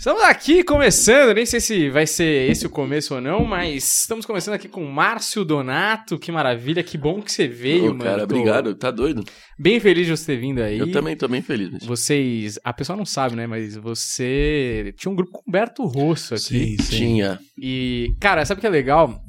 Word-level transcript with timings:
Estamos 0.00 0.22
aqui 0.22 0.64
começando, 0.64 1.34
nem 1.34 1.44
sei 1.44 1.60
se 1.60 1.90
vai 1.90 2.06
ser 2.06 2.50
esse 2.50 2.66
o 2.66 2.70
começo 2.70 3.14
ou 3.16 3.20
não, 3.20 3.44
mas 3.44 4.00
estamos 4.00 4.24
começando 4.24 4.54
aqui 4.54 4.66
com 4.66 4.82
Márcio 4.86 5.44
Donato. 5.44 6.18
Que 6.18 6.32
maravilha, 6.32 6.82
que 6.82 6.96
bom 6.96 7.20
que 7.20 7.30
você 7.30 7.46
veio, 7.46 7.90
Ô, 7.90 7.94
mano. 7.94 8.04
cara, 8.04 8.26
Tô 8.26 8.34
obrigado. 8.34 8.74
Tá 8.74 8.90
doido? 8.90 9.22
Bem 9.58 9.78
feliz 9.78 10.06
de 10.06 10.16
você 10.16 10.24
ter 10.24 10.40
vindo 10.40 10.62
aí. 10.62 10.78
Eu 10.78 10.90
também 10.90 11.14
tô 11.14 11.28
bem 11.28 11.42
feliz. 11.42 11.68
bicho. 11.68 11.86
Vocês, 11.86 12.58
a 12.64 12.72
pessoa 12.72 12.96
não 12.96 13.04
sabe, 13.04 13.36
né, 13.36 13.46
mas 13.46 13.76
você 13.76 14.94
tinha 14.96 15.12
um 15.12 15.14
grupo 15.14 15.32
com 15.32 15.42
Humberto 15.46 15.84
Rosso 15.84 16.34
aqui. 16.34 16.78
Tinha. 16.88 17.38
E, 17.60 18.14
cara, 18.18 18.42
sabe 18.46 18.56
o 18.56 18.60
que 18.62 18.66
é 18.66 18.70
legal? 18.70 19.22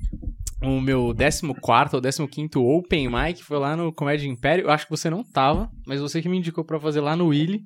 O 0.64 0.80
meu 0.80 1.14
14 1.14 2.22
ou 2.22 2.28
15 2.30 2.50
Open 2.56 3.10
Mic 3.10 3.44
foi 3.44 3.60
lá 3.60 3.76
no 3.76 3.92
Comédia 3.92 4.26
Império. 4.26 4.64
Eu 4.64 4.72
acho 4.72 4.86
que 4.86 4.92
você 4.92 5.10
não 5.10 5.22
tava, 5.22 5.70
mas 5.86 6.00
você 6.00 6.22
que 6.22 6.30
me 6.30 6.38
indicou 6.38 6.64
pra 6.64 6.80
fazer 6.80 7.02
lá 7.02 7.14
no 7.14 7.28
Willy. 7.28 7.62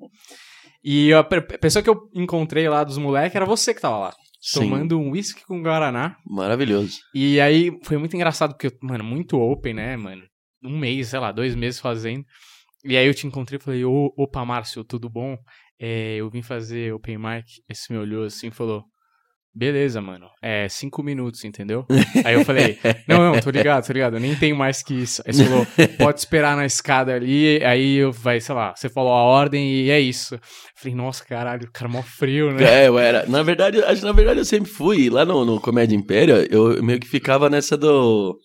E 0.88 1.12
a 1.12 1.24
pe- 1.24 1.40
pessoa 1.58 1.82
que 1.82 1.90
eu 1.90 2.08
encontrei 2.14 2.68
lá 2.68 2.84
dos 2.84 2.96
moleques 2.96 3.34
era 3.34 3.44
você 3.44 3.74
que 3.74 3.80
tava 3.80 3.98
lá. 3.98 4.14
Sim. 4.40 4.60
Tomando 4.60 5.00
um 5.00 5.10
whisky 5.10 5.44
com 5.44 5.60
Guaraná. 5.60 6.16
Maravilhoso. 6.24 6.98
E 7.12 7.40
aí 7.40 7.76
foi 7.82 7.96
muito 7.98 8.14
engraçado, 8.14 8.52
porque, 8.56 8.70
mano, 8.80 9.02
muito 9.02 9.36
open, 9.36 9.74
né, 9.74 9.96
mano? 9.96 10.22
Um 10.64 10.78
mês, 10.78 11.08
sei 11.08 11.18
lá, 11.18 11.32
dois 11.32 11.56
meses 11.56 11.80
fazendo. 11.80 12.24
E 12.84 12.96
aí 12.96 13.04
eu 13.04 13.14
te 13.14 13.26
encontrei 13.26 13.58
e 13.58 13.60
falei, 13.62 13.84
opa, 13.84 14.44
Márcio, 14.44 14.84
tudo 14.84 15.10
bom? 15.10 15.36
É, 15.80 16.14
eu 16.16 16.30
vim 16.30 16.42
fazer 16.42 16.94
open 16.94 17.18
mic. 17.18 17.46
Esse 17.68 17.92
me 17.92 17.98
olhou 17.98 18.24
assim 18.24 18.46
e 18.46 18.52
falou, 18.52 18.84
beleza, 19.56 20.00
mano, 20.02 20.26
é 20.42 20.68
cinco 20.68 21.02
minutos, 21.02 21.42
entendeu? 21.44 21.86
aí 22.24 22.34
eu 22.34 22.44
falei, 22.44 22.78
não, 23.08 23.18
não, 23.32 23.40
tô 23.40 23.50
ligado, 23.50 23.86
tô 23.86 23.92
ligado, 23.92 24.16
eu 24.16 24.20
nem 24.20 24.34
tenho 24.36 24.54
mais 24.54 24.82
que 24.82 24.94
isso. 24.94 25.22
Aí 25.26 25.32
você 25.32 25.44
falou, 25.44 25.66
pode 25.98 26.18
esperar 26.18 26.56
na 26.56 26.66
escada 26.66 27.14
ali, 27.14 27.64
aí 27.64 27.96
eu 27.96 28.12
vai, 28.12 28.40
sei 28.40 28.54
lá, 28.54 28.74
você 28.76 28.88
falou 28.88 29.12
a 29.12 29.22
ordem 29.22 29.72
e 29.72 29.90
é 29.90 29.98
isso. 30.00 30.34
Eu 30.34 30.40
falei, 30.76 30.94
nossa, 30.94 31.24
caralho, 31.24 31.66
o 31.68 31.72
cara 31.72 31.88
mó 31.88 32.02
frio, 32.02 32.52
né? 32.52 32.82
É, 32.84 32.88
eu 32.88 32.98
era. 32.98 33.24
Na 33.26 33.42
verdade, 33.42 33.82
acho- 33.82 34.04
na 34.04 34.12
verdade 34.12 34.40
eu 34.40 34.44
sempre 34.44 34.70
fui. 34.70 35.08
Lá 35.08 35.24
no, 35.24 35.44
no 35.44 35.60
Comédia 35.60 35.96
Império, 35.96 36.46
eu 36.50 36.82
meio 36.82 37.00
que 37.00 37.08
ficava 37.08 37.48
nessa 37.48 37.76
do. 37.76 38.36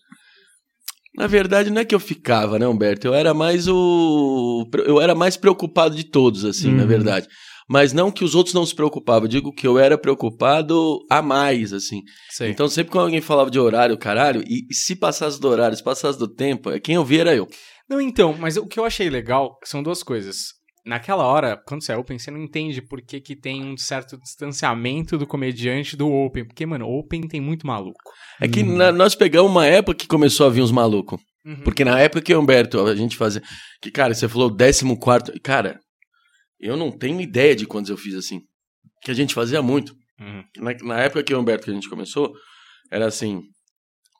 Na 1.14 1.26
verdade, 1.26 1.68
não 1.70 1.82
é 1.82 1.84
que 1.84 1.94
eu 1.94 2.00
ficava, 2.00 2.58
né, 2.58 2.66
Humberto? 2.66 3.06
Eu 3.06 3.14
era 3.14 3.34
mais 3.34 3.68
o. 3.68 4.66
Eu 4.86 4.98
era 5.00 5.14
mais 5.14 5.36
preocupado 5.36 5.94
de 5.94 6.04
todos, 6.04 6.42
assim, 6.44 6.72
na 6.72 6.82
Uhum. 6.82 6.88
verdade. 6.88 7.28
Mas 7.68 7.92
não 7.92 8.10
que 8.10 8.24
os 8.24 8.34
outros 8.34 8.54
não 8.54 8.66
se 8.66 8.74
preocupavam. 8.74 9.24
Eu 9.24 9.28
digo 9.28 9.52
que 9.52 9.66
eu 9.66 9.78
era 9.78 9.96
preocupado 9.96 10.98
a 11.10 11.22
mais, 11.22 11.72
assim. 11.72 12.02
Sei. 12.30 12.50
Então, 12.50 12.68
sempre 12.68 12.92
quando 12.92 13.04
alguém 13.06 13.20
falava 13.20 13.50
de 13.50 13.58
horário, 13.58 13.96
caralho, 13.98 14.42
e, 14.46 14.66
e 14.70 14.74
se 14.74 14.96
passasse 14.96 15.40
do 15.40 15.48
horário, 15.48 15.76
se 15.76 15.82
passasse 15.84 16.18
do 16.18 16.28
tempo, 16.28 16.70
é 16.70 16.80
quem 16.80 16.94
eu 16.96 17.04
via 17.04 17.20
era 17.22 17.34
eu. 17.34 17.46
Não, 17.88 18.00
então, 18.00 18.34
mas 18.38 18.56
o 18.56 18.66
que 18.66 18.78
eu 18.78 18.84
achei 18.84 19.08
legal 19.10 19.58
são 19.64 19.82
duas 19.82 20.02
coisas. 20.02 20.60
Naquela 20.84 21.24
hora, 21.24 21.56
quando 21.66 21.84
você 21.84 21.92
é 21.92 21.96
open, 21.96 22.18
você 22.18 22.30
não 22.30 22.42
entende 22.42 22.82
por 22.82 23.00
que, 23.00 23.20
que 23.20 23.36
tem 23.36 23.64
um 23.64 23.76
certo 23.76 24.18
distanciamento 24.18 25.16
do 25.16 25.26
comediante 25.26 25.96
do 25.96 26.10
open. 26.12 26.44
Porque, 26.44 26.66
mano, 26.66 26.86
open 26.88 27.22
tem 27.28 27.40
muito 27.40 27.66
maluco. 27.66 28.00
É 28.40 28.48
que 28.48 28.62
na- 28.64 28.90
nós 28.90 29.14
pegamos 29.14 29.50
uma 29.50 29.64
época 29.66 29.96
que 29.96 30.08
começou 30.08 30.46
a 30.46 30.50
vir 30.50 30.60
uns 30.62 30.72
malucos. 30.72 31.20
Uhum. 31.44 31.60
Porque 31.62 31.84
na 31.84 32.00
época 32.00 32.20
que 32.22 32.34
o 32.34 32.40
Humberto, 32.40 32.80
a 32.84 32.96
gente 32.96 33.16
fazia. 33.16 33.42
Que, 33.80 33.90
cara, 33.90 34.12
você 34.14 34.28
falou 34.28 34.50
14. 34.56 35.38
Cara, 35.40 35.78
eu 36.62 36.76
não 36.76 36.90
tenho 36.90 37.20
ideia 37.20 37.56
de 37.56 37.66
quantos 37.66 37.90
eu 37.90 37.96
fiz 37.96 38.14
assim. 38.14 38.40
Que 39.02 39.10
a 39.10 39.14
gente 39.14 39.34
fazia 39.34 39.60
muito. 39.60 39.94
Uhum. 40.20 40.44
Na, 40.58 40.74
na 40.84 41.00
época 41.00 41.24
que 41.24 41.34
o 41.34 41.40
Humberto 41.40 41.64
que 41.64 41.70
a 41.70 41.74
gente 41.74 41.88
começou, 41.88 42.32
era 42.90 43.06
assim: 43.06 43.42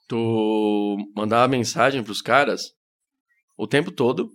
tu 0.09 0.97
mandava 1.17 1.47
mensagem 1.47 2.03
pros 2.03 2.21
caras 2.21 2.63
o 3.57 3.67
tempo 3.67 3.93
todo 3.93 4.29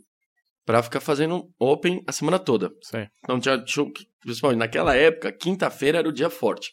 pra 0.66 0.82
ficar 0.82 1.02
fazendo 1.02 1.50
open 1.60 2.02
a 2.08 2.12
semana 2.12 2.40
toda. 2.40 2.72
Sei. 2.82 3.08
Então 3.24 3.40
tinha 3.40 3.62
show. 3.68 3.92
Principalmente 4.22 4.60
naquela 4.60 4.96
época, 4.96 5.32
quinta-feira 5.32 6.00
era 6.00 6.10
o 6.10 6.12
dia 6.12 6.30
forte. 6.30 6.72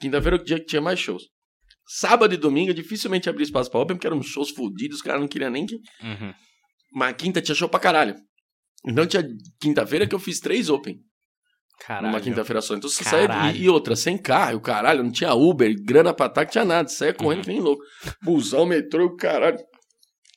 Quinta-feira 0.00 0.36
era 0.36 0.42
o 0.42 0.44
dia 0.44 0.58
que 0.58 0.66
tinha 0.66 0.80
mais 0.80 0.98
shows. 0.98 1.24
Sábado 1.88 2.34
e 2.34 2.36
domingo 2.36 2.74
dificilmente 2.74 3.28
abria 3.28 3.44
espaço 3.44 3.70
pra 3.70 3.80
open, 3.80 3.96
porque 3.96 4.06
eram 4.06 4.20
shows 4.22 4.50
fodidos, 4.50 4.96
os 4.96 5.02
caras 5.02 5.20
não 5.20 5.28
queriam 5.28 5.50
nem 5.50 5.64
que. 5.64 5.76
Uhum. 6.02 6.34
Mas 6.92 7.14
quinta 7.16 7.40
tinha 7.40 7.54
show 7.54 7.68
pra 7.68 7.78
caralho. 7.78 8.14
Então 8.84 9.06
tinha 9.06 9.24
quinta-feira 9.60 10.06
que 10.06 10.14
eu 10.14 10.18
fiz 10.18 10.40
três 10.40 10.68
open. 10.68 10.98
Caralho. 11.80 12.06
Numa 12.08 12.20
quinta-feira 12.20 12.60
só. 12.60 12.74
Então 12.74 12.88
você 12.88 13.04
saía. 13.04 13.28
Caralho. 13.28 13.56
E, 13.56 13.62
e 13.64 13.68
outra, 13.68 13.94
sem 13.94 14.16
carro, 14.16 14.60
caralho, 14.60 15.02
não 15.04 15.10
tinha 15.12 15.34
Uber, 15.34 15.74
grana 15.84 16.14
pra 16.14 16.26
ataque, 16.26 16.52
tinha 16.52 16.64
nada. 16.64 16.88
Saia 16.88 17.12
correndo 17.12 17.38
Uhum. 17.38 17.44
que 17.44 17.50
nem 17.50 17.60
louco. 17.60 17.82
Busão, 18.22 18.64
metrô, 18.66 19.14
caralho. 19.16 19.58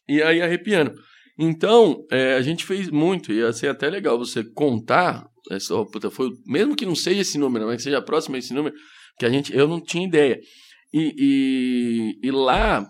E 0.08 0.22
aí 0.22 0.42
arrepiando. 0.42 0.94
Então, 1.38 2.06
é, 2.12 2.34
a 2.36 2.42
gente 2.42 2.66
fez 2.66 2.90
muito, 2.90 3.32
e 3.32 3.38
ia 3.38 3.54
ser 3.54 3.70
até 3.70 3.90
legal 3.90 4.18
você 4.18 4.44
contar. 4.44 5.26
Essa, 5.50 5.74
ó, 5.74 5.86
puta, 5.86 6.12
foi, 6.12 6.30
mesmo 6.46 6.76
que 6.76 6.86
não 6.86 6.94
seja 6.96 7.22
esse 7.22 7.38
número, 7.38 7.66
mas 7.66 7.78
que 7.78 7.84
seja 7.84 8.02
próximo 8.02 8.36
a 8.36 8.40
esse 8.40 8.54
número, 8.54 8.76
que 9.18 9.26
a 9.26 9.30
gente, 9.30 9.56
eu 9.56 9.68
não 9.68 9.82
tinha 9.82 10.06
ideia. 10.06 10.38
E, 10.94 11.14
e, 12.22 12.28
e 12.28 12.32
lá, 12.32 12.86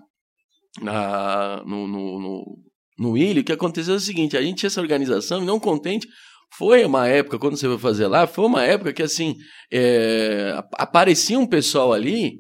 na, 0.81 1.63
no, 1.65 1.87
no, 1.87 2.19
no, 2.19 2.57
no 2.99 3.11
Willy, 3.11 3.39
o 3.41 3.43
que 3.43 3.51
aconteceu 3.53 3.93
é 3.93 3.97
o 3.97 3.99
seguinte: 4.01 4.37
a 4.37 4.41
gente 4.41 4.57
tinha 4.59 4.67
essa 4.67 4.81
organização 4.81 5.41
e 5.41 5.45
não 5.45 5.59
contente. 5.59 6.07
Foi 6.57 6.83
uma 6.83 7.07
época, 7.07 7.37
quando 7.37 7.57
você 7.57 7.67
foi 7.67 7.77
fazer 7.77 8.07
lá, 8.07 8.25
foi 8.25 8.43
uma 8.45 8.63
época 8.63 8.91
que, 8.91 9.03
assim, 9.03 9.35
é, 9.71 10.53
ap- 10.57 10.73
aparecia 10.79 11.37
um 11.37 11.45
pessoal 11.45 11.93
ali 11.93 12.39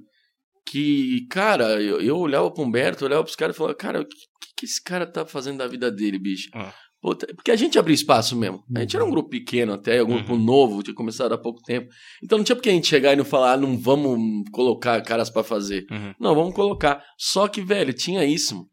que, 0.65 1.27
cara, 1.29 1.81
eu, 1.81 2.01
eu 2.01 2.17
olhava 2.17 2.51
pro 2.51 2.63
Humberto, 2.63 3.05
olhava 3.05 3.23
pros 3.23 3.35
caras 3.35 3.55
e 3.55 3.57
falava, 3.57 3.75
cara, 3.75 4.01
o 4.01 4.05
que, 4.05 4.15
que, 4.57 4.65
esse 4.65 4.83
cara 4.83 5.05
tá 5.05 5.25
fazendo 5.25 5.57
da 5.59 5.67
vida 5.67 5.91
dele, 5.91 6.17
bicho? 6.19 6.49
Ah. 6.53 6.73
Puta, 7.01 7.27
porque 7.33 7.49
a 7.49 7.55
gente 7.55 7.79
abria 7.79 7.95
espaço 7.95 8.35
mesmo. 8.35 8.61
A 8.75 8.81
gente 8.81 8.93
era 8.95 9.05
um 9.05 9.09
grupo 9.09 9.29
pequeno 9.29 9.71
até, 9.73 10.03
um 10.03 10.07
grupo 10.07 10.35
novo, 10.35 10.83
tinha 10.83 10.93
começado 10.93 11.31
há 11.31 11.37
pouco 11.37 11.61
tempo. 11.61 11.87
Então 12.21 12.37
não 12.37 12.43
tinha 12.43 12.55
porque 12.57 12.69
a 12.69 12.73
gente 12.73 12.87
chegar 12.87 13.13
e 13.13 13.15
não 13.15 13.23
falar, 13.23 13.53
ah, 13.53 13.57
não 13.57 13.77
vamos 13.77 14.19
colocar 14.51 15.01
caras 15.03 15.29
pra 15.29 15.41
fazer. 15.43 15.85
Uhum. 15.89 16.13
Não, 16.19 16.35
vamos 16.35 16.53
colocar. 16.53 17.01
Só 17.17 17.47
que, 17.47 17.61
velho, 17.61 17.93
tinha 17.93 18.25
isso. 18.25 18.65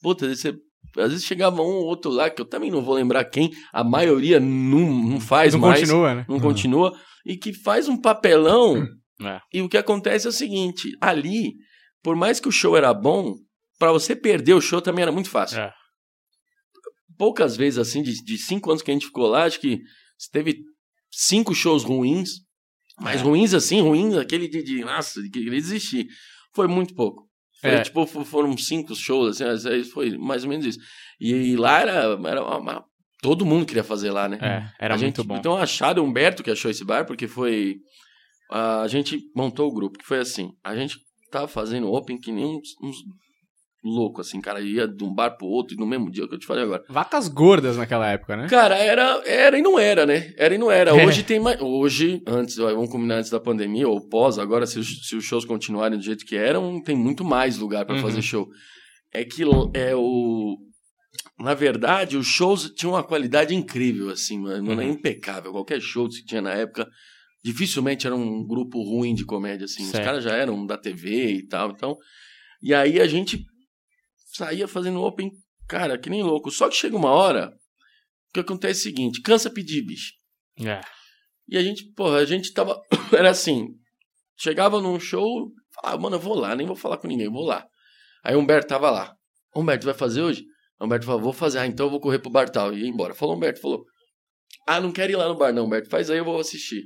Puta, 0.00 0.28
você, 0.32 0.54
às 0.96 1.10
vezes 1.10 1.24
chegava 1.24 1.60
um 1.60 1.64
ou 1.66 1.84
outro 1.86 2.10
lá, 2.10 2.30
que 2.30 2.40
eu 2.40 2.46
também 2.46 2.70
não 2.70 2.82
vou 2.82 2.94
lembrar 2.94 3.24
quem, 3.24 3.50
a 3.72 3.82
maioria 3.82 4.38
não, 4.38 4.80
não 4.94 5.20
faz 5.20 5.52
Não 5.54 5.60
mais. 5.60 5.80
continua, 5.80 6.14
né? 6.14 6.26
Não 6.28 6.38
continua. 6.40 6.92
E 7.26 7.36
que 7.36 7.52
faz 7.52 7.88
um 7.88 8.00
papelão. 8.00 8.86
É. 9.22 9.40
E 9.52 9.62
o 9.62 9.68
que 9.68 9.76
acontece 9.76 10.26
é 10.26 10.30
o 10.30 10.32
seguinte: 10.32 10.90
ali, 11.00 11.54
por 12.02 12.14
mais 12.16 12.38
que 12.40 12.48
o 12.48 12.52
show 12.52 12.76
era 12.76 12.92
bom, 12.94 13.34
pra 13.78 13.90
você 13.92 14.14
perder 14.14 14.54
o 14.54 14.60
show 14.60 14.80
também 14.80 15.02
era 15.02 15.12
muito 15.12 15.30
fácil. 15.30 15.58
É. 15.60 15.72
Poucas 17.16 17.56
vezes, 17.56 17.78
assim, 17.78 18.02
de, 18.02 18.12
de 18.24 18.36
cinco 18.38 18.70
anos 18.70 18.82
que 18.82 18.90
a 18.90 18.94
gente 18.94 19.06
ficou 19.06 19.26
lá, 19.28 19.44
acho 19.44 19.60
que 19.60 19.78
teve 20.32 20.58
cinco 21.10 21.54
shows 21.54 21.84
ruins. 21.84 22.30
Mas 23.00 23.20
É. 23.20 23.24
ruins 23.24 23.52
assim, 23.54 23.80
ruins, 23.80 24.14
aquele 24.16 24.46
de, 24.48 24.62
de 24.62 24.84
nossa, 24.84 25.20
de 25.22 25.28
querer 25.30 25.50
desistir. 25.50 26.06
Foi 26.54 26.68
muito 26.68 26.94
pouco. 26.94 27.23
Foi, 27.64 27.70
É. 27.76 27.82
tipo, 27.82 28.06
fo- 28.06 28.24
foram 28.24 28.56
cinco 28.58 28.94
shows, 28.94 29.40
assim, 29.40 29.84
foi 29.84 30.16
mais 30.18 30.44
ou 30.44 30.50
menos 30.50 30.66
isso. 30.66 30.78
E, 31.20 31.56
lá 31.56 31.80
era, 31.80 31.92
era 32.28 32.42
uma- 32.42 32.58
uma- 32.58 32.84
todo 33.22 33.46
mundo 33.46 33.64
queria 33.64 33.82
fazer 33.84 34.10
lá, 34.10 34.28
né? 34.28 34.38
É, 34.42 34.84
era 34.84 34.94
A 34.94 34.98
muito 34.98 35.16
gente, 35.22 35.26
bom. 35.26 35.36
Então 35.36 35.56
acharam 35.56 36.02
o 36.02 36.06
Humberto 36.06 36.42
que 36.42 36.50
achou 36.50 36.70
esse 36.70 36.84
bar, 36.84 37.06
porque 37.06 37.26
foi. 37.26 37.76
A 38.50 38.86
gente 38.86 39.20
montou 39.34 39.68
o 39.68 39.72
grupo, 39.74 39.98
que 39.98 40.04
foi 40.04 40.18
assim: 40.18 40.50
a 40.62 40.76
gente 40.76 40.98
tava 41.30 41.48
fazendo 41.48 41.90
open 41.90 42.18
que 42.20 42.30
nem 42.30 42.44
uns, 42.44 42.68
uns 42.82 42.96
loucos, 43.84 44.26
assim, 44.28 44.40
cara, 44.40 44.60
ia 44.60 44.88
de 44.88 45.04
um 45.04 45.12
bar 45.14 45.32
pro 45.36 45.46
outro 45.46 45.74
e 45.74 45.78
no 45.78 45.86
mesmo 45.86 46.10
dia 46.10 46.26
que 46.26 46.34
eu 46.34 46.38
te 46.38 46.46
falei 46.46 46.64
agora. 46.64 46.82
Vacas 46.88 47.28
gordas 47.28 47.76
naquela 47.76 48.10
época, 48.10 48.36
né? 48.36 48.46
Cara, 48.48 48.76
era, 48.76 49.22
era 49.26 49.58
e 49.58 49.62
não 49.62 49.78
era, 49.78 50.06
né? 50.06 50.32
Era 50.38 50.54
e 50.54 50.58
não 50.58 50.70
era. 50.70 50.90
É. 50.90 51.06
Hoje 51.06 51.22
tem 51.22 51.38
mais. 51.38 51.60
Hoje, 51.60 52.22
antes, 52.26 52.56
vamos 52.56 52.88
combinar 52.90 53.16
antes 53.16 53.30
da 53.30 53.38
pandemia, 53.38 53.86
ou 53.86 54.00
pós, 54.08 54.38
agora, 54.38 54.66
se, 54.66 54.78
os- 54.78 55.06
se 55.06 55.14
os 55.16 55.24
shows 55.24 55.44
continuarem 55.44 55.98
do 55.98 56.04
jeito 56.04 56.24
que 56.24 56.34
eram, 56.36 56.82
tem 56.82 56.96
muito 56.96 57.22
mais 57.24 57.58
lugar 57.58 57.84
pra 57.84 57.96
Uhum. 57.96 58.00
fazer 58.02 58.22
show. 58.22 58.48
É 59.12 59.24
que 59.24 59.42
é 59.74 59.94
o. 59.94 60.56
Na 61.38 61.52
verdade, 61.54 62.16
os 62.16 62.26
shows 62.26 62.70
tinham 62.74 62.94
uma 62.94 63.02
qualidade 63.02 63.54
incrível, 63.54 64.08
assim, 64.10 64.38
mano. 64.40 64.72
Era 64.72 64.80
Uhum. 64.82 64.90
impecável. 64.90 65.52
Qualquer 65.52 65.80
show 65.80 66.08
que 66.08 66.24
tinha 66.24 66.40
na 66.40 66.50
época, 66.52 66.88
dificilmente 67.44 68.06
era 68.06 68.16
um 68.16 68.44
grupo 68.46 68.82
ruim 68.82 69.14
de 69.14 69.24
comédia, 69.24 69.64
assim. 69.66 69.84
Certo. 69.84 69.98
Os 70.00 70.04
caras 70.04 70.24
já 70.24 70.30
eram 70.34 70.64
da 70.66 70.76
TV 70.78 71.32
e 71.34 71.46
tal, 71.46 71.70
então. 71.70 71.96
E 72.62 72.72
aí 72.72 73.00
a 73.00 73.06
gente 73.06 73.44
saía 74.36 74.66
fazendo 74.68 75.02
open, 75.02 75.30
cara, 75.68 75.98
que 75.98 76.10
nem 76.10 76.22
louco. 76.22 76.50
Só 76.50 76.68
que 76.68 76.76
chega 76.76 76.96
uma 76.96 77.10
hora 77.10 77.52
que 78.32 78.40
acontece 78.40 78.80
o 78.80 78.82
seguinte, 78.82 79.22
cansa 79.22 79.50
pedir, 79.50 79.82
bicho. 79.82 80.12
É. 80.60 80.80
E 81.48 81.56
a 81.56 81.62
gente, 81.62 81.84
porra, 81.94 82.18
a 82.18 82.24
gente 82.24 82.52
tava. 82.52 82.80
Era 83.12 83.30
assim. 83.30 83.68
Chegava 84.36 84.80
num 84.80 84.98
show, 84.98 85.52
falava, 85.74 86.02
mano, 86.02 86.16
eu 86.16 86.20
vou 86.20 86.34
lá, 86.34 86.56
nem 86.56 86.66
vou 86.66 86.74
falar 86.74 86.96
com 86.96 87.06
ninguém, 87.06 87.30
vou 87.30 87.44
lá. 87.44 87.64
Aí 88.24 88.34
o 88.34 88.40
Humberto 88.40 88.66
tava 88.66 88.90
lá. 88.90 89.14
Humberto, 89.54 89.86
vai 89.86 89.94
fazer 89.94 90.22
hoje? 90.22 90.44
O 90.80 90.86
Humberto 90.86 91.06
falou, 91.06 91.20
vou 91.20 91.32
fazer. 91.32 91.58
Ah, 91.58 91.66
então 91.66 91.86
eu 91.86 91.90
vou 91.90 92.00
correr 92.00 92.18
pro 92.18 92.30
bar 92.30 92.48
tal. 92.50 92.74
E 92.74 92.80
ia 92.80 92.88
embora. 92.88 93.14
Falou, 93.14 93.36
Humberto, 93.36 93.60
falou. 93.60 93.84
Ah, 94.66 94.80
não 94.80 94.90
quero 94.90 95.12
ir 95.12 95.16
lá 95.16 95.28
no 95.28 95.36
bar, 95.36 95.52
não, 95.52 95.66
Humberto. 95.66 95.88
Faz 95.88 96.10
aí, 96.10 96.18
eu 96.18 96.24
vou 96.24 96.40
assistir. 96.40 96.84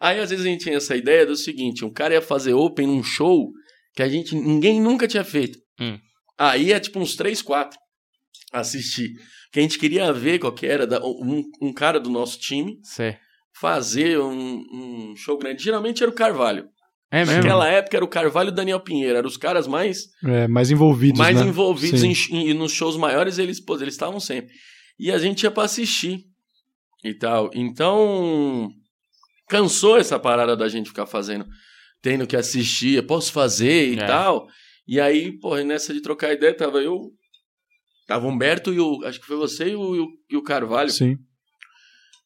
Aí, 0.00 0.20
às 0.20 0.30
vezes, 0.30 0.44
a 0.44 0.48
gente 0.48 0.62
tinha 0.62 0.76
essa 0.76 0.94
ideia 0.94 1.26
do 1.26 1.34
seguinte: 1.34 1.84
um 1.84 1.92
cara 1.92 2.14
ia 2.14 2.22
fazer 2.22 2.52
open 2.54 2.86
num 2.86 3.02
show 3.02 3.50
que 3.94 4.02
a 4.02 4.08
gente. 4.08 4.34
ninguém 4.34 4.80
nunca 4.80 5.08
tinha 5.08 5.24
feito. 5.24 5.58
Hum. 5.80 5.98
Aí 6.38 6.72
é 6.72 6.78
tipo 6.80 6.98
uns 7.00 7.16
3, 7.16 7.42
4 7.42 7.78
assistir. 8.52 9.10
Que 9.52 9.58
a 9.58 9.62
gente 9.62 9.78
queria 9.78 10.12
ver 10.12 10.38
qual 10.38 10.52
que 10.52 10.66
era 10.66 10.86
da- 10.86 11.04
um, 11.04 11.42
um 11.60 11.72
cara 11.72 11.98
do 11.98 12.08
nosso 12.10 12.38
time 12.38 12.78
Sei. 12.82 13.16
fazer 13.60 14.18
um, 14.20 14.58
um 14.72 15.14
show 15.16 15.36
grande. 15.38 15.62
Geralmente 15.62 16.02
era 16.02 16.10
o 16.10 16.14
Carvalho. 16.14 16.68
É 17.10 17.24
mesmo? 17.24 17.36
Naquela 17.42 17.66
época 17.68 17.96
era 17.96 18.04
o 18.04 18.08
Carvalho 18.08 18.48
e 18.50 18.52
o 18.52 18.54
Daniel 18.54 18.80
Pinheiro. 18.80 19.16
Eram 19.16 19.28
os 19.28 19.38
caras 19.38 19.66
mais, 19.66 20.08
É, 20.24 20.46
mais 20.46 20.70
envolvidos, 20.70 21.18
mais 21.18 21.36
né? 21.40 21.46
envolvidos 21.46 22.02
em, 22.02 22.12
em- 22.30 22.52
nos 22.54 22.72
shows 22.72 22.96
maiores. 22.98 23.38
Eles 23.38 23.58
pô, 23.58 23.76
eles 23.76 23.94
estavam 23.94 24.20
sempre. 24.20 24.54
E 24.98 25.10
a 25.10 25.18
gente 25.18 25.42
ia 25.44 25.50
pra 25.50 25.62
assistir 25.64 26.24
e 27.02 27.14
tal. 27.14 27.50
Então, 27.54 28.70
cansou 29.48 29.96
essa 29.96 30.18
parada 30.18 30.54
da 30.54 30.68
gente 30.68 30.88
ficar 30.90 31.06
fazendo, 31.06 31.46
tendo 32.02 32.26
que 32.26 32.36
assistir, 32.36 33.04
posso 33.06 33.32
fazer 33.32 33.94
e 33.94 33.98
É. 33.98 34.04
tal. 34.06 34.46
E 34.88 34.98
aí, 34.98 35.38
pô, 35.38 35.54
nessa 35.58 35.92
de 35.92 36.00
trocar 36.00 36.32
ideia, 36.32 36.56
tava 36.56 36.78
eu. 36.82 37.12
Tava 38.06 38.26
o 38.26 38.30
Humberto 38.30 38.72
e 38.72 38.80
o. 38.80 39.04
Acho 39.04 39.20
que 39.20 39.26
foi 39.26 39.36
você 39.36 39.68
e 39.68 39.76
o, 39.76 39.94
e 39.94 40.00
o, 40.00 40.08
e 40.30 40.36
o 40.38 40.42
Carvalho. 40.42 40.88
Sim. 40.88 41.18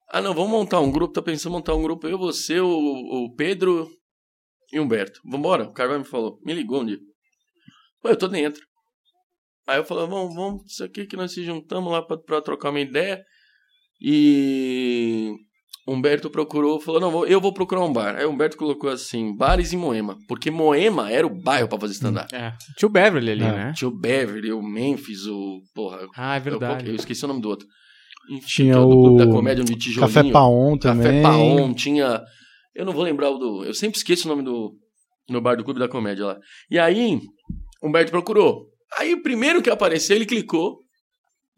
Ah, 0.09 0.23
não, 0.23 0.33
vamos 0.33 0.51
montar 0.51 0.79
um 0.79 0.93
grupo. 0.93 1.13
Tá 1.13 1.21
pensando 1.21 1.51
em 1.51 1.57
montar 1.57 1.75
um 1.75 1.83
grupo. 1.83 2.07
Eu, 2.07 2.17
você, 2.17 2.61
o, 2.61 2.69
o 2.69 3.35
Pedro 3.35 3.91
e 4.73 4.79
o 4.79 4.85
Humberto. 4.85 5.21
Vambora. 5.25 5.65
O 5.65 5.73
Carvalho 5.73 6.03
me 6.03 6.07
falou. 6.07 6.39
Me 6.45 6.55
ligou 6.55 6.83
um 6.83 6.87
dia. 6.87 7.01
Pô, 8.01 8.11
eu 8.11 8.17
tô 8.17 8.29
dentro. 8.29 8.65
Aí 9.67 9.79
eu 9.79 9.85
falei, 9.85 10.07
vamos, 10.07 10.35
vamos, 10.35 10.73
isso 10.73 10.85
aqui 10.85 11.07
que 11.07 11.17
nós 11.17 11.33
se 11.33 11.45
juntamos 11.45 11.93
lá 11.93 12.03
pra, 12.03 12.17
pra 12.17 12.41
trocar 12.41 12.71
uma 12.71 12.81
ideia. 12.81 13.25
E 14.01 14.82
Humberto 15.87 16.31
procurou, 16.31 16.79
falou, 16.81 17.01
não, 17.01 17.27
eu 17.27 17.41
vou 17.41 17.53
procurar 17.53 17.81
um 17.85 17.93
bar. 17.93 18.15
Aí 18.17 18.25
o 18.25 18.31
Humberto 18.31 18.57
colocou 18.57 18.89
assim, 18.89 19.35
bares 19.37 19.73
em 19.73 19.77
Moema. 19.77 20.17
Porque 20.29 20.51
Moema 20.51 21.11
era 21.11 21.27
o 21.27 21.43
bairro 21.43 21.69
pra 21.69 21.79
fazer 21.81 21.95
stand-up. 21.95 22.33
É. 22.35 22.53
Tinha 22.79 22.89
o 22.89 22.93
Beverly 22.93 23.33
ali, 23.33 23.43
É. 23.43 23.51
né? 23.53 23.73
Tinha 23.75 23.89
o 23.89 23.97
Beverly, 23.99 24.53
o 24.53 24.63
Memphis, 24.63 25.27
o... 25.27 25.61
Porra, 25.75 26.07
Ah, 26.17 26.37
é 26.37 26.39
eu, 26.39 26.43
verdade. 26.43 26.89
eu 26.89 26.95
esqueci 26.95 27.25
o 27.25 27.29
nome 27.29 27.41
do 27.41 27.49
outro. 27.49 27.67
Tinha 28.47 28.75
do 28.77 28.89
o 29.15 29.17
da 29.17 29.27
Comédia, 29.27 29.63
onde 29.63 29.75
tijolinho. 29.77 30.13
Café 30.15 30.31
Paon 30.31 30.79
também. 30.79 31.05
Café 31.05 31.23
Paon, 31.23 31.75
tinha. 31.75 32.23
Eu 32.73 32.85
não 32.85 32.93
vou 32.93 33.03
lembrar 33.03 33.31
o 33.31 33.37
do. 33.37 33.65
Eu 33.65 33.75
sempre 33.75 33.99
esqueço 33.99 34.27
o 34.27 34.31
nome 34.31 34.45
do. 34.45 34.73
No 35.29 35.41
bar 35.41 35.57
do 35.57 35.65
Clube 35.65 35.81
da 35.81 35.89
Comédia 35.89 36.27
lá. 36.27 36.39
E 36.71 36.79
aí, 36.79 37.19
Humberto 37.83 38.13
procurou. 38.13 38.67
Aí, 38.97 39.13
o 39.15 39.23
primeiro 39.23 39.61
que 39.61 39.69
apareceu, 39.69 40.15
ele 40.15 40.25
clicou. 40.27 40.79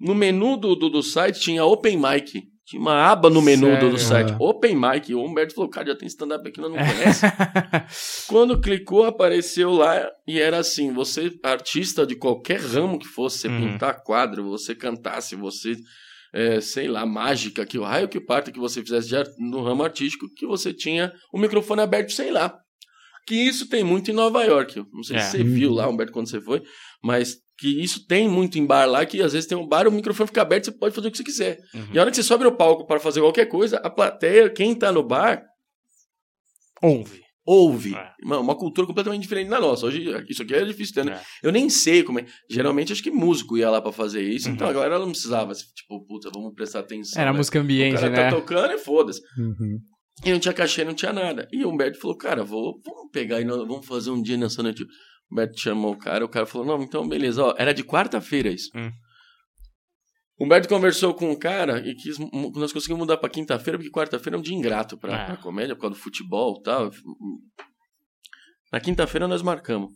No 0.01 0.15
menu 0.15 0.57
do, 0.57 0.75
do, 0.75 0.89
do 0.89 1.03
site 1.03 1.39
tinha 1.39 1.65
Open 1.67 1.99
Mic. 1.99 2.43
Tinha 2.67 2.81
uma 2.81 2.95
aba 3.11 3.29
no 3.29 3.43
menu 3.43 3.79
do, 3.79 3.91
do 3.91 3.99
Sério? 3.99 4.29
site. 4.29 4.33
É. 4.33 4.37
Open 4.43 4.75
Mic. 4.75 5.15
O 5.15 5.23
Humberto 5.23 5.55
falou: 5.55 5.69
cara, 5.69 5.89
já 5.89 5.95
tem 5.97 6.07
stand-up 6.09 6.49
aqui, 6.49 6.59
nós 6.61 6.71
não 6.71 6.79
conhece. 6.85 7.27
Quando 8.27 8.61
clicou, 8.61 9.05
apareceu 9.05 9.71
lá 9.73 10.11
e 10.27 10.41
era 10.41 10.59
assim: 10.59 10.93
você, 10.93 11.31
artista 11.43 12.07
de 12.07 12.17
qualquer 12.17 12.61
ramo 12.61 12.99
que 12.99 13.07
fosse, 13.07 13.39
você 13.39 13.49
Uhum. 13.49 13.73
pintar 13.73 14.03
quadro, 14.03 14.45
você 14.49 14.75
cantasse, 14.75 15.37
você, 15.37 15.77
é, 16.33 16.61
sei 16.61 16.89
lá, 16.89 17.05
mágica, 17.05 17.67
que 17.67 17.79
o 17.79 17.83
raio 17.85 18.09
que 18.09 18.21
parta 18.21 18.51
que 18.51 18.59
você 18.59 18.81
fizesse 18.83 19.09
de 19.09 19.17
ar- 19.17 19.27
no 19.39 19.63
ramo 19.63 19.83
artístico, 19.85 20.27
que 20.35 20.47
você 20.47 20.73
tinha 20.73 21.13
o 21.33 21.39
microfone 21.39 21.83
aberto, 21.83 22.13
sei 22.13 22.31
lá. 22.31 22.55
Que 23.27 23.35
isso 23.35 23.69
tem 23.71 23.83
muito 23.83 24.11
em 24.11 24.15
Nova 24.15 24.43
York. 24.45 24.85
Não 24.93 25.03
sei 25.03 25.17
É. 25.17 25.21
se 25.21 25.31
você 25.33 25.43
viu 25.45 25.73
lá, 25.73 25.89
Humberto, 25.89 26.13
quando 26.13 26.29
você 26.29 26.41
foi, 26.41 26.63
mas 27.03 27.37
que 27.59 27.83
isso 27.83 28.07
tem 28.07 28.29
muito 28.29 28.59
em 28.59 28.67
bar 28.67 28.87
lá, 28.87 29.07
que 29.07 29.23
às 29.23 29.33
vezes 29.33 29.49
tem 29.49 29.57
um 29.57 29.67
bar, 29.67 29.87
o 29.87 29.93
microfone 29.93 30.27
fica 30.27 30.43
aberto, 30.43 30.65
você 30.67 30.73
pode 30.73 30.95
fazer 30.95 31.09
o 31.09 31.11
que 31.11 31.17
você 31.19 31.25
quiser. 31.25 31.59
Uhum. 31.75 31.89
E 31.93 31.99
a 31.99 32.03
hora 32.03 32.11
que 32.11 32.17
você 32.17 32.23
sobe 32.23 32.45
no 32.45 32.57
palco 32.57 32.87
para 32.87 32.99
fazer 33.01 33.21
qualquer 33.21 33.47
coisa, 33.47 33.77
a 33.79 33.89
plateia, 33.91 34.51
quem 34.51 34.75
tá 34.75 34.91
no 34.91 35.03
bar, 35.03 35.43
Ouve. 36.83 37.23
ouve. 37.47 37.95
É. 37.95 38.11
Uma, 38.25 38.39
uma 38.41 38.55
cultura 38.57 38.87
completamente 38.87 39.23
diferente 39.23 39.49
da 39.49 39.61
nossa. 39.61 39.87
Hoje, 39.87 40.05
isso 40.29 40.43
aqui 40.43 40.55
é 40.55 40.65
difícil 40.65 40.95
ter, 40.95 41.05
né? 41.05 41.13
É. 41.43 41.47
Eu 41.47 41.53
nem 41.53 41.69
sei 41.71 42.03
como 42.03 42.19
é. 42.19 42.27
Geralmente, 42.51 42.93
acho 42.93 43.03
que 43.03 43.11
músico 43.11 43.57
ia 43.57 43.71
lá 43.71 43.81
pra 43.81 43.93
fazer 43.93 44.23
isso. 44.23 44.49
Então, 44.49 44.67
Uhum. 44.67 44.71
a 44.71 44.75
galera 44.75 44.99
não 44.99 45.11
precisava, 45.11 45.53
tipo, 45.55 46.05
puta, 46.07 46.31
vamos 46.35 46.53
prestar 46.55 46.81
atenção. 46.81 47.21
Era 47.21 47.33
né? 47.33 47.39
música 47.39 47.59
O 47.59 47.63
ambiente, 47.63 47.95
cara 47.95 48.11
né? 48.11 48.31
tá 48.31 48.37
tocando 48.37 48.73
e 48.73 48.79
foda-se. 48.79 49.21
Uhum. 49.39 49.79
E 50.25 50.31
não 50.33 50.39
tinha 50.39 50.55
cachê, 50.55 50.85
não 50.85 50.95
tinha 50.95 51.13
nada. 51.13 51.49
E 51.53 51.65
o 51.65 51.69
Humberto 51.71 51.99
falou, 51.99 52.17
cara, 52.17 52.45
vou, 52.45 52.81
vamos 52.85 53.11
pegar 53.13 53.41
e 53.41 53.45
nós 53.45 53.59
vamos 53.67 53.87
fazer 53.87 54.11
um 54.11 54.23
dia 54.23 54.37
nessa 54.37 54.63
noite. 54.63 54.85
O 55.31 55.35
Humberto 55.35 55.59
chamou 55.59 55.93
o 55.93 55.97
cara, 55.99 56.25
o 56.25 56.29
cara 56.29 56.47
falou, 56.47 56.67
não, 56.67 56.83
então 56.83 57.09
beleza, 57.09 57.43
ó, 57.45 57.55
era 57.59 57.73
de 57.75 57.83
quarta-feira 57.83 58.51
isso. 58.51 58.71
Hum. 58.77 58.91
O 60.39 60.45
Humberto 60.45 60.69
conversou 60.69 61.15
com 61.15 61.31
o 61.31 61.39
cara 61.39 61.79
e 61.87 61.95
quis, 61.95 62.17
nós 62.55 62.73
conseguimos 62.73 63.01
mudar 63.01 63.17
pra 63.17 63.29
quinta-feira, 63.31 63.79
porque 63.79 63.91
quarta-feira 63.91 64.37
é 64.37 64.39
um 64.39 64.43
dia 64.43 64.55
ingrato 64.55 64.99
pra, 64.99 65.15
É. 65.17 65.27
pra 65.27 65.37
comédia, 65.37 65.75
por 65.77 65.83
causa 65.83 65.97
do 65.97 66.03
futebol 66.03 66.59
e 66.59 66.63
tal. 66.63 66.91
Na 68.73 68.81
quinta-feira 68.81 69.29
nós 69.29 69.43
marcamos. 69.43 69.91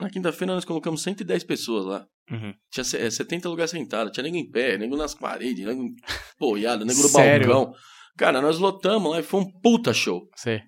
Na 0.00 0.10
quinta-feira 0.10 0.54
nós 0.54 0.64
colocamos 0.64 1.02
110 1.02 1.44
pessoas 1.44 1.84
lá. 1.86 2.06
Uhum. 2.30 2.52
Tinha 2.70 2.84
se- 2.84 2.96
eh, 2.98 3.10
70 3.10 3.48
lugares 3.48 3.70
sentados, 3.70 4.12
tinha 4.12 4.24
nego 4.24 4.36
em 4.36 4.50
pé, 4.50 4.76
nego 4.76 4.96
nas 4.96 5.14
paredes, 5.14 5.64
nego 5.64 5.82
apoiado, 6.34 6.84
nego 6.84 7.00
no 7.00 7.08
balcão. 7.48 7.72
Cara, 8.16 8.40
nós 8.40 8.58
lotamos 8.58 9.10
lá 9.10 9.20
e 9.20 9.22
foi 9.22 9.40
um 9.40 9.60
puta 9.60 9.92
show. 9.94 10.28
Sei. 10.34 10.60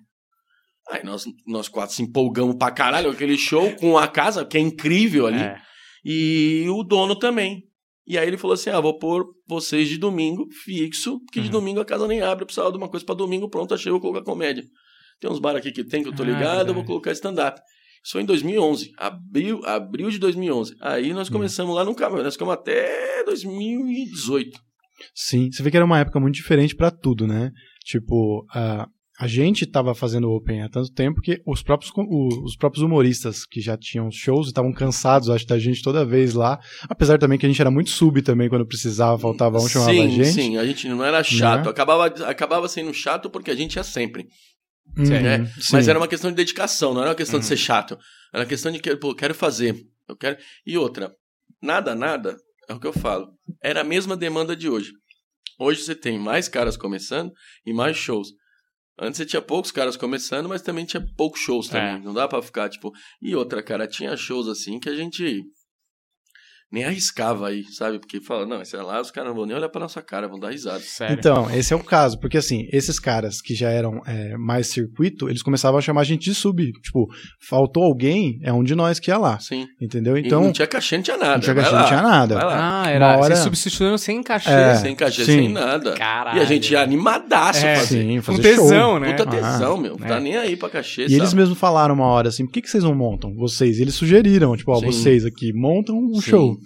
Aí 0.89 1.03
nós, 1.03 1.23
nós 1.45 1.67
quatro 1.67 1.95
se 1.95 2.01
empolgamos 2.01 2.55
pra 2.55 2.71
caralho 2.71 3.11
aquele 3.11 3.37
show, 3.37 3.71
com 3.75 3.97
a 3.97 4.07
casa, 4.07 4.43
que 4.45 4.57
é 4.57 4.61
incrível 4.61 5.27
ali, 5.27 5.39
É. 5.41 5.57
e 6.03 6.65
o 6.69 6.83
dono 6.83 7.15
também. 7.17 7.63
E 8.07 8.17
aí 8.17 8.27
ele 8.27 8.37
falou 8.37 8.55
assim: 8.55 8.71
ah, 8.71 8.79
vou 8.79 8.97
pôr 8.97 9.23
vocês 9.47 9.87
de 9.87 9.97
domingo 9.97 10.47
fixo, 10.63 11.19
porque 11.25 11.39
de 11.39 11.45
Uhum. 11.47 11.51
domingo 11.51 11.79
a 11.79 11.85
casa 11.85 12.07
nem 12.07 12.21
abre, 12.21 12.41
eu 12.43 12.47
precisava 12.47 12.71
de 12.71 12.77
uma 12.77 12.89
coisa 12.89 13.05
pra 13.05 13.13
domingo, 13.13 13.49
pronto, 13.49 13.73
achei, 13.73 13.89
eu 13.89 13.93
vou 13.93 14.01
colocar 14.01 14.23
comédia. 14.23 14.63
Tem 15.21 15.29
uns 15.29 15.39
bar 15.39 15.55
aqui 15.55 15.71
que 15.71 15.83
tem, 15.83 16.01
que 16.01 16.09
eu 16.09 16.15
tô 16.15 16.23
Ah, 16.23 16.25
ligado, 16.25 16.43
eu 16.43 16.47
verdade. 16.57 16.73
vou 16.73 16.83
colocar 16.85 17.11
stand-up. 17.11 17.59
Isso 18.03 18.13
foi 18.13 18.21
em 18.21 18.25
2011, 18.25 18.91
abril, 18.97 19.59
abril 19.65 20.09
de 20.09 20.17
2011. 20.17 20.73
Aí 20.81 21.11
Hum. 21.11 21.15
nós 21.15 21.29
começamos 21.29 21.75
lá, 21.75 21.83
nunca 21.85 22.09
mais, 22.09 22.23
nós 22.23 22.33
ficamos 22.33 22.53
até 22.53 23.23
2018. 23.25 24.57
Sim, 25.13 25.51
você 25.51 25.61
vê 25.61 25.69
que 25.69 25.77
era 25.77 25.85
uma 25.85 25.99
época 25.99 26.19
muito 26.19 26.35
diferente 26.35 26.75
pra 26.75 26.89
tudo, 26.91 27.27
né? 27.27 27.51
Tipo, 27.85 28.45
a, 28.53 28.87
a 29.19 29.27
gente 29.27 29.65
tava 29.65 29.93
fazendo 29.93 30.31
Open 30.31 30.61
há 30.61 30.69
tanto 30.69 30.93
tempo 30.93 31.19
que 31.19 31.41
os 31.45 31.61
próprios, 31.61 31.91
os 32.41 32.55
próprios 32.55 32.81
humoristas 32.81 33.45
que 33.45 33.59
já 33.59 33.75
tinham 33.75 34.09
shows 34.09 34.47
estavam 34.47 34.71
cansados, 34.71 35.29
acho, 35.29 35.45
da 35.45 35.59
gente 35.59 35.83
toda 35.83 36.05
vez 36.05 36.33
lá. 36.33 36.57
Apesar 36.87 37.19
também 37.19 37.37
que 37.37 37.45
a 37.45 37.49
gente 37.49 37.59
era 37.59 37.69
muito 37.69 37.89
sub 37.89 38.21
também, 38.21 38.47
quando 38.47 38.65
precisava, 38.65 39.19
faltava 39.19 39.57
um, 39.59 39.67
chamava 39.67 39.91
sim, 39.91 39.99
a 39.99 40.09
gente. 40.09 40.27
Sim, 40.29 40.57
a 40.57 40.65
gente 40.65 40.87
não 40.87 41.03
era 41.03 41.21
chato. 41.21 41.65
Né? 41.65 41.69
Acabava, 41.71 42.05
acabava 42.05 42.69
sendo 42.69 42.93
chato 42.93 43.29
porque 43.29 43.51
a 43.51 43.55
gente 43.55 43.75
ia 43.75 43.83
sempre. 43.83 44.25
Uhum, 44.97 45.09
né? 45.09 45.51
Mas 45.73 45.89
era 45.89 45.99
uma 45.99 46.07
questão 46.07 46.29
de 46.29 46.37
dedicação, 46.37 46.93
não 46.93 47.01
era 47.01 47.09
uma 47.09 47.15
questão 47.15 47.39
de 47.39 47.45
Uhum. 47.45 47.49
ser 47.49 47.57
chato. 47.57 47.97
Era 48.33 48.43
uma 48.43 48.49
questão 48.49 48.71
de 48.71 48.79
que, 48.79 48.95
pô, 48.95 49.09
eu 49.09 49.15
quero 49.15 49.35
fazer. 49.35 49.75
Eu 50.07 50.15
quero. 50.15 50.37
E 50.65 50.77
outra, 50.77 51.11
nada, 51.61 51.93
nada, 51.93 52.37
é 52.69 52.73
o 52.73 52.79
que 52.79 52.87
eu 52.87 52.93
falo. 52.93 53.27
Era 53.61 53.81
a 53.81 53.83
mesma 53.83 54.15
demanda 54.15 54.55
de 54.55 54.69
hoje. 54.69 54.93
Hoje 55.59 55.81
você 55.81 55.93
tem 55.93 56.17
mais 56.17 56.47
caras 56.47 56.77
começando 56.77 57.33
e 57.65 57.73
mais 57.73 57.97
shows. 57.97 58.29
Antes 59.01 59.17
você 59.17 59.25
tinha 59.25 59.41
poucos 59.41 59.71
caras 59.71 59.95
começando, 59.95 60.49
mas 60.49 60.61
também 60.61 60.85
tinha 60.85 61.05
poucos 61.15 61.39
shows 61.39 61.67
também. 61.69 61.95
É. 61.95 61.99
Não 61.99 62.13
dá 62.13 62.27
pra 62.27 62.41
ficar, 62.41 62.69
tipo. 62.69 62.91
E 63.21 63.35
outra, 63.35 63.63
cara, 63.63 63.87
tinha 63.87 64.15
shows 64.17 64.47
assim 64.47 64.79
que 64.79 64.89
a 64.89 64.95
gente 64.95 65.43
nem 66.71 66.83
arriscava 66.83 67.47
aí, 67.47 67.63
sabe? 67.71 67.97
Porque 67.99 68.21
fala, 68.21 68.45
não, 68.45 68.61
esse 68.61 68.75
é 68.75 68.81
lá, 68.81 69.01
os 69.01 69.09
caras 69.09 69.29
não 69.29 69.35
vão 69.35 69.45
nem 69.45 69.55
olhar 69.55 69.69
pra 69.69 69.81
nossa 69.81 70.01
cara, 70.01 70.27
vão 70.27 70.39
dar 70.39 70.51
risada. 70.51 70.79
Sério. 70.79 71.15
Então, 71.17 71.49
esse 71.51 71.73
é 71.73 71.75
o 71.75 71.83
caso, 71.83 72.19
porque 72.19 72.37
assim, 72.37 72.67
esses 72.71 72.99
caras 72.99 73.41
que 73.41 73.55
já 73.55 73.69
eram 73.69 74.01
é, 74.05 74.37
mais 74.37 74.67
circuito, 74.67 75.27
eles 75.29 75.41
começavam 75.41 75.77
a 75.79 75.81
chamar 75.81 76.01
a 76.01 76.03
gente 76.03 76.25
de 76.25 76.35
sub. 76.35 76.71
Tipo, 76.81 77.07
faltou 77.39 77.83
alguém, 77.83 78.39
é 78.43 78.53
um 78.53 78.63
de 78.63 78.75
nós 78.75 78.99
que 78.99 79.09
ia 79.09 79.17
lá, 79.17 79.39
Sim. 79.39 79.65
entendeu? 79.81 80.17
Então, 80.17 80.27
Então, 80.39 80.43
não 80.43 80.51
tinha 80.51 80.67
cachê, 80.67 80.95
não 80.97 81.03
tinha 81.03 81.17
nada. 81.17 81.33
não 81.33 81.39
tinha 81.41 81.55
cachê, 81.55 81.75
não 81.75 81.85
tinha 81.87 82.01
nada. 82.01 82.39
Ah, 82.43 82.89
era. 82.89 83.05
Uma 83.07 83.17
hora- 83.17 83.27
Vocês 83.35 83.39
substituindo 83.39 83.97
sem 83.97 84.21
cachê. 84.21 84.49
É. 84.51 84.75
sem 84.75 84.95
cachê, 84.95 85.25
sim. 85.25 85.31
sem 85.31 85.49
nada. 85.49 85.93
Caralho. 85.95 86.37
E 86.37 86.41
a 86.41 86.45
gente 86.45 86.71
ia 86.71 86.81
animadaço 86.81 87.65
É, 87.65 87.75
fazer. 87.77 88.01
Sim, 88.03 88.15
Com 88.17 88.21
fazer 88.21 88.41
tesão, 88.43 88.67
show. 88.91 88.99
né? 88.99 89.11
Puta 89.13 89.23
Ah, 89.23 89.27
tesão, 89.31 89.77
meu. 89.77 89.97
Não 89.97 90.05
é. 90.05 90.09
tá 90.09 90.19
nem 90.19 90.37
aí 90.37 90.55
pra 90.55 90.69
cachê, 90.69 91.01
E 91.03 91.15
eles 91.15 91.29
sabe? 91.29 91.35
mesmos 91.37 91.57
falaram 91.57 91.95
uma 91.95 92.05
hora 92.05 92.29
assim, 92.29 92.45
por 92.45 92.51
que, 92.53 92.61
que 92.61 92.69
vocês 92.69 92.83
não 92.83 92.93
montam? 92.93 93.33
Vocês. 93.35 93.79
E 93.79 93.81
eles 93.81 93.95
sugeriram, 93.95 94.55
tipo, 94.55 94.71
ó, 94.71 94.79
Sim. 94.79 94.85
vocês 94.87 95.25
aqui 95.25 95.51
montam 95.53 95.97
um 95.97 96.15
Sim. 96.15 96.21
show. 96.29 96.58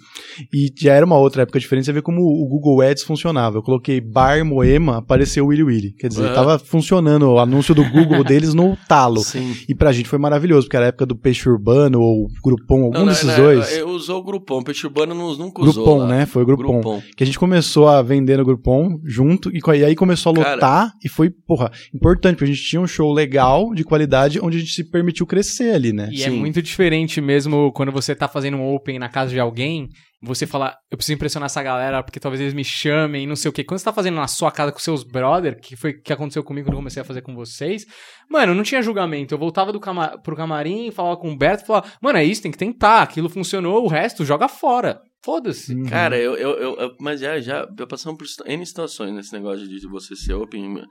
E 0.52 0.72
já 0.76 0.94
era 0.94 1.04
uma 1.06 1.16
outra 1.18 1.42
época 1.42 1.58
diferente, 1.58 1.84
você 1.86 1.92
vê 1.92 2.02
como 2.02 2.20
o 2.22 2.46
Google 2.48 2.80
Ads 2.82 3.02
funcionava. 3.02 3.58
Eu 3.58 3.62
coloquei 3.62 4.00
Bar 4.00 4.44
Moema, 4.44 4.98
apareceu 4.98 5.46
Willy 5.46 5.62
Willy. 5.62 5.92
Quer 5.92 6.08
dizer, 6.08 6.24
Aham. 6.26 6.34
tava 6.34 6.58
funcionando 6.58 7.30
o 7.30 7.38
anúncio 7.38 7.74
do 7.74 7.84
Google 7.90 8.22
deles 8.24 8.54
no 8.54 8.76
talo. 8.88 9.20
Sim. 9.20 9.54
E 9.68 9.74
pra 9.74 9.92
gente 9.92 10.08
foi 10.08 10.18
maravilhoso, 10.18 10.66
porque 10.66 10.76
era 10.76 10.86
a 10.86 10.88
época 10.88 11.06
do 11.06 11.16
Peixe 11.16 11.48
Urbano 11.48 12.00
ou 12.00 12.28
Grupom, 12.42 12.84
algum 12.84 12.92
Não, 12.98 13.00
não, 13.06 13.12
desses 13.12 13.26
não, 13.26 13.36
dois. 13.36 13.72
Eu 13.76 13.88
usou 13.88 14.20
o 14.20 14.24
Grupom. 14.24 14.62
Peixe 14.62 14.86
Urbano 14.86 15.14
nu- 15.14 15.36
nunca 15.36 15.62
usou. 15.62 15.84
Grupom, 15.84 15.98
lá. 15.98 16.08
né? 16.08 16.26
Foi 16.26 16.42
o 16.42 16.46
Grupom. 16.46 16.80
Grupom. 16.80 17.02
Que 17.16 17.22
a 17.22 17.26
gente 17.26 17.38
começou 17.38 17.88
a 17.88 18.02
vender 18.02 18.36
no 18.38 18.44
Groupon 18.44 18.98
junto, 19.04 19.50
e, 19.50 19.60
e 19.78 19.84
aí 19.84 19.94
começou 19.94 20.32
a 20.32 20.36
Cara. 20.36 20.54
lotar, 20.54 20.92
e 21.04 21.08
foi, 21.08 21.30
porra, 21.30 21.70
importante, 21.94 22.36
porque 22.36 22.50
a 22.50 22.54
gente 22.54 22.64
tinha 22.66 22.80
um 22.80 22.86
show 22.86 23.12
legal, 23.12 23.72
de 23.74 23.84
qualidade, 23.84 24.40
onde 24.40 24.56
a 24.56 24.60
gente 24.60 24.72
se 24.72 24.84
permitiu 24.90 25.26
crescer 25.26 25.74
ali, 25.74 25.92
né? 25.92 26.08
E 26.12 26.22
é 26.22 26.30
Sim. 26.30 26.38
muito 26.38 26.60
diferente 26.62 27.20
mesmo 27.20 27.72
quando 27.72 27.92
você 27.92 28.14
tá 28.14 28.28
fazendo 28.28 28.56
um 28.56 28.74
open 28.74 28.98
na 28.98 29.08
casa 29.08 29.30
de 29.30 29.38
alguém, 29.40 29.83
você 30.22 30.46
fala, 30.46 30.74
eu 30.90 30.96
preciso 30.96 31.14
impressionar 31.14 31.46
essa 31.46 31.62
galera 31.62 32.02
porque 32.02 32.18
talvez 32.20 32.40
eles 32.40 32.54
me 32.54 32.64
chamem, 32.64 33.26
não 33.26 33.36
sei 33.36 33.48
o 33.48 33.52
quê. 33.52 33.62
Quando 33.64 33.78
você 33.78 33.84
tá 33.84 33.92
fazendo 33.92 34.14
na 34.16 34.26
sua 34.26 34.50
casa 34.50 34.72
com 34.72 34.78
seus 34.78 35.02
brother, 35.04 35.58
que 35.60 35.76
foi 35.76 35.90
o 35.92 36.02
que 36.02 36.12
aconteceu 36.12 36.42
comigo 36.42 36.66
quando 36.66 36.74
eu 36.74 36.78
comecei 36.80 37.02
a 37.02 37.04
fazer 37.04 37.22
com 37.22 37.34
vocês, 37.34 37.84
mano, 38.30 38.54
não 38.54 38.62
tinha 38.62 38.80
julgamento. 38.82 39.34
Eu 39.34 39.38
voltava 39.38 39.72
do 39.72 39.80
cama 39.80 40.18
pro 40.22 40.36
camarim, 40.36 40.90
falava 40.90 41.16
com 41.16 41.30
o 41.32 41.36
Beto, 41.36 41.66
falava, 41.66 41.90
mano, 42.00 42.18
é 42.18 42.24
isso, 42.24 42.42
tem 42.42 42.50
que 42.52 42.58
tentar, 42.58 43.02
aquilo 43.02 43.28
funcionou, 43.28 43.84
o 43.84 43.88
resto 43.88 44.24
joga 44.24 44.48
fora. 44.48 45.00
Foda-se. 45.24 45.74
Uhum. 45.74 45.84
Cara, 45.86 46.18
eu, 46.18 46.34
eu, 46.36 46.50
eu, 46.58 46.76
eu- 46.76 46.96
Mas 47.00 47.20
já, 47.20 47.40
já. 47.40 47.66
Eu 47.78 47.86
passamos 47.86 48.18
por 48.36 48.46
N 48.46 48.66
situações 48.66 49.12
nesse 49.14 49.32
negócio 49.32 49.66
de 49.66 49.86
você 49.88 50.14
ser 50.14 50.34
open. 50.34 50.82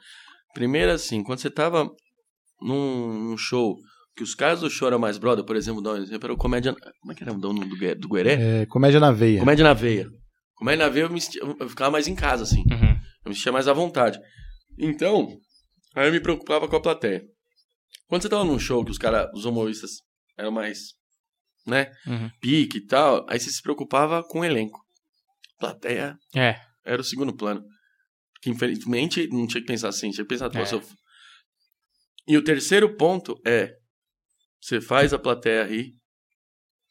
Primeiro, 0.56 0.92
assim, 0.92 1.22
quando 1.22 1.38
você 1.40 1.52
tava 1.52 1.88
num, 2.62 3.30
num 3.30 3.38
show 3.38 3.76
que 4.16 4.24
os 4.24 4.36
caras 4.36 4.60
do 4.62 4.70
show 4.70 4.88
eram 4.88 5.00
mais 5.00 5.18
brother, 5.18 5.44
por 5.44 5.56
exemplo, 5.56 5.82
dá 5.82 5.92
um 5.94 5.98
exemplo, 5.98 6.26
era 6.28 6.34
o 6.34 6.38
Comédia... 6.38 6.76
Como 7.02 7.12
é 7.12 7.16
que 7.16 7.24
era 7.24 7.34
o 7.34 7.40
dono 7.40 7.66
do, 7.66 7.96
do 7.96 8.10
Gueré? 8.10 8.62
É, 8.62 8.66
comédia 8.68 9.00
na 9.00 9.12
veia. 9.12 9.40
Comédia 9.40 9.64
na 9.64 9.74
veia. 9.74 10.08
Comédia 10.56 10.86
na 10.86 10.90
veia 10.92 11.04
eu, 11.06 11.10
me 11.10 11.20
eu 11.60 11.70
ficava 11.70 11.92
mais 11.92 12.08
em 12.08 12.16
casa, 12.16 12.44
assim. 12.44 12.64
Uhum. 12.72 12.94
Eu 13.26 13.30
me 13.30 13.36
sentia 13.36 13.52
mais 13.52 13.68
à 13.68 13.74
vontade. 13.74 14.20
Então, 14.78 15.28
aí 15.96 16.08
eu 16.08 16.12
me 16.12 16.20
preocupava 16.20 16.68
com 16.68 16.76
a 16.76 16.82
plateia. 16.82 17.24
Quando 18.08 18.22
você 18.22 18.30
tava 18.30 18.44
num 18.44 18.60
show 18.60 18.84
que 18.86 18.92
os 18.92 18.98
caras, 18.98 19.28
os 19.34 19.46
humoristas 19.46 19.92
eram 20.38 20.52
mais, 20.52 20.94
né, 21.66 21.92
Uhum. 22.06 22.30
pique 22.40 22.78
e 22.78 22.86
tal, 22.86 23.26
aí 23.30 23.40
você 23.40 23.50
se 23.50 23.62
preocupava 23.62 24.24
com 24.24 24.42
o 24.42 24.46
elenco. 24.46 24.80
Plateia 25.60 26.16
É. 26.36 26.56
era 26.86 27.02
o 27.02 27.06
segundo 27.06 27.36
plano. 27.36 27.64
Que 28.42 28.50
infelizmente 28.50 29.28
não 29.32 29.48
tinha 29.48 29.62
que 29.62 29.68
pensar 29.68 29.88
assim, 29.90 30.12
tinha 30.12 30.24
que 30.26 30.30
pensar, 30.30 30.52
É. 30.56 30.82
E 32.28 32.38
o 32.38 32.44
terceiro 32.44 32.96
ponto 32.96 33.36
é, 33.46 33.74
você 34.64 34.80
faz 34.80 35.14
a 35.14 35.20
plateia 35.20 35.64
rir 35.66 35.92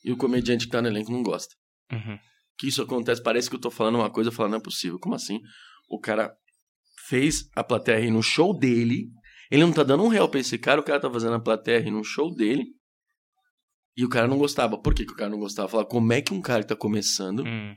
e 0.05 0.13
o 0.13 0.17
comediante 0.17 0.67
que 0.67 0.73
tá 0.73 0.83
no 0.83 0.89
elenco 0.89 1.11
não 1.13 1.23
gosta 1.23 1.55
Uhum. 1.93 2.19
que 2.59 2.69
isso 2.69 2.83
acontece, 2.83 3.23
parece 3.23 3.49
que 3.51 3.57
eu 3.57 3.61
tô 3.61 3.71
falando 3.71 3.97
uma 3.97 4.11
coisa, 4.11 4.29
eu 4.29 4.33
falo, 4.35 4.49
não 4.51 4.59
é 4.59 4.63
possível. 4.63 4.99
Como 4.99 5.15
assim? 5.15 5.41
O 5.89 5.99
cara 6.01 6.33
fez 7.09 7.49
a 7.57 7.63
plateia 7.65 7.99
rir 7.99 8.11
no 8.11 8.23
show 8.23 8.57
dele, 8.57 9.09
ele 9.51 9.63
não 9.63 9.73
tá 9.73 9.83
dando 9.83 10.03
um 10.03 10.09
real 10.09 10.29
pra 10.29 10.41
esse 10.41 10.59
cara, 10.59 10.81
o 10.81 10.85
cara 10.85 11.01
tá 11.01 11.11
fazendo 11.11 11.35
a 11.35 11.41
plateia 11.41 11.81
rir 11.81 11.91
no 11.91 12.03
show 12.05 12.35
dele, 12.35 12.65
e 13.97 14.05
o 14.05 14.09
cara 14.09 14.27
não 14.27 14.39
gostava. 14.39 14.81
Por 14.81 14.95
que, 14.95 15.05
que 15.05 15.13
o 15.13 15.17
cara 15.17 15.29
não 15.31 15.39
gostava? 15.39 15.69
Falar, 15.69 15.85
como 15.85 16.13
é 16.13 16.23
que 16.23 16.33
um 16.33 16.41
cara 16.41 16.63
que 16.63 16.69
tá 16.69 16.77
começando 16.77 17.45
Hum. 17.47 17.75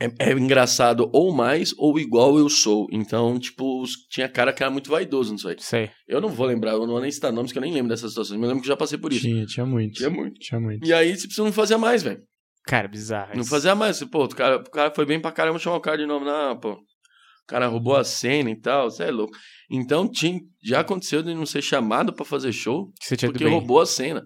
É, 0.00 0.30
é 0.30 0.32
engraçado 0.32 1.08
ou 1.12 1.32
mais 1.32 1.74
ou 1.78 1.98
igual 1.98 2.38
eu 2.38 2.48
sou? 2.48 2.86
Então, 2.90 3.38
tipo, 3.38 3.84
tinha 4.10 4.28
cara 4.28 4.52
que 4.52 4.62
era 4.62 4.70
muito 4.70 4.90
vaidoso 4.90 5.32
nisso 5.32 5.48
aí. 5.48 5.56
Sei. 5.58 5.90
Eu 6.08 6.20
não 6.20 6.28
vou 6.28 6.46
lembrar, 6.46 6.72
eu 6.72 6.80
não 6.80 6.94
vou 6.94 7.00
nem 7.00 7.10
citar 7.10 7.32
nomes, 7.32 7.52
que 7.52 7.58
eu 7.58 7.62
nem 7.62 7.72
lembro 7.72 7.88
dessas 7.88 8.10
situações, 8.10 8.38
mas 8.38 8.44
eu 8.44 8.48
lembro 8.48 8.62
que 8.62 8.68
já 8.68 8.76
passei 8.76 8.98
por 8.98 9.12
isso. 9.12 9.22
Tinha, 9.22 9.46
tinha 9.46 9.66
muito. 9.66 9.94
Tinha 9.94 10.10
muito. 10.10 10.38
Tinha 10.40 10.60
muito. 10.60 10.86
E 10.86 10.92
aí, 10.92 11.14
você 11.14 11.26
precisa 11.26 11.44
não 11.44 11.52
fazer 11.52 11.76
mais, 11.76 12.02
velho. 12.02 12.22
Cara, 12.66 12.88
bizarro. 12.88 13.36
Não 13.36 13.44
fazia 13.44 13.74
mais. 13.74 14.02
Pô, 14.04 14.24
o 14.24 14.28
cara, 14.28 14.56
o 14.56 14.70
cara 14.70 14.90
foi 14.94 15.04
bem 15.04 15.20
pra 15.20 15.30
caramba 15.30 15.58
chamar 15.58 15.76
o 15.76 15.80
cara 15.80 15.98
de 15.98 16.06
novo. 16.06 16.24
Não, 16.24 16.58
pô. 16.58 16.72
O 16.72 17.46
cara 17.46 17.66
roubou 17.66 17.94
a 17.94 18.04
cena 18.04 18.50
e 18.50 18.58
tal. 18.58 18.90
Você 18.90 19.04
é 19.04 19.10
louco. 19.10 19.36
Então, 19.70 20.10
tinha, 20.10 20.40
já 20.62 20.80
aconteceu 20.80 21.22
de 21.22 21.34
não 21.34 21.44
ser 21.44 21.60
chamado 21.60 22.12
pra 22.12 22.24
fazer 22.24 22.52
show 22.52 22.90
você 22.98 23.16
tinha 23.16 23.30
porque 23.30 23.46
roubou 23.46 23.80
a 23.80 23.86
cena. 23.86 24.24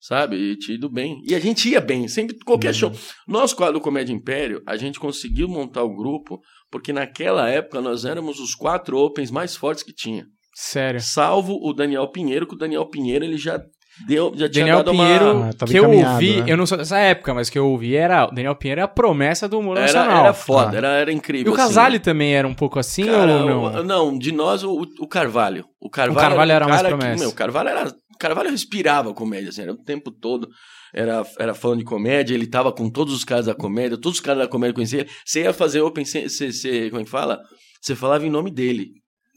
Sabe? 0.00 0.36
E 0.36 0.56
tinha 0.56 0.76
ido 0.76 0.88
bem. 0.88 1.20
E 1.28 1.34
a 1.34 1.38
gente 1.38 1.68
ia 1.68 1.80
bem, 1.80 2.08
sempre, 2.08 2.36
qualquer 2.44 2.68
Uhum. 2.68 2.74
show. 2.74 2.92
Nós, 3.28 3.52
quadro 3.52 3.74
do 3.74 3.80
Comédia 3.82 4.12
Império, 4.14 4.62
a 4.66 4.76
gente 4.76 4.98
conseguiu 4.98 5.46
montar 5.46 5.82
o 5.82 5.94
grupo 5.94 6.40
porque 6.70 6.92
naquela 6.92 7.48
época 7.50 7.80
nós 7.82 8.04
éramos 8.04 8.40
os 8.40 8.54
quatro 8.54 8.96
opens 8.96 9.30
mais 9.30 9.54
fortes 9.54 9.82
que 9.84 9.92
tinha. 9.92 10.24
Sério. 10.54 11.00
Salvo 11.00 11.58
o 11.62 11.72
Daniel 11.74 12.08
Pinheiro, 12.08 12.46
que 12.46 12.54
o 12.54 12.58
Daniel 12.58 12.86
Pinheiro 12.86 13.24
ele 13.24 13.36
já 13.36 13.60
deu, 14.06 14.32
já 14.34 14.48
tinha 14.48 14.64
Daniel 14.64 14.76
dado 14.78 14.90
Pinheiro, 14.92 15.32
uma... 15.36 15.50
Ah, 15.50 15.66
que 15.66 15.76
eu 15.76 15.90
ouvi, 15.90 16.36
né? 16.40 16.44
eu 16.48 16.56
não 16.56 16.64
sou 16.66 16.78
dessa 16.78 16.98
época, 16.98 17.34
mas 17.34 17.50
que 17.50 17.58
eu 17.58 17.66
ouvi 17.68 17.94
era. 17.94 18.24
O 18.24 18.30
Daniel 18.30 18.54
Pinheiro 18.56 18.80
é 18.80 18.84
a 18.84 18.88
promessa 18.88 19.46
do 19.48 19.58
humor 19.58 19.76
Era, 19.76 19.86
nacional. 19.86 20.24
era 20.24 20.32
foda, 20.32 20.70
Ah. 20.72 20.76
era, 20.78 20.88
era 21.00 21.12
E 21.12 21.14
incrível. 21.14 21.52
o 21.52 21.54
assim. 21.54 21.64
Casale 21.64 21.98
também 21.98 22.34
era 22.34 22.48
um 22.48 22.54
pouco 22.54 22.78
assim 22.78 23.04
Cara, 23.04 23.32
ou 23.42 23.46
não? 23.46 23.62
o- 23.64 23.82
não, 23.84 24.18
de 24.18 24.32
nós 24.32 24.62
o, 24.64 24.80
o 24.98 25.06
Carvalho. 25.06 25.66
O 25.80 25.90
Carvalho, 25.90 26.16
O 26.18 26.20
Carvalho 26.28 26.52
era 26.52 26.64
um 26.64 26.68
mais 26.68 26.82
cara 26.82 26.96
promessa. 26.96 27.14
Que, 27.16 27.20
meu, 27.20 27.28
o 27.30 27.34
Carvalho 27.34 27.68
era, 27.68 27.92
Carvalho 28.20 28.50
respirava 28.50 29.12
comédia, 29.14 29.48
assim, 29.48 29.62
era 29.62 29.72
o 29.72 29.82
tempo 29.82 30.10
todo. 30.10 30.48
Era, 30.94 31.24
era 31.38 31.54
falando 31.54 31.78
de 31.78 31.84
comédia, 31.84 32.34
ele 32.34 32.46
tava 32.46 32.72
com 32.72 32.90
todos 32.90 33.14
os 33.14 33.24
caras 33.24 33.46
da 33.46 33.54
comédia, 33.54 33.96
todos 33.96 34.18
os 34.18 34.24
caras 34.24 34.42
da 34.42 34.48
comédia 34.48 34.74
conheciam 34.74 35.00
ele. 35.00 35.10
Você 35.24 35.42
ia 35.42 35.52
fazer 35.52 35.80
open, 35.80 36.04
você, 36.04 36.88
como 36.90 37.00
é 37.02 37.04
que 37.04 37.10
fala? 37.10 37.40
Você 37.80 37.94
falava 37.96 38.26
em 38.26 38.30
nome 38.30 38.50
dele. 38.50 38.90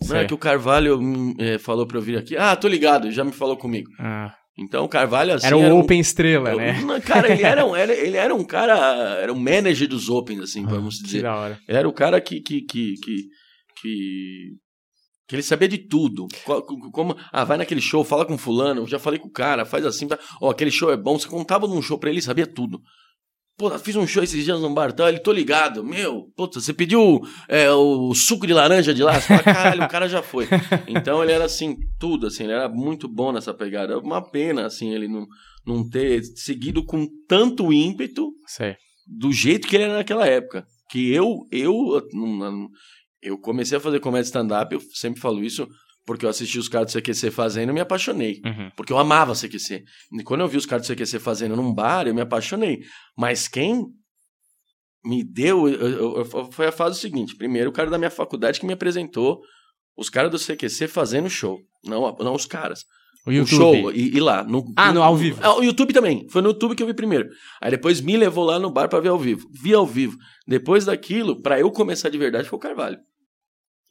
Não 0.08 0.18
é 0.18 0.26
que 0.26 0.34
o 0.34 0.38
Carvalho 0.38 1.00
hum, 1.00 1.34
é, 1.40 1.58
falou 1.58 1.88
pra 1.88 1.98
eu 1.98 2.02
vir 2.02 2.18
aqui. 2.18 2.36
Ah, 2.36 2.56
tô 2.56 2.68
ligado, 2.68 3.10
já 3.12 3.24
me 3.24 3.32
falou 3.32 3.56
comigo. 3.56 3.90
Ah, 4.00 4.34
Então 4.58 4.84
o 4.84 4.90
Carvalho, 4.90 5.34
assim. 5.34 5.48
era 5.48 5.56
o 5.56 5.62
um- 5.62 5.80
Open 5.80 6.00
Estrela, 6.00 6.50
eu- 6.52 6.58
né? 6.58 6.74
Cara, 7.06 7.32
ele 7.32 7.44
era, 7.44 7.66
um, 7.66 7.74
era, 7.78 7.94
ele 7.94 8.18
era 8.18 8.36
um 8.36 8.44
cara. 8.44 8.76
Era 9.22 9.32
um 9.32 9.40
manager 9.40 9.88
dos 9.88 10.10
Opens, 10.10 10.42
assim, 10.42 10.66
vamos 10.66 10.98
Que 10.98 11.04
dizer. 11.06 11.22
da 11.22 11.36
hora. 11.36 11.60
Ele 11.68 11.78
era 11.78 11.88
o 11.88 11.94
cara 11.94 12.20
que. 12.20 12.42
que, 12.42 12.62
que, 12.62 12.94
que, 12.96 13.16
que, 13.82 14.50
que 15.28 15.36
ele 15.36 15.44
sabia 15.44 15.68
de 15.68 15.78
tudo. 15.78 16.28
Como, 16.92 17.16
ah, 17.32 17.44
vai 17.44 17.58
naquele 17.58 17.82
show, 17.82 18.04
fala 18.04 18.26
com 18.26 18.38
fulano, 18.38 18.88
já 18.88 19.00
falei 19.00 19.20
com 19.20 19.28
o 19.28 19.32
cara, 19.32 19.66
faz 19.66 19.86
assim, 19.86 20.08
tá? 20.08 20.20
ó, 20.42 20.50
aquele 20.50 20.72
show 20.72 20.92
é 20.92 20.98
bom. 20.98 21.18
Você 21.18 21.28
contava 21.28 21.68
num 21.68 21.82
show 21.82 21.98
pra 21.98 22.10
ele, 22.10 22.18
ele 22.18 22.26
sabia 22.26 22.48
tudo. 22.48 22.82
Pô, 23.56 23.70
fiz 23.78 23.96
um 23.96 24.08
show 24.08 24.24
esses 24.24 24.44
dias 24.44 24.60
no 24.60 24.74
bar, 24.74 24.92
tá? 24.92 25.08
Ele, 25.08 25.20
tô 25.20 25.32
ligado. 25.32 25.84
Meu, 25.84 26.24
puta, 26.36 26.60
você 26.60 26.74
pediu 26.74 27.22
é, 27.48 27.72
o 27.72 28.12
suco 28.16 28.48
de 28.48 28.54
laranja 28.54 28.94
de 28.96 29.04
lá? 29.04 29.14
Você 29.22 29.28
fala, 29.28 29.44
caralho, 29.44 29.84
o 29.84 29.88
cara 29.88 30.10
já 30.10 30.24
foi. 30.24 30.48
Então 30.88 31.22
ele 31.22 31.32
era 31.34 31.46
assim, 31.46 31.78
tudo, 32.00 32.26
assim, 32.26 32.46
ele 32.46 32.54
era 32.54 32.68
muito 32.68 33.08
bom 33.08 33.32
nessa 33.32 33.54
pegada. 33.54 34.00
Uma 34.00 34.28
pena, 34.28 34.66
assim, 34.66 34.92
ele 34.92 35.08
não, 35.08 35.28
não 35.68 35.88
ter 35.88 36.24
seguido 36.36 36.84
com 36.84 37.08
tanto 37.28 37.72
ímpeto 37.72 38.32
Sei. 38.48 38.76
do 39.08 39.32
jeito 39.32 39.68
que 39.68 39.76
ele 39.76 39.84
era 39.84 39.98
naquela 39.98 40.26
época. 40.28 40.66
Que 40.90 41.14
eu, 41.14 41.46
eu, 41.52 42.02
não- 42.12 42.70
eu 43.24 43.38
comecei 43.38 43.78
a 43.78 43.82
fazer 43.82 44.00
comédia 44.00 44.26
stand-up, 44.28 44.74
eu 44.74 44.82
sempre 44.94 45.20
falo 45.22 45.44
isso, 45.44 45.68
porque 46.06 46.26
eu 46.26 46.30
assisti 46.30 46.60
os 46.60 46.68
caras 46.68 46.92
do 46.92 47.00
CQC 47.02 47.32
fazendo 47.32 47.70
e 47.70 47.74
me 47.74 47.80
apaixonei. 47.80 48.42
Uhum. 48.46 48.70
Porque 48.76 48.92
eu 48.94 48.98
amava 48.98 49.34
CQC. 49.34 49.84
E 50.20 50.24
quando 50.24 50.42
eu 50.42 50.48
vi 50.48 50.58
os 50.58 50.66
caras 50.66 50.86
do 50.88 50.94
CQC 50.94 51.20
fazendo 51.20 51.56
num 51.56 51.74
bar, 51.74 52.08
eu 52.08 52.14
me 52.14 52.22
apaixonei. 52.22 52.80
Mas 53.18 53.48
quem 53.48 53.86
me 55.06 55.24
deu. 55.24 55.68
eu- 55.68 56.18
eu- 56.18 56.52
foi 56.52 56.68
a 56.68 56.72
fase 56.72 57.00
seguinte. 57.00 57.36
Primeiro, 57.36 57.70
o 57.70 57.74
cara 57.74 57.90
da 57.90 57.98
minha 57.98 58.10
faculdade 58.12 58.60
que 58.60 58.66
me 58.66 58.74
apresentou 58.74 59.42
os 59.98 60.10
caras 60.10 60.32
do 60.32 60.40
CQC 60.40 60.88
fazendo 60.88 61.30
show. 61.30 61.60
Não, 61.86 62.16
não 62.20 62.34
os 62.34 62.46
caras. 62.46 62.84
O 63.26 63.30
O 63.32 63.46
show 63.46 63.92
e, 63.92 64.16
e 64.16 64.20
lá. 64.20 64.44
No, 64.44 64.66
Ah, 64.76 64.92
no 64.92 65.02
ao 65.02 65.16
vivo. 65.16 65.40
Ah, 65.42 65.56
o 65.58 65.64
YouTube 65.64 65.94
também. 65.94 66.28
Foi 66.30 66.42
no 66.42 66.50
YouTube 66.50 66.76
que 66.76 66.84
eu 66.84 66.88
vi 66.88 66.94
primeiro. 66.94 67.30
Aí 67.62 67.72
depois 67.72 68.02
me 68.02 68.18
levou 68.18 68.44
lá 68.44 68.60
no 68.60 68.70
bar 68.70 68.90
pra 68.90 69.00
ver 69.00 69.10
ao 69.10 69.20
vivo. 69.20 69.48
Vi 69.62 69.74
ao 69.74 69.86
vivo. 69.88 70.18
Depois 70.46 70.84
daquilo, 70.86 71.42
pra 71.42 71.58
eu 71.60 71.72
começar 71.72 72.10
de 72.10 72.18
verdade, 72.18 72.50
foi 72.50 72.58
o 72.58 72.62
Carvalho. 72.62 72.98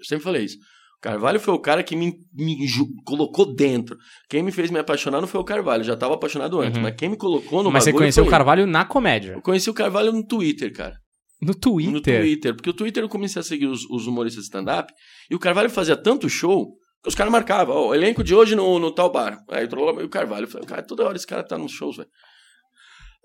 Eu 0.03 0.07
sempre 0.07 0.25
falei 0.25 0.45
isso. 0.45 0.57
O 0.99 1.01
Carvalho 1.03 1.41
foi 1.41 1.55
o 1.55 1.59
cara 1.59 1.83
que 1.83 1.97
me, 1.97 2.15
me 2.33 2.57
colocou 3.05 3.55
dentro. 3.55 3.97
Quem 4.29 4.43
me 4.43 4.53
fez 4.53 4.71
me 4.71 4.79
apaixonar 4.79 5.21
não 5.21 5.27
foi 5.27 5.41
o 5.41 5.45
Carvalho. 5.45 5.83
Já 5.83 5.97
tava 5.97 6.15
apaixonado 6.15 6.61
antes. 6.61 6.77
Uhum. 6.77 6.83
Mas 6.83 6.95
quem 6.97 7.09
me 7.09 7.17
colocou 7.17 7.63
no 7.63 7.71
Mas 7.71 7.85
você 7.85 7.93
conheceu 7.93 8.25
o 8.25 8.29
Carvalho 8.29 8.67
na 8.67 8.85
comédia. 8.85 9.33
Eu 9.33 9.43
conheci 9.43 9.69
o 9.69 9.75
Carvalho 9.75 10.13
no 10.13 10.25
Twitter, 10.25 10.73
cara. 10.73 10.97
No 11.41 11.55
Twitter. 11.55 11.93
No 11.93 12.01
Twitter. 12.01 12.55
Porque 12.55 12.71
o 12.71 12.73
Twitter 12.73 13.03
eu 13.03 13.09
comecei 13.09 13.41
a 13.41 13.43
seguir 13.43 13.67
os, 13.67 13.85
os 13.91 14.07
humoristas 14.07 14.45
de 14.45 14.47
stand-up. 14.47 14.93
E 15.29 15.35
o 15.35 15.41
Carvalho 15.41 15.69
fazia 15.69 15.97
tanto 15.97 16.29
show 16.29 16.69
que 17.03 17.09
os 17.09 17.17
caras 17.17 17.33
marcavam. 17.33 17.75
Ó, 17.75 17.89
o 17.89 17.95
elenco 17.95 18.23
de 18.23 18.33
hoje 18.33 18.55
no, 18.55 18.79
no 18.79 18.93
tal 18.93 19.11
bar. 19.11 19.39
Aí 19.51 19.67
eu 19.69 20.01
e 20.01 20.05
o 20.05 20.09
Carvalho. 20.09 20.45
Eu 20.45 20.49
falei, 20.49 20.69
cara, 20.69 20.83
toda 20.85 21.05
hora 21.05 21.17
esse 21.17 21.27
cara 21.27 21.43
tá 21.43 21.59
nos 21.59 21.73
shows, 21.73 21.97
velho. 21.97 22.09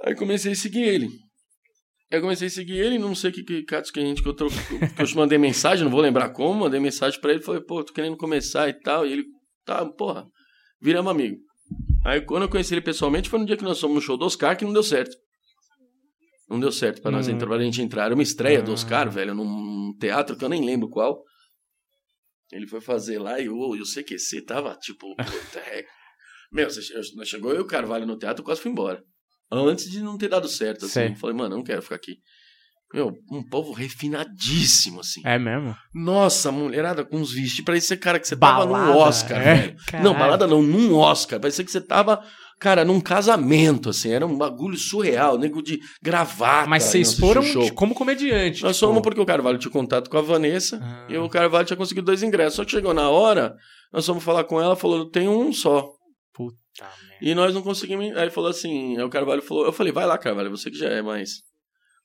Aí 0.03 0.15
comecei 0.15 0.51
a 0.51 0.55
seguir 0.55 0.81
ele. 0.81 1.09
Eu 2.09 2.21
comecei 2.21 2.47
a 2.47 2.49
seguir 2.49 2.77
ele, 2.77 2.97
não 2.97 3.13
sei 3.13 3.31
que, 3.31 3.43
que 3.43 3.63
catos 3.63 3.91
que 3.91 3.99
a 3.99 4.03
gente 4.03 4.23
que 4.23 4.29
eu, 4.29 4.33
tro... 4.33 4.47
que 4.49 5.01
eu 5.01 5.15
mandei 5.15 5.37
mensagem, 5.37 5.83
não 5.83 5.91
vou 5.91 5.99
lembrar 5.99 6.29
como, 6.29 6.61
mandei 6.61 6.79
mensagem 6.79 7.19
pra 7.19 7.31
ele, 7.31 7.41
falei, 7.41 7.61
pô, 7.61 7.83
tô 7.83 7.91
querendo 7.91 8.15
começar 8.15 8.69
e 8.69 8.73
tal. 8.73 9.05
E 9.05 9.11
ele, 9.11 9.25
tá, 9.65 9.85
porra, 9.85 10.25
viramos 10.81 11.11
amigo. 11.11 11.37
Aí 12.05 12.21
quando 12.21 12.43
eu 12.43 12.49
conheci 12.49 12.73
ele 12.73 12.81
pessoalmente 12.81 13.29
foi 13.29 13.39
no 13.39 13.45
dia 13.45 13.57
que 13.57 13.63
nós 13.63 13.79
fomos 13.79 13.95
no 13.95 14.01
show 14.01 14.17
do 14.17 14.25
Oscar 14.25 14.57
que 14.57 14.63
não 14.63 14.71
deu 14.71 14.83
certo. 14.83 15.15
Não 16.49 16.59
deu 16.61 16.71
certo 16.71 17.01
pra 17.01 17.11
nós 17.11 17.27
Hum. 17.27 17.31
entrar, 17.31 17.47
pra 17.47 17.59
gente 17.59 17.81
entrar. 17.81 18.05
Era 18.05 18.13
uma 18.13 18.23
estreia 18.23 18.61
do 18.61 18.71
Ah. 18.71 18.73
Oscar, 18.73 19.09
velho, 19.11 19.35
num 19.35 19.93
teatro 19.99 20.37
que 20.37 20.45
eu 20.45 20.49
nem 20.49 20.63
lembro 20.63 20.87
qual. 20.89 21.21
Ele 22.53 22.65
foi 22.65 22.79
fazer 22.79 23.19
lá 23.19 23.37
e 23.37 23.49
o, 23.49 23.75
e 23.75 23.81
o 23.81 23.85
CQC 23.85 24.45
tava 24.45 24.73
tipo. 24.77 25.13
puta, 25.17 25.59
é. 25.59 25.83
Meu, 26.49 26.69
nós 27.15 27.27
chegou 27.27 27.51
eu 27.51 27.57
e 27.57 27.61
o 27.63 27.67
Carvalho 27.67 28.05
no 28.05 28.17
teatro, 28.17 28.41
eu 28.41 28.45
quase 28.45 28.61
fui 28.61 28.71
embora. 28.71 29.03
Antes 29.51 29.89
de 29.89 30.01
não 30.01 30.17
ter 30.17 30.27
dado 30.29 30.47
certo, 30.47 30.85
assim. 30.85 31.01
Eu 31.01 31.15
falei, 31.15 31.35
mano, 31.35 31.53
eu 31.53 31.57
não 31.57 31.63
quero 31.63 31.81
ficar 31.81 31.95
aqui. 31.95 32.17
Meu, 32.93 33.13
um 33.31 33.43
povo 33.43 33.73
refinadíssimo, 33.73 35.01
assim. 35.01 35.21
É 35.25 35.37
mesmo? 35.37 35.75
Nossa, 35.93 36.51
mulherada 36.51 37.03
com 37.03 37.17
uns 37.17 37.31
vestidos. 37.33 37.65
Parecia, 37.65 37.97
cara, 37.97 38.19
que 38.19 38.27
você 38.27 38.35
tava 38.35 38.65
Balada, 38.65 38.91
num 38.93 38.97
Oscar, 38.97 39.41
é? 39.41 39.55
velho. 39.55 39.75
Caralho. 39.87 40.03
Não, 40.09 40.17
balada 40.17 40.47
não, 40.47 40.61
num 40.61 40.95
Oscar. 40.95 41.39
Parecia 41.39 41.65
que 41.65 41.71
você 41.71 41.81
tava, 41.81 42.21
cara, 42.59 42.85
num 42.85 43.01
casamento, 43.01 43.89
assim. 43.89 44.09
Era 44.11 44.25
um 44.25 44.37
bagulho 44.37 44.77
surreal, 44.77 45.37
nego 45.37 45.61
de 45.61 45.79
gravata. 46.01 46.69
Mas 46.69 46.83
vocês 46.83 47.13
foram 47.13 47.41
de- 47.41 47.71
como 47.73 47.93
comediante. 47.93 48.63
Nós 48.63 48.77
tipo... 48.77 48.87
fomos 48.87 49.01
porque 49.03 49.19
o 49.19 49.25
Carvalho 49.25 49.57
tinha 49.57 49.71
contato 49.71 50.09
com 50.09 50.17
a 50.17 50.21
Vanessa 50.21 50.79
Ah. 50.81 51.07
e 51.09 51.17
o 51.17 51.27
Carvalho 51.29 51.65
tinha 51.65 51.77
conseguido 51.77 52.05
dois 52.05 52.23
ingressos. 52.23 52.55
Só 52.55 52.63
que 52.65 52.71
chegou 52.71 52.93
na 52.93 53.09
hora, 53.09 53.53
nós 53.91 54.05
fomos 54.05 54.23
falar 54.23 54.45
com 54.45 54.61
ela, 54.61 54.75
falou, 54.77 55.09
tem 55.09 55.27
um 55.27 55.51
só. 55.51 55.89
Puta 56.37 56.55
merda. 57.09 57.17
E 57.19 57.33
nós 57.33 57.53
não 57.53 57.63
conseguimos. 57.63 58.15
Aí 58.15 58.29
falou 58.29 58.51
assim, 58.51 58.95
aí 58.95 59.03
o 59.03 59.09
Carvalho 59.09 59.41
falou, 59.41 59.65
eu 59.65 59.73
falei, 59.73 59.91
vai 59.91 60.05
lá, 60.05 60.17
Carvalho, 60.17 60.51
você 60.51 60.69
que 60.69 60.77
já 60.77 60.87
é 60.87 61.01
mais. 61.01 61.41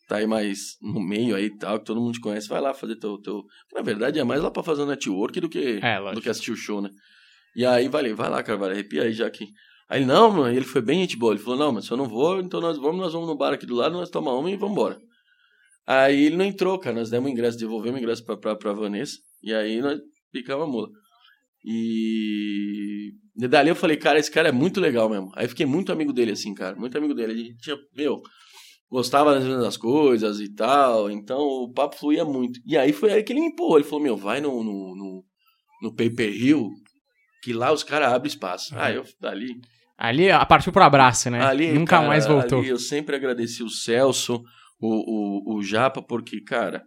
Tá 0.08 0.16
aí 0.16 0.26
mais 0.26 0.76
no 0.80 1.00
meio 1.00 1.36
aí 1.36 1.44
e 1.44 1.58
tal, 1.58 1.78
que 1.78 1.84
todo 1.84 2.00
mundo 2.00 2.14
te 2.14 2.20
conhece, 2.20 2.48
vai 2.48 2.60
lá 2.60 2.74
fazer 2.74 2.96
teu. 2.96 3.18
teu... 3.18 3.44
Na 3.72 3.82
verdade, 3.82 4.18
é 4.18 4.24
mais 4.24 4.42
lá 4.42 4.50
pra 4.50 4.62
fazer 4.62 4.84
network 4.84 5.40
do 5.40 5.48
que, 5.48 5.78
É, 5.82 6.14
do 6.14 6.20
que 6.20 6.28
assistir 6.28 6.50
o 6.50 6.56
show, 6.56 6.80
né? 6.80 6.90
E 7.54 7.64
aí, 7.64 7.88
falei, 7.88 8.14
vai 8.14 8.30
lá, 8.30 8.42
Carvalho, 8.42 8.72
arrepia 8.72 9.02
aí 9.02 9.12
já 9.12 9.30
que. 9.30 9.46
Aí 9.88 10.00
ele, 10.00 10.06
não, 10.06 10.30
mano, 10.30 10.54
ele 10.54 10.64
foi 10.64 10.80
bem 10.80 11.00
gente 11.00 11.18
boa. 11.18 11.34
Ele 11.34 11.42
falou, 11.42 11.58
não, 11.58 11.72
mas 11.72 11.84
se 11.84 11.90
eu 11.90 11.96
não 11.96 12.08
vou, 12.08 12.40
então 12.40 12.60
nós 12.60 12.78
vamos, 12.78 13.00
nós 13.00 13.12
vamos 13.12 13.28
no 13.28 13.36
bar 13.36 13.52
aqui 13.52 13.66
do 13.66 13.74
lado, 13.74 13.92
nós 13.92 14.10
tomamos 14.10 14.40
uma 14.40 14.50
e 14.50 14.56
vamos 14.56 14.72
embora. 14.72 14.98
Aí 15.86 16.24
ele 16.24 16.36
não 16.36 16.44
entrou, 16.44 16.78
cara. 16.78 16.96
Nós 16.96 17.10
demos 17.10 17.28
o 17.28 17.32
ingresso, 17.32 17.58
devolvemos 17.58 17.98
o 17.98 18.02
ingresso 18.02 18.24
pra, 18.24 18.36
pra, 18.36 18.56
pra 18.56 18.72
Vanessa. 18.72 19.18
E 19.42 19.52
aí 19.52 19.80
nós 19.80 20.00
Picava 20.32 20.64
a 20.64 20.66
mula. 20.66 20.88
E... 21.64 23.12
e 23.36 23.48
dali 23.48 23.68
eu 23.68 23.76
falei, 23.76 23.96
cara, 23.96 24.18
esse 24.18 24.30
cara 24.30 24.48
é 24.48 24.52
muito 24.52 24.80
legal 24.80 25.08
mesmo. 25.08 25.30
Aí 25.34 25.48
fiquei 25.48 25.66
muito 25.66 25.92
amigo 25.92 26.12
dele, 26.12 26.32
assim, 26.32 26.54
cara. 26.54 26.76
Muito 26.76 26.96
amigo 26.96 27.14
dele. 27.14 27.32
A 27.32 27.36
gente 27.36 27.56
tinha, 27.58 27.76
meu, 27.96 28.20
gostava 28.90 29.34
das 29.34 29.44
mesmas 29.44 29.76
coisas 29.76 30.40
e 30.40 30.52
tal. 30.54 31.10
Então 31.10 31.38
o 31.38 31.72
papo 31.72 31.96
fluía 31.96 32.24
muito. 32.24 32.60
E 32.66 32.76
aí 32.76 32.92
foi 32.92 33.12
aí 33.12 33.22
que 33.22 33.32
ele 33.32 33.40
me 33.40 33.46
empurrou. 33.48 33.78
Ele 33.78 33.84
falou, 33.84 34.02
meu, 34.02 34.16
vai 34.16 34.40
no, 34.40 34.62
no, 34.62 34.96
no, 34.96 35.24
no 35.82 35.94
Pay 35.94 36.10
Per 36.10 36.32
Hill, 36.32 36.70
que 37.42 37.52
lá 37.52 37.72
os 37.72 37.82
caras 37.82 38.12
abrem 38.12 38.30
espaço. 38.30 38.74
Uhum. 38.74 38.80
Ah, 38.80 38.92
eu 38.92 39.04
dali 39.20 39.60
Ali 40.02 40.32
a 40.32 40.44
partiu 40.44 40.72
pro 40.72 40.82
abraço, 40.82 41.30
né? 41.30 41.40
Ali, 41.40 41.70
Nunca 41.72 41.96
cara, 41.96 42.08
mais 42.08 42.26
voltou. 42.26 42.58
ali 42.58 42.68
eu 42.68 42.78
sempre 42.78 43.14
agradeci 43.14 43.62
o 43.62 43.68
Celso, 43.68 44.42
o, 44.80 45.54
o, 45.54 45.56
o 45.56 45.62
Japa, 45.62 46.02
porque, 46.02 46.40
cara, 46.40 46.82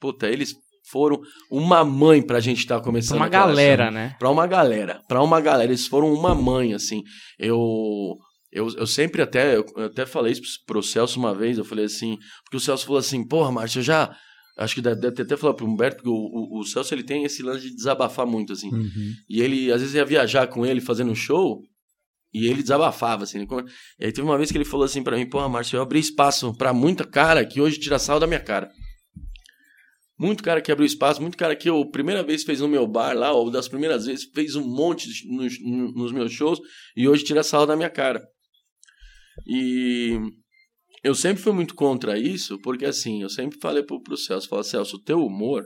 puta, 0.00 0.28
eles 0.28 0.52
foram 0.90 1.20
uma 1.50 1.84
mãe 1.84 2.22
pra 2.22 2.40
gente 2.40 2.58
estar 2.58 2.78
tá 2.78 2.84
começando. 2.84 3.18
Pra 3.18 3.24
uma 3.24 3.28
galera, 3.28 3.90
né? 3.90 4.16
Pra 4.18 4.30
uma 4.30 4.46
galera, 4.46 5.02
pra 5.08 5.22
uma 5.22 5.40
galera. 5.40 5.70
Eles 5.70 5.86
foram 5.86 6.12
uma 6.12 6.34
mãe, 6.34 6.74
assim. 6.74 7.02
Eu. 7.38 8.16
Eu, 8.52 8.68
eu 8.76 8.86
sempre 8.86 9.20
até, 9.20 9.56
eu 9.56 9.64
até 9.84 10.06
falei 10.06 10.32
isso 10.32 10.42
pro 10.64 10.80
Celso 10.80 11.18
uma 11.18 11.34
vez, 11.34 11.58
eu 11.58 11.64
falei 11.64 11.86
assim, 11.86 12.16
porque 12.44 12.56
o 12.56 12.60
Celso 12.60 12.86
falou 12.86 13.00
assim, 13.00 13.26
porra, 13.26 13.50
Márcio, 13.50 13.80
eu 13.80 13.82
já, 13.82 14.16
acho 14.56 14.76
que 14.76 14.80
deve, 14.80 15.00
deve 15.00 15.16
ter 15.16 15.22
até 15.22 15.36
falado 15.36 15.56
pro 15.56 15.66
Humberto, 15.66 15.96
porque 15.96 16.08
o, 16.08 16.12
o, 16.12 16.60
o 16.60 16.64
Celso 16.64 16.94
ele 16.94 17.02
tem 17.02 17.24
esse 17.24 17.42
lance 17.42 17.68
de 17.68 17.74
desabafar 17.74 18.24
muito, 18.24 18.52
assim. 18.52 18.72
Uhum. 18.72 19.12
E 19.28 19.42
ele, 19.42 19.72
às 19.72 19.80
vezes, 19.80 19.96
ia 19.96 20.04
viajar 20.04 20.46
com 20.46 20.64
ele 20.64 20.80
fazendo 20.80 21.10
um 21.10 21.16
show 21.16 21.62
e 22.32 22.46
ele 22.46 22.62
desabafava, 22.62 23.24
assim. 23.24 23.44
E 23.98 24.04
aí 24.04 24.12
teve 24.12 24.22
uma 24.22 24.38
vez 24.38 24.52
que 24.52 24.56
ele 24.56 24.64
falou 24.64 24.84
assim 24.84 25.02
pra 25.02 25.16
mim, 25.16 25.28
porra, 25.28 25.48
Márcio, 25.48 25.76
eu 25.76 25.82
abri 25.82 25.98
espaço 25.98 26.54
pra 26.56 26.72
muita 26.72 27.04
cara 27.04 27.44
que 27.44 27.60
hoje 27.60 27.80
tira 27.80 27.98
sal 27.98 28.20
da 28.20 28.26
minha 28.26 28.40
cara. 28.40 28.70
Muito 30.24 30.42
cara 30.42 30.62
que 30.62 30.72
abriu 30.72 30.86
espaço, 30.86 31.20
muito 31.20 31.36
cara 31.36 31.54
que 31.54 31.68
eu, 31.68 31.84
primeira 31.90 32.22
vez 32.22 32.44
fez 32.44 32.58
no 32.58 32.66
meu 32.66 32.86
bar 32.86 33.12
lá, 33.12 33.30
ou 33.32 33.50
das 33.50 33.68
primeiras 33.68 34.06
vezes, 34.06 34.24
fez 34.34 34.56
um 34.56 34.66
monte 34.66 35.06
nos, 35.28 35.60
nos 35.60 36.12
meus 36.12 36.32
shows 36.32 36.58
e 36.96 37.06
hoje 37.06 37.24
tira 37.24 37.42
sal 37.42 37.66
da 37.66 37.76
minha 37.76 37.90
cara. 37.90 38.26
E 39.46 40.18
eu 41.02 41.14
sempre 41.14 41.42
fui 41.42 41.52
muito 41.52 41.74
contra 41.74 42.18
isso, 42.18 42.58
porque 42.62 42.86
assim, 42.86 43.20
eu 43.20 43.28
sempre 43.28 43.58
falei 43.60 43.82
pro, 43.82 44.02
pro 44.02 44.16
Celso, 44.16 44.48
falei, 44.48 44.64
Celso, 44.64 44.96
o 44.96 45.02
teu 45.02 45.22
humor, 45.22 45.62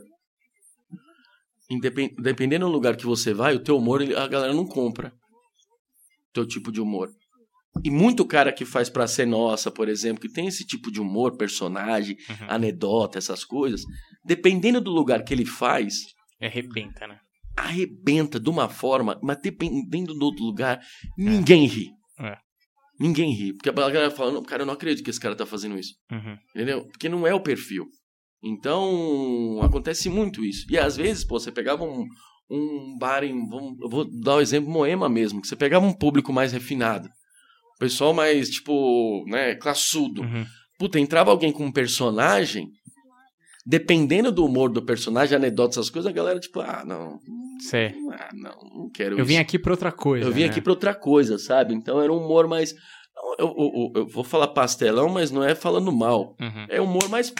dependendo 2.21 2.65
do 2.65 2.71
lugar 2.71 2.97
que 2.97 3.05
você 3.05 3.33
vai, 3.33 3.55
o 3.55 3.63
teu 3.63 3.77
humor, 3.77 4.01
a 4.01 4.27
galera 4.27 4.53
não 4.53 4.67
compra 4.67 5.13
teu 6.33 6.45
tipo 6.45 6.69
de 6.69 6.81
humor. 6.81 7.09
E 7.83 7.89
muito 7.89 8.25
cara 8.25 8.51
que 8.51 8.65
faz 8.65 8.89
pra 8.89 9.07
ser 9.07 9.25
nossa, 9.25 9.69
por 9.71 9.87
exemplo, 9.89 10.21
que 10.21 10.29
tem 10.31 10.47
esse 10.47 10.65
tipo 10.65 10.91
de 10.91 10.99
humor, 11.01 11.37
personagem, 11.37 12.17
Uhum. 12.29 12.47
anedota, 12.49 13.17
essas 13.17 13.43
coisas, 13.43 13.81
dependendo 14.25 14.79
do 14.81 14.91
lugar 14.91 15.23
que 15.23 15.33
ele 15.33 15.45
faz, 15.45 15.95
Arrebenta, 16.41 17.07
né? 17.07 17.19
arrebenta 17.57 18.39
de 18.39 18.49
uma 18.49 18.69
forma, 18.69 19.19
mas 19.21 19.37
dependendo 19.41 20.13
do 20.13 20.25
outro 20.25 20.43
lugar, 20.45 20.79
ninguém 21.17 21.65
ri. 21.67 21.89
É. 22.19 22.37
Ninguém 22.99 23.31
ri. 23.33 23.53
Porque 23.53 23.69
a 23.69 23.73
galera 23.73 24.11
fala, 24.11 24.31
não, 24.31 24.43
cara, 24.43 24.61
eu 24.63 24.65
não 24.65 24.73
acredito 24.73 25.03
que 25.03 25.09
esse 25.09 25.19
cara 25.19 25.35
tá 25.35 25.45
fazendo 25.45 25.77
isso. 25.77 25.93
Uhum. 26.11 26.37
Entendeu? 26.55 26.85
Porque 26.87 27.07
não 27.09 27.25
é 27.27 27.33
o 27.33 27.39
perfil. 27.41 27.87
Então, 28.43 29.59
acontece 29.61 30.09
muito 30.09 30.43
isso. 30.43 30.65
E 30.69 30.77
às 30.77 30.95
vezes, 30.97 31.23
pô, 31.25 31.39
você 31.39 31.51
pegava 31.51 31.83
um, 31.83 32.05
um 32.49 32.97
bar 32.99 33.23
em. 33.23 33.47
Vamos, 33.47 33.79
eu 33.81 33.89
vou 33.89 34.05
dar 34.21 34.35
o 34.35 34.41
exemplo 34.41 34.71
Moema 34.71 35.07
mesmo, 35.09 35.41
que 35.41 35.47
você 35.47 35.55
pegava 35.55 35.85
um 35.85 35.93
público 35.93 36.31
mais 36.33 36.51
refinado. 36.51 37.09
Pessoal 37.79 38.13
mais, 38.13 38.49
tipo, 38.49 39.23
né, 39.27 39.55
classudo. 39.55 40.21
Uhum. 40.21 40.45
Puta, 40.77 40.99
entrava 40.99 41.31
alguém 41.31 41.51
com 41.51 41.65
um 41.65 41.71
personagem, 41.71 42.67
dependendo 43.65 44.31
do 44.31 44.45
humor 44.45 44.69
do 44.69 44.81
personagem, 44.83 45.35
anedotas, 45.35 45.77
essas 45.77 45.89
coisas, 45.89 46.09
a 46.09 46.13
galera, 46.13 46.39
tipo, 46.39 46.59
ah, 46.59 46.83
não. 46.85 47.17
Sei. 47.61 47.93
Ah, 48.13 48.29
não, 48.33 48.57
não 48.73 48.89
quero 48.93 49.15
Eu 49.15 49.19
isso. 49.19 49.25
vim 49.25 49.37
aqui 49.37 49.59
pra 49.59 49.71
outra 49.73 49.91
coisa. 49.91 50.25
Eu 50.27 50.31
vim 50.31 50.41
né? 50.43 50.47
aqui 50.49 50.61
pra 50.61 50.71
outra 50.73 50.93
coisa, 50.93 51.37
sabe? 51.37 51.73
Então 51.73 52.01
era 52.01 52.11
um 52.11 52.17
humor 52.17 52.47
mais. 52.47 52.73
Eu, 53.37 53.47
eu- 53.47 53.55
eu- 53.57 53.91
eu 54.01 54.07
vou 54.07 54.23
falar 54.23 54.47
pastelão, 54.49 55.09
mas 55.09 55.29
não 55.31 55.43
é 55.43 55.53
falando 55.55 55.91
mal. 55.91 56.35
Uhum. 56.39 56.65
É 56.69 56.79
humor 56.81 57.09
mais 57.09 57.33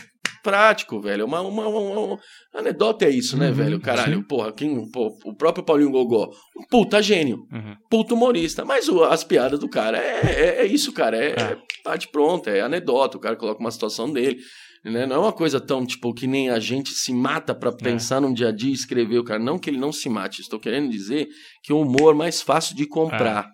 prático, 0.44 1.00
velho. 1.02 1.26
Uma, 1.26 1.42
uma, 1.42 1.68
uma- 1.68 2.00
uma- 2.00 2.20
anedota 2.54 3.06
é 3.06 3.10
isso, 3.10 3.38
né, 3.38 3.48
Uhum, 3.50 3.54
velho? 3.54 3.80
Caralho, 3.80 4.18
sim. 4.18 4.24
porra, 4.24 4.52
quem, 4.52 4.90
pô, 4.92 5.10
o 5.26 5.36
próprio 5.36 5.64
Paulinho 5.64 5.92
Gogó, 5.92 6.30
um 6.58 6.66
puta 6.70 7.02
gênio, 7.02 7.38
Uhum. 7.52 7.76
puta 7.90 8.14
humorista. 8.14 8.64
Mas 8.66 8.88
o- 8.90 9.04
as 9.04 9.24
piadas 9.24 9.60
do 9.60 9.70
cara 9.70 9.98
é, 9.98 10.22
é, 10.26 10.62
é 10.62 10.66
isso, 10.66 10.92
cara. 10.94 11.18
É, 11.18 11.30
É. 11.30 11.42
é 11.54 11.58
parte 11.84 12.08
pronta, 12.12 12.50
é 12.50 12.62
anedota. 12.62 13.18
O 13.18 13.22
cara 13.22 13.36
coloca 13.36 13.60
uma 13.60 13.72
situação 13.72 14.12
dele. 14.12 14.38
Né? 14.86 15.06
Não 15.06 15.18
é 15.18 15.20
uma 15.20 15.34
coisa 15.34 15.60
tão, 15.60 15.86
tipo, 15.86 16.14
que 16.14 16.26
nem 16.26 16.50
a 16.50 16.58
gente 16.58 16.92
se 16.92 17.12
mata 17.14 17.54
pra 17.54 17.70
pensar 17.70 18.22
num 18.22 18.34
dia 18.34 18.48
a 18.48 18.52
dia 18.52 18.70
e 18.70 18.74
escrever 18.74 19.20
o 19.20 19.24
cara. 19.26 19.38
Não 19.44 19.60
que 19.60 19.70
ele 19.70 19.78
não 19.78 19.92
se 19.92 20.08
mate. 20.08 20.40
Estou 20.42 20.58
querendo 20.58 20.90
dizer 20.90 21.28
que 21.64 21.74
o 21.74 21.82
humor 21.82 22.14
é 22.14 22.18
mais 22.18 22.42
fácil 22.42 22.74
de 22.78 22.88
comprar. 22.88 23.46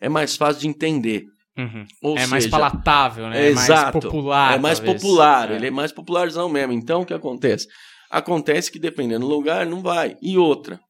É, 0.00 0.08
mais 0.08 0.36
fácil 0.36 0.62
de 0.62 0.68
entender. 0.68 1.24
Uhum. 1.60 1.86
Ou 2.02 2.16
é 2.18 2.26
mais 2.26 2.44
seja, 2.44 2.56
palatável, 2.56 3.28
né? 3.28 3.46
é 3.46 3.50
É 3.50 3.54
mais 3.54 3.68
exato. 3.68 4.00
popular. 4.00 4.54
é 4.54 4.58
mais 4.58 4.78
talvez. 4.78 5.02
popular, 5.02 5.50
É. 5.50 5.56
ele 5.56 5.66
é 5.66 5.70
mais 5.70 5.92
popularzão 5.92 6.48
mesmo. 6.48 6.72
Então, 6.72 7.02
o 7.02 7.06
que 7.06 7.14
acontece? 7.14 7.66
Acontece 8.10 8.70
que 8.72 8.78
dependendo 8.78 9.26
do 9.26 9.32
lugar, 9.34 9.64
não 9.66 9.82
vai. 9.82 10.16
E 10.22 10.36
outra, 10.38 10.80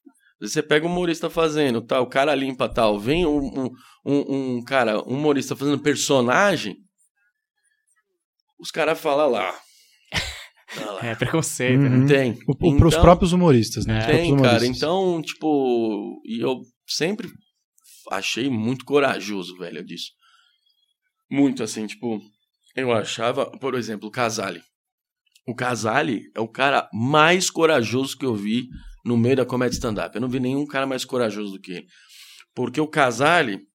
você 0.41 0.63
pega 0.63 0.87
um 0.87 0.91
humorista 0.91 1.29
fazendo, 1.29 1.83
tal, 1.83 2.05
o 2.05 2.09
cara 2.09 2.35
limpa 2.35 2.69
tal, 2.69 2.99
vem 2.99 3.27
um, 3.27 3.39
um, 3.39 3.71
um, 4.07 4.57
um 4.57 4.65
cara, 4.65 4.99
um 5.07 5.17
humorista 5.17 5.55
fazendo 5.55 5.79
personagem, 5.79 6.77
os 8.59 8.71
caras 8.71 8.99
falam 8.99 9.31
lá. 9.31 9.53
Tá 10.75 10.91
lá. 10.93 11.01
É 11.03 11.15
preconceito, 11.17 11.81
Uhum. 11.81 12.05
né? 12.05 12.07
Tem. 12.07 12.33
O, 12.47 12.53
o, 12.53 12.57
Então- 12.69 12.77
pros 12.79 12.97
próprios 12.97 13.33
humoristas, 13.33 13.87
né? 13.87 13.99
Tem, 14.07 14.29
próprios 14.29 14.41
cara. 14.43 14.49
humoristas. 14.59 14.77
Então, 14.77 15.23
tipo, 15.23 16.23
e 16.25 16.41
eu 16.41 16.61
sempre 16.87 17.29
achei 18.11 18.49
muito 18.49 18.85
corajoso, 18.85 19.57
velho, 19.59 19.85
disso. 19.85 20.11
Muito 21.31 21.63
assim, 21.63 21.87
tipo, 21.87 22.21
eu 22.75 22.93
achava, 22.93 23.51
por 23.59 23.75
exemplo, 23.75 24.09
o 24.09 24.13
Casale. 24.13 24.63
O 25.47 25.55
Casale 25.55 26.31
é 26.35 26.41
o 26.41 26.49
cara 26.49 26.89
mais 26.93 27.51
corajoso 27.51 28.17
que 28.17 28.25
eu 28.27 28.35
vi 28.35 28.69
no 29.05 29.17
meio 29.17 29.37
da 29.37 29.47
comédia 29.47 29.75
stand-up. 29.77 30.15
Eu 30.15 30.21
não 30.21 30.29
vi 30.29 30.41
nenhum 30.41 30.67
cara 30.67 30.87
mais 30.87 31.05
corajoso 31.05 31.53
do 31.53 31.61
que 31.61 31.73
ele. 31.73 31.87
Porque 32.55 32.81
o 32.81 32.89
Casale 32.89 33.67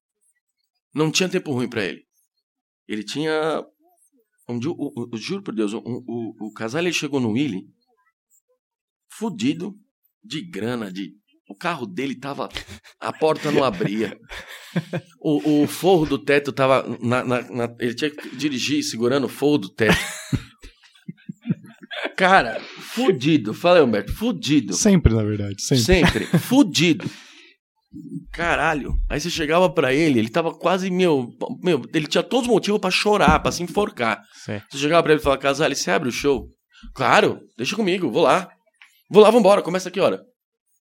não 0.94 1.10
tinha 1.10 1.28
tempo 1.28 1.52
ruim 1.52 1.68
pra 1.68 1.84
ele. 1.84 2.04
Ele 2.88 3.02
tinha. 3.04 3.64
Um 4.48 4.58
o- 4.58 5.16
juro 5.16 5.42
por 5.42 5.52
Deus, 5.54 5.72
o, 5.72 5.78
o, 5.84 6.46
o 6.46 6.52
Casale 6.52 6.92
chegou 6.92 7.18
no 7.18 7.32
Willy 7.32 7.66
fudido 9.10 9.74
de 10.22 10.40
grana, 10.42 10.92
de. 10.92 11.14
O 11.48 11.54
carro 11.54 11.86
dele 11.86 12.14
tava. 12.18 12.48
A 13.00 13.12
porta 13.12 13.50
não 13.52 13.62
abria. 13.62 14.18
O, 15.20 15.62
o 15.62 15.66
forro 15.66 16.04
do 16.04 16.18
teto 16.18 16.52
tava. 16.52 16.84
na- 17.00 17.24
na- 17.24 17.42
na- 17.50 17.74
ele 17.80 17.94
tinha 17.94 18.10
que 18.10 18.34
dirigir 18.36 18.82
segurando 18.82 19.24
o 19.24 19.28
forro 19.28 19.58
do 19.58 19.68
teto. 19.68 19.96
Cara, 22.16 22.60
fudido. 22.80 23.54
Fala 23.54 23.78
aí, 23.78 23.82
Humberto, 23.84 24.12
fudido. 24.12 24.72
Sempre, 24.74 25.14
na 25.14 25.22
verdade. 25.22 25.62
Sempre. 25.62 25.84
Sempre. 25.84 26.26
Fudido. 26.38 27.08
Caralho. 28.32 28.94
Aí 29.08 29.18
você 29.20 29.30
chegava 29.30 29.70
pra 29.72 29.94
ele, 29.94 30.18
ele 30.18 30.28
tava 30.28 30.52
quase, 30.52 30.90
meu, 30.90 31.28
meu, 31.62 31.82
ele 31.94 32.06
tinha 32.06 32.22
todos 32.22 32.46
os 32.46 32.52
motivos 32.52 32.80
pra 32.80 32.90
chorar, 32.90 33.38
pra 33.40 33.50
se 33.52 33.62
enforcar. 33.62 34.20
Sei. 34.44 34.60
Você 34.70 34.78
chegava 34.78 35.02
pra 35.02 35.12
ele 35.12 35.20
e 35.20 35.22
falava, 35.24 35.40
Casale, 35.40 35.74
você 35.74 35.90
abre 35.90 36.08
o 36.08 36.12
show? 36.12 36.48
Claro, 36.94 37.40
deixa 37.56 37.74
comigo, 37.76 38.10
vou 38.10 38.22
lá. 38.22 38.48
Vou 39.10 39.22
lá, 39.22 39.30
vambora, 39.30 39.62
começa 39.62 39.88
aqui, 39.88 40.00
hora. 40.00 40.20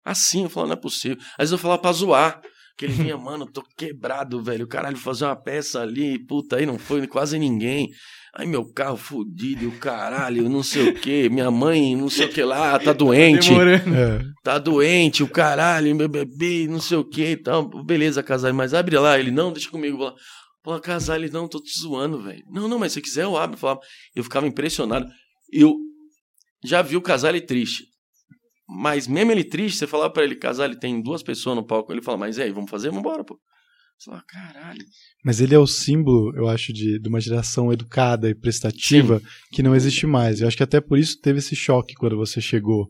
Assim, 0.05 0.43
eu 0.43 0.49
falava, 0.49 0.73
não 0.73 0.77
é 0.77 0.81
possível. 0.81 1.17
Às 1.31 1.37
vezes 1.39 1.51
eu 1.53 1.57
falava 1.57 1.81
pra 1.81 1.91
zoar. 1.91 2.41
Que 2.77 2.85
ele 2.85 2.93
vinha, 2.93 3.17
mano, 3.17 3.45
tô 3.45 3.63
quebrado, 3.77 4.43
velho. 4.43 4.67
Caralho, 4.67 4.97
fazer 4.97 5.23
uma 5.25 5.35
peça 5.35 5.81
ali, 5.81 6.19
puta, 6.19 6.57
aí 6.57 6.65
não 6.65 6.77
foi 6.77 7.07
quase 7.07 7.39
ninguém. 7.39 7.89
Aí 8.33 8.45
meu 8.45 8.69
carro 8.73 8.97
fudido, 8.97 9.69
o 9.69 9.79
caralho, 9.79 10.49
não 10.49 10.61
sei 10.61 10.89
o 10.89 10.93
que. 10.93 11.29
Minha 11.29 11.49
mãe, 11.49 11.95
não 11.95 12.09
sei 12.09 12.25
o 12.25 12.29
que 12.29 12.43
lá, 12.43 12.77
tá 12.77 12.91
doente 12.91 13.47
Demorando. 13.47 13.95
É. 13.95 14.21
tá 14.43 14.59
doente, 14.59 15.23
o 15.23 15.27
caralho, 15.29 15.95
meu 15.95 16.09
bebê, 16.09 16.67
não 16.67 16.81
sei 16.81 16.97
o 16.97 17.05
que 17.05 17.31
e 17.31 17.37
tal. 17.37 17.65
Beleza, 17.85 18.21
Casale, 18.21 18.53
mas 18.53 18.73
abre 18.73 18.97
lá. 18.99 19.17
Ele, 19.17 19.31
não, 19.31 19.53
deixa 19.53 19.69
comigo. 19.71 19.97
Vou 19.97 20.07
lá. 20.07 20.15
Pô, 20.61 20.77
Casale, 20.81 21.29
não, 21.29 21.47
tô 21.47 21.61
te 21.61 21.79
zoando, 21.79 22.21
velho. 22.21 22.43
Não, 22.51 22.67
não, 22.67 22.77
mas 22.77 22.91
se 22.91 23.01
quiser 23.01 23.23
eu 23.23 23.37
abro. 23.37 23.55
Eu, 23.55 23.59
falava, 23.59 23.79
eu 24.13 24.23
ficava 24.23 24.45
impressionado. 24.45 25.07
Eu 25.49 25.73
já 26.61 26.81
vi 26.81 26.97
o 26.97 27.01
Casale 27.01 27.39
triste. 27.39 27.85
Mas 28.67 29.07
mesmo 29.07 29.31
ele 29.31 29.43
triste, 29.43 29.77
você 29.79 29.87
falava 29.87 30.11
pra 30.11 30.23
ele, 30.23 30.35
Casale, 30.35 30.79
tem 30.79 31.01
duas 31.01 31.21
pessoas 31.21 31.55
no 31.55 31.65
palco. 31.65 31.91
Ele 31.93 32.01
fala, 32.01 32.17
mas 32.17 32.37
e 32.37 32.41
aí, 32.43 32.51
vamos 32.51 32.69
fazer? 32.69 32.89
Vambora, 32.91 33.23
pô. 33.23 33.37
Você 33.97 34.09
fala, 34.09 34.23
caralho. 34.27 34.83
Mas 35.23 35.39
ele 35.39 35.55
é 35.55 35.59
o 35.59 35.67
símbolo, 35.67 36.35
eu 36.35 36.47
acho, 36.47 36.73
de, 36.73 36.99
de 36.99 37.07
uma 37.07 37.21
geração 37.21 37.71
educada 37.71 38.29
e 38.29 38.35
prestativa 38.35 39.21
que 39.51 39.63
não 39.63 39.73
existe 39.75 40.05
mais. 40.05 40.41
Eu 40.41 40.47
acho 40.47 40.57
que 40.57 40.63
até 40.63 40.81
por 40.81 40.97
isso 40.97 41.19
teve 41.21 41.39
esse 41.39 41.55
choque 41.55 41.93
quando 41.95 42.17
você 42.17 42.41
chegou. 42.41 42.87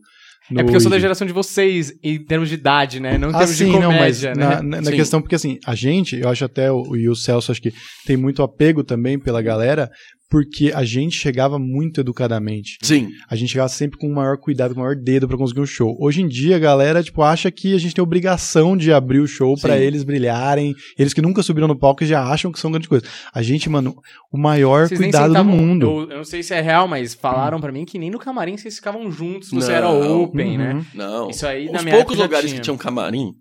No 0.50 0.60
É 0.60 0.62
porque 0.64 0.76
eu 0.76 0.80
sou 0.80 0.90
da 0.90 0.98
geração 0.98 1.26
de 1.26 1.32
vocês, 1.32 1.92
em 2.02 2.24
termos 2.24 2.48
de 2.48 2.54
idade, 2.54 3.00
né? 3.00 3.18
Não 3.18 3.30
em 3.30 3.34
Ah, 3.34 3.38
termos 3.38 3.56
sim, 3.56 3.66
de 3.66 3.72
não, 3.72 3.92
mas 3.92 4.20
comédia, 4.20 4.34
na, 4.34 4.48
né? 4.48 4.62
na- 4.62 4.80
na 4.80 4.90
Sim. 4.90 4.96
questão, 4.96 5.20
porque 5.20 5.34
assim, 5.34 5.58
a 5.66 5.74
gente, 5.74 6.16
eu 6.16 6.28
acho 6.28 6.44
até, 6.44 6.70
o, 6.70 6.96
e 6.96 7.08
o 7.08 7.14
Celso, 7.16 7.50
acho 7.52 7.60
que 7.60 7.72
tem 8.04 8.16
muito 8.16 8.42
apego 8.42 8.84
também 8.84 9.18
pela 9.18 9.42
galera, 9.42 9.90
porque 10.28 10.72
a 10.74 10.84
gente 10.84 11.16
chegava 11.16 11.58
muito 11.58 12.00
educadamente. 12.00 12.78
Sim. 12.82 13.10
A 13.28 13.36
gente 13.36 13.50
chegava 13.50 13.68
sempre 13.68 13.96
com 13.98 14.08
o 14.08 14.14
maior 14.14 14.36
cuidado, 14.38 14.74
com 14.74 14.80
o 14.80 14.82
maior 14.82 14.96
dedo 14.96 15.28
pra 15.28 15.36
conseguir 15.36 15.60
um 15.60 15.66
show. 15.66 15.96
Hoje 16.00 16.20
em 16.22 16.26
dia, 16.26 16.56
a 16.56 16.58
galera, 16.58 17.02
tipo, 17.02 17.22
acha 17.22 17.48
que 17.50 17.74
a 17.74 17.78
gente 17.78 17.94
tem 17.94 18.02
obrigação 18.02 18.76
de 18.76 18.92
abrir 18.92 19.20
o 19.20 19.26
show 19.28 19.54
pra 19.60 19.76
Sim. 19.76 19.82
eles 19.82 20.02
brilharem. 20.02 20.74
Eles 20.98 21.14
que 21.14 21.22
nunca 21.22 21.42
subiram 21.42 21.68
no 21.68 21.78
palco 21.78 22.04
já 22.04 22.24
acham 22.24 22.50
que 22.50 22.58
são 22.58 22.70
grande 22.72 22.88
coisa. 22.88 23.04
A 23.32 23.40
gente, 23.42 23.68
mano, 23.70 23.94
o 24.32 24.36
maior 24.36 24.88
Vocês 24.88 24.98
cuidado 25.00 25.32
do 25.32 25.44
mundo. 25.44 25.86
Eu, 25.86 26.10
eu 26.10 26.16
não 26.18 26.24
sei 26.24 26.42
se 26.42 26.52
é 26.52 26.60
real, 26.60 26.88
mas 26.88 27.14
falaram 27.14 27.60
pra 27.60 27.70
mim 27.70 27.84
que 27.84 27.98
nem 27.98 28.10
no 28.10 28.18
camarim 28.18 28.56
vocês 28.56 28.74
ficavam 28.76 29.10
juntos. 29.12 29.50
Você 29.50 29.70
Não. 29.70 29.76
era 29.76 29.88
open, 29.90 30.50
Uhum. 30.52 30.56
né? 30.58 30.86
Não. 30.94 31.30
Isso 31.30 31.46
aí, 31.46 31.70
na 31.70 31.78
Os 31.78 31.84
minha 31.84 31.96
poucos 31.96 32.16
lugares 32.18 32.46
tinha. 32.50 32.60
que 32.60 32.64
tinham 32.64 32.76
camarim. 32.76 33.32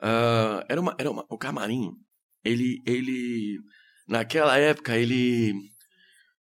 ah, 0.00 0.64
era 0.68 0.80
uma, 0.80 0.94
era 0.98 1.10
uma, 1.10 1.24
o 1.28 1.36
camarim, 1.38 1.90
ele, 2.44 2.78
ele. 2.86 3.58
Naquela 4.12 4.58
época, 4.58 4.94
ele 4.94 5.54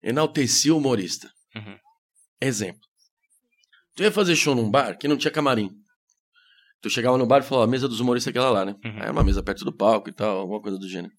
enaltecia 0.04 0.74
o 0.76 0.78
humorista. 0.78 1.32
Uhum. 1.56 1.78
Exemplo. 2.42 2.82
Tu 3.96 4.04
ia 4.04 4.12
fazer 4.12 4.36
show 4.36 4.54
num 4.54 4.70
bar 4.70 4.98
que 4.98 5.08
não 5.08 5.16
tinha 5.16 5.32
camarim. 5.32 5.70
Tu 6.82 6.90
chegava 6.90 7.18
no 7.18 7.26
bar 7.26 7.40
e 7.40 7.44
falava, 7.44 7.64
a 7.64 7.72
mesa 7.72 7.88
dos 7.88 8.02
humoristas 8.02 8.28
é 8.28 8.32
aquela 8.32 8.50
lá, 8.50 8.66
né? 8.66 8.74
Uhum. 8.84 8.92
Aí 8.96 9.04
era 9.04 9.12
uma 9.14 9.24
mesa 9.24 9.42
perto 9.42 9.64
do 9.64 9.72
palco 9.72 10.10
e 10.10 10.12
tal, 10.12 10.40
alguma 10.40 10.62
coisa 10.62 10.78
do 10.78 10.86
gênero. 10.86 11.14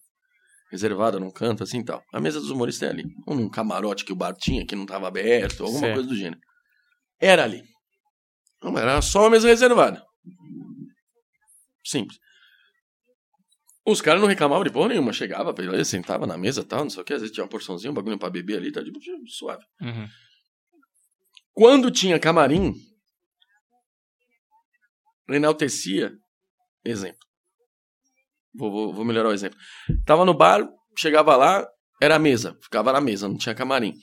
Reservada 0.70 1.18
num 1.18 1.30
canto, 1.30 1.62
assim 1.62 1.78
e 1.78 1.84
tal. 1.86 2.02
A 2.12 2.20
mesa 2.20 2.38
dos 2.38 2.50
humoristas 2.50 2.86
é 2.86 2.92
ali. 2.92 3.04
Ou 3.26 3.34
num 3.34 3.48
camarote 3.48 4.04
que 4.04 4.12
o 4.12 4.16
bar 4.16 4.34
tinha, 4.34 4.66
que 4.66 4.76
não 4.76 4.84
tava 4.84 5.08
aberto, 5.08 5.62
alguma 5.62 5.80
Certo. 5.80 5.94
coisa 5.94 6.08
do 6.10 6.14
gênero. 6.14 6.40
Era 7.18 7.44
ali. 7.44 7.62
Não, 8.62 8.76
era 8.76 9.00
só 9.00 9.20
uma 9.20 9.30
mesa 9.30 9.48
reservada. 9.48 10.04
Simples. 11.82 12.18
Os 13.84 14.00
caras 14.00 14.20
não 14.20 14.28
reclamavam 14.28 14.62
de 14.64 14.70
porra 14.70 14.90
nenhuma. 14.90 15.12
Chegava, 15.12 15.52
beleza, 15.52 15.84
sentava 15.90 16.26
na 16.26 16.38
mesa 16.38 16.60
e 16.60 16.64
tal, 16.64 16.84
não 16.84 16.90
sei 16.90 17.02
o 17.02 17.04
que. 17.04 17.12
Às 17.14 17.20
vezes 17.20 17.34
tinha 17.34 17.42
uma 17.44 17.50
porçãozinha, 17.50 17.90
um 17.90 17.94
bagulho 17.94 18.18
pra 18.18 18.30
beber 18.30 18.58
ali, 18.58 18.70
tá 18.70 18.82
tipo, 18.82 18.98
suave. 19.28 19.64
Uhum. 19.80 20.08
Quando 21.52 21.90
tinha 21.90 22.18
camarim, 22.18 22.74
enaltecia. 25.28 26.12
Exemplo. 26.84 27.18
Vou, 28.54 28.70
vou, 28.70 28.92
vou 28.94 29.04
melhorar 29.04 29.30
o 29.30 29.32
exemplo. 29.32 29.58
Tava 30.04 30.24
no 30.24 30.34
bar, 30.34 30.66
chegava 30.98 31.36
lá, 31.36 31.66
era 32.00 32.16
a 32.16 32.18
mesa. 32.18 32.56
Ficava 32.62 32.92
na 32.92 33.00
mesa, 33.00 33.28
não 33.28 33.36
tinha 33.36 33.54
camarim. 33.54 33.94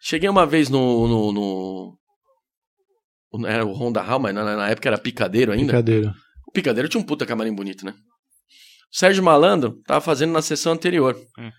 Cheguei 0.00 0.28
uma 0.28 0.46
vez 0.46 0.68
no. 0.68 1.06
no, 1.08 1.32
no- 1.32 1.98
era 3.46 3.66
o 3.66 3.72
Honda 3.72 4.00
Hall, 4.00 4.18
mas 4.20 4.34
na, 4.34 4.56
na 4.56 4.68
época 4.70 4.88
era 4.88 4.98
picadeiro 4.98 5.52
ainda. 5.52 5.66
Brincadeira. 5.66 6.14
O 6.48 6.52
picadeiro 6.52 6.88
tinha 6.88 7.00
um 7.00 7.04
puta 7.06 7.26
camarim 7.26 7.54
bonito, 7.54 7.84
né? 7.84 7.94
O 8.92 8.96
Sérgio 8.96 9.22
Malandro 9.22 9.80
tava 9.86 10.00
fazendo 10.00 10.32
na 10.32 10.42
sessão 10.42 10.72
anterior. 10.72 11.16
Hum. 11.38 11.50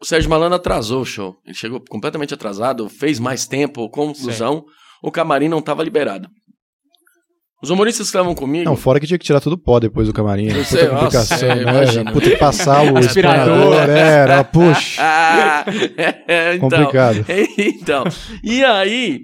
O 0.00 0.04
Sérgio 0.04 0.30
Malandro 0.30 0.56
atrasou 0.56 1.02
o 1.02 1.06
show. 1.06 1.36
Ele 1.44 1.54
chegou 1.54 1.82
completamente 1.88 2.34
atrasado, 2.34 2.88
fez 2.88 3.20
mais 3.20 3.46
tempo, 3.46 3.88
conclusão, 3.90 4.64
o 5.02 5.10
camarim 5.10 5.48
não 5.48 5.62
tava 5.62 5.82
liberado. 5.82 6.28
Os 7.62 7.70
humoristas 7.70 8.08
que 8.08 8.16
estavam 8.16 8.34
comigo. 8.34 8.64
Não, 8.64 8.76
fora 8.76 8.98
que 8.98 9.06
tinha 9.06 9.18
que 9.18 9.24
tirar 9.24 9.40
tudo 9.40 9.52
o 9.52 9.58
pó 9.58 9.78
depois 9.78 10.08
do 10.08 10.12
camarim. 10.12 10.50
Sei, 10.64 10.80
puta 10.80 10.96
complicação, 10.96 11.48
é, 11.48 12.04
né? 12.04 12.12
Puta 12.12 12.30
que 12.30 12.36
passar 12.36 12.92
o 12.92 12.98
Aspirador. 12.98 13.74
aspirador. 13.74 13.90
Era, 13.96 14.42
puxa, 14.42 15.00
Ah, 15.00 15.64
é, 16.26 16.56
então, 16.56 16.68
complicado. 16.68 17.24
então, 17.56 18.04
e 18.42 18.64
aí, 18.64 19.20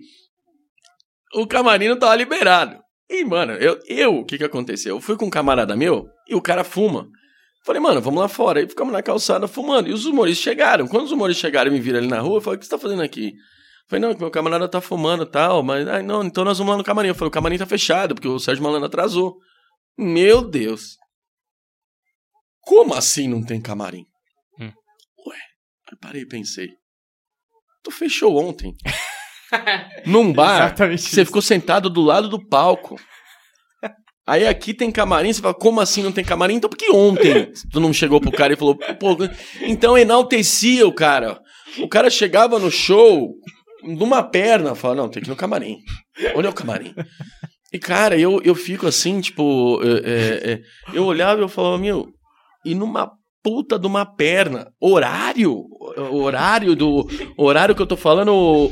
o 1.34 1.48
camarim 1.48 1.88
não 1.88 1.98
tava 1.98 2.14
liberado. 2.14 2.76
E, 3.10 3.24
mano, 3.24 3.54
eu, 3.54 3.76
eu, 3.88 4.18
o 4.18 4.24
que 4.24 4.38
que 4.38 4.44
aconteceu? 4.44 4.94
Eu 4.94 5.00
fui 5.00 5.16
com 5.16 5.26
um 5.26 5.30
camarada 5.30 5.74
meu 5.74 6.06
e 6.28 6.36
o 6.36 6.40
cara 6.40 6.62
fuma. 6.62 7.08
Falei, 7.64 7.80
mano, 7.82 8.00
vamos 8.00 8.20
lá 8.20 8.28
fora. 8.28 8.60
Aí 8.60 8.68
ficamos 8.68 8.92
na 8.92 9.02
calçada 9.02 9.46
fumando. 9.46 9.88
E 9.88 9.92
os 9.92 10.06
humoristas 10.06 10.42
chegaram. 10.42 10.86
Quando 10.86 11.04
os 11.04 11.12
humoristas 11.12 11.40
chegaram 11.40 11.70
e 11.70 11.74
me 11.74 11.80
viram 11.80 11.98
ali 11.98 12.08
na 12.08 12.20
rua, 12.20 12.38
eu 12.38 12.40
falei, 12.40 12.56
o 12.56 12.60
que 12.60 12.66
você 12.66 12.70
tá 12.70 12.78
fazendo 12.78 13.02
aqui? 13.02 13.34
Falei, 13.88 14.00
não, 14.06 14.14
que 14.14 14.20
meu 14.20 14.30
camarada 14.30 14.68
tá 14.68 14.80
fumando 14.80 15.24
e 15.24 15.30
tal, 15.30 15.62
mas, 15.62 15.88
ai, 15.88 16.02
não, 16.02 16.22
então 16.22 16.44
nós 16.44 16.58
vamos 16.58 16.72
lá 16.72 16.78
no 16.78 16.84
camarim. 16.84 17.08
Eu 17.08 17.14
falei, 17.14 17.28
o 17.28 17.32
camarim 17.32 17.58
tá 17.58 17.66
fechado, 17.66 18.14
porque 18.14 18.28
o 18.28 18.38
Sérgio 18.38 18.62
Malandro 18.62 18.86
atrasou. 18.86 19.36
Meu 19.96 20.42
Deus. 20.42 20.96
Como 22.60 22.94
assim 22.94 23.26
não 23.28 23.42
tem 23.42 23.60
camarim? 23.60 24.04
Hum. 24.60 24.70
Ué, 25.26 25.36
aí 25.90 25.98
parei 26.00 26.22
e 26.22 26.28
pensei. 26.28 26.68
Tu 27.82 27.90
fechou 27.90 28.36
ontem. 28.36 28.74
Num 30.04 30.32
bar, 30.32 30.66
Exatamente 30.66 31.02
você 31.02 31.22
isso. 31.22 31.26
ficou 31.26 31.40
sentado 31.40 31.88
do 31.88 32.02
lado 32.02 32.28
do 32.28 32.46
palco. 32.46 33.00
Aí 34.28 34.46
aqui 34.46 34.74
tem 34.74 34.90
camarim, 34.92 35.32
você 35.32 35.40
fala, 35.40 35.54
como 35.54 35.80
assim 35.80 36.02
não 36.02 36.12
tem 36.12 36.22
camarim? 36.22 36.56
Então 36.56 36.68
por 36.68 36.76
que 36.76 36.90
ontem 36.92 37.50
tu 37.72 37.80
não 37.80 37.92
chegou 37.94 38.20
pro 38.20 38.30
cara 38.30 38.52
e 38.52 38.56
falou, 38.56 38.76
pô, 38.76 39.16
então 39.62 39.96
enaltecia 39.96 40.86
o 40.86 40.92
cara. 40.92 41.40
O 41.80 41.88
cara 41.88 42.10
chegava 42.10 42.58
no 42.58 42.70
show, 42.70 43.32
numa 43.82 44.22
perna, 44.22 44.74
fala, 44.74 44.96
não, 44.96 45.08
tem 45.08 45.22
que 45.22 45.28
ir 45.28 45.30
no 45.30 45.36
camarim. 45.36 45.78
Onde 46.36 46.46
é 46.46 46.50
o 46.50 46.54
camarim? 46.54 46.94
E, 47.72 47.78
cara, 47.78 48.18
eu, 48.18 48.40
eu 48.44 48.54
fico 48.54 48.86
assim, 48.86 49.18
tipo, 49.20 49.80
é, 49.82 49.88
é, 50.10 50.52
é, 50.52 50.60
eu 50.92 51.04
olhava 51.04 51.40
e 51.40 51.44
eu 51.44 51.48
falava, 51.48 51.78
meu, 51.78 52.08
e 52.66 52.74
numa 52.74 53.10
puta 53.42 53.78
de 53.78 53.86
uma 53.86 54.04
perna, 54.04 54.68
horário, 54.80 55.64
horário 56.10 56.74
do, 56.76 57.06
horário 57.38 57.74
que 57.74 57.80
eu 57.80 57.86
tô 57.86 57.96
falando, 57.96 58.32
o, 58.34 58.70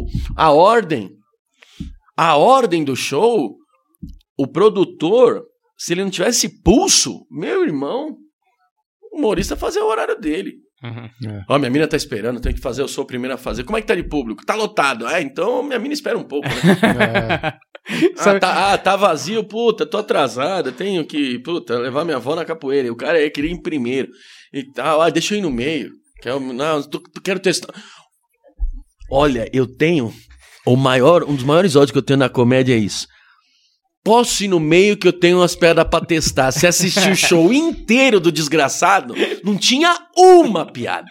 o- 0.00 0.06
a 0.36 0.50
ordem, 0.52 1.10
a 2.16 2.36
ordem 2.36 2.84
do 2.84 2.94
show, 2.94 3.56
o 4.38 4.46
produtor, 4.46 5.42
se 5.76 5.92
ele 5.92 6.04
não 6.04 6.10
tivesse 6.10 6.62
pulso, 6.62 7.26
meu 7.30 7.64
irmão, 7.64 8.16
o 9.12 9.18
humorista 9.18 9.56
fazia 9.56 9.84
o 9.84 9.88
horário 9.88 10.18
dele. 10.18 10.54
Uhum. 10.82 11.40
Ó, 11.48 11.58
minha 11.58 11.70
mina 11.70 11.86
tá 11.86 11.96
esperando, 11.96 12.40
tem 12.40 12.52
que 12.52 12.60
fazer, 12.60 12.82
eu 12.82 12.88
sou 12.88 13.04
o 13.04 13.06
primeiro 13.06 13.34
a 13.34 13.38
fazer. 13.38 13.62
Como 13.62 13.76
é 13.78 13.80
que 13.80 13.86
tá 13.86 13.94
de 13.94 14.02
público? 14.02 14.44
Tá 14.44 14.54
lotado. 14.54 15.06
É, 15.06 15.22
então 15.22 15.62
minha 15.62 15.78
mina 15.78 15.94
espera 15.94 16.18
um 16.18 16.24
pouco, 16.24 16.48
né? 16.48 17.58
É, 17.84 18.12
Ah 18.16 18.38
tá, 18.38 18.72
ah, 18.72 18.78
tá 18.78 18.94
vazio, 18.94 19.42
puta, 19.42 19.84
tô 19.84 19.98
atrasada, 19.98 20.70
tenho 20.70 21.04
que, 21.04 21.40
puta, 21.40 21.76
levar 21.80 22.04
minha 22.04 22.16
avó 22.16 22.36
na 22.36 22.44
capoeira. 22.44 22.86
E 22.86 22.90
o 22.92 22.96
cara 22.96 23.18
aí 23.18 23.28
queria 23.28 23.50
ir 23.50 23.54
em 23.54 23.60
primeiro 23.60 24.08
e 24.54 24.62
tal. 24.72 25.02
Ah, 25.02 25.10
deixa 25.10 25.34
eu 25.34 25.38
ir 25.38 25.42
no 25.42 25.50
meio. 25.50 25.90
Que 26.20 26.28
é 26.28 26.38
não, 26.38 26.80
tô, 26.84 27.00
tô- 27.00 27.20
quero 27.20 27.40
testar. 27.40 27.74
Olha, 29.10 29.48
eu 29.52 29.66
tenho 29.66 30.12
o 30.64 30.76
maior, 30.76 31.24
um 31.24 31.34
dos 31.34 31.44
maiores 31.44 31.74
ódios 31.74 31.90
que 31.90 31.98
eu 31.98 32.02
tenho 32.02 32.20
na 32.20 32.28
comédia 32.28 32.74
é 32.74 32.78
isso. 32.78 33.06
Posso 34.04 34.42
ir 34.44 34.48
no 34.48 34.58
meio 34.58 34.96
que 34.96 35.06
eu 35.06 35.12
tenho 35.12 35.38
umas 35.38 35.54
pedras 35.54 35.86
pra 35.88 36.00
testar. 36.00 36.50
Se 36.50 36.66
assistir 36.66 37.10
o 37.12 37.16
show 37.16 37.52
inteiro 37.52 38.18
do 38.18 38.32
desgraçado, 38.32 39.14
não 39.44 39.56
tinha 39.56 39.96
uma 40.16 40.66
piada. 40.66 41.08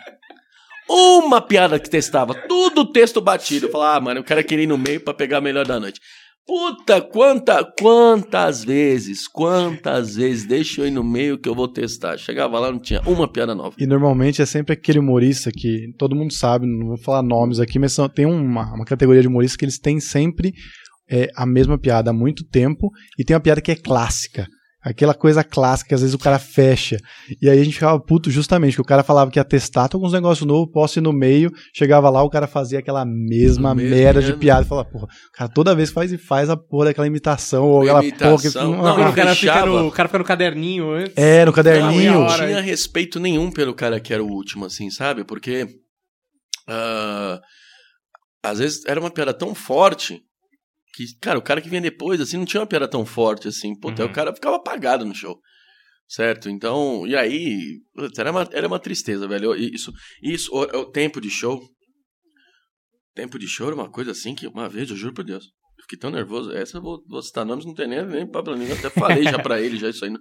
Uma 0.90 1.40
piada 1.42 1.80
que 1.80 1.90
testava. 1.90 2.34
Tudo 2.34 2.86
texto 2.92 3.22
batido. 3.22 3.68
Eu 3.68 3.72
falava, 3.72 3.98
ah, 3.98 4.02
mano, 4.02 4.20
o 4.20 4.24
cara 4.26 4.44
queria 4.44 4.66
ir 4.66 4.68
no 4.68 4.78
meio 4.78 5.00
pra 5.00 5.14
pegar 5.14 5.38
a 5.38 5.42
melhor 5.42 5.66
da 5.66 5.80
noite. 5.80 6.02
Puta, 6.46 7.00
quanta, 7.00 7.64
quantas 7.80 8.64
vezes, 8.66 9.26
quantas 9.28 10.16
vezes, 10.16 10.44
deixa 10.46 10.82
eu 10.82 10.88
ir 10.88 10.92
no 10.92 11.04
meio 11.04 11.38
que 11.38 11.48
eu 11.48 11.56
vou 11.56 11.68
testar. 11.68 12.18
Chegava 12.18 12.60
lá, 12.60 12.72
não 12.72 12.80
tinha 12.80 13.00
uma 13.06 13.26
piada 13.32 13.56
nova. 13.56 13.76
E 13.80 13.86
normalmente 13.86 14.42
é 14.42 14.46
sempre 14.46 14.74
aquele 14.74 15.00
humorista 15.00 15.50
que 15.50 15.94
todo 15.98 16.16
mundo 16.16 16.34
sabe, 16.34 16.66
não 16.66 16.88
vou 16.88 16.98
falar 16.98 17.22
nomes 17.22 17.60
aqui, 17.60 17.78
mas 17.80 17.94
são- 17.94 18.10
tem 18.10 18.26
uma, 18.26 18.74
uma 18.74 18.84
categoria 18.86 19.22
de 19.22 19.28
humoristas 19.30 19.56
que 19.56 19.64
eles 19.64 19.80
têm 19.80 20.00
sempre 20.02 20.52
é, 21.12 21.30
a 21.36 21.46
mesma 21.46 21.78
piada 21.78 22.12
há 22.12 22.14
muito 22.14 22.44
tempo 22.46 22.90
e 23.20 23.24
tem 23.26 23.36
uma 23.36 23.42
piada 23.42 23.62
que 23.62 23.72
é 23.72 23.76
clássica. 23.76 24.48
Aquela 24.84 25.14
coisa 25.14 25.44
clássica 25.44 25.90
que 25.90 25.94
às 25.94 26.02
vezes 26.02 26.16
o 26.16 26.18
cara 26.18 26.40
fecha. 26.40 26.98
E 27.40 27.48
aí 27.48 27.60
a 27.60 27.64
gente 27.64 27.76
ficava 27.76 28.00
puto 28.00 28.32
justamente, 28.32 28.74
que 28.74 28.82
o 28.82 28.86
cara 28.86 29.04
falava 29.04 29.30
que 29.30 29.38
ia 29.38 29.44
testar, 29.44 29.88
tô 29.88 30.00
com 30.00 30.08
uns 30.08 30.14
negócios 30.14 30.48
novos, 30.48 30.72
posso 30.74 30.98
ir 30.98 31.04
no 31.04 31.14
meio. 31.14 31.52
Chegava 31.72 32.10
lá, 32.10 32.24
o 32.24 32.32
cara 32.32 32.48
fazia 32.48 32.80
aquela 32.80 33.06
mesma 33.06 33.76
merda 33.76 34.24
de 34.24 34.34
piada. 34.34 34.64
E 34.64 34.68
falava, 34.68 34.90
porra, 34.90 35.06
o 35.06 35.32
cara 35.38 35.52
toda 35.54 35.76
vez 35.76 35.92
faz 35.92 36.12
e 36.12 36.18
faz 36.18 36.50
a 36.50 36.58
porra 36.58 36.86
daquela 36.86 37.06
imitação. 37.06 37.66
Ou 37.66 37.84
aquela 37.84 38.02
Imitação. 38.02 38.38
porra 38.38 38.42
que. 38.42 38.58
Não, 38.58 38.98
ele 39.00 39.10
o, 39.10 39.14
cara 39.14 39.36
fica 39.36 39.66
no, 39.68 39.88
o 39.88 39.92
cara 39.92 40.10
fica 40.10 40.18
no 40.18 40.26
caderninho 40.26 40.92
antes. 40.92 41.14
É, 41.16 41.42
no 41.42 41.46
Não, 41.48 41.54
caderninho. 41.54 42.14
não 42.14 42.22
hora, 42.24 42.48
tinha 42.48 42.62
respeito 42.62 43.20
nenhum 43.20 43.52
pelo 43.52 43.76
cara 43.76 44.00
que 44.00 44.12
era 44.12 44.24
o 44.24 44.28
último, 44.28 44.66
assim, 44.66 44.90
sabe? 44.90 45.24
Porque. 45.24 45.68
ah, 46.68 47.40
às 48.44 48.58
vezes 48.58 48.84
era 48.88 49.00
uma 49.00 49.12
piada 49.12 49.32
tão 49.32 49.54
forte 49.54 50.24
que, 50.94 51.06
cara, 51.22 51.40
o 51.40 51.42
cara 51.42 51.62
que 51.62 51.70
vinha 51.70 51.82
depois, 51.82 52.20
assim, 52.22 52.38
não 52.38 52.46
tinha 52.46 52.62
uma 52.62 52.68
piada 52.68 52.88
tão 52.88 53.06
forte, 53.06 53.48
assim. 53.48 53.74
Puta, 53.80 54.04
Uhum. 54.04 54.10
o 54.10 54.14
cara 54.14 54.34
ficava 54.34 54.56
apagado 54.58 55.06
no 55.06 55.16
show. 55.16 55.40
Certo? 56.08 56.50
Então, 56.50 57.08
e 57.08 57.16
aí. 57.16 57.80
Era 58.18 58.32
uma, 58.32 58.50
era 58.52 58.68
uma 58.68 58.80
tristeza, 58.80 59.28
velho. 59.28 59.56
Isso, 59.56 59.94
isso 60.22 60.52
o, 60.54 60.62
o 60.80 60.92
tempo 60.92 61.22
de 61.22 61.30
show. 61.30 61.60
Tempo 63.16 63.40
de 63.40 63.48
show 63.48 63.68
era 63.68 63.76
uma 63.76 63.90
coisa 63.90 64.12
assim 64.12 64.36
que, 64.36 64.48
uma 64.48 64.68
vez, 64.68 64.90
eu 64.90 64.96
juro 64.98 65.14
por 65.14 65.24
Deus. 65.24 65.46
Eu 65.78 65.84
fiquei 65.84 65.98
tão 65.98 66.10
nervoso. 66.12 66.52
Essa 66.52 66.78
eu 66.78 66.82
vou, 66.82 67.02
vou 67.08 67.22
citar 67.22 67.46
nomes, 67.46 67.66
não 67.66 67.74
tem 67.74 67.88
nem, 67.88 68.06
nem 68.06 68.30
Pablo 68.30 68.62
Eu 68.62 68.76
até 68.76 68.90
falei 68.90 69.24
já 69.24 69.40
pra 69.40 69.62
ele, 69.62 69.78
já 69.78 69.90
isso 69.90 70.04
aí. 70.04 70.12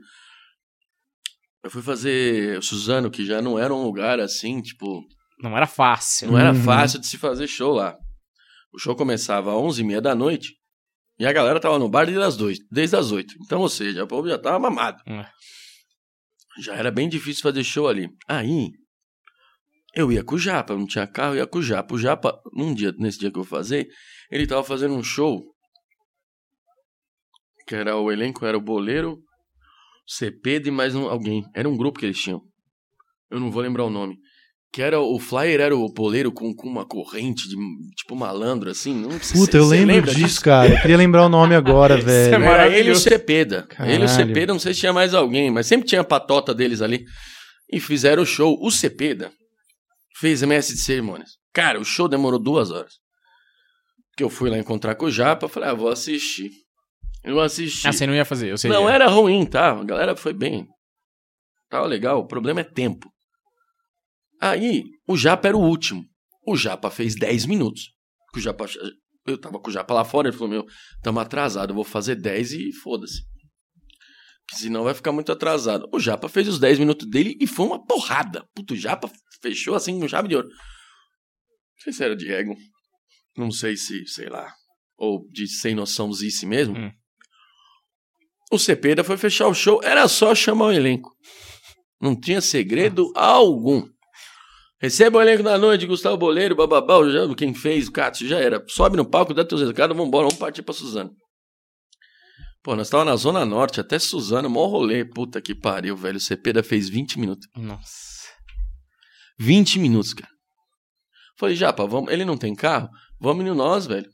Eu 1.63 1.71
fui 1.71 1.83
fazer 1.83 2.59
o 2.59 2.63
Suzano, 2.63 3.11
que 3.11 3.25
já 3.25 3.43
não 3.43 3.59
era 3.59 3.75
um 3.75 3.83
lugar 3.83 4.19
assim, 4.21 4.63
tipo. 4.63 5.03
Não 5.43 5.57
era 5.57 5.67
fácil. 5.67 6.31
Não 6.31 6.39
era 6.39 6.53
Uhum. 6.53 6.63
fácil 6.63 6.99
de 7.01 7.07
se 7.07 7.19
fazer 7.19 7.47
show 7.47 7.73
lá. 7.75 7.97
O 8.73 8.79
show 8.79 8.95
começava 8.95 9.51
às 9.53 9.57
11h30 9.61 10.01
da 10.01 10.15
noite 10.15 10.55
e 11.21 11.27
a 11.27 11.33
galera 11.35 11.61
tava 11.61 11.79
no 11.79 11.87
bar 11.87 12.07
desde 12.07 12.25
as, 12.25 12.35
dois, 12.35 12.59
desde 12.71 12.97
as 12.97 13.13
8. 13.13 13.35
Então, 13.43 13.61
ou 13.61 13.69
seja, 13.69 14.05
o 14.05 14.09
povo 14.09 14.27
já 14.27 14.39
tava 14.39 14.59
mamado. 14.59 15.03
É. 15.07 15.29
Já 16.63 16.75
era 16.75 16.91
bem 16.91 17.11
difícil 17.11 17.43
fazer 17.43 17.63
show 17.63 17.87
ali. 17.87 18.09
Aí, 18.27 18.71
eu 19.95 20.11
ia 20.11 20.25
com 20.25 20.37
o 20.37 20.39
Japa, 20.39 20.75
não 20.75 20.87
tinha 20.87 21.07
carro, 21.07 21.37
ia 21.37 21.47
com 21.47 21.59
o 21.59 21.63
Japa. 21.63 21.95
O 21.95 21.99
Japa, 21.99 22.41
num 22.55 22.73
dia, 22.73 22.95
nesse 22.99 23.19
dia 23.19 23.31
que 23.31 23.39
eu 23.39 23.45
fazer, 23.45 23.87
ele 24.31 24.47
tava 24.47 24.65
fazendo 24.65 24.95
um 24.95 25.03
show. 25.03 25.45
Que 27.67 27.75
era 27.75 27.95
o 27.99 28.11
elenco, 28.11 28.47
era 28.47 28.57
o 28.57 28.61
Boleiro, 28.63 29.23
Cepeda 30.07 30.69
e 30.69 30.73
mais 30.73 30.95
um, 30.95 31.07
alguém. 31.07 31.45
Era 31.55 31.69
um 31.69 31.77
grupo 31.77 32.01
que 32.01 32.07
eles 32.07 32.19
tinham. 32.19 32.41
Eu 33.31 33.39
não 33.39 33.51
vou 33.51 33.61
lembrar 33.61 33.85
o 33.85 33.91
nome. 33.91 34.17
Que 34.73 34.83
era 34.83 35.01
o 35.01 35.19
flyer, 35.19 35.61
era 35.61 35.77
o 35.77 35.93
boleiro 35.93 36.31
com, 36.31 36.55
com 36.55 36.69
uma 36.69 36.87
corrente 36.87 37.49
de 37.49 37.57
tipo 37.97 38.15
malandro, 38.15 38.71
assim. 38.71 38.95
Não 38.95 39.11
sei 39.21 39.41
Puta, 39.41 39.53
se 39.53 39.59
eu 39.59 39.67
lembro 39.67 39.95
lembra 39.95 40.15
disso, 40.15 40.41
cara. 40.41 40.73
Eu 40.73 40.81
queria 40.81 40.97
lembrar 40.97 41.27
o 41.27 41.29
nome 41.29 41.57
agora, 41.57 41.97
velho. 42.01 42.45
é 42.45 42.47
Era 42.47 42.69
ele 42.69 42.91
e 42.91 42.93
o. 42.93 42.97
Cepeda. 42.97 43.67
Ele 43.81 43.93
e 43.93 44.05
o 44.05 44.07
Caralho. 44.07 44.09
Cepeda, 44.09 44.53
não 44.53 44.61
sei 44.61 44.73
se 44.73 44.81
tinha 44.81 44.93
mais 44.93 45.13
alguém, 45.13 45.51
mas 45.51 45.67
sempre 45.67 45.89
tinha 45.89 46.03
a 46.03 46.05
patota 46.05 46.55
deles 46.55 46.81
ali. 46.81 47.05
E 47.73 47.81
fizeram 47.81 48.23
o 48.23 48.27
show. 48.27 48.57
O 48.61 48.71
Cepeda 48.71 49.33
fez 50.21 50.43
MS 50.43 50.75
de 50.75 50.81
cerimônias. 50.81 51.31
Cara, 51.53 51.81
o 51.81 51.85
show 51.85 52.09
demorou 52.09 52.39
duas 52.39 52.71
horas. 52.71 52.93
Que 54.17 54.23
eu 54.23 54.31
fui 54.31 54.51
lá 54.51 54.59
encontrar 54.59 54.95
com 54.95 55.07
o 55.07 55.11
Japa, 55.11 55.49
falei, 55.49 55.71
ah, 55.71 55.75
vou 55.75 55.89
assistir. 55.89 56.51
Eu 57.25 57.41
assisti. 57.41 57.89
Ah, 57.89 57.93
você 57.93 58.07
não 58.07 58.15
ia 58.15 58.25
fazer, 58.25 58.51
eu 58.51 58.59
sei. 58.59 58.71
Não 58.71 58.89
era 58.89 59.09
ruim, 59.09 59.45
tá? 59.45 59.73
A 59.73 59.85
galera 59.85 60.17
foi 60.17 60.33
bem. 60.33 60.67
Tava 61.69 61.87
legal. 61.87 62.21
O 62.21 62.27
problema 62.27 62.61
é 62.61 62.65
tempo. 62.65 63.11
Aí, 64.41 64.85
o 65.07 65.17
Japa 65.17 65.49
era 65.49 65.57
o 65.57 65.61
último. 65.61 66.05
O 66.47 66.57
Japa 66.57 66.91
fez 66.91 67.15
10 67.15 67.47
minutos. 67.47 67.93
O 68.35 68.41
Japa, 68.41 68.67
eu 69.27 69.39
tava 69.39 69.61
com 69.61 69.69
o 69.69 69.73
Japa 69.73 69.93
lá 69.93 70.05
fora, 70.05 70.29
ele 70.29 70.37
falou: 70.37 70.51
Meu, 70.51 70.67
tamo 71.03 71.21
atrasado, 71.21 71.71
eu 71.71 71.75
vou 71.75 71.85
fazer 71.85 72.17
10 72.17 72.53
e 72.53 72.73
foda-se. 72.73 73.23
Senão 74.55 74.83
vai 74.83 74.95
ficar 74.95 75.13
muito 75.13 75.31
atrasado. 75.31 75.89
O 75.93 76.01
Japa 76.01 76.29
fez 76.29 76.49
os 76.49 76.59
10 76.59 76.81
minutos 76.81 77.09
dele 77.09 77.37
e 77.41 77.47
foi 77.47 77.67
uma 77.67 77.85
porrada. 77.85 78.45
Puto, 78.55 78.75
o 78.75 78.77
Japa 78.77 79.11
fechou 79.41 79.75
assim 79.75 80.01
com 80.01 80.09
chave 80.09 80.29
de 80.29 80.37
ouro. 80.37 80.49
Não 80.49 81.85
sei 81.85 81.93
se 81.93 82.05
era 82.05 82.17
de 82.17 82.33
ego. 82.33 82.57
Não 83.37 83.51
sei 83.51 83.77
se, 83.77 84.07
sei 84.07 84.29
lá. 84.29 84.53
Ou 84.97 85.27
de 85.31 85.47
sem 85.47 85.75
noçãozice 85.75 86.47
mesmo. 86.47 86.77
Hum. 86.77 86.91
O 88.51 88.59
Cepeda 88.59 89.05
foi 89.05 89.17
fechar 89.17 89.47
o 89.47 89.55
show, 89.55 89.81
era 89.85 90.09
só 90.09 90.35
chamar 90.35 90.67
o 90.67 90.73
elenco. 90.73 91.15
Não 92.01 92.19
tinha 92.19 92.41
segredo 92.41 93.13
algum. 93.15 93.89
Receba 94.81 95.19
o 95.19 95.23
elenco 95.23 95.43
da 95.43 95.59
noite, 95.59 95.87
Gustavo 95.87 96.17
Boleiro, 96.17 96.57
bababá, 96.57 96.95
já- 97.11 97.35
quem 97.35 97.53
fez, 97.55 97.89
o 97.89 97.93
Cássio, 97.93 98.27
já 98.27 98.39
era. 98.39 98.65
Sobe 98.69 98.97
no 98.97 99.05
palco, 99.09 99.35
dá 99.35 99.45
teus 99.45 99.61
recados, 99.61 99.97
vambora, 99.97 100.27
vamos 100.27 100.39
partir 100.39 100.63
pra 100.63 100.73
Suzano. 100.73 101.11
Pô, 102.63 102.75
nós 102.77 102.89
tava 102.91 103.05
na 103.05 103.17
Zona 103.17 103.45
Norte, 103.45 103.81
até 103.81 103.99
Suzano, 103.99 104.49
mó 104.51 104.67
rolê. 104.67 105.05
Puta 105.05 105.41
que 105.41 105.55
pariu, 105.55 105.97
velho. 105.97 106.17
O 106.19 106.21
Cepeda 106.21 106.63
fez 106.63 106.89
20 106.89 107.19
minutos. 107.19 107.47
Nossa. 107.57 108.29
20 109.39 109.79
minutos, 109.79 110.13
cara. 110.13 110.31
Falei, 111.39 111.57
Japa, 111.57 111.87
vamos... 111.87 112.13
ele 112.13 112.25
não 112.25 112.37
tem 112.37 112.55
carro? 112.55 112.89
Vamos 113.19 113.43
indo 113.45 113.55
nós, 113.55 113.87
velho. 113.87 114.07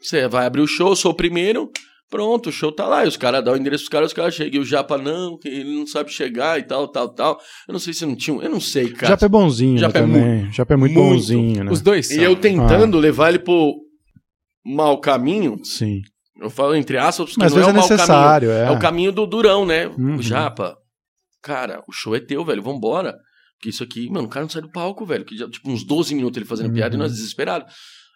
Você 0.00 0.26
vai 0.28 0.46
abrir 0.46 0.62
o 0.62 0.66
show, 0.66 0.90
eu 0.90 0.96
sou 0.96 1.12
o 1.12 1.16
primeiro. 1.16 1.70
Pronto, 2.14 2.48
o 2.48 2.52
show 2.52 2.70
tá 2.70 2.86
lá. 2.86 3.04
E 3.04 3.08
os 3.08 3.16
caras 3.16 3.44
dão 3.44 3.54
o 3.54 3.56
endereço 3.56 3.82
dos 3.82 3.88
caras, 3.88 4.06
os 4.10 4.12
caras 4.12 4.34
chegam. 4.34 4.60
E 4.60 4.62
o 4.62 4.64
Japa, 4.64 4.96
não, 4.96 5.36
que 5.36 5.48
ele 5.48 5.74
não 5.76 5.84
sabe 5.84 6.12
chegar 6.12 6.60
e 6.60 6.62
tal, 6.62 6.86
tal, 6.86 7.08
tal. 7.12 7.40
Eu 7.66 7.72
não 7.72 7.80
sei 7.80 7.92
se 7.92 8.06
não 8.06 8.14
tinha 8.14 8.36
um. 8.36 8.40
Eu 8.40 8.48
não 8.50 8.60
sei, 8.60 8.92
cara. 8.92 9.08
Japa 9.08 9.26
é 9.26 9.28
bonzinho 9.28 9.78
Japa 9.78 9.98
é 9.98 10.06
né, 10.06 10.06
também. 10.06 10.52
Japa 10.52 10.74
é 10.74 10.76
muito, 10.76 10.94
muito. 10.94 11.08
bonzinho, 11.12 11.64
né? 11.64 11.72
Os 11.72 11.80
dois 11.80 12.08
E 12.12 12.14
são. 12.14 12.22
eu 12.22 12.36
tentando 12.36 12.98
levar 12.98 13.30
ele 13.30 13.40
pro 13.40 13.74
mau 14.64 15.00
caminho. 15.00 15.58
Sim. 15.64 16.02
Eu 16.40 16.50
falo 16.50 16.76
entre 16.76 16.98
aspas, 16.98 17.30
porque 17.30 17.40
Mas 17.40 17.52
às 17.52 17.58
não 17.60 17.62
é 17.68 17.72
vezes 17.72 17.74
o 17.74 17.76
é 17.76 17.80
mau 17.80 17.88
caminho. 17.88 17.98
necessário, 17.98 18.50
é. 18.52 18.66
É 18.66 18.70
o 18.70 18.78
caminho 18.78 19.10
do 19.10 19.26
durão, 19.26 19.66
né? 19.66 19.88
Uhum. 19.88 20.14
O 20.16 20.22
Japa. 20.22 20.76
Cara, 21.42 21.82
o 21.88 21.92
show 21.92 22.14
é 22.14 22.20
teu, 22.20 22.44
velho. 22.44 22.62
Vambora. 22.62 23.12
Porque 23.58 23.70
isso 23.70 23.82
aqui, 23.82 24.08
mano, 24.08 24.26
o 24.26 24.30
cara 24.30 24.44
não 24.44 24.50
sai 24.50 24.62
do 24.62 24.70
palco, 24.70 25.04
velho. 25.04 25.24
Que 25.24 25.36
já, 25.36 25.48
tipo, 25.50 25.68
uns 25.68 25.84
12 25.84 26.14
minutos 26.14 26.36
ele 26.36 26.46
fazendo 26.46 26.72
piada 26.72 26.94
e 26.94 26.96
Uhum. 26.96 27.02
nós 27.02 27.12
desesperados. 27.12 27.72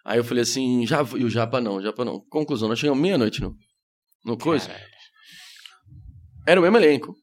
Aí 0.06 0.18
eu 0.18 0.24
falei 0.24 0.42
assim, 0.42 0.86
já, 0.86 1.04
e 1.16 1.24
o 1.24 1.28
Japa 1.28 1.60
não, 1.60 1.76
o 1.76 1.82
Japa 1.82 2.04
não. 2.04 2.20
Conclusão, 2.30 2.68
nós 2.68 2.78
chegamos 2.78 3.02
meia-noite 3.02 3.42
no, 3.42 3.54
no 4.24 4.36
coisa. 4.36 4.68
Caralho. 4.68 4.84
Era 6.46 6.60
o 6.60 6.62
mesmo 6.62 6.76
elenco. 6.78 7.14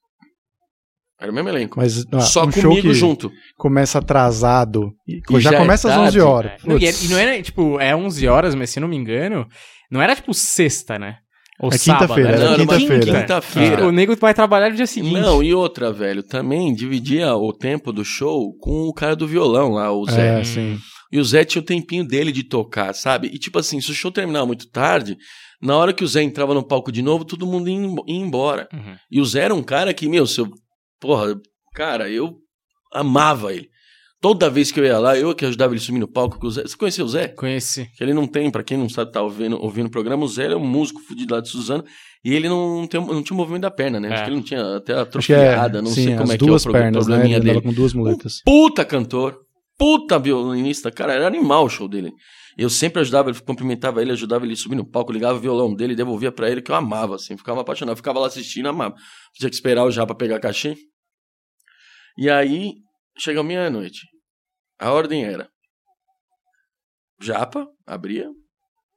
Era 1.20 1.32
o 1.32 1.34
mesmo 1.34 1.50
elenco. 1.50 1.80
Mas 1.80 2.06
ah, 2.12 2.20
Só 2.20 2.46
um 2.46 2.52
show 2.52 2.64
comigo 2.70 2.88
que 2.90 2.94
junto. 2.94 3.32
começa 3.58 4.00
atrasado. 4.00 4.92
E 5.08 5.20
E 5.30 5.40
já, 5.40 5.52
já 5.52 5.58
é 5.58 5.60
começa 5.60 5.88
às 5.90 5.96
tarde. 5.96 6.08
11 6.10 6.20
horas. 6.22 6.52
É. 6.64 6.68
Não, 6.68 6.78
e, 6.78 6.86
é- 6.86 6.92
e 7.04 7.08
não 7.08 7.18
era, 7.18 7.42
tipo, 7.42 7.80
é 7.80 7.96
11 7.96 8.28
horas, 8.28 8.54
mas 8.54 8.70
se 8.70 8.80
não 8.80 8.88
me 8.88 8.96
engano, 8.98 9.48
não 9.90 10.02
era 10.02 10.16
tipo 10.16 10.34
sexta, 10.34 11.00
né? 11.00 11.18
Ou 11.58 11.70
É 11.72 11.78
quinta-feira, 11.80 12.38
Não, 12.38 12.58
quinta-feira. 12.58 13.06
quinta-feira. 13.22 13.76
Tipo, 13.78 13.88
o 13.88 13.92
nego 13.92 14.14
vai 14.18 14.34
trabalhar 14.34 14.70
no 14.70 14.76
dia 14.76 14.86
seguinte. 14.86 15.14
Não, 15.22 15.42
e 15.42 15.54
outra, 15.54 15.90
velho, 15.94 16.22
também 16.22 16.74
dividia 16.76 17.34
o 17.34 17.54
tempo 17.54 17.94
do 17.94 18.04
show 18.04 18.54
com 18.60 18.90
o 18.90 18.94
cara 18.94 19.16
do 19.16 19.26
violão 19.26 19.70
lá, 19.72 19.90
o 19.94 20.06
Zé. 20.06 20.42
É, 20.42 20.44
sim. 20.44 20.78
E 21.14 21.18
o 21.18 21.24
Zé 21.24 21.46
tinha 21.46 21.62
o 21.62 21.66
tempinho 21.66 22.06
dele 22.06 22.34
de 22.34 22.44
tocar, 22.44 22.94
sabe? 22.94 23.28
E 23.28 23.40
tipo 23.40 23.58
assim, 23.58 23.80
se 23.80 23.90
o 23.90 23.94
show 23.94 24.12
terminava 24.12 24.46
muito 24.46 24.68
tarde, 24.70 25.16
na 25.62 25.76
hora 25.78 25.94
que 25.94 26.04
o 26.04 26.08
Zé 26.08 26.22
entrava 26.24 26.54
no 26.54 26.64
palco 26.64 26.92
de 26.92 27.02
novo, 27.02 27.26
todo 27.26 27.46
mundo 27.46 27.70
ia 27.70 27.76
embo- 27.76 28.06
ia 28.08 28.16
embora. 28.16 28.68
Uhum. 28.74 28.96
E 29.12 29.20
o 29.22 29.26
Zé 29.26 29.42
era 29.42 29.54
um 29.56 29.64
cara 29.64 29.94
que, 29.94 30.08
meu, 30.08 30.26
seu. 30.28 30.50
Porra, 31.00 31.36
cara, 31.74 32.10
eu 32.10 32.38
amava 32.94 33.54
ele. 33.54 33.70
Toda 34.22 34.50
vez 34.50 34.72
que 34.72 34.80
eu 34.80 34.86
ia 34.86 34.98
lá, 34.98 35.16
eu 35.16 35.36
que 35.36 35.46
ajudava 35.46 35.74
ele 35.74 35.80
a 35.80 35.84
subir 35.84 36.00
no 36.00 36.08
palco 36.08 36.40
com 36.40 36.48
o 36.48 36.52
Zé. 36.52 36.64
Você 36.64 36.76
conheceu 36.76 37.06
o 37.06 37.10
Zé? 37.10 37.28
Conheci. 37.28 37.88
Que 37.96 38.04
ele 38.04 38.14
não 38.14 38.26
tem, 38.26 38.50
pra 38.50 38.64
quem 38.64 38.76
não 38.78 38.90
sabe, 38.90 39.12
tá 39.12 39.22
ouvindo, 39.22 39.62
ouvindo 39.62 39.86
o 39.86 39.92
programa, 39.92 40.24
o 40.24 40.28
Zé 40.28 40.46
ele 40.46 40.54
é 40.56 40.58
um 40.58 40.66
músico 40.66 41.00
fudido 41.02 41.36
lá 41.36 41.42
de 41.42 41.50
Suzano. 41.50 41.84
E 42.24 42.34
ele 42.34 42.50
não, 42.50 42.88
tem, 42.88 43.00
não 43.00 43.22
tinha 43.22 43.38
movimento 43.38 43.62
da 43.64 43.70
perna, 43.72 44.00
né? 44.00 44.10
É. 44.10 44.14
Acho 44.14 44.24
que 44.24 44.30
ele 44.30 44.36
não 44.38 44.44
tinha 44.44 44.78
até 44.78 44.94
que 44.94 45.00
é, 45.00 45.02
atrofiada, 45.02 45.80
não 45.82 45.92
sim, 45.92 46.06
sei 46.06 46.16
como 46.16 46.32
é 46.32 46.38
que 46.38 46.44
é 46.50 46.52
o 46.52 46.60
pernas, 46.72 47.06
né? 47.08 47.14
probleminha 47.14 47.38
Ele 47.38 47.46
dele. 47.46 47.62
com 47.62 47.72
duas 47.74 47.94
muletas. 47.94 48.42
Puta 48.44 48.84
cantor, 48.84 49.38
puta 49.78 50.18
violinista, 50.18 50.90
cara, 50.90 51.14
era 51.14 51.28
animal 51.28 51.66
o 51.66 51.70
show 51.70 51.88
dele. 51.88 52.12
Eu 52.58 52.70
sempre 52.70 53.02
ajudava, 53.02 53.30
ele 53.30 53.40
cumprimentava 53.42 54.02
ele, 54.02 54.12
ajudava 54.14 54.46
ele 54.46 54.54
a 54.54 54.56
subir 54.58 54.76
no 54.76 54.86
palco, 54.86 55.12
ligava 55.12 55.38
o 55.38 55.42
violão 55.42 55.74
dele, 55.76 55.94
devolvia 55.96 56.32
pra 56.32 56.50
ele, 56.50 56.62
que 56.62 56.72
eu 56.72 56.76
amava, 56.76 57.16
assim, 57.16 57.36
ficava 57.38 57.62
apaixonado, 57.62 57.98
ficava 57.98 58.20
lá 58.20 58.28
assistindo, 58.28 58.70
amava. 58.70 58.96
Tinha 59.34 59.50
que 59.50 59.56
esperar 59.56 59.84
o 59.84 59.92
já 59.92 60.06
pra 60.06 60.16
pegar 60.16 60.40
cachê. 60.40 60.76
E 62.18 62.30
aí, 62.30 62.76
chega 63.18 63.44
meia-noite. 63.44 64.02
A 64.80 64.92
ordem 64.92 65.26
era: 65.26 65.50
Japa, 67.22 67.68
abria 67.86 68.30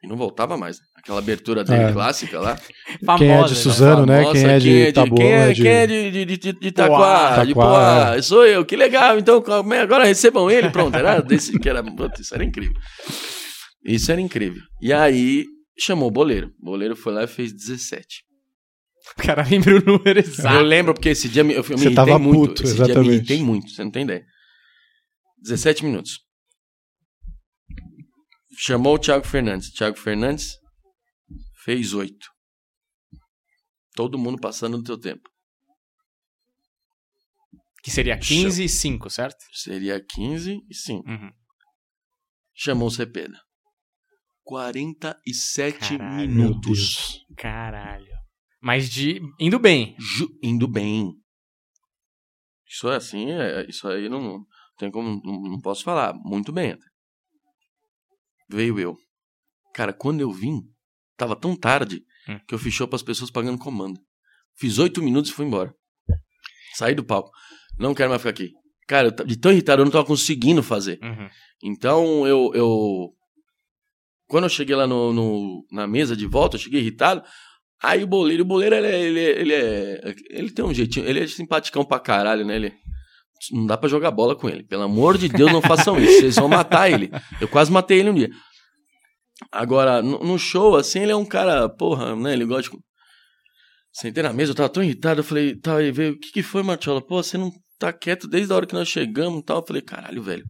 e 0.02 0.06
não 0.08 0.16
voltava 0.16 0.56
mais. 0.56 0.78
Aquela 0.96 1.18
abertura 1.18 1.64
dele 1.64 1.82
É. 1.84 1.92
clássica 1.92 2.38
lá. 2.40 2.56
Famosa, 3.04 3.18
Quem 3.18 3.30
é 3.32 3.42
de 3.42 3.48
né? 3.50 3.54
Suzano, 3.56 4.06
né? 4.06 4.16
Famosa, 4.22 4.32
Quem 4.40 4.48
é 4.50 4.58
de 4.58 4.92
Taboão, 4.92 5.16
Quem 5.16 5.32
é, 5.32 5.38
é 5.50 5.52
de- 5.52 5.62
quem 5.62 5.70
é 5.72 5.86
de, 5.86 6.10
de, 6.10 6.24
de, 6.24 6.36
de, 6.36 6.52
de 6.60 6.68
Itaquá, 6.68 7.44
de 7.44 7.54
Poá. 7.54 8.22
Sou 8.22 8.46
eu, 8.46 8.64
que 8.64 8.76
legal. 8.76 9.18
Então, 9.18 9.42
é? 9.72 9.80
agora 9.80 10.04
recebam 10.04 10.48
ele. 10.50 10.70
Pronto, 10.70 10.96
era 10.96 11.20
desse 11.20 11.58
que 11.58 11.68
era. 11.68 11.82
Isso 12.18 12.34
era 12.34 12.44
incrível. 12.44 12.74
Isso 13.94 14.12
era 14.12 14.20
incrível. 14.20 14.62
E 14.80 14.92
aí, 14.92 15.46
chamou 15.78 16.08
o 16.08 16.12
boleiro. 16.12 16.52
O 16.60 16.64
boleiro 16.66 16.94
foi 16.96 17.12
lá 17.12 17.24
e 17.24 17.26
fez 17.28 17.52
17. 17.52 18.22
O 19.18 19.22
cara 19.22 19.42
lembra 19.48 19.76
o 19.78 19.84
número 19.84 20.18
exato. 20.18 20.56
Eu 20.56 20.62
lembro 20.62 20.92
porque 20.94 21.08
esse 21.08 21.28
dia 21.28 21.42
me- 21.42 21.54
eu, 21.54 21.62
eu 21.62 21.62
me 21.62 21.68
Você 21.68 21.74
irritei 21.86 21.94
tava 21.94 22.18
muito. 22.18 22.48
puto, 22.48 22.62
esse 22.64 22.74
dia 22.74 22.84
me 22.84 22.90
exatamente. 22.90 23.14
irritei 23.16 23.42
muito, 23.42 23.70
você 23.70 23.82
não 23.84 23.90
tem 23.90 24.02
ideia. 24.04 24.24
17 25.42 25.84
minutos. 25.84 26.18
Chamou 28.58 28.94
o 28.94 28.98
Thiago 28.98 29.24
Fernandes. 29.26 29.70
Thiago 29.72 29.96
Fernandes 29.98 30.56
fez 31.64 31.92
8. 31.92 32.14
Todo 33.94 34.18
mundo 34.18 34.38
passando 34.40 34.76
no 34.76 34.82
teu 34.84 34.98
tempo. 34.98 35.28
Que 37.82 37.90
seria 37.90 38.18
15 38.18 38.64
e 38.64 38.68
5, 38.68 39.08
certo? 39.08 39.38
Seria 39.52 40.04
15 40.04 40.60
e 40.68 40.74
5. 40.74 41.08
Uhum. 41.08 41.30
Chamou 42.54 42.88
o 42.88 42.90
Cepeda. 42.90 43.38
47 44.48 45.98
Caralho, 45.98 46.28
minutos. 46.30 47.24
Caralho. 47.36 48.06
Mas 48.62 48.88
de. 48.88 49.20
indo 49.38 49.58
bem. 49.58 49.94
Ju- 49.98 50.30
indo 50.42 50.66
bem. 50.66 51.12
Isso 52.66 52.88
é 52.88 52.96
assim, 52.96 53.30
é, 53.30 53.66
isso 53.68 53.86
aí 53.88 54.08
não, 54.08 54.20
não 54.20 54.44
tem 54.78 54.90
como, 54.90 55.20
não, 55.24 55.40
não 55.52 55.60
posso 55.60 55.84
falar. 55.84 56.14
Muito 56.14 56.50
bem. 56.52 56.72
até. 56.72 56.84
Veio 58.50 58.78
eu. 58.80 58.96
Cara, 59.74 59.92
quando 59.92 60.20
eu 60.20 60.32
vim, 60.32 60.60
tava 61.16 61.36
tão 61.36 61.54
tarde 61.56 62.02
Hum. 62.28 62.38
que 62.46 62.54
eu 62.54 62.58
fiz 62.58 62.74
show 62.74 62.86
pras 62.86 63.02
pessoas 63.02 63.30
pagando 63.30 63.56
comando. 63.58 63.98
Fiz 64.58 64.78
oito 64.78 65.02
minutos 65.02 65.30
e 65.30 65.34
fui 65.34 65.46
embora. 65.46 65.72
Saí 66.74 66.94
do 66.94 67.02
palco. 67.04 67.30
Não 67.78 67.94
quero 67.94 68.10
mais 68.10 68.20
ficar 68.20 68.30
aqui. 68.30 68.50
Cara, 68.86 69.10
de 69.10 69.38
tão 69.38 69.50
irritado, 69.50 69.80
eu 69.80 69.84
não 69.86 69.92
tava 69.92 70.04
conseguindo 70.06 70.62
fazer. 70.62 70.98
Uhum. 71.02 71.28
Então 71.62 72.26
eu, 72.26 72.50
eu. 72.54 73.14
Quando 74.28 74.44
eu 74.44 74.50
cheguei 74.50 74.76
lá 74.76 74.86
no, 74.86 75.12
no- 75.12 75.66
na 75.72 75.86
mesa 75.86 76.14
de 76.16 76.26
volta, 76.26 76.56
eu 76.56 76.60
cheguei 76.60 76.80
irritado. 76.80 77.22
Aí 77.82 78.02
o 78.02 78.06
boleiro, 78.06 78.42
o 78.42 78.46
boleiro, 78.46 78.74
ele 78.74 78.86
é, 78.86 79.00
ele, 79.00 79.20
é, 79.20 79.40
ele 79.40 79.54
é. 79.54 80.14
Ele 80.30 80.50
tem 80.50 80.64
um 80.64 80.74
jeitinho, 80.74 81.06
ele 81.06 81.20
é 81.20 81.26
simpaticão 81.26 81.84
pra 81.84 81.98
caralho, 82.00 82.44
né? 82.44 82.56
Ele. 82.56 82.72
Não 83.52 83.66
dá 83.66 83.76
pra 83.78 83.88
jogar 83.88 84.10
bola 84.10 84.34
com 84.36 84.48
ele. 84.48 84.64
Pelo 84.64 84.82
amor 84.82 85.16
de 85.16 85.28
Deus, 85.28 85.52
não 85.52 85.62
façam 85.62 85.98
isso. 85.98 86.20
Vocês 86.20 86.34
vão 86.36 86.48
matar 86.48 86.90
ele. 86.90 87.08
Eu 87.40 87.46
quase 87.48 87.70
matei 87.70 88.00
ele 88.00 88.10
um 88.10 88.14
dia. 88.14 88.28
Agora, 89.52 90.02
no, 90.02 90.18
no 90.24 90.38
show, 90.38 90.76
assim, 90.76 91.00
ele 91.00 91.12
é 91.12 91.16
um 91.16 91.24
cara, 91.24 91.68
porra, 91.68 92.16
né? 92.16 92.32
Ele 92.32 92.44
gosta 92.44 92.70
de. 92.70 92.76
Sentei 93.92 94.22
na 94.22 94.32
mesa, 94.32 94.50
eu 94.52 94.56
tava 94.56 94.68
tão 94.68 94.82
irritado, 94.82 95.20
eu 95.20 95.24
falei, 95.24 95.56
tá, 95.56 95.76
aí 95.76 95.90
veio, 95.90 96.12
o 96.12 96.18
que 96.18 96.30
que 96.30 96.42
foi, 96.42 96.62
Martiola? 96.62 97.00
Pô, 97.04 97.22
você 97.22 97.38
não 97.38 97.50
tá 97.78 97.92
quieto 97.92 98.28
desde 98.28 98.52
a 98.52 98.56
hora 98.56 98.66
que 98.66 98.74
nós 98.74 98.86
chegamos 98.88 99.40
e 99.40 99.44
tal. 99.44 99.58
Eu 99.60 99.66
falei, 99.66 99.82
caralho, 99.82 100.22
velho. 100.22 100.44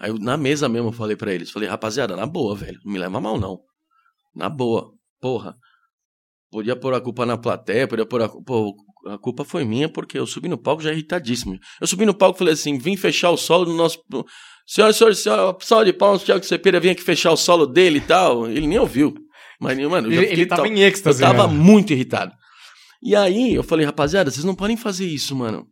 Aí 0.00 0.10
eu, 0.10 0.18
na 0.18 0.36
mesa 0.36 0.68
mesmo 0.68 0.88
eu 0.88 0.92
falei 0.92 1.14
pra 1.14 1.32
eles, 1.32 1.50
falei, 1.50 1.68
rapaziada, 1.68 2.16
na 2.16 2.24
boa, 2.26 2.56
velho, 2.56 2.80
não 2.84 2.92
me 2.92 2.98
leva 2.98 3.20
mal 3.20 3.38
não. 3.38 3.60
Na 4.34 4.48
boa, 4.48 4.90
porra. 5.20 5.54
Podia 6.50 6.74
pôr 6.74 6.94
a 6.94 7.00
culpa 7.00 7.24
na 7.26 7.36
plateia, 7.36 7.86
podia 7.86 8.06
pôr 8.06 8.22
a 8.22 8.28
culpa. 8.28 8.54
A 9.06 9.16
culpa 9.18 9.44
foi 9.44 9.64
minha 9.64 9.88
porque 9.88 10.18
eu 10.18 10.26
subi 10.26 10.48
no 10.48 10.58
palco 10.58 10.82
já 10.82 10.90
irritadíssimo. 10.92 11.58
Eu 11.80 11.86
subi 11.86 12.04
no 12.04 12.12
palco 12.14 12.36
e 12.36 12.40
falei 12.40 12.54
assim: 12.54 12.76
vim 12.76 12.96
fechar 12.96 13.30
o 13.30 13.36
solo 13.36 13.64
do 13.66 13.72
nosso. 13.74 13.98
Senhoras 14.66 14.96
e 14.96 14.98
senhores, 14.98 15.18
senhora, 15.20 15.56
solo 15.60 15.84
de 15.84 15.92
palmas, 15.92 16.22
Thiago 16.22 16.44
Cepeda 16.44 16.78
vem 16.80 16.90
aqui 16.92 17.02
fechar 17.02 17.30
o 17.32 17.36
solo 17.36 17.66
dele 17.66 17.98
e 17.98 18.00
tal. 18.02 18.48
Ele 18.48 18.66
nem 18.66 18.78
ouviu. 18.78 19.14
Mas, 19.60 19.78
mano, 19.78 20.08
eu 20.08 20.12
já 20.12 20.22
Ele, 20.22 20.32
ele 20.32 20.46
tava 20.46 20.62
tal- 20.62 20.70
em 20.72 20.80
êxtase. 20.82 21.22
eu 21.22 21.28
tava 21.28 21.46
né? 21.46 21.54
muito 21.54 21.92
irritado. 21.92 22.32
E 23.02 23.14
aí 23.16 23.54
eu 23.54 23.62
falei, 23.62 23.86
rapaziada, 23.86 24.30
vocês 24.30 24.44
não 24.44 24.54
podem 24.54 24.76
fazer 24.76 25.06
isso, 25.06 25.34
mano. 25.36 25.66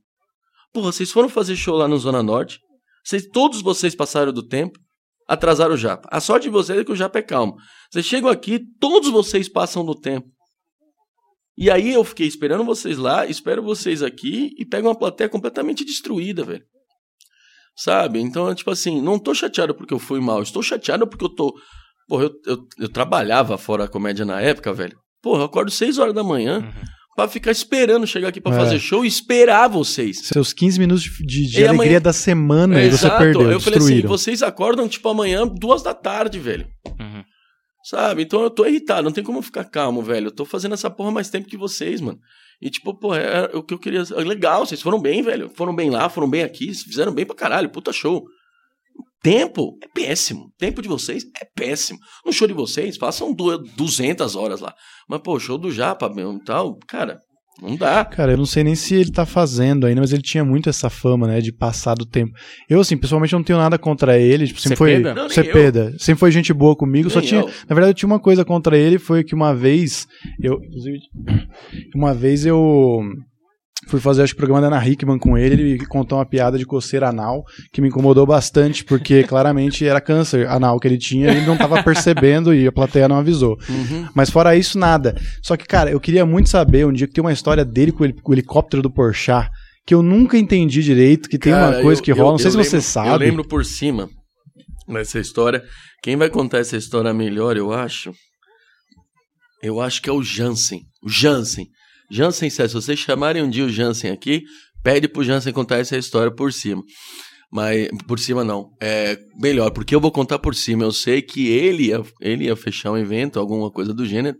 Porra, 0.72 0.92
vocês 0.92 1.10
foram 1.10 1.28
fazer 1.28 1.56
show 1.56 1.76
lá 1.76 1.86
no 1.88 1.98
Zona 1.98 2.22
Norte. 2.22 2.60
Vocês, 3.08 3.26
todos 3.26 3.62
vocês 3.62 3.94
passaram 3.94 4.30
do 4.34 4.46
tempo, 4.46 4.78
atrasaram 5.26 5.72
o 5.72 5.78
Japa. 5.78 6.06
A 6.12 6.20
sorte 6.20 6.42
de 6.42 6.50
vocês 6.50 6.78
é 6.78 6.84
que 6.84 6.92
o 6.92 6.96
Japa 6.96 7.18
é 7.18 7.22
calmo. 7.22 7.56
Vocês 7.90 8.04
chegam 8.04 8.28
aqui, 8.28 8.60
todos 8.78 9.08
vocês 9.08 9.48
passam 9.48 9.82
do 9.82 9.94
tempo. 9.94 10.28
E 11.56 11.70
aí 11.70 11.94
eu 11.94 12.04
fiquei 12.04 12.26
esperando 12.26 12.66
vocês 12.66 12.98
lá, 12.98 13.24
espero 13.24 13.62
vocês 13.62 14.02
aqui 14.02 14.50
e 14.58 14.66
pego 14.66 14.88
uma 14.88 14.94
plateia 14.94 15.28
completamente 15.28 15.86
destruída, 15.86 16.44
velho. 16.44 16.62
Sabe? 17.74 18.20
Então, 18.20 18.54
tipo 18.54 18.70
assim, 18.70 19.00
não 19.00 19.18
tô 19.18 19.34
chateado 19.34 19.74
porque 19.74 19.94
eu 19.94 19.98
fui 19.98 20.20
mal, 20.20 20.42
estou 20.42 20.62
chateado 20.62 21.08
porque 21.08 21.24
eu 21.24 21.34
tô. 21.34 21.58
Porra, 22.06 22.24
eu, 22.24 22.32
eu, 22.44 22.66
eu 22.78 22.88
trabalhava 22.90 23.56
fora 23.56 23.84
a 23.84 23.88
comédia 23.88 24.26
na 24.26 24.38
época, 24.38 24.70
velho. 24.70 24.98
Porra, 25.22 25.40
eu 25.40 25.46
acordo 25.46 25.70
6 25.70 25.96
horas 25.96 26.14
da 26.14 26.22
manhã 26.22 26.58
Uhum. 26.58 26.97
Pra 27.18 27.28
ficar 27.28 27.50
esperando 27.50 28.06
chegar 28.06 28.28
aqui 28.28 28.40
pra 28.40 28.54
É. 28.54 28.56
fazer 28.56 28.78
show 28.78 29.04
e 29.04 29.08
esperar 29.08 29.66
vocês. 29.68 30.20
Seus 30.26 30.52
15 30.52 30.78
minutos 30.78 31.02
de, 31.02 31.46
de- 31.46 31.60
E 31.60 31.64
amanhã- 31.64 31.70
alegria 31.80 32.00
da 32.00 32.12
semana 32.12 32.80
e 32.80 32.90
você 32.90 33.10
perdeu, 33.10 33.50
eu 33.50 33.58
falei 33.60 33.78
assim, 33.78 33.86
destruíram. 33.88 34.08
vocês 34.08 34.42
acordam 34.42 34.86
tipo 34.88 35.08
amanhã, 35.08 35.44
duas 35.46 35.82
da 35.82 35.92
tarde, 35.92 36.38
velho. 36.38 36.68
Uhum. 37.00 37.24
Sabe? 37.84 38.22
Então 38.22 38.42
eu 38.42 38.50
tô 38.50 38.64
irritado, 38.66 39.02
não 39.02 39.10
tem 39.12 39.24
como 39.24 39.38
eu 39.38 39.42
ficar 39.42 39.64
calmo, 39.64 40.00
velho. 40.02 40.28
Eu 40.28 40.30
tô 40.30 40.44
fazendo 40.44 40.74
essa 40.74 40.88
porra 40.90 41.10
mais 41.10 41.28
tempo 41.28 41.48
que 41.48 41.56
vocês, 41.56 42.00
mano. 42.00 42.18
E 42.62 42.70
tipo, 42.70 42.94
pô, 42.94 43.14
é 43.14 43.50
o 43.54 43.62
que 43.62 43.74
eu 43.74 43.78
queria. 43.78 44.02
é 44.16 44.20
Legal, 44.24 44.64
vocês 44.66 44.80
foram 44.82 45.00
bem, 45.00 45.20
velho. 45.22 45.50
Foram 45.54 45.74
bem 45.74 45.90
lá, 45.90 46.08
foram 46.08 46.28
bem 46.30 46.42
aqui, 46.42 46.72
fizeram 46.74 47.12
bem 47.12 47.24
pra 47.26 47.34
caralho, 47.34 47.68
puta 47.70 47.92
show. 47.92 48.24
Tempo 49.22 49.76
é 49.82 49.88
péssimo. 49.92 50.52
Tempo 50.58 50.80
de 50.80 50.88
vocês 50.88 51.24
é 51.40 51.44
péssimo. 51.56 51.98
No 52.24 52.32
show 52.32 52.46
de 52.46 52.54
vocês, 52.54 52.96
façam 52.96 53.34
du- 53.34 53.58
200 53.76 54.36
horas 54.36 54.60
lá. 54.60 54.72
Mas, 55.08 55.20
pô, 55.22 55.38
show 55.40 55.58
do 55.58 55.70
Japa, 55.72 56.08
meu, 56.08 56.32
e 56.34 56.44
tal, 56.44 56.76
cara, 56.86 57.18
não 57.60 57.74
dá. 57.74 58.04
Cara, 58.04 58.32
eu 58.32 58.36
não 58.38 58.46
sei 58.46 58.62
nem 58.62 58.76
se 58.76 58.94
ele 58.94 59.10
tá 59.10 59.26
fazendo 59.26 59.86
ainda, 59.86 60.00
mas 60.00 60.12
ele 60.12 60.22
tinha 60.22 60.44
muito 60.44 60.68
essa 60.68 60.88
fama, 60.88 61.26
né, 61.26 61.40
de 61.40 61.52
passar 61.52 61.94
do 61.96 62.06
tempo. 62.06 62.30
Eu, 62.70 62.78
assim, 62.80 62.96
pessoalmente 62.96 63.32
não 63.32 63.42
tenho 63.42 63.58
nada 63.58 63.76
contra 63.76 64.16
ele, 64.16 64.46
tipo, 64.46 64.60
sempre 64.60 64.76
Cepeda? 64.76 65.12
foi... 65.14 65.22
Não, 65.22 65.28
Cepeda. 65.28 65.92
Sempre 65.98 66.20
foi 66.20 66.30
gente 66.30 66.52
boa 66.52 66.76
comigo, 66.76 67.10
só 67.10 67.18
Nem 67.18 67.28
tinha... 67.28 67.40
eu. 67.40 67.46
Na 67.68 67.74
verdade, 67.74 67.90
eu 67.90 67.94
tinha 67.94 68.06
uma 68.06 68.20
coisa 68.20 68.44
contra 68.44 68.78
ele, 68.78 68.98
foi 69.00 69.24
que 69.24 69.34
uma 69.34 69.52
vez, 69.52 70.06
eu, 70.40 70.54
inclusive, 70.62 70.98
uma 71.96 72.14
vez 72.14 72.46
eu 72.46 73.00
fui 73.86 74.00
fazer, 74.00 74.22
acho 74.22 74.32
que, 74.34 74.38
o 74.38 74.44
programa 74.44 74.60
da 74.68 74.76
Ana 74.76 74.86
Hickman 74.86 75.18
com 75.18 75.38
ele, 75.38 75.62
ele 75.62 75.86
contou 75.86 76.18
uma 76.18 76.26
piada 76.26 76.58
de 76.58 76.66
coceira 76.66 77.08
anal, 77.08 77.44
que 77.72 77.80
me 77.80 77.88
incomodou 77.88 78.26
bastante, 78.26 78.84
porque 78.84 79.22
claramente 79.28 79.86
era 79.86 80.00
câncer 80.00 80.46
anal 80.48 80.78
que 80.80 80.88
ele 80.88 80.98
tinha, 80.98 81.28
e 81.32 81.36
ele 81.38 81.46
não 81.46 81.56
tava 81.56 81.82
percebendo 81.82 82.52
e 82.52 82.66
a 82.66 82.72
plateia 82.72 83.08
não 83.08 83.16
avisou. 83.16 83.56
Uhum. 83.68 84.08
Mas 84.14 84.30
fora 84.30 84.56
isso, 84.56 84.78
nada. 84.78 85.18
Só 85.42 85.56
que, 85.56 85.64
cara, 85.66 85.90
eu 85.90 86.00
queria 86.00 86.26
muito 86.26 86.48
saber 86.48 86.86
um 86.86 86.92
dia 86.92 87.06
que 87.06 87.12
tem 87.14 87.22
uma 87.24 87.32
história 87.32 87.64
dele 87.64 87.92
com 87.92 88.04
o 88.04 88.34
helicóptero 88.34 88.82
do 88.82 88.90
Porchat, 88.90 89.48
que 89.86 89.94
eu 89.94 90.02
nunca 90.02 90.36
entendi 90.36 90.82
direito, 90.82 91.28
que 91.28 91.38
tem 91.38 91.52
uma 91.54 91.70
Cara, 91.70 91.82
coisa 91.82 92.00
eu- 92.00 92.04
que 92.04 92.12
eu- 92.12 92.16
rola, 92.16 92.32
não 92.32 92.38
sei 92.38 92.48
eu 92.48 92.50
se 92.52 92.56
você 92.58 92.76
lembro- 92.76 92.82
sabe. 92.90 93.08
Eu 93.08 93.16
lembro 93.16 93.44
por 93.48 93.64
cima 93.64 94.08
dessa 94.86 95.18
história. 95.18 95.62
Quem 96.02 96.16
vai 96.16 96.28
contar 96.28 96.58
essa 96.58 96.76
história 96.76 97.14
melhor, 97.14 97.56
eu 97.56 97.72
acho. 97.72 98.12
Eu 99.62 99.80
acho 99.80 100.00
que 100.02 100.08
é 100.10 100.12
o 100.12 100.22
Jansen. 100.22 100.82
O 101.02 101.08
Jansen. 101.08 101.66
Jansen, 102.10 102.50
se 102.50 102.66
vocês 102.68 102.98
chamarem 102.98 103.42
um 103.42 103.50
dia 103.50 103.64
o 103.64 103.70
Jansen 103.70 104.10
aqui, 104.10 104.42
pede 104.82 105.08
pro 105.08 105.24
Jansen 105.24 105.52
contar 105.52 105.78
essa 105.78 105.96
história 105.96 106.34
por 106.34 106.52
cima. 106.52 106.82
Mas 107.50 107.88
por 108.06 108.18
cima 108.18 108.44
não. 108.44 108.70
É 108.80 109.18
melhor, 109.40 109.70
porque 109.70 109.94
eu 109.94 110.00
vou 110.00 110.12
contar 110.12 110.38
por 110.38 110.54
cima. 110.54 110.84
Eu 110.84 110.92
sei 110.92 111.22
que 111.22 111.48
ele 111.48 111.86
ia, 111.86 112.02
ele 112.20 112.44
ia 112.44 112.56
fechar 112.56 112.92
um 112.92 112.98
evento, 112.98 113.38
alguma 113.38 113.70
coisa 113.70 113.94
do 113.94 114.06
gênero. 114.06 114.36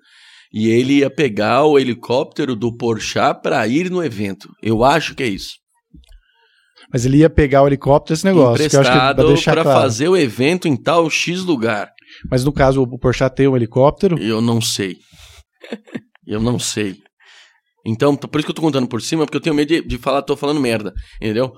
E 0.53 0.69
ele 0.69 0.99
ia 0.99 1.11
pegar 1.11 1.65
o 1.65 1.79
helicóptero 1.79 2.57
do 2.57 2.75
Porchat 2.75 3.41
para 3.43 3.67
ir 3.67 3.91
no 3.91 4.03
evento. 4.03 4.49
Eu 4.63 4.83
acho 4.83 5.15
que 5.15 5.23
é 5.23 5.27
isso. 5.27 5.57
Mas 6.91 7.05
ele 7.05 7.19
ia 7.19 7.29
pegar 7.29 7.63
o 7.63 7.67
helicóptero 7.67 8.15
esse 8.15 8.25
negócio, 8.25 8.57
pra 8.57 8.65
emprestado 8.65 9.35
para 9.45 9.63
claro. 9.63 9.81
fazer 9.83 10.09
o 10.09 10.17
evento 10.17 10.67
em 10.67 10.75
tal 10.75 11.09
X 11.11 11.43
lugar. 11.43 11.91
Mas 12.31 12.45
no 12.45 12.53
caso, 12.53 12.83
o 12.83 12.99
Porchat 12.99 13.35
tem 13.35 13.47
um 13.47 13.55
helicóptero. 13.55 14.19
Eu 14.19 14.41
não 14.41 14.59
sei. 14.61 14.97
Eu 16.27 16.41
não 16.41 16.59
sei. 16.59 16.97
Então, 17.89 18.15
por 18.17 18.39
isso 18.39 18.47
que 18.47 18.51
eu 18.51 18.55
tô 18.55 18.63
contando 18.63 18.87
por 18.89 19.01
cima, 19.01 19.25
porque 19.25 19.37
eu 19.37 19.41
tenho 19.41 19.55
medo 19.57 19.69
de, 19.69 19.81
de 19.81 19.99
falar, 19.99 20.21
tô 20.23 20.37
falando 20.37 20.61
merda, 20.61 20.93
entendeu? 21.21 21.53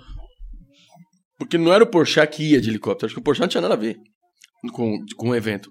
Porque 1.38 1.56
não 1.58 1.72
era 1.72 1.82
o 1.82 1.86
Porchat 1.86 2.36
que 2.36 2.42
ia 2.52 2.60
de 2.60 2.68
helicóptero, 2.68 3.06
acho 3.06 3.14
que 3.14 3.20
o 3.20 3.24
Porchat 3.24 3.40
não 3.42 3.48
tinha 3.48 3.60
nada 3.62 3.74
a 3.74 3.76
ver 3.76 3.96
com, 4.72 4.98
com 5.16 5.30
o 5.30 5.34
evento. 5.34 5.70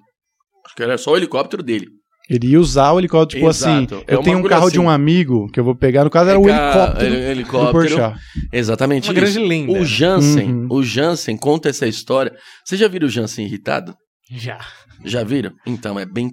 Acho 0.66 0.76
que 0.76 0.84
era 0.84 0.98
só 0.98 1.12
o 1.12 1.18
helicóptero 1.18 1.62
dele. 1.64 1.88
Ele 2.30 2.48
ia 2.50 2.60
usar 2.60 2.92
o 2.92 3.00
helicóptero, 3.00 3.40
tipo 3.40 3.50
Exato. 3.50 3.96
assim, 3.96 4.04
É 4.08 4.14
eu 4.14 4.22
tenho 4.22 4.38
um 4.38 4.44
carro 4.44 4.70
de 4.70 4.78
assim. 4.78 4.86
um 4.86 4.90
amigo 4.90 5.48
que 5.52 5.60
eu 5.60 5.64
vou 5.64 5.76
pegar. 5.76 6.04
No 6.04 6.12
caso, 6.12 6.30
era 6.30 6.40
o 6.40 6.44
Pegar 6.44 6.76
helicóptero, 6.76 7.10
do 7.12 7.16
helicóptero. 7.18 7.72
Porchat. 7.72 8.20
Exatamente 8.54 9.10
Uma 9.10 9.14
isso. 9.14 9.34
grande 9.34 9.40
lenda. 9.48 9.72
O 9.80 9.86
Jansen, 9.86 10.54
Uhum. 10.54 10.68
o 10.70 10.84
Jansen 10.84 11.38
conta 11.38 11.70
essa 11.70 11.88
história. 11.88 12.32
Vocês 12.64 12.80
já 12.80 12.88
viram 12.88 13.08
o 13.08 13.10
Jansen 13.10 13.46
irritado? 13.46 13.96
Já. 14.32 14.60
Já 15.04 15.24
viram? 15.24 15.54
Então, 15.66 15.98
é 16.00 16.06
bem 16.06 16.30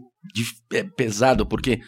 é 0.74 0.82
pesado, 0.82 1.46
porque 1.46 1.78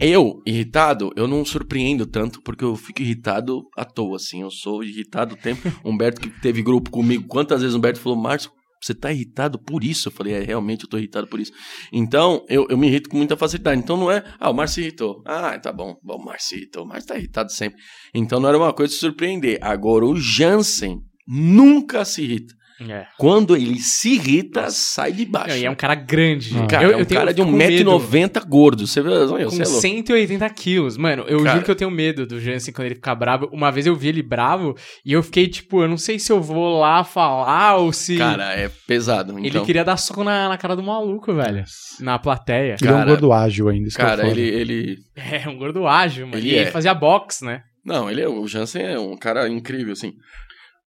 eu, 0.00 0.42
irritado, 0.44 1.12
eu 1.16 1.28
não 1.28 1.44
surpreendo 1.44 2.06
tanto, 2.06 2.42
porque 2.42 2.64
eu 2.64 2.76
fico 2.76 3.02
irritado 3.02 3.62
à 3.76 3.84
toa, 3.84 4.16
assim. 4.16 4.42
Eu 4.42 4.50
sou 4.50 4.82
irritado 4.82 5.34
o 5.34 5.38
tempo. 5.38 5.62
Humberto, 5.84 6.20
que 6.20 6.28
teve 6.28 6.62
grupo 6.62 6.90
comigo, 6.90 7.26
quantas 7.28 7.60
vezes 7.60 7.74
o 7.74 7.78
Humberto 7.78 8.00
falou, 8.00 8.18
Márcio, 8.18 8.50
você 8.82 8.94
tá 8.94 9.12
irritado 9.12 9.58
por 9.58 9.82
isso? 9.82 10.08
Eu 10.08 10.12
falei, 10.12 10.34
é, 10.34 10.40
realmente 10.40 10.84
eu 10.84 10.90
tô 10.90 10.98
irritado 10.98 11.26
por 11.26 11.40
isso. 11.40 11.52
Então, 11.92 12.44
eu, 12.48 12.66
eu 12.68 12.76
me 12.76 12.86
irrito 12.88 13.08
com 13.08 13.16
muita 13.16 13.36
facilidade. 13.36 13.80
Então, 13.80 13.96
não 13.96 14.10
é, 14.10 14.22
ah, 14.38 14.50
o 14.50 14.54
Márcio 14.54 14.82
irritou. 14.82 15.22
Ah, 15.24 15.58
tá 15.58 15.72
bom, 15.72 15.96
bom, 16.02 16.16
o 16.16 16.24
Márcio 16.24 16.58
irritou. 16.58 16.84
O 16.84 16.86
Márcio 16.86 17.08
tá 17.08 17.16
irritado 17.16 17.50
sempre. 17.50 17.80
Então, 18.14 18.38
não 18.38 18.48
era 18.48 18.58
uma 18.58 18.72
coisa 18.72 18.92
de 18.92 18.98
surpreender. 18.98 19.58
Agora, 19.62 20.04
o 20.04 20.16
Jansen 20.16 21.00
nunca 21.26 22.04
se 22.04 22.22
irrita. 22.22 22.54
É. 22.78 23.06
Quando 23.16 23.56
ele 23.56 23.78
se 23.78 24.14
irrita, 24.16 24.68
sai 24.70 25.10
de 25.12 25.24
baixo. 25.24 25.48
Não, 25.48 25.56
e 25.56 25.64
é 25.64 25.70
um 25.70 25.74
cara 25.74 25.94
grande. 25.94 26.54
Ah. 26.58 26.66
Cara, 26.66 26.84
eu, 26.84 26.90
é 26.92 26.96
um 26.96 26.98
eu 27.00 27.06
tenho- 27.06 27.20
cara 27.20 27.32
de 27.32 27.40
eu 27.40 27.46
fico 27.46 27.56
com 27.58 27.64
medo. 27.64 27.90
1,90m 27.90 28.44
gordo. 28.46 28.86
Você 28.86 29.00
vê, 29.00 29.08
olha, 29.08 29.26
você 29.46 29.56
Com 29.56 29.62
é 29.62 29.66
louco. 29.66 29.80
180 29.80 30.50
quilos. 30.50 30.96
Mano, 30.98 31.24
eu 31.26 31.38
Cara. 31.42 31.52
juro 31.54 31.64
que 31.64 31.70
eu 31.70 31.74
tenho 31.74 31.90
medo 31.90 32.26
do 32.26 32.38
Jansen 32.38 32.74
quando 32.74 32.86
ele 32.86 32.94
ficar 32.96 33.14
bravo. 33.14 33.48
Uma 33.50 33.70
vez 33.72 33.86
eu 33.86 33.96
vi 33.96 34.08
ele 34.08 34.22
bravo 34.22 34.74
e 35.04 35.12
eu 35.12 35.22
fiquei 35.22 35.48
tipo, 35.48 35.82
eu 35.82 35.88
não 35.88 35.96
sei 35.96 36.18
se 36.18 36.30
eu 36.30 36.40
vou 36.40 36.78
lá 36.78 37.02
falar 37.02 37.76
ou 37.76 37.92
se. 37.94 38.18
Cara, 38.18 38.52
é 38.52 38.68
pesado. 38.86 39.38
ele 39.38 39.48
Então, 39.48 39.64
queria 39.64 39.82
dar 39.84 39.96
soco 39.96 40.22
na, 40.22 40.48
na 40.50 40.58
cara 40.58 40.76
do 40.76 40.82
maluco, 40.82 41.32
velho. 41.32 41.64
Na 42.00 42.18
plateia. 42.18 42.76
Ele 42.78 42.88
é 42.90 42.92
um 42.92 42.96
Cara, 42.96 43.06
gordo 43.10 43.32
ágil 43.32 43.68
ainda, 43.70 43.88
isso 43.88 43.96
que 43.96 44.02
cara 44.04 44.26
ele, 44.28 44.42
ele. 44.42 44.98
É, 45.16 45.48
um 45.48 45.56
gordo 45.56 45.86
ágil, 45.86 46.26
mano. 46.26 46.38
Ele 46.38 46.48
e 46.50 46.54
ele 46.54 46.68
é. 46.68 46.70
fazia 46.70 46.92
boxe, 46.92 47.42
né? 47.44 47.62
Não, 47.84 48.10
ele 48.10 48.20
é. 48.20 48.28
O 48.28 48.46
Jansen 48.46 48.82
é 48.82 48.98
um 48.98 49.16
cara 49.16 49.48
incrível, 49.48 49.92
assim. 49.92 50.12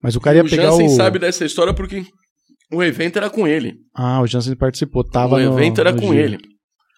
Mas 0.02 0.16
o 0.16 0.22
cara 0.22 0.38
ia 0.38 0.44
o 0.44 0.50
pegar 0.50 0.64
Jansen 0.72 0.88
o... 0.88 0.90
sabe 0.90 1.20
dessa 1.20 1.44
história 1.46 1.74
porque 1.74 2.06
o 2.72 2.82
evento 2.84 3.18
era 3.18 3.30
com 3.30 3.48
ele. 3.48 3.76
Ah, 3.96 4.22
o 4.22 4.28
Jansen 4.28 4.56
participou, 4.56 5.04
tava 5.04 5.36
o 5.36 5.40
no- 5.40 5.60
evento 5.60 5.80
era 5.82 5.92
no 5.92 6.02
com 6.02 6.12
dia. 6.12 6.22
ele. 6.22 6.38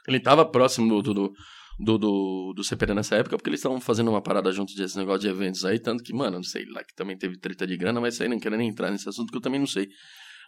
Ele 0.07 0.19
tava 0.19 0.45
próximo 0.45 1.01
do, 1.01 1.13
do, 1.13 1.31
do, 1.79 1.97
do, 1.97 2.53
do 2.55 2.63
CPD 2.63 2.93
nessa 2.93 3.15
época, 3.15 3.37
porque 3.37 3.49
eles 3.49 3.59
estavam 3.59 3.79
fazendo 3.79 4.09
uma 4.09 4.21
parada 4.21 4.51
junto 4.51 4.73
desse 4.75 4.97
negócio 4.97 5.21
de 5.21 5.27
eventos 5.29 5.63
aí, 5.65 5.79
tanto 5.79 6.03
que, 6.03 6.13
mano, 6.13 6.37
não 6.37 6.43
sei 6.43 6.65
lá 6.71 6.83
que 6.83 6.93
também 6.95 7.17
teve 7.17 7.37
treta 7.39 7.65
de 7.65 7.77
grana, 7.77 7.99
mas 8.01 8.15
isso 8.15 8.23
aí 8.23 8.29
não 8.29 8.39
quero 8.39 8.57
nem 8.57 8.69
entrar 8.69 8.91
nesse 8.91 9.07
assunto 9.07 9.31
que 9.31 9.37
eu 9.37 9.41
também 9.41 9.59
não 9.59 9.67
sei. 9.67 9.87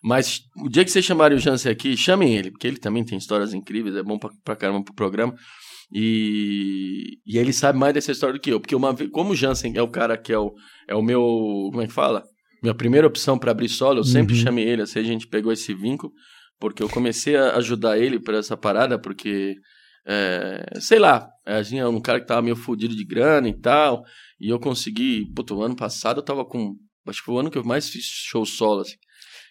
Mas 0.04 0.42
o 0.58 0.68
dia 0.70 0.84
que 0.84 0.92
vocês 0.92 1.06
chamarem 1.06 1.38
o 1.38 1.40
Jansen 1.40 1.72
aqui, 1.72 1.96
chamem 1.96 2.36
ele, 2.36 2.52
porque 2.52 2.68
ele 2.68 2.78
também 2.78 3.04
tem 3.06 3.18
histórias 3.18 3.54
incríveis, 3.54 3.96
é 3.96 4.04
bom 4.04 4.18
pra, 4.20 4.30
pra 4.44 4.56
caramba 4.56 4.84
pro 4.84 4.94
programa. 4.94 5.34
E, 5.96 7.20
e 7.26 7.38
ele 7.38 7.54
sabe 7.54 7.78
mais 7.80 7.94
dessa 7.94 8.12
história 8.12 8.34
do 8.34 8.42
que 8.42 8.52
eu, 8.52 8.60
porque 8.60 8.76
uma 8.76 8.92
vez, 8.94 9.10
como 9.12 9.32
o 9.32 9.36
Jansen 9.36 9.74
é 9.78 9.82
o 9.82 9.88
cara 9.88 10.18
que 10.18 10.34
é 10.34 10.38
o, 10.38 10.52
é 10.90 10.96
o 10.96 11.02
meu, 11.02 11.22
como 11.72 11.82
é 11.82 11.88
que 11.88 11.94
fala? 11.94 12.24
Minha 12.64 12.74
primeira 12.74 13.06
opção 13.06 13.38
pra 13.38 13.52
abrir 13.52 13.68
solo, 13.70 14.00
eu 14.00 14.04
sempre 14.06 14.34
Uhum. 14.36 14.42
chamei 14.42 14.66
ele, 14.68 14.82
assim 14.84 15.00
a 15.00 15.04
gente 15.04 15.28
pegou 15.28 15.52
esse 15.52 15.74
vínculo, 15.74 16.14
porque 16.60 16.82
eu 16.82 16.88
comecei 16.88 17.36
a 17.36 17.58
ajudar 17.58 18.00
ele 18.00 18.20
pra 18.20 18.38
essa 18.38 18.56
parada, 18.56 18.98
porque, 18.98 19.56
é, 20.08 20.80
sei 20.80 20.98
lá, 20.98 21.28
a 21.46 21.62
gente 21.62 21.80
é 21.80 21.88
um 21.88 22.00
cara 22.00 22.22
que 22.22 22.26
tava 22.26 22.42
meio 22.42 22.56
fudido 22.56 22.96
de 22.96 23.04
grana 23.04 23.50
e 23.50 23.54
tal, 23.60 24.04
e 24.40 24.50
eu 24.50 24.60
consegui, 24.60 25.26
puto, 25.36 25.56
o 25.56 25.62
ano 25.62 25.76
passado 25.76 26.20
eu 26.20 26.24
tava 26.24 26.46
com, 26.46 26.76
acho 27.06 27.20
que 27.20 27.26
foi 27.26 27.36
o 27.36 27.40
ano 27.40 27.52
que 27.52 27.58
eu 27.58 27.66
mais 27.66 27.90
fiz 27.90 28.06
show 28.06 28.46
solo, 28.46 28.80
assim. 28.82 28.96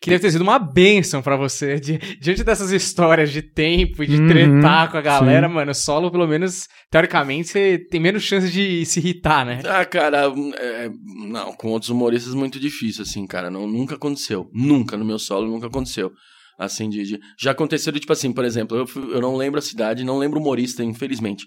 Que 0.03 0.11
deve 0.11 0.21
ter 0.23 0.33
sido 0.33 0.43
uma 0.43 0.59
benção 0.59 1.23
pra 1.23 1.37
você. 1.37 1.79
De, 1.79 1.97
diante 2.21 2.43
dessas 2.43 2.73
histórias 2.73 3.31
de 3.31 3.41
tempo 3.41 4.03
e 4.03 4.07
de 4.07 4.17
Uhum, 4.21 4.27
tretar 4.27 4.91
com 4.91 4.97
a 4.99 5.01
galera, 5.01 5.47
sim. 5.49 5.55
mano, 5.55 5.73
solo, 5.75 6.11
pelo 6.11 6.27
menos, 6.27 6.67
teoricamente, 6.91 7.49
você 7.49 7.79
tem 7.79 8.01
menos 8.01 8.23
chance 8.25 8.51
de 8.51 8.85
se 8.85 8.99
irritar, 8.99 9.47
né? 9.47 9.61
Ah, 9.65 9.85
cara, 9.85 10.25
é, 10.59 10.91
não, 11.29 11.53
com 11.55 11.69
outros 11.69 11.89
humoristas 11.91 12.35
muito 12.35 12.59
difícil, 12.59 13.03
assim, 13.03 13.27
cara. 13.27 13.49
Não, 13.51 13.67
nunca 13.67 13.95
aconteceu. 13.95 14.51
Nunca, 14.53 14.97
no 14.97 15.05
meu 15.05 15.19
solo, 15.21 15.47
nunca 15.49 15.69
aconteceu. 15.69 16.11
Assim, 16.59 16.89
de, 16.91 17.03
de- 17.05 17.21
já 17.41 17.53
aconteceu, 17.53 17.93
de, 17.93 18.01
tipo 18.01 18.13
assim, 18.13 18.33
por 18.33 18.45
exemplo, 18.45 18.77
eu, 18.77 18.87
fui- 18.87 19.15
eu 19.15 19.21
não 19.21 19.37
lembro 19.37 19.59
a 19.59 19.63
cidade, 19.63 20.05
não 20.05 20.19
lembro 20.19 20.39
o 20.39 20.43
humorista, 20.43 20.83
infelizmente. 20.83 21.47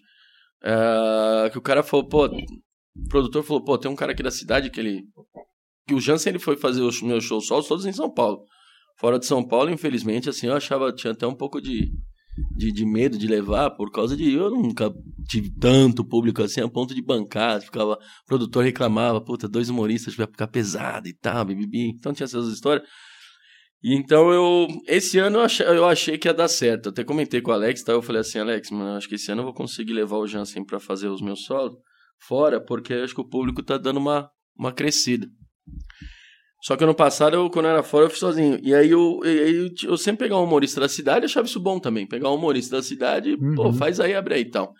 É, 0.63 1.49
que 1.51 1.57
o 1.57 1.61
cara 1.61 1.83
falou, 1.83 2.07
pô, 2.07 2.25
o 2.25 3.09
produtor 3.09 3.43
falou, 3.43 3.63
pô, 3.63 3.77
tem 3.77 3.91
um 3.91 3.95
cara 3.95 4.13
aqui 4.13 4.23
da 4.23 4.31
cidade 4.31 4.69
que 4.69 4.79
ele. 4.79 5.03
Que 5.87 5.93
o 5.93 5.99
Jansen 5.99 6.31
ele 6.31 6.39
foi 6.39 6.57
fazer 6.57 6.81
os 6.81 7.01
meus 7.01 7.23
shows 7.23 7.47
solos 7.47 7.67
todos 7.67 7.85
em 7.85 7.93
São 7.93 8.11
Paulo. 8.11 8.43
Fora 8.97 9.19
de 9.19 9.25
São 9.25 9.45
Paulo, 9.45 9.69
infelizmente, 9.69 10.29
assim, 10.29 10.47
eu 10.47 10.53
achava, 10.53 10.91
tinha 10.93 11.11
até 11.11 11.27
um 11.27 11.35
pouco 11.35 11.61
de, 11.61 11.91
de, 12.55 12.71
de 12.71 12.85
medo 12.85 13.17
de 13.17 13.27
levar, 13.27 13.71
por 13.71 13.91
causa 13.91 14.15
de. 14.15 14.33
Eu 14.33 14.49
nunca 14.49 14.91
tive 15.27 15.51
tanto 15.59 16.05
público 16.05 16.41
assim, 16.41 16.61
a 16.61 16.67
ponto 16.69 16.95
de 16.95 17.01
bancar, 17.01 17.61
ficava 17.61 17.93
o 17.93 18.25
produtor 18.25 18.63
reclamava, 18.63 19.21
puta, 19.21 19.47
dois 19.47 19.69
humoristas 19.69 20.15
vai 20.15 20.27
ficar 20.27 20.47
pesado 20.47 21.07
e 21.07 21.13
tal, 21.13 21.45
bibibi. 21.45 21.89
Então 21.89 22.13
tinha 22.13 22.25
essas 22.25 22.47
histórias. 22.47 22.87
E 23.83 23.93
então 23.93 24.31
eu. 24.31 24.67
Esse 24.87 25.19
ano 25.19 25.37
eu 25.37 25.41
achei, 25.41 25.65
eu 25.67 25.85
achei 25.85 26.17
que 26.17 26.27
ia 26.27 26.33
dar 26.33 26.47
certo. 26.47 26.89
Até 26.89 27.03
comentei 27.03 27.41
com 27.41 27.51
o 27.51 27.53
Alex, 27.53 27.83
tá? 27.83 27.91
Eu 27.91 28.01
falei 28.01 28.21
assim, 28.21 28.39
Alex, 28.39 28.71
mano, 28.71 28.97
acho 28.97 29.07
que 29.07 29.15
esse 29.15 29.31
ano 29.31 29.41
eu 29.41 29.45
vou 29.45 29.53
conseguir 29.53 29.93
levar 29.93 30.17
o 30.17 30.27
Jansen 30.27 30.65
pra 30.65 30.79
fazer 30.79 31.07
os 31.07 31.21
meus 31.21 31.43
solos 31.43 31.75
fora, 32.27 32.63
porque 32.63 32.93
acho 32.93 33.13
que 33.13 33.21
o 33.21 33.27
público 33.27 33.61
tá 33.61 33.77
dando 33.77 33.97
uma, 33.97 34.29
uma 34.57 34.71
crescida. 34.71 35.27
Só 36.61 36.75
que 36.75 36.83
ano 36.83 36.95
passado, 36.95 37.35
eu, 37.35 37.49
quando 37.49 37.65
eu 37.65 37.71
era 37.71 37.83
fora, 37.83 38.05
eu 38.05 38.09
fui 38.09 38.17
sozinho. 38.17 38.59
E 38.63 38.73
aí 38.73 38.89
eu, 38.89 39.19
eu, 39.23 39.69
eu 39.83 39.97
sempre 39.97 40.25
pegar 40.25 40.39
um 40.39 40.43
humorista 40.43 40.79
da 40.81 40.89
cidade, 40.89 41.21
eu 41.21 41.25
achava 41.25 41.45
isso 41.45 41.59
bom 41.59 41.79
também. 41.79 42.07
Pegar 42.07 42.31
um 42.31 42.35
humorista 42.35 42.77
da 42.77 42.81
cidade, 42.83 43.37
pô, 43.55 43.65
Uhum. 43.67 43.73
faz 43.73 43.99
aí, 43.99 44.15
abre 44.15 44.33
aí 44.35 44.41
e 44.41 44.49
tal. 44.49 44.73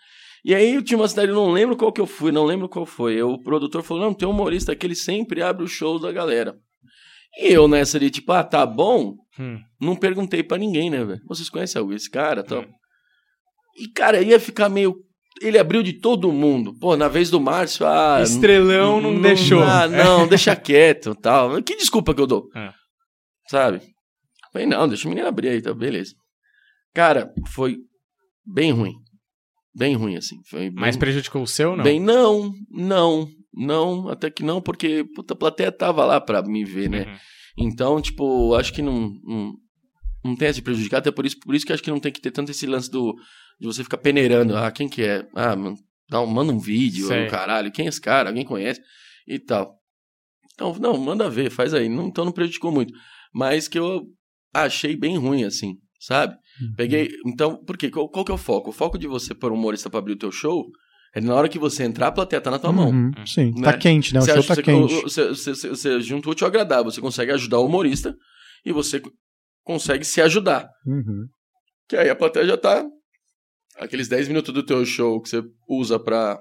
E 0.43 0.53
aí 0.55 0.75
eu 0.75 0.81
tinha 0.83 0.97
uma 0.97 1.07
cidade, 1.07 1.29
eu 1.29 1.35
não 1.35 1.51
lembro 1.51 1.75
qual 1.77 1.91
que 1.91 2.01
eu 2.01 2.07
fui, 2.07 2.31
não 2.31 2.43
lembro 2.45 2.67
qual 2.69 2.85
foi. 2.85 3.21
O 3.21 3.37
produtor 3.41 3.83
falou, 3.83 4.03
não, 4.03 4.13
tem 4.13 4.27
um 4.27 4.31
humorista 4.31 4.75
que 4.75 4.85
ele 4.85 4.95
sempre 4.95 5.41
abre 5.43 5.63
o 5.63 5.67
show 5.67 5.99
da 5.99 6.11
galera. 6.11 6.55
E 7.37 7.51
eu 7.51 7.67
nessa 7.67 7.99
de 7.99 8.09
tipo, 8.09 8.31
ah, 8.31 8.43
tá 8.43 8.65
bom, 8.65 9.15
Hum. 9.39 9.59
não 9.81 9.95
perguntei 9.95 10.41
pra 10.41 10.57
ninguém, 10.57 10.89
né, 10.89 11.03
velho? 11.03 11.21
Vocês 11.27 11.49
conhecem 11.49 11.79
algum 11.79 11.93
esse 11.93 12.09
cara 12.09 12.41
tal? 12.43 12.61
Hum. 12.61 12.67
E, 13.77 13.87
cara, 13.89 14.21
ia 14.21 14.39
ficar 14.39 14.69
meio. 14.69 14.95
Ele 15.41 15.57
abriu 15.57 15.83
de 15.83 15.93
todo 15.93 16.31
mundo. 16.31 16.73
Pô, 16.79 16.95
na 16.95 17.07
vez 17.07 17.29
do 17.29 17.41
Márcio, 17.41 17.85
ah. 17.85 18.21
Estrelão 18.21 19.01
não, 19.01 19.21
deixou. 19.21 19.61
Ah, 19.61 19.87
não, 19.87 20.27
deixa 20.27 20.55
quieto 20.55 21.13
tal. 21.15 21.61
Que 21.61 21.75
desculpa 21.75 22.13
que 22.13 22.21
eu 22.21 22.27
dou? 22.27 22.49
É. 22.55 22.71
Sabe? 23.49 23.81
Falei, 24.51 24.67
não, 24.67 24.87
deixa 24.87 25.07
o 25.07 25.09
menino 25.09 25.27
abrir 25.27 25.49
aí, 25.49 25.61
tá, 25.61 25.73
beleza. 25.73 26.13
Cara, 26.93 27.29
foi 27.53 27.77
bem 28.45 28.71
ruim. 28.71 28.93
Bem 29.75 29.95
ruim, 29.95 30.15
assim. 30.15 30.37
Foi 30.49 30.69
bem, 30.69 30.73
Mas 30.73 30.95
prejudicou 30.95 31.43
o 31.43 31.47
seu, 31.47 31.75
não? 31.75 31.83
bem, 31.83 31.99
não, 31.99 32.53
não, 32.71 33.27
não, 33.53 34.07
até 34.07 34.29
que 34.29 34.41
não, 34.41 34.61
porque, 34.61 35.03
puta, 35.13 35.33
a 35.33 35.37
plateia 35.37 35.71
tava 35.71 36.05
lá 36.05 36.21
pra 36.21 36.41
me 36.41 36.63
ver, 36.63 36.89
né? 36.89 37.03
Uhum. 37.05 37.67
Então, 37.67 38.01
tipo, 38.01 38.55
acho 38.55 38.71
que 38.71 38.81
não, 38.81 39.11
não, 39.25 39.53
não 40.23 40.35
tem 40.37 40.47
essa 40.47 40.55
de 40.55 40.61
prejudicar, 40.61 40.99
até 40.99 41.11
por 41.11 41.25
isso, 41.25 41.37
por 41.39 41.53
isso 41.53 41.65
que 41.65 41.73
acho 41.73 41.83
que 41.83 41.91
não 41.91 41.99
tem 41.99 42.11
que 42.11 42.21
ter 42.21 42.31
tanto 42.31 42.51
esse 42.51 42.65
lance 42.65 42.89
do, 42.89 43.13
de 43.59 43.67
você 43.67 43.83
ficar 43.83 43.97
peneirando. 43.97 44.55
Ah, 44.55 44.71
quem 44.71 44.87
que 44.89 45.03
é? 45.03 45.27
Ah, 45.35 45.55
mano, 45.55 45.77
dá 46.09 46.21
um, 46.21 46.25
manda 46.27 46.51
um 46.51 46.59
vídeo, 46.59 47.07
Sei. 47.07 47.27
caralho, 47.27 47.71
quem 47.71 47.85
é 47.85 47.89
esse 47.89 48.01
cara? 48.01 48.29
Alguém 48.29 48.45
conhece? 48.45 48.81
E 49.27 49.39
tal. 49.39 49.75
Então, 50.53 50.75
não, 50.79 50.97
manda 50.97 51.29
ver, 51.29 51.49
faz 51.49 51.73
aí. 51.73 51.89
Não, 51.89 52.07
então 52.07 52.23
não 52.25 52.31
prejudicou 52.31 52.71
muito. 52.71 52.93
Mas 53.33 53.67
que 53.67 53.77
eu 53.77 54.03
achei 54.53 54.95
bem 54.95 55.17
ruim, 55.17 55.43
assim, 55.43 55.75
sabe? 55.99 56.35
Peguei. 56.77 57.09
Então, 57.25 57.57
por 57.65 57.77
quê? 57.77 57.89
Qual, 57.89 58.07
qual 58.09 58.23
que 58.23 58.31
é 58.31 58.35
o 58.35 58.37
foco? 58.37 58.69
O 58.69 58.73
foco 58.73 58.97
de 58.97 59.07
você 59.07 59.35
pôr 59.35 59.51
um 59.51 59.55
humorista 59.55 59.89
pra 59.89 59.99
abrir 59.99 60.13
o 60.13 60.17
teu 60.17 60.31
show 60.31 60.65
é 61.13 61.19
na 61.19 61.33
hora 61.33 61.49
que 61.49 61.59
você 61.59 61.83
entrar, 61.83 62.07
a 62.07 62.11
plateia 62.11 62.41
tá 62.41 62.51
na 62.51 62.59
tua 62.59 62.71
mão. 62.71 62.89
Uhum, 62.89 63.11
Sim, 63.25 63.51
Né? 63.57 63.63
tá 63.63 63.77
quente, 63.77 64.13
né? 64.13 64.19
O 64.19 64.23
Você 64.23 64.31
show 64.31 64.39
acha 64.39 64.47
tá 64.47 64.55
que 64.55 64.63
quente. 64.63 65.01
Você, 65.01 65.27
você, 65.29 65.53
você, 65.55 65.69
você 65.69 66.01
junta 66.01 66.27
o 66.29 66.31
útil 66.31 66.45
ao 66.45 66.49
agradável. 66.49 66.91
Você 66.91 67.01
consegue 67.01 67.31
ajudar 67.31 67.59
o 67.59 67.65
humorista 67.65 68.15
e 68.65 68.71
você 68.71 69.01
consegue 69.63 70.05
se 70.05 70.21
ajudar. 70.21 70.69
Uhum. 70.85 71.25
Que 71.89 71.97
aí 71.97 72.09
a 72.09 72.15
plateia 72.15 72.45
já 72.45 72.57
tá. 72.57 72.85
Aqueles 73.77 74.07
10 74.07 74.27
minutos 74.29 74.53
do 74.53 74.63
teu 74.65 74.85
show 74.85 75.21
que 75.21 75.29
você 75.29 75.41
usa 75.67 75.99
pra 75.99 76.39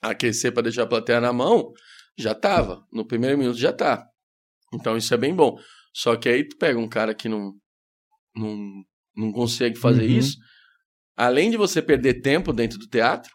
aquecer, 0.00 0.52
pra 0.52 0.62
deixar 0.62 0.84
a 0.84 0.86
plateia 0.86 1.20
na 1.20 1.32
mão, 1.32 1.70
já 2.18 2.34
tava. 2.34 2.82
No 2.92 3.06
primeiro 3.06 3.36
minuto 3.38 3.58
já 3.58 3.72
tá. 3.72 4.04
Então 4.74 4.96
isso 4.96 5.12
é 5.12 5.16
bem 5.16 5.34
bom. 5.34 5.56
Só 5.94 6.16
que 6.16 6.28
aí 6.28 6.46
tu 6.48 6.56
pega 6.56 6.78
um 6.78 6.88
cara 6.88 7.14
que 7.14 7.28
não, 7.28 7.52
não, 8.34 8.82
não 9.16 9.32
consegue 9.32 9.78
fazer 9.78 10.02
Uhum. 10.08 10.18
isso. 10.18 10.36
Além 11.16 11.50
de 11.50 11.56
você 11.58 11.82
perder 11.82 12.22
tempo 12.22 12.52
dentro 12.52 12.78
do 12.78 12.86
teatro, 12.88 13.30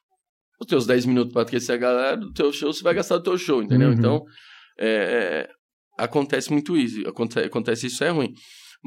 os 0.59 0.65
teus 0.65 0.87
10 0.87 1.05
minutos 1.05 1.31
pra 1.31 1.43
aquecer 1.43 1.75
a 1.75 1.77
galera 1.77 2.17
do 2.17 2.33
teu 2.33 2.51
show, 2.51 2.73
você 2.73 2.81
vai 2.81 2.95
gastar 2.95 3.17
do 3.17 3.23
teu 3.23 3.37
show, 3.37 3.61
entendeu? 3.61 3.89
Uhum. 3.89 3.93
Então, 3.93 4.23
é, 4.79 4.87
é, 5.47 5.49
acontece 6.03 6.51
muito 6.51 6.75
isso. 6.75 7.07
Acontece, 7.07 7.45
acontece 7.45 7.85
isso, 7.87 8.03
é 8.03 8.09
ruim. 8.09 8.33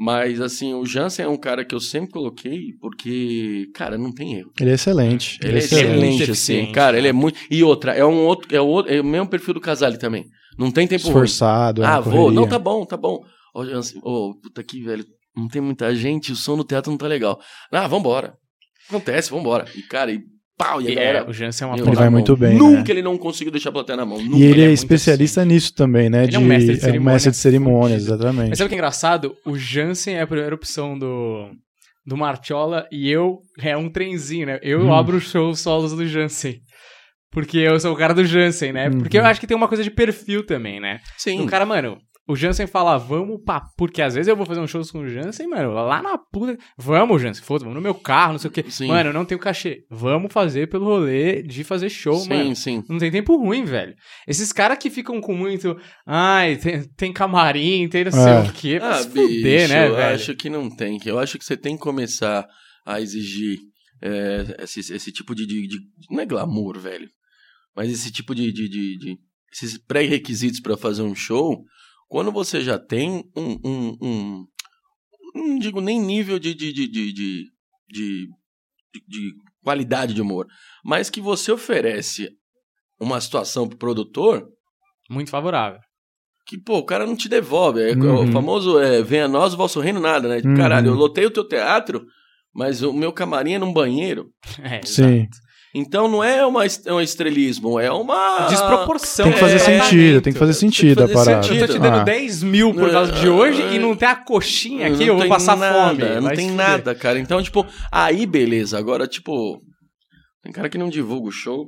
Mas, 0.03 0.41
assim, 0.41 0.73
o 0.73 0.83
Jansen 0.83 1.25
é 1.25 1.27
um 1.27 1.37
cara 1.37 1.63
que 1.63 1.75
eu 1.75 1.79
sempre 1.79 2.09
coloquei 2.09 2.73
porque, 2.81 3.69
cara, 3.71 3.99
não 3.99 4.11
tem 4.11 4.33
erro. 4.39 4.51
Ele 4.59 4.71
é 4.71 4.73
excelente. 4.73 5.37
Ele 5.43 5.53
é 5.53 5.57
excelente. 5.59 5.85
excelente, 5.89 6.17
muito 6.17 6.31
assim. 6.31 6.71
Cara, 6.71 6.93
né? 6.93 6.97
ele 6.97 7.07
é 7.09 7.13
muito. 7.13 7.39
E 7.51 7.63
outra, 7.63 7.93
é 7.93 8.03
um 8.03 8.25
outro. 8.25 8.47
É 8.55 8.59
o, 8.59 8.65
outro, 8.65 8.91
é 8.91 8.99
o 8.99 9.03
mesmo 9.05 9.27
perfil 9.27 9.53
do 9.53 9.61
Casale 9.61 9.99
também. 9.99 10.25
Não 10.57 10.71
tem 10.71 10.87
tempo 10.87 11.03
ruim. 11.03 11.11
Esforçado. 11.11 11.83
é 11.83 11.85
Ah, 11.85 11.99
vou. 11.99 12.31
Não, 12.31 12.47
tá 12.47 12.57
bom, 12.57 12.83
tá 12.83 12.97
bom. 12.97 13.23
Ô, 13.53 13.63
Jansen, 13.63 14.01
ô, 14.03 14.33
puta 14.41 14.61
aqui, 14.61 14.81
velho. 14.81 15.05
Não 15.37 15.47
tem 15.47 15.61
muita 15.61 15.93
gente, 15.93 16.31
o 16.31 16.35
som 16.35 16.55
no 16.55 16.63
teatro 16.63 16.89
não 16.89 16.97
tá 16.97 17.05
legal. 17.05 17.39
Ah, 17.71 17.85
vambora. 17.85 18.33
Acontece, 18.89 19.29
vambora. 19.29 19.67
E, 19.75 19.83
cara, 19.83 20.11
e 20.11 20.23
pau, 20.63 20.81
e 20.81 20.91
a 20.91 20.95
galera. 20.95 21.19
é, 21.19 21.29
o 21.29 21.33
Jansen 21.33 21.65
é 21.65 21.71
uma 21.71 21.77
Ele 21.77 21.95
vai 21.95 22.05
mão. 22.05 22.11
muito 22.11 22.35
bem, 22.37 22.55
Nunca 22.57 22.79
né? 22.83 22.85
ele 22.89 23.01
não 23.01 23.17
conseguiu 23.17 23.51
deixar 23.51 23.69
a 23.69 23.73
plateia 23.73 23.97
na 23.97 24.05
mão. 24.05 24.21
Nunca. 24.21 24.37
E 24.37 24.43
ele 24.43 24.51
ele 24.51 24.61
é 24.61 24.63
é 24.63 24.67
muito 24.67 24.77
especialista 24.79 25.43
nisso 25.45 25.73
também, 25.73 26.09
né? 26.09 26.23
Ele 26.25 26.35
é 26.35 26.39
um 26.39 26.43
mestre 26.43 26.77
de 26.77 26.85
é 26.85 26.99
um 26.99 27.03
mestre 27.03 27.31
de 27.31 27.37
cerimônia 27.37 27.99
cerimônias, 27.99 28.03
exatamente. 28.03 28.49
Mas 28.49 28.57
sabe 28.57 28.65
o 28.65 28.69
que 28.69 28.75
é 28.75 28.77
engraçado? 28.77 29.35
O 29.45 29.57
Jansen 29.57 30.15
é 30.15 30.21
a 30.21 30.27
primeira 30.27 30.53
opção 30.55 30.97
do, 30.97 31.49
do 32.05 32.15
Martiola 32.17 32.87
e 32.91 33.09
eu 33.09 33.39
é 33.59 33.75
um 33.75 33.89
trenzinho, 33.89 34.47
né? 34.47 34.59
Eu 34.61 34.81
Hum. 34.81 34.93
abro 34.93 35.17
os 35.17 35.23
shows 35.29 35.59
solos 35.59 35.93
do 35.93 36.05
Jansen. 36.07 36.59
Porque 37.31 37.57
eu 37.59 37.79
sou 37.79 37.93
o 37.93 37.97
cara 37.97 38.13
do 38.13 38.25
Jansen, 38.25 38.73
né? 38.73 38.89
Porque 38.89 39.17
eu 39.17 39.21
Uhum. 39.21 39.27
acho 39.27 39.39
que 39.39 39.47
tem 39.47 39.55
uma 39.55 39.67
coisa 39.69 39.83
de 39.83 39.89
perfil 39.89 40.45
também, 40.45 40.81
né? 40.81 40.99
Sim. 41.17 41.39
O 41.41 41.45
cara, 41.45 41.65
mano, 41.65 41.97
o 42.31 42.35
Jansen 42.35 42.65
fala, 42.67 42.97
vamos 42.97 43.41
pra. 43.45 43.61
Porque 43.77 44.01
às 44.01 44.13
vezes 44.15 44.27
eu 44.27 44.35
vou 44.35 44.45
fazer 44.45 44.59
um 44.59 44.67
show 44.67 44.81
com 44.91 44.99
o 44.99 45.07
Jansen, 45.09 45.47
mano, 45.47 45.71
lá 45.73 46.01
na 46.01 46.17
puta. 46.17 46.57
Vamos, 46.77 47.21
Jansen, 47.21 47.43
foda, 47.43 47.63
vamos 47.63 47.75
no 47.75 47.81
meu 47.81 47.93
carro, 47.95 48.33
não 48.33 48.39
sei 48.39 48.49
o 48.49 48.53
quê. 48.53 48.65
Sim. 48.69 48.87
Mano, 48.87 49.09
eu 49.09 49.13
não 49.13 49.25
tenho 49.25 49.39
cachê. 49.39 49.85
Vamos 49.89 50.31
fazer 50.33 50.67
pelo 50.69 50.85
rolê 50.85 51.41
de 51.43 51.63
fazer 51.63 51.89
show, 51.89 52.19
sim, 52.19 52.29
mano. 52.29 52.55
sim. 52.55 52.83
Não 52.89 52.97
tem 52.97 53.11
tempo 53.11 53.35
ruim, 53.37 53.63
velho. 53.65 53.93
Esses 54.27 54.51
caras 54.51 54.77
que 54.77 54.89
ficam 54.89 55.19
com 55.21 55.33
muito. 55.35 55.77
Ai, 56.05 56.57
tem, 56.57 56.83
tem 56.97 57.13
camarim, 57.13 57.87
tem 57.89 58.05
não 58.05 58.11
sei 58.11 58.21
É. 58.21 58.39
o 58.41 58.53
quê. 58.53 58.79
Pra 58.79 58.89
Ah, 58.89 59.03
se 59.03 59.09
fuder, 59.09 59.27
bicho, 59.61 59.73
né, 59.73 59.87
eu 59.87 59.95
velho? 59.95 60.15
acho 60.15 60.35
que 60.35 60.49
não 60.49 60.69
tem. 60.75 60.99
Eu 61.05 61.19
acho 61.19 61.37
que 61.37 61.45
você 61.45 61.55
tem 61.57 61.75
que 61.75 61.81
começar 61.83 62.45
a 62.85 62.99
exigir 63.01 63.57
é, 64.03 64.63
esse, 64.63 64.79
esse 64.79 65.11
tipo 65.11 65.35
de, 65.35 65.45
de, 65.45 65.67
de- 65.67 65.79
Não 66.09 66.19
é 66.21 66.25
glamour, 66.25 66.79
velho. 66.79 67.07
Mas 67.75 67.91
esse 67.91 68.11
tipo 68.11 68.33
de. 68.33 68.51
de, 68.51 68.67
de, 68.67 68.97
de- 68.97 69.17
esses 69.53 69.77
pré-requisitos 69.77 70.59
pra 70.61 70.77
fazer 70.77 71.01
um 71.01 71.13
show. 71.13 71.63
Quando 72.11 72.29
você 72.29 72.59
já 72.59 72.77
tem 72.77 73.23
um. 73.37 73.57
um, 73.63 73.97
um 74.01 74.45
não 75.33 75.57
digo 75.59 75.79
nem 75.79 75.97
nível 75.97 76.37
de, 76.37 76.53
de, 76.53 76.73
de, 76.73 76.85
de, 76.89 77.13
de, 77.13 77.45
de, 77.89 78.27
de- 78.93 79.03
de 79.07 79.33
qualidade 79.63 80.13
de 80.13 80.21
humor. 80.21 80.45
Mas 80.83 81.09
que 81.09 81.21
você 81.21 81.53
oferece 81.53 82.29
uma 82.99 83.21
situação 83.21 83.65
pro 83.65 83.77
produtor 83.77 84.45
Muito 85.09 85.31
favorável. 85.31 85.79
que, 86.45 86.57
pô, 86.57 86.79
o 86.79 86.85
cara 86.85 87.05
não 87.07 87.15
te 87.15 87.29
devolve. 87.29 87.79
É, 87.81 87.93
Uhum. 87.93 88.27
O 88.27 88.31
famoso 88.33 88.77
é, 88.77 89.01
venha 89.01 89.23
a 89.25 89.29
nós 89.29 89.53
o 89.53 89.57
vosso 89.57 89.79
reino 89.79 90.01
nada, 90.01 90.27
né? 90.27 90.41
Uhum. 90.43 90.57
Caralho, 90.57 90.87
eu 90.87 90.93
lotei 90.95 91.25
o 91.25 91.31
teu 91.31 91.47
teatro, 91.47 92.05
mas 92.53 92.81
o 92.83 92.91
meu 92.91 93.13
camarim 93.13 93.53
é 93.53 93.59
num 93.59 93.71
banheiro. 93.71 94.29
É, 94.61 94.81
Sim. 94.85 95.27
Então 95.73 96.07
não 96.09 96.21
é 96.23 96.45
uma, 96.45 96.65
est- 96.65 96.85
é 96.85 96.91
um 96.93 96.99
estrelismo, 96.99 97.79
é 97.79 97.89
uma... 97.91 98.47
Desproporção. 98.49 99.25
Tem 99.25 99.33
que 99.33 99.39
fazer 99.39 99.55
É, 99.55 99.59
sentido, 99.59 100.21
tem 100.21 100.33
que 100.33 100.39
fazer 100.39 100.53
sentido 100.53 101.01
fazer 101.07 101.13
a 101.13 101.15
parada. 101.25 101.47
Eu 101.55 101.67
tô 101.67 101.73
te 101.73 101.79
dando 101.79 101.95
Ah. 101.99 102.03
10 102.03 102.43
mil 102.43 102.73
por 102.73 102.91
causa 102.91 103.11
de 103.13 103.29
hoje 103.29 103.61
e 103.73 103.79
não 103.79 103.95
tem 103.95 104.07
a 104.09 104.15
coxinha 104.15 104.87
aqui, 104.87 104.97
Não 105.05 105.05
eu 105.05 105.17
vou 105.17 105.27
passar 105.29 105.55
nada, 105.55 105.89
fome. 106.15 106.19
Não 106.21 106.33
tem 106.35 106.51
nada, 106.51 106.93
cara. 106.93 107.17
Então, 107.19 107.41
tipo, 107.41 107.65
aí 107.91 108.25
beleza. 108.25 108.77
Agora, 108.77 109.07
tipo, 109.07 109.61
tem 110.43 110.51
cara 110.51 110.67
que 110.69 110.77
não 110.77 110.89
divulga 110.89 111.29
o 111.29 111.31
show, 111.31 111.67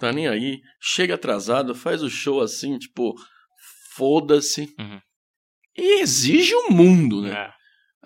tá 0.00 0.12
nem 0.12 0.26
aí, 0.26 0.58
chega 0.80 1.14
atrasado, 1.14 1.72
faz 1.74 2.02
o 2.02 2.10
show 2.10 2.40
assim, 2.40 2.76
tipo, 2.78 3.14
foda-se. 3.96 4.68
Uhum. 4.78 4.98
E 5.76 6.00
exige 6.02 6.54
o 6.54 6.72
mundo, 6.72 7.22
né? 7.22 7.30
É. 7.32 7.48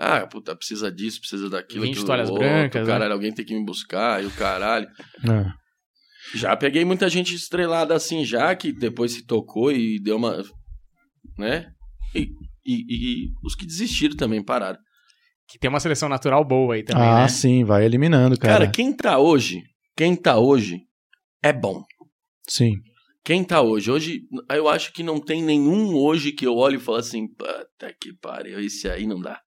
Ah, 0.01 0.25
puta, 0.29 0.55
precisa 0.55 0.93
disso, 0.93 1.19
precisa 1.19 1.51
daquilo. 1.51 1.83
20 1.83 1.91
aquilo 1.91 2.07
toalhas 2.07 2.31
outro, 2.31 2.45
brancas, 2.45 2.87
né? 2.87 2.93
Caralho, 2.93 3.13
alguém 3.13 3.35
tem 3.35 3.45
que 3.45 3.53
me 3.53 3.65
buscar, 3.65 4.23
e 4.23 4.27
o 4.27 4.31
caralho. 4.31 4.87
É. 5.29 5.53
Já 6.37 6.57
peguei 6.57 6.85
muita 6.85 7.09
gente 7.09 7.35
estrelada 7.35 7.95
assim 7.95 8.25
já, 8.25 8.55
que 8.55 8.73
depois 8.73 9.13
se 9.13 9.27
tocou 9.27 9.73
e 9.73 9.99
deu 9.99 10.17
uma. 10.17 10.45
Né? 11.37 11.67
E, 12.15 12.29
E, 12.65 12.85
e 12.91 13.33
os 13.43 13.55
que 13.55 13.65
desistiram 13.65 14.15
também 14.15 14.45
pararam. 14.45 14.79
Que 15.49 15.59
tem 15.59 15.71
uma 15.71 15.81
seleção 15.81 16.09
natural 16.09 16.45
boa 16.45 16.75
aí 16.75 16.83
também, 16.83 17.09
ah, 17.09 17.23
né? 17.23 17.29
sim, 17.29 17.65
vai 17.65 17.85
eliminando, 17.87 18.39
cara. 18.39 18.59
Cara, 18.59 18.71
quem 18.71 18.95
tá 18.95 19.19
hoje, 19.19 19.63
quem 19.97 20.15
tá 20.15 20.39
hoje 20.39 20.83
é 21.43 21.51
bom. 21.51 21.83
Sim. 22.47 22.75
Quem 23.25 23.43
tá 23.43 23.63
hoje? 23.63 23.91
Hoje, 23.91 24.21
eu 24.51 24.69
acho 24.69 24.93
que 24.93 25.03
não 25.03 25.19
tem 25.19 25.43
nenhum 25.43 25.95
hoje 25.95 26.33
que 26.33 26.47
eu 26.47 26.55
olho 26.55 26.77
e 26.77 26.81
falo 26.81 26.99
assim, 26.99 27.27
puta 27.27 27.95
que 27.99 28.13
pariu, 28.21 28.61
esse 28.61 28.89
aí 28.89 29.07
não 29.07 29.21
dá. 29.21 29.41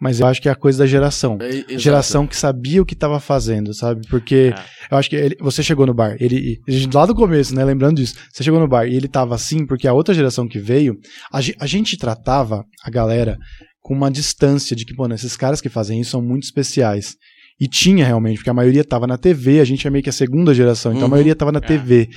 Mas 0.00 0.18
eu 0.18 0.26
acho 0.26 0.40
que 0.40 0.48
é 0.48 0.52
a 0.52 0.56
coisa 0.56 0.78
da 0.78 0.86
geração. 0.86 1.36
É. 1.40 1.78
Geração 1.78 2.26
que 2.26 2.34
sabia 2.36 2.80
o 2.80 2.86
que 2.86 2.94
estava 2.94 3.20
fazendo, 3.20 3.74
sabe? 3.74 4.00
Porque 4.08 4.54
É. 4.56 4.64
eu 4.90 4.96
acho 4.96 5.10
que 5.10 5.16
ele- 5.16 5.36
você 5.40 5.62
chegou 5.62 5.86
no 5.86 5.92
bar, 5.92 6.16
ele 6.18 6.58
lá 6.94 7.04
do 7.04 7.14
começo, 7.14 7.54
né? 7.54 7.62
Lembrando 7.64 7.96
disso, 7.98 8.14
você 8.32 8.42
chegou 8.42 8.58
no 8.58 8.66
bar 8.66 8.86
e 8.86 8.96
ele 8.96 9.08
tava 9.08 9.34
assim 9.34 9.66
porque 9.66 9.86
a 9.86 9.92
outra 9.92 10.14
geração 10.14 10.48
que 10.48 10.58
veio, 10.58 10.96
a, 11.32 11.38
a 11.60 11.66
gente 11.66 11.98
tratava 11.98 12.64
a 12.82 12.90
galera 12.90 13.36
com 13.82 13.94
uma 13.94 14.10
distância 14.10 14.74
de 14.74 14.84
que, 14.86 14.94
pô, 14.94 15.06
né, 15.06 15.14
esses 15.16 15.36
caras 15.36 15.60
que 15.60 15.68
fazem 15.68 16.00
isso 16.00 16.12
são 16.12 16.22
muito 16.22 16.44
especiais. 16.44 17.14
E 17.60 17.68
tinha 17.68 18.04
realmente, 18.06 18.36
porque 18.38 18.48
a 18.50 18.54
maioria 18.54 18.82
tava 18.82 19.06
na 19.06 19.18
TV, 19.18 19.60
a 19.60 19.64
gente 19.64 19.86
é 19.86 19.90
meio 19.90 20.02
que 20.02 20.08
a 20.08 20.12
segunda 20.14 20.54
geração, 20.54 20.92
então 20.92 21.02
Uhum. 21.02 21.06
a 21.08 21.10
maioria 21.10 21.36
tava 21.36 21.52
na 21.52 21.58
É. 21.58 21.62
TV. 21.62 22.08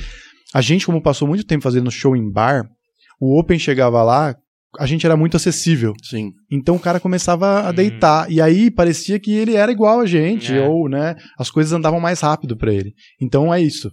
A 0.54 0.62
gente, 0.62 0.86
como 0.86 1.02
passou 1.02 1.28
muito 1.28 1.44
tempo 1.46 1.64
fazendo 1.64 1.92
show 1.92 2.16
em 2.16 2.32
bar, 2.32 2.64
o 3.20 3.38
Open 3.40 3.60
chegava 3.60 4.02
lá, 4.04 4.36
a 4.80 4.86
gente 4.86 5.06
era 5.06 5.16
muito 5.18 5.38
acessível. 5.38 5.94
Sim. 6.04 6.32
Então 6.52 6.76
o 6.76 6.80
cara 6.80 7.00
começava 7.00 7.62
a 7.62 7.70
Hum. 7.70 7.74
deitar. 7.74 8.32
E 8.32 8.42
aí 8.42 8.72
parecia 8.72 9.20
que 9.20 9.32
ele 9.32 9.56
era 9.56 9.72
igual 9.72 10.00
a 10.00 10.06
gente, 10.06 10.54
É. 10.54 10.68
ou, 10.68 10.90
né, 10.90 11.16
as 11.38 11.50
coisas 11.52 11.72
andavam 11.74 12.00
mais 12.00 12.20
rápido 12.22 12.56
pra 12.58 12.74
ele. 12.74 12.94
Então 13.22 13.54
é 13.54 13.62
isso. 13.62 13.92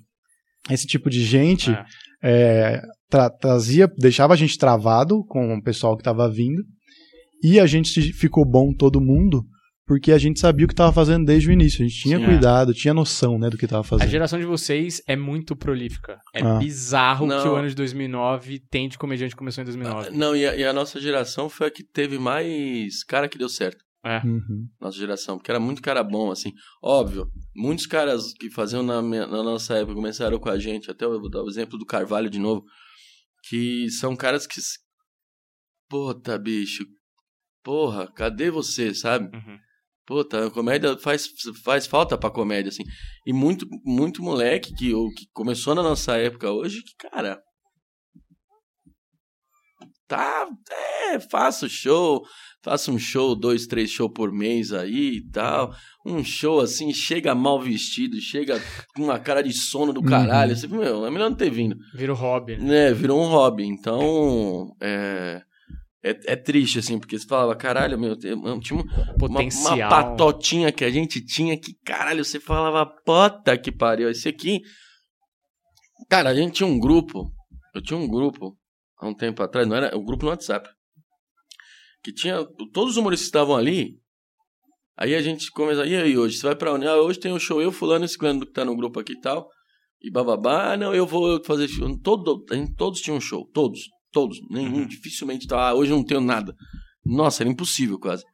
Esse 0.70 0.87
tipo 0.87 1.09
de 1.11 1.22
gente 1.24 1.70
É. 1.70 1.85
é, 2.22 2.83
tra- 3.09 3.31
trazia, 3.31 3.89
deixava 3.99 4.35
a 4.35 4.37
gente 4.37 4.57
travado 4.59 5.24
com 5.26 5.55
o 5.55 5.62
pessoal 5.62 5.97
que 5.97 6.03
tava 6.05 6.31
vindo. 6.31 6.62
E 7.43 7.59
a 7.59 7.66
gente 7.66 7.89
se- 7.89 8.12
ficou 8.12 8.45
bom 8.45 8.72
todo 8.72 9.01
mundo, 9.01 9.43
porque 9.91 10.12
a 10.12 10.18
gente 10.18 10.38
sabia 10.38 10.64
o 10.64 10.68
que 10.68 10.74
tava 10.74 10.93
fazendo 10.93 11.24
desde 11.26 11.49
o 11.49 11.53
início. 11.53 11.84
A 11.84 11.88
gente 11.88 12.01
tinha 12.01 12.16
Sim, 12.16 12.22
é. 12.22 12.26
cuidado, 12.28 12.72
tinha 12.72 12.95
noção, 12.95 13.36
né, 13.41 13.51
do 13.51 13.59
que 13.59 13.66
tava 13.66 13.80
A 13.80 13.82
fazendo. 13.82 14.09
geração 14.09 14.38
de 14.38 14.47
vocês 14.47 15.03
é 15.05 15.16
muito 15.16 15.57
prolífica. 15.57 16.16
É 16.32 16.43
Ah. 16.43 16.59
bizarro 16.59 17.26
Não. 17.26 17.43
que 17.43 17.49
o 17.49 17.57
ano 17.57 17.68
de 17.68 17.74
2009 17.74 18.61
tem 18.70 18.88
de 18.88 18.97
comediante 18.97 19.34
que 19.34 19.38
começou 19.38 19.62
em 19.62 19.64
2009. 19.64 20.11
Não, 20.11 20.36
e 20.36 20.47
a, 20.47 20.55
e 20.55 20.62
a 20.64 20.72
nossa 20.72 21.01
geração 21.01 21.49
foi 21.49 21.66
a 21.66 21.70
que 21.72 21.82
teve 21.82 22.20
mais 22.20 23.03
cara 23.03 23.28
que 23.28 23.36
deu 23.36 23.49
certo. 23.49 23.84
Uhum. 24.24 24.68
Nossa 24.80 24.97
geração, 24.97 25.36
porque 25.36 25.51
era 25.51 25.59
muito 25.59 25.82
cara 25.82 26.05
bom, 26.05 26.30
assim. 26.30 26.53
Óbvio, 26.80 27.26
muitos 27.57 27.84
caras 27.84 28.32
que 28.32 28.49
faziam 28.49 28.84
na, 28.84 29.03
minha- 29.03 29.26
na 29.26 29.43
nossa 29.43 29.74
época 29.74 29.95
começaram 29.97 30.38
com 30.38 30.49
a 30.51 30.59
gente, 30.59 30.88
até 30.88 31.05
eu 31.05 31.20
vou 31.20 31.28
dar 31.28 31.43
o 31.43 31.49
exemplo 31.49 31.76
do 31.76 31.84
Carvalho 31.84 32.30
de 32.30 32.38
novo, 32.38 32.62
que 33.49 33.91
são 33.91 34.14
caras 34.14 34.47
que. 34.47 34.61
s- 34.61 34.78
Puta, 35.88 36.38
bicho. 36.38 36.84
Porra, 37.64 38.07
cadê 38.14 38.51
você, 38.51 38.95
sabe? 38.95 39.36
Uhum. 39.36 39.59
Puta, 40.07 40.47
a 40.47 40.51
comédia 40.51 40.97
faz, 40.99 41.29
faz 41.65 41.87
falta 41.87 42.19
pra 42.19 42.31
comédia, 42.31 42.71
assim. 42.71 42.83
E 43.27 43.33
muito, 43.33 43.67
muito 43.85 44.23
moleque 44.23 44.75
que, 44.75 44.91
que 44.91 45.27
começou 45.33 45.75
na 45.75 45.83
nossa 45.83 46.17
época 46.17 46.51
hoje, 46.51 46.83
que, 46.83 47.09
cara. 47.09 47.41
Tá. 50.09 50.49
É, 51.13 51.21
faço 51.21 51.69
show. 51.69 52.23
Faço 52.63 52.93
um 52.93 52.99
show, 52.99 53.35
dois, 53.35 53.67
três 53.67 53.91
shows 53.91 54.13
por 54.13 54.31
mês 54.31 54.73
aí 54.73 55.17
e 55.17 55.31
tal. 55.31 55.73
Um 56.05 56.23
show 56.23 56.61
assim, 56.61 56.93
chega 56.93 57.35
mal 57.35 57.59
vestido, 57.61 58.21
chega 58.21 58.61
com 58.95 59.05
uma 59.05 59.19
cara 59.19 59.43
de 59.43 59.53
sono 59.53 59.95
do 59.95 60.03
caralho. 60.03 60.51
Uhum. 60.53 60.57
Você, 60.59 60.67
meu, 60.67 61.07
é 61.07 61.11
melhor 61.11 61.31
não 61.31 61.37
ter 61.37 61.51
vindo. 61.51 61.77
Vira 61.95 62.13
o 62.13 62.17
hobby. 62.17 62.57
né? 62.57 62.89
É, 62.89 62.93
virou 62.93 63.19
um 63.23 63.29
hobby. 63.29 63.65
Então. 63.65 64.75
É. 64.81 65.41
É, 66.03 66.33
é 66.33 66.37
triste, 66.37 66.79
assim, 66.79 66.99
porque 66.99 67.19
você 67.19 67.27
falava, 67.27 67.55
caralho, 67.55 67.99
meu, 67.99 68.17
tinha 68.17 68.35
uma, 68.35 68.55
uma, 68.55 69.19
Potencial. 69.19 69.77
uma 69.77 69.89
patotinha 69.89 70.73
que 70.73 70.85
a 70.85 70.91
gente 70.91 71.23
tinha 71.23 71.59
que, 71.61 71.75
caralho, 71.85 72.25
você 72.25 72.41
falava, 72.41 72.87
puta 72.87 73.57
que 73.59 73.71
pariu. 73.71 74.09
Esse 74.09 74.29
aqui. 74.29 74.63
Cara, 76.09 76.31
a 76.31 76.35
gente 76.35 76.55
tinha 76.55 76.67
um 76.67 76.79
grupo. 76.79 77.31
Eu 77.75 77.83
tinha 77.83 77.99
um 77.99 78.09
grupo 78.09 78.57
há 78.99 79.07
um 79.07 79.15
tempo 79.15 79.43
atrás, 79.43 79.69
não 79.69 79.77
era? 79.77 79.95
O 79.97 80.03
grupo 80.03 80.25
no 80.25 80.31
WhatsApp. 80.31 80.69
Que 82.03 82.13
tinha. 82.13 82.47
Todos 82.73 82.93
os 82.93 82.97
humoristas 82.97 83.27
que 83.27 83.37
estavam 83.37 83.55
ali. 83.55 84.01
Aí 84.97 85.15
a 85.15 85.21
gente 85.21 85.51
começa. 85.51 85.85
E 85.85 85.95
aí, 85.95 86.17
hoje? 86.17 86.39
Você 86.39 86.47
vai 86.47 86.57
pra 86.57 86.73
onde? 86.73 86.87
Ah, 86.87 86.97
hoje 86.97 87.21
tem 87.21 87.33
um 87.33 87.39
show, 87.39 87.61
eu, 87.61 87.71
Fulano, 87.71 88.07
esse 88.07 88.17
Fulano 88.17 88.47
que 88.47 88.53
tá 88.53 88.65
no 88.65 88.77
grupo 88.77 88.99
aqui 88.99 89.13
e 89.13 89.21
tal. 89.21 89.49
E 90.01 90.11
bababá. 90.11 90.73
Ah, 90.73 90.77
não, 90.79 90.95
eu 90.95 91.07
vou 91.07 91.45
fazer 91.45 91.69
show. 91.69 91.87
Todo, 92.01 92.43
todos 92.77 93.03
tinham 93.03 93.19
um 93.19 93.21
show. 93.21 93.47
Todos. 93.53 93.81
Todos. 94.13 94.39
Nenhum. 94.51 94.81
Uhum. 94.81 94.87
Dificilmente. 94.87 95.47
Tá, 95.47 95.69
ah, 95.69 95.75
hoje 95.75 95.93
eu 95.93 95.97
não 95.97 96.05
tenho 96.05 96.21
nada. 96.21 96.55
Nossa, 97.05 97.43
era 97.43 97.51
impossível 97.51 97.99
quase. 97.99 98.25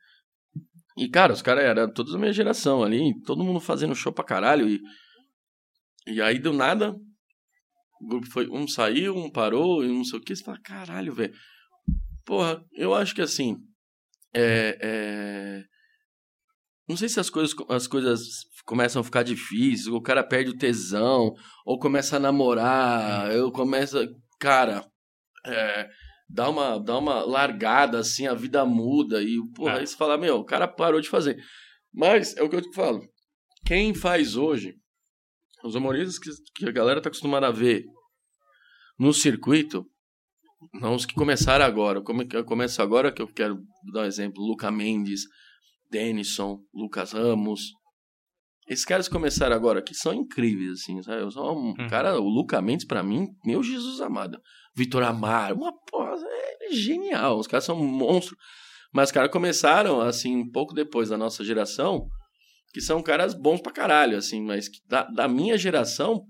E, 0.97 1.09
cara, 1.09 1.33
os 1.33 1.43
caras 1.43 1.64
eram 1.64 1.93
todos 1.93 2.12
da 2.12 2.18
minha 2.18 2.33
geração 2.33 2.83
ali. 2.83 3.12
Todo 3.24 3.45
mundo 3.45 3.61
fazendo 3.61 3.95
show 3.95 4.12
pra 4.12 4.24
caralho. 4.24 4.68
E, 4.68 4.81
e 6.07 6.20
aí, 6.22 6.39
do 6.39 6.53
nada. 6.53 6.97
O 8.01 8.07
grupo 8.09 8.27
foi. 8.31 8.49
Um 8.49 8.66
saiu, 8.66 9.16
um 9.16 9.31
parou, 9.31 9.85
e 9.85 9.89
não 9.89 10.05
sei 10.05 10.18
o 10.18 10.22
que. 10.22 10.35
Você 10.35 10.43
fala, 10.43 10.61
caralho, 10.62 11.12
velho. 11.14 11.35
Porra, 12.24 12.64
eu 12.72 12.95
acho 12.95 13.14
que 13.14 13.22
assim. 13.22 13.57
É, 14.35 14.79
é, 14.83 15.64
Não 16.89 16.97
sei 16.97 17.09
se 17.09 17.18
as 17.18 17.31
coisas, 17.31 17.55
as 17.70 17.87
coisas 17.87 18.20
começam 18.66 19.01
a 19.01 19.05
ficar 19.05 19.22
difíceis, 19.22 19.87
o 19.87 20.01
cara 20.01 20.22
perde 20.22 20.51
o 20.51 20.57
tesão, 20.57 21.33
ou 21.64 21.79
começa 21.79 22.16
a 22.16 22.20
namorar, 22.20 23.33
eu 23.33 23.51
começo. 23.51 23.97
Cara, 24.39 24.85
é, 25.47 25.88
dá, 26.28 26.49
uma, 26.49 26.78
dá 26.78 26.99
uma 26.99 27.22
largada, 27.24 27.99
assim, 27.99 28.26
a 28.26 28.34
vida 28.34 28.64
muda, 28.64 29.22
e 29.22 29.36
porra, 29.55 29.74
É. 29.74 29.78
aí 29.80 29.86
você 29.86 29.97
fala, 29.97 30.18
meu, 30.18 30.36
o 30.38 30.44
cara 30.44 30.66
parou 30.68 31.01
de 31.01 31.09
fazer. 31.09 31.36
Mas 31.92 32.36
é 32.36 32.42
o 32.42 32.49
que 32.49 32.57
eu 32.57 32.62
te 32.62 32.74
falo. 32.74 33.01
Quem 33.64 33.94
faz 33.94 34.36
hoje, 34.36 34.74
os 35.64 35.74
humoristas 35.74 36.18
que, 36.18 36.30
que 36.55 36.68
a 36.68 36.72
galera 36.72 37.01
tá 37.01 37.09
acostumada 37.09 37.49
a 37.49 37.53
ver 37.53 37.84
no 38.99 39.12
circuito, 39.12 39.84
não 40.74 40.94
os 40.94 41.05
que 41.07 41.14
começaram 41.14 41.64
agora. 41.64 42.01
Como 42.03 42.22
é 42.22 42.24
que 42.24 42.36
eu 42.36 42.44
começo 42.44 42.80
agora, 42.82 43.12
que 43.12 43.20
eu 43.22 43.28
quero 43.28 43.59
dar 43.92 44.03
um 44.03 44.07
exemplo, 44.07 44.42
Luca 44.42 44.70
Mendes, 44.70 45.22
Denison, 45.90 46.61
Lucas 46.74 47.12
Ramos. 47.12 47.72
Esses 48.69 48.85
caras 48.85 49.07
que 49.07 49.14
começaram 49.14 49.55
agora 49.55 49.79
aqui 49.79 49.95
são 49.95 50.12
incríveis, 50.12 50.81
assim, 50.81 51.01
sabe? 51.03 51.23
Eu 51.23 51.31
sou 51.31 51.57
um 51.57 51.69
Uhum. 51.79 51.89
cara, 51.89 52.19
o 52.21 52.29
Luca 52.29 52.61
Mendes, 52.61 52.85
pra 52.87 53.03
mim, 53.03 53.27
meu 53.45 53.62
Jesus 53.62 54.01
amado. 54.01 54.39
Vitor 54.75 55.03
Amaro, 55.05 55.57
uma 55.57 55.73
porra, 55.91 56.14
é 56.62 56.73
genial. 56.73 57.39
Os 57.39 57.47
caras 57.47 57.64
são 57.64 57.81
um 57.81 57.87
monstro. 57.87 58.37
Mas 58.93 59.09
os 59.09 59.12
caras 59.12 59.31
começaram, 59.31 60.01
assim, 60.01 60.37
um 60.37 60.51
pouco 60.51 60.75
depois 60.75 61.09
da 61.11 61.17
nossa 61.17 61.45
geração, 61.45 62.07
que 62.73 62.81
são 62.81 63.03
caras 63.03 63.35
bons 63.35 63.61
pra 63.61 63.73
caralho, 63.73 64.17
assim, 64.19 64.43
mas 64.43 64.69
que 64.69 64.79
da, 64.89 65.05
da 65.05 65.29
minha 65.29 65.57
geração, 65.57 66.23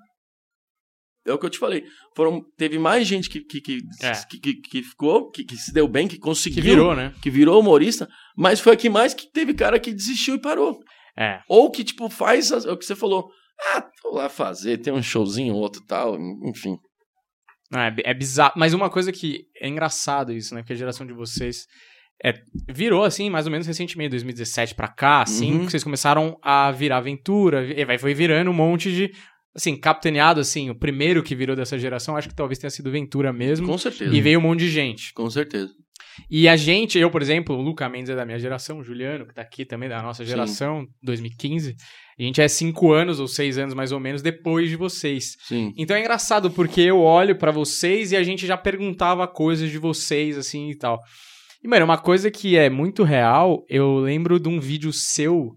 é 1.27 1.33
o 1.33 1.39
que 1.39 1.47
eu 1.47 1.51
te 1.51 1.59
falei. 1.59 1.85
Foram, 2.15 2.41
teve 2.57 2.79
mais 2.79 3.07
gente 3.07 3.29
que, 3.29 3.41
que, 3.41 3.61
que, 3.61 3.79
É. 4.03 4.13
que, 4.31 4.39
que- 4.39 4.55
que 4.61 4.83
ficou, 4.83 5.31
que, 5.31 5.43
que 5.45 5.57
se 5.57 5.73
deu 5.73 5.89
bem, 5.89 6.07
que 6.07 6.19
conseguiu, 6.19 6.63
Que 6.63 6.69
virou, 6.69 6.95
né? 6.95 7.15
que 7.23 7.31
virou 7.31 7.61
humorista, 7.61 8.09
mas 8.37 8.61
foi 8.61 8.75
aqui 8.75 8.89
mais 8.89 9.13
que 9.15 9.31
teve 9.33 9.53
cara 9.55 9.81
que 9.81 9.93
desistiu 9.93 10.35
e 10.37 10.41
parou. 10.41 10.79
É. 11.19 11.41
Ou 11.49 11.71
que, 11.71 11.83
tipo, 11.85 12.09
faz 12.11 12.53
as- 12.53 12.65
é 12.67 12.71
o 12.73 12.77
que 12.77 12.85
você 12.85 12.95
falou. 12.97 13.29
Ah, 13.75 13.87
vou 14.03 14.15
lá 14.15 14.29
fazer, 14.29 14.79
tem 14.79 14.93
um 14.93 15.03
showzinho, 15.03 15.55
outro 15.55 15.83
tal, 15.87 16.17
enfim. 16.45 16.77
Não, 17.71 17.81
é, 17.81 17.95
é 18.05 18.15
bizarro. 18.15 18.53
Mas 18.57 18.75
uma 18.75 18.91
coisa 18.91 19.11
que 19.11 19.45
é 19.61 19.69
engraçado 19.69 20.33
isso, 20.33 20.55
né? 20.55 20.63
Que 20.63 20.73
a 20.73 20.77
geração 20.77 21.07
de 21.07 21.13
vocês 21.15 21.65
é, 22.25 22.33
virou, 22.69 23.05
assim, 23.05 23.29
mais 23.31 23.47
ou 23.47 23.53
menos 23.53 23.67
recentemente, 23.67 24.11
2017 24.11 24.75
pra 24.75 24.89
cá, 24.89 25.23
assim, 25.23 25.53
Uhum. 25.53 25.65
que 25.65 25.71
vocês 25.71 25.85
começaram 25.85 26.39
a 26.43 26.71
virar 26.71 26.99
aventura, 26.99 27.65
e 27.65 27.85
vai 27.85 27.99
foi 27.99 28.15
virando 28.15 28.51
um 28.51 28.55
monte 28.55 28.91
de. 28.95 29.11
Assim, 29.55 29.75
capitaneado, 29.75 30.39
assim, 30.39 30.69
o 30.69 30.75
primeiro 30.79 31.23
que 31.23 31.35
virou 31.35 31.57
dessa 31.57 31.79
geração, 31.79 32.15
acho 32.15 32.29
que 32.29 32.35
talvez 32.35 32.59
tenha 32.59 32.69
sido 32.71 32.91
Ventura 32.91 33.33
mesmo. 33.33 33.67
Com 33.67 33.79
certeza. 33.79 34.15
E 34.15 34.21
veio 34.21 34.39
um 34.39 34.43
monte 34.43 34.61
de 34.61 34.69
gente. 34.71 35.15
Com 35.15 35.29
certeza. 35.31 35.73
E 36.31 36.49
a 36.49 36.57
gente, 36.57 36.99
eu, 36.99 37.11
por 37.11 37.23
exemplo, 37.23 37.57
o 37.57 37.63
Luca 37.63 37.89
Mendes 37.89 38.11
é 38.11 38.17
da 38.17 38.25
minha 38.25 38.39
geração, 38.39 38.79
o 38.79 38.83
Juliano, 38.83 39.27
que 39.27 39.35
tá 39.35 39.43
aqui 39.43 39.65
também 39.65 39.89
da 39.89 40.03
nossa 40.03 40.25
geração, 40.25 40.87
2015. 41.03 41.75
A 42.19 42.23
gente 42.23 42.41
é 42.41 42.49
cinco 42.49 42.93
anos 42.93 43.21
ou 43.21 43.29
seis 43.29 43.59
anos 43.59 43.75
mais 43.75 43.93
ou 43.93 44.01
menos 44.01 44.23
depois 44.23 44.71
de 44.71 44.77
vocês. 44.77 45.37
Sim. 45.47 45.73
Então 45.77 45.97
é 45.97 46.01
engraçado 46.01 46.51
porque 46.51 46.81
eu 46.81 47.01
olho 47.01 47.37
pra 47.37 47.51
vocês 47.51 48.13
e 48.13 48.17
a 48.17 48.23
gente 48.23 48.47
já 48.47 48.57
perguntava 48.57 49.29
coisas 49.29 49.71
de 49.71 49.79
vocês 49.79 50.39
assim 50.39 50.71
e 50.71 50.75
tal. 50.77 51.01
E, 51.63 51.69
mano, 51.69 51.85
uma 51.85 51.99
coisa 51.99 52.31
que 52.31 52.57
é 52.57 52.71
muito 52.71 53.03
real, 53.03 53.65
eu 53.69 53.99
lembro 53.99 54.39
de 54.39 54.49
um 54.49 54.61
vídeo 54.61 54.93
seu, 54.93 55.51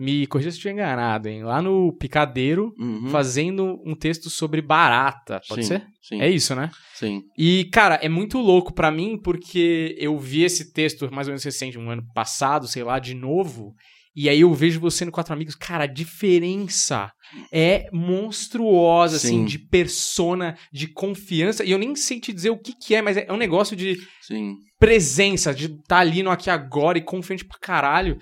me 0.00 0.26
corrija 0.26 0.50
se 0.50 0.56
eu 0.56 0.58
estiver 0.58 0.72
enganado, 0.72 1.28
hein? 1.28 1.42
Lá 1.44 1.60
no 1.60 1.92
Picadeiro, 1.92 2.74
Uhum. 2.78 3.10
fazendo 3.10 3.78
um 3.84 3.94
texto 3.94 4.30
sobre 4.30 4.62
barata. 4.62 5.40
Pode 5.48 5.62
sim, 5.62 5.68
ser? 5.68 5.86
Sim. 6.02 6.20
É 6.22 6.28
isso, 6.30 6.54
né? 6.54 6.70
Sim. 6.94 7.22
E, 7.36 7.66
cara, 7.72 7.96
é 7.96 8.08
muito 8.08 8.38
louco 8.38 8.72
pra 8.72 8.90
mim 8.90 9.18
porque 9.22 9.94
eu 9.98 10.18
vi 10.18 10.42
esse 10.42 10.72
texto 10.72 11.08
mais 11.12 11.26
ou 11.28 11.32
menos 11.32 11.44
recente, 11.44 11.78
um 11.78 11.90
ano 11.90 12.02
passado, 12.14 12.66
sei 12.66 12.82
lá, 12.82 12.98
de 12.98 13.14
novo. 13.14 13.74
E 14.16 14.28
aí 14.28 14.40
eu 14.40 14.52
vejo 14.52 14.80
você 14.80 15.04
no 15.04 15.12
Quatro 15.12 15.32
Amigos. 15.34 15.54
Cara, 15.54 15.84
a 15.84 15.86
diferença 15.86 17.12
é 17.52 17.86
monstruosa, 17.92 19.16
assim, 19.16 19.40
Sim. 19.40 19.44
de 19.44 19.58
persona, 19.58 20.56
de 20.72 20.88
confiança. 20.88 21.62
E 21.64 21.70
eu 21.70 21.78
nem 21.78 21.94
sei 21.94 22.18
te 22.20 22.32
dizer 22.32 22.50
o 22.50 22.58
que 22.58 22.72
que 22.74 22.94
é, 22.94 23.02
mas 23.02 23.16
é 23.16 23.32
um 23.32 23.36
negócio 23.36 23.76
de 23.76 23.96
Sim. 24.22 24.56
presença, 24.78 25.54
de 25.54 25.66
estar 25.66 25.98
ali 25.98 26.22
no 26.22 26.30
aqui 26.30 26.48
e 26.48 26.50
agora 26.50 26.98
e 26.98 27.02
confiante 27.02 27.44
pra 27.44 27.58
caralho. 27.58 28.18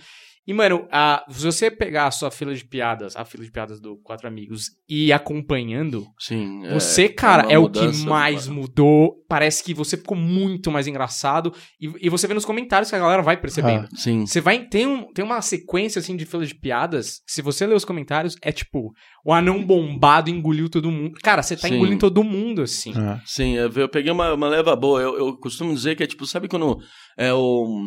E, 0.48 0.54
mano, 0.54 0.88
a, 0.90 1.26
se 1.28 1.44
você 1.44 1.70
pegar 1.70 2.06
a 2.06 2.10
sua 2.10 2.30
fila 2.30 2.54
de 2.54 2.64
piadas, 2.64 3.14
a 3.14 3.22
fila 3.22 3.44
de 3.44 3.50
piadas 3.50 3.78
do 3.78 3.98
Quatro 3.98 4.26
Amigos, 4.26 4.70
e 4.88 5.08
ir 5.08 5.12
acompanhando, 5.12 6.06
Sim. 6.18 6.64
é- 6.64 6.72
você, 6.72 7.06
cara, 7.06 7.42
uma 7.42 7.52
é, 7.52 7.58
o 7.58 7.68
que 7.68 7.80
mudança, 7.80 8.08
mais 8.08 8.48
mudou. 8.48 9.22
Parece 9.28 9.62
que 9.62 9.74
você 9.74 9.98
ficou 9.98 10.16
muito 10.16 10.70
mais 10.70 10.86
engraçado. 10.86 11.52
E, 11.78 11.92
e 12.00 12.08
você 12.08 12.26
vê 12.26 12.32
nos 12.32 12.46
comentários 12.46 12.88
que 12.88 12.96
a 12.96 12.98
galera 12.98 13.20
vai 13.20 13.36
percebendo. 13.36 13.88
Sim. 13.94 14.24
Você 14.24 14.40
vai. 14.40 14.64
Tem, 14.64 14.86
um, 14.86 15.12
tem 15.12 15.22
uma 15.22 15.42
sequência 15.42 15.98
assim 15.98 16.16
de 16.16 16.24
fila 16.24 16.46
de 16.46 16.54
piadas. 16.54 17.20
Se 17.26 17.42
você 17.42 17.66
ler 17.66 17.74
os 17.74 17.84
comentários, 17.84 18.34
é 18.40 18.50
tipo: 18.50 18.90
o 19.26 19.34
anão 19.34 19.62
bombado 19.62 20.30
engoliu 20.30 20.70
todo 20.70 20.90
mundo. 20.90 21.18
Cara, 21.22 21.42
você 21.42 21.58
tá 21.58 21.68
Sim. 21.68 21.74
engolindo 21.74 22.00
todo 22.00 22.24
mundo, 22.24 22.62
assim. 22.62 22.94
É. 22.98 23.20
Sim, 23.26 23.54
eu 23.56 23.70
eu 23.70 23.88
peguei 23.90 24.10
uma, 24.10 24.32
uma 24.32 24.48
leva 24.48 24.74
boa. 24.74 24.98
Eu, 25.02 25.18
eu 25.18 25.36
costumo 25.36 25.74
dizer 25.74 25.94
que 25.94 26.02
é 26.02 26.06
tipo, 26.06 26.24
sabe 26.24 26.48
quando 26.48 26.78
é 27.18 27.34
o. 27.34 27.86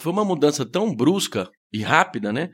Foi 0.00 0.10
uma 0.10 0.24
mudança 0.24 0.64
tão 0.64 0.92
brusca 0.92 1.48
e 1.72 1.82
rápida, 1.82 2.32
né? 2.32 2.50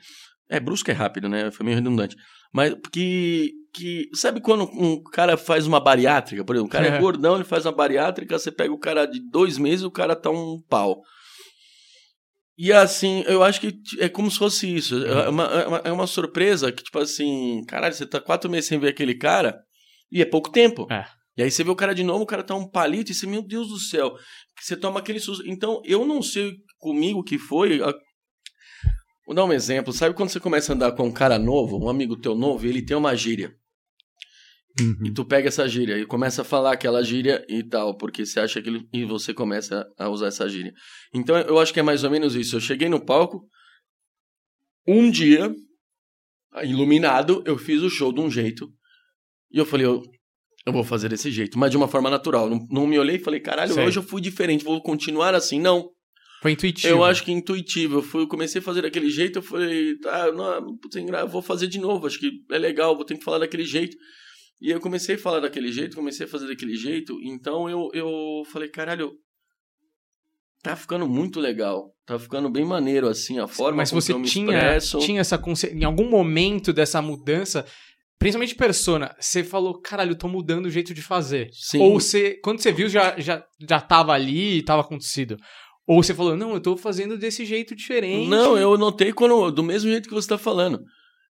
É, 0.51 0.61
brusca 0.61 0.93
é 0.93 0.95
rápido, 0.95 1.29
né? 1.29 1.51
Foi 1.51 1.65
meio 1.65 1.77
redundante. 1.77 2.17
Mas 2.53 2.75
que. 2.93 3.53
que 3.73 4.09
sabe 4.15 4.41
quando 4.41 4.65
um 4.65 5.03
cara 5.03 5.37
faz 5.37 5.67
uma 5.67 5.81
bariátrica? 5.81 6.45
Por 6.45 6.55
exemplo, 6.55 6.69
o 6.69 6.73
cara 6.73 6.87
é 6.87 6.97
É. 6.97 6.99
gordão, 6.99 7.37
ele 7.37 7.45
faz 7.45 7.65
uma 7.65 7.73
bariátrica, 7.73 8.39
você 8.39 8.53
pega 8.53 8.73
o 8.73 8.79
cara 8.79 9.07
de 9.07 9.21
dois 9.31 9.57
meses 9.57 9.85
o 9.85 9.91
cara 9.91 10.15
tá 10.15 10.31
um 10.31 10.61
pau. 10.69 11.01
E 12.59 12.71
assim, 12.71 13.25
eu 13.27 13.43
acho 13.43 13.61
que 13.61 13.73
é 13.99 14.09
como 14.09 14.31
se 14.31 14.39
fosse 14.39 14.73
isso. 14.73 15.05
É 15.07 15.29
uma, 15.29 15.45
é 15.45 15.67
uma, 15.67 15.77
é 15.87 15.93
uma 15.93 16.07
surpresa 16.07 16.71
que, 16.71 16.83
tipo 16.85 16.99
assim, 16.99 17.65
caralho, 17.67 17.95
você 17.95 18.07
tá 18.07 18.21
quatro 18.21 18.51
meses 18.51 18.69
sem 18.69 18.79
ver 18.79 18.89
aquele 18.89 19.15
cara 19.15 19.59
e 20.11 20.21
é 20.21 20.25
pouco 20.27 20.51
tempo. 20.51 20.87
É. 20.93 21.07
E 21.37 21.43
aí 21.43 21.51
você 21.51 21.65
vê 21.65 21.71
o 21.71 21.77
cara 21.77 21.95
de 21.95 22.05
novo, 22.05 22.25
o 22.25 22.27
cara 22.27 22.43
tá 22.43 22.55
um 22.55 22.69
palito 22.69 23.11
e 23.11 23.15
você, 23.15 23.27
meu 23.27 23.43
Deus 23.43 23.69
do 23.69 23.79
céu, 23.79 24.13
você 24.61 24.77
toma 24.77 25.01
aquele 25.01 25.19
susto. 25.19 25.43
Então, 25.49 25.81
eu 25.85 26.05
não 26.05 26.21
sei 26.21 26.53
comigo 26.79 27.21
o 27.21 27.25
que 27.25 27.39
foi. 27.39 27.81
Vou 29.33 29.35
dar 29.35 29.47
um 29.47 29.53
exemplo. 29.53 29.95
Sabe 29.95 30.15
quando 30.15 30.29
você 30.29 30.39
começa 30.39 30.71
a 30.71 30.75
andar 30.75 30.93
com 30.93 31.07
um 31.07 31.11
cara 31.11 31.39
novo, 31.39 31.83
um 31.83 31.89
amigo 31.89 32.21
teu 32.21 32.35
novo, 32.35 32.67
e 32.67 32.69
ele 32.69 32.85
tem 32.85 32.95
uma 32.95 33.17
gíria. 33.17 33.57
Uhum. 34.79 35.07
E 35.07 35.11
tu 35.11 35.25
pega 35.25 35.49
essa 35.49 35.67
gíria 35.67 35.97
e 35.97 36.05
começa 36.05 36.43
a 36.43 36.45
falar 36.45 36.73
aquela 36.73 37.03
gíria 37.03 37.43
e 37.49 37.63
tal, 37.67 37.97
porque 37.97 38.27
você 38.27 38.41
acha 38.41 38.61
que 38.61 38.69
ele... 38.69 38.87
e 38.93 39.07
você 39.07 39.33
começa 39.33 39.87
a 39.99 40.11
usar 40.11 40.27
essa 40.27 40.47
gíria. 40.51 40.75
Então 41.15 41.35
eu 41.39 41.59
acho 41.59 41.73
que 41.73 41.81
é 41.81 41.83
mais 41.83 42.05
ou 42.05 42.11
menos 42.11 42.35
isso. 42.35 42.57
Eu 42.57 42.61
cheguei 42.61 42.91
no 42.91 43.03
palco, 43.03 43.49
um 44.87 45.11
dia, 45.11 45.51
iluminado, 46.63 47.43
eu 47.47 47.57
fiz 47.57 47.81
o 47.81 47.89
show 47.89 48.13
de 48.13 48.21
um 48.21 48.31
jeito, 48.31 48.71
e 49.51 49.57
eu 49.57 49.65
falei, 49.65 49.87
eu, 49.87 50.03
eu 50.67 50.75
vou 50.75 50.85
fazer 50.85 51.09
desse 51.09 51.31
jeito, 51.31 51.59
mas 51.59 51.71
de 51.71 51.79
uma 51.79 51.89
forma 51.89 52.11
natural. 52.11 52.51
Não, 52.51 52.67
não 52.71 52.87
me 52.87 52.99
olhei 52.99 53.17
e 53.17 53.25
falei, 53.25 53.41
caralho, 53.41 53.73
Sei. 53.73 53.83
hoje 53.83 53.99
eu 53.99 54.03
fui 54.03 54.21
diferente, 54.21 54.63
vou 54.63 54.83
continuar 54.83 55.35
assim. 55.35 55.59
Não, 55.59 55.89
Foi 56.43 56.51
intuitivo. 56.51 56.93
eu 56.93 57.05
acho 57.05 57.25
que 57.25 57.31
intuitivo. 57.31 57.99
Eu, 57.99 58.03
fui, 58.03 58.23
eu 58.23 58.27
comecei 58.27 58.61
a 58.61 58.65
fazer 58.65 58.83
daquele 58.83 59.09
jeito, 59.09 59.39
eu 59.39 59.43
falei, 59.43 59.97
tá, 59.99 60.33
não, 60.33 60.77
vou 61.29 61.41
fazer 61.41 61.69
de 61.69 61.79
novo, 61.79 62.09
acho 62.09 62.19
que 62.19 62.33
é 62.51 62.59
legal, 62.59 62.97
vou 62.97 63.05
ter 63.05 63.17
que 63.17 63.23
falar 63.23 63.39
daquele 63.39 63.65
jeito. 63.65 63.97
E 64.61 64.71
eu 64.71 64.81
comecei 64.81 65.15
a 65.15 65.19
falar 65.19 65.39
daquele 65.39 65.71
jeito, 65.71 65.97
comecei 65.97 66.27
a 66.27 66.29
fazer 66.29 66.49
daquele 66.49 66.75
jeito, 66.75 67.17
então 67.23 67.71
eu, 67.71 67.89
eu 67.95 68.43
falei, 68.51 68.69
caralho, 68.69 69.13
tá 70.65 70.75
ficando 70.75 71.09
muito 71.09 71.39
legal, 71.39 71.95
tá 72.05 72.19
ficando 72.19 72.51
bem 72.51 72.65
maneiro 72.65 73.09
assim, 73.09 73.39
a 73.39 73.47
forma 73.47 73.77
Mas 73.77 73.91
como 73.91 74.03
você 74.03 74.13
eu 74.13 74.19
me 74.19 74.27
tinha, 74.27 74.57
expresso. 74.57 74.99
tinha 74.99 75.21
essa 75.21 75.39
consciência. 75.39 75.77
Em 75.77 75.85
algum 75.85 76.11
momento 76.11 76.73
dessa 76.73 77.01
mudança, 77.01 77.65
principalmente 78.19 78.57
persona, 78.57 79.15
você 79.21 79.45
falou: 79.45 79.81
caralho, 79.81 80.11
eu 80.11 80.19
tô 80.19 80.27
mudando 80.27 80.67
o 80.67 80.71
jeito 80.71 80.93
de 80.93 81.03
fazer. 81.03 81.51
Sim. 81.53 81.79
Ou 81.79 82.01
você, 82.01 82.41
quando 82.43 82.61
você 82.61 82.73
viu, 82.73 82.89
já, 82.89 83.19
já, 83.21 83.45
já 83.69 83.81
tava 83.81 84.13
ali 84.13 84.59
e 84.59 84.63
tava 84.65 84.83
acontecido. 84.83 85.37
Ou 85.87 86.03
você 86.03 86.15
falou: 86.15 86.37
não, 86.37 86.55
eu 86.55 86.61
tô 86.61 86.77
fazendo 86.77 87.17
desse 87.19 87.45
jeito 87.45 87.75
diferente. 87.75 88.29
Não, 88.29 88.57
eu 88.57 88.77
notei 88.79 89.13
quando, 89.13 89.51
do 89.51 89.63
mesmo 89.63 89.91
jeito 89.91 90.09
que 90.09 90.15
você 90.15 90.27
está 90.27 90.39
falando. 90.39 90.81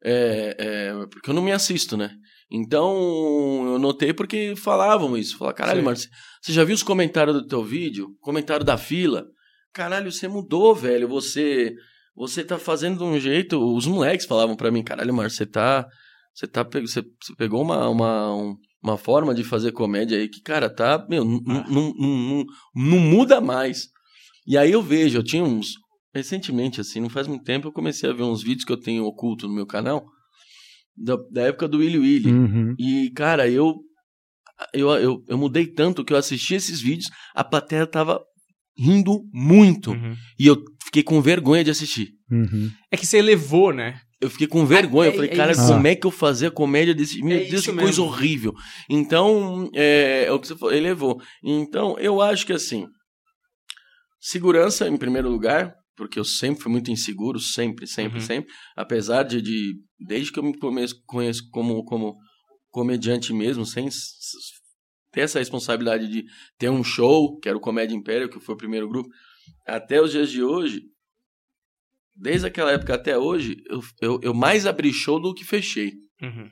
É, 0.05 0.57
é, 0.59 0.93
porque 1.11 1.31
eu 1.31 1.35
não 1.35 1.43
me 1.43 1.53
assisto, 1.53 1.97
né? 1.97 2.11
Então, 2.51 3.65
eu 3.73 3.79
notei 3.79 4.13
porque 4.13 4.55
falavam 4.57 5.17
isso. 5.17 5.39
Falaram, 5.39 5.57
caralho. 5.57 5.83
Marcio, 5.83 6.11
você 6.43 6.53
já 6.53 6.65
viu 6.65 6.75
os 6.75 6.83
comentários 6.83 7.35
do 7.35 7.47
teu 7.47 7.65
vídeo? 7.65 8.09
Comentário 8.21 8.65
da 8.65 8.77
fila? 8.77 9.25
Caralho, 9.73 10.13
você 10.13 10.29
mudou, 10.29 10.75
velho. 10.75 11.09
Você 11.09 11.73
você 12.15 12.45
tá 12.45 12.59
fazendo 12.59 12.99
de 12.99 13.05
um 13.05 13.19
jeito... 13.19 13.59
Os 13.75 13.87
moleques 13.87 14.27
falavam 14.27 14.55
pra 14.55 14.71
mim, 14.71 14.83
caralho, 14.85 15.15
Marcio, 15.15 15.39
você 15.39 15.47
tá... 15.47 15.87
Você, 16.35 16.47
tá, 16.47 16.63
você, 16.63 17.01
você 17.01 17.35
pegou 17.39 17.63
uma, 17.63 17.89
uma, 17.89 18.35
um- 18.35 18.55
uma 18.83 18.99
forma 18.99 19.35
de 19.35 19.43
fazer 19.43 19.73
comédia 19.73 20.19
aí 20.19 20.29
que, 20.29 20.43
cara, 20.43 20.69
tá... 20.69 21.03
Meu, 21.09 21.25
não 21.25 22.99
muda 22.99 23.41
mais. 23.41 23.87
E 24.47 24.57
aí 24.59 24.73
eu 24.73 24.83
vejo, 24.83 25.19
eu 25.19 25.23
tinha 25.23 25.45
uns... 25.45 25.75
Recentemente, 26.15 26.79
assim, 26.79 27.01
não 27.01 27.09
faz 27.09 27.27
muito 27.27 27.43
tempo, 27.43 27.69
eu 27.69 27.73
comecei 27.73 28.11
a 28.11 28.13
ver 28.13 28.23
uns 28.23 28.43
vídeos 28.43 28.67
que 28.67 28.73
eu 28.73 28.77
tenho 28.79 29.03
oculto 29.07 29.49
no 29.49 29.55
meu 29.55 29.65
canal, 29.67 30.05
da, 30.95 31.17
da 31.31 31.43
época 31.45 31.67
do 31.67 31.79
Willy 31.79 31.99
Willy. 31.99 32.31
Uhum. 32.31 32.75
E, 32.79 33.11
cara, 33.17 33.49
eu, 33.49 33.77
eu, 34.75 34.91
eu, 34.91 35.25
eu 35.27 35.39
mudei 35.39 35.67
tanto 35.67 36.05
que 36.05 36.13
eu 36.13 36.19
assisti 36.19 36.55
esses 36.55 36.83
vídeos, 36.83 37.09
a 37.35 37.43
plateia 37.43 37.87
tava 37.87 38.21
rindo 38.77 39.23
muito. 39.33 39.93
Uhum. 39.93 40.15
E 40.39 40.47
eu 40.47 40.63
fiquei 40.85 41.03
com 41.03 41.23
vergonha 41.23 41.65
de 41.65 41.71
assistir. 41.71 42.11
Uhum. 42.31 42.71
É 42.91 42.97
que 42.99 43.07
você 43.07 43.17
elevou, 43.17 43.73
né? 43.73 43.99
Eu 44.21 44.29
fiquei 44.29 44.47
com 44.47 44.67
vergonha. 44.67 45.09
é- 45.09 45.13
eu 45.13 45.17
falei, 45.17 45.31
é 45.31 45.35
cara, 45.35 45.53
isso. 45.53 45.67
como 45.67 45.87
é 45.87 45.95
que 45.97 46.07
eu 46.07 46.11
fazia 46.11 46.51
comédia 46.51 46.95
desse. 46.95 47.23
Meu 47.23 47.39
É 47.39 47.41
Deus, 47.45 47.63
isso 47.63 47.73
que 47.73 47.79
coisa 47.79 47.87
mesmo. 48.03 48.05
horrível. 48.05 48.55
Então, 48.91 49.71
é, 49.75 50.25
é 50.27 50.33
o 50.33 50.39
que 50.39 50.47
você 50.47 50.57
falou, 50.57 50.75
elevou. 50.75 51.19
Então, 51.43 51.99
eu 51.99 52.21
acho 52.21 52.45
que 52.45 52.53
assim. 52.53 52.87
Segurança 54.25 54.89
em 54.89 54.97
primeiro 54.97 55.29
lugar, 55.29 55.75
porque 55.97 56.17
eu 56.17 56.25
sempre 56.25 56.63
fui 56.63 56.71
muito 56.71 56.93
inseguro, 56.93 57.41
sempre, 57.41 57.89
sempre, 57.89 58.21
Uhum. 58.21 58.25
sempre. 58.25 58.53
Apesar 58.77 59.25
de, 59.25 59.43
de. 59.43 59.75
Desde 59.99 60.31
que 60.31 60.39
eu 60.39 60.45
me 60.45 60.57
conheço, 60.57 61.03
conheço 61.05 61.43
como, 61.51 61.85
como 61.85 62.17
comediante 62.71 63.33
mesmo, 63.33 63.67
sem 63.67 63.89
ter 65.11 65.23
essa 65.23 65.41
responsabilidade 65.41 66.07
de 66.07 66.25
ter 66.57 66.71
um 66.71 66.85
show, 66.85 67.37
que 67.41 67.49
era 67.49 67.59
o 67.59 67.61
Comédia 67.61 67.97
Império, 67.97 68.31
que 68.31 68.39
foi 68.39 68.55
o 68.55 68.59
primeiro 68.59 68.89
grupo, 68.89 69.09
até 69.67 70.01
os 70.01 70.13
dias 70.13 70.31
de 70.31 70.41
hoje, 70.41 70.83
desde 72.17 72.47
aquela 72.47 72.71
época 72.71 72.95
até 72.95 73.19
hoje, 73.19 73.57
eu, 73.69 73.81
eu, 74.01 74.21
eu 74.23 74.33
mais 74.35 74.67
abri 74.67 74.93
show 74.93 75.21
do 75.21 75.35
que 75.35 75.45
fechei. 75.45 75.95
Uhum. 76.23 76.49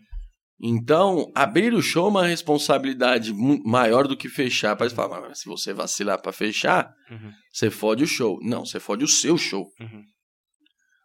Então, 0.62 1.30
abrir 1.34 1.72
o 1.72 1.80
show 1.80 2.06
é 2.06 2.10
uma 2.10 2.26
responsabilidade 2.26 3.32
maior 3.64 4.06
do 4.06 4.16
que 4.16 4.28
fechar. 4.28 4.76
Parece 4.76 4.94
falar, 4.94 5.20
mas 5.22 5.38
se 5.40 5.46
você 5.48 5.72
vacilar 5.72 6.20
pra 6.20 6.32
fechar, 6.32 6.92
Uhum. 7.10 7.32
você 7.52 7.70
fode 7.70 8.04
o 8.04 8.06
show. 8.06 8.38
Não, 8.42 8.64
você 8.66 8.78
fode 8.78 9.02
o 9.04 9.08
seu 9.08 9.38
show. 9.38 9.66
Uhum. 9.80 10.04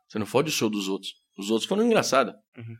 Você 0.07 0.19
não 0.19 0.25
fode 0.25 0.49
o 0.49 0.51
show 0.53 0.69
dos 0.69 0.87
outros. 0.89 1.13
Os 1.37 1.49
outros 1.49 1.67
foram 1.69 1.83
engraçados. 1.85 2.33
Uhum. 2.57 2.75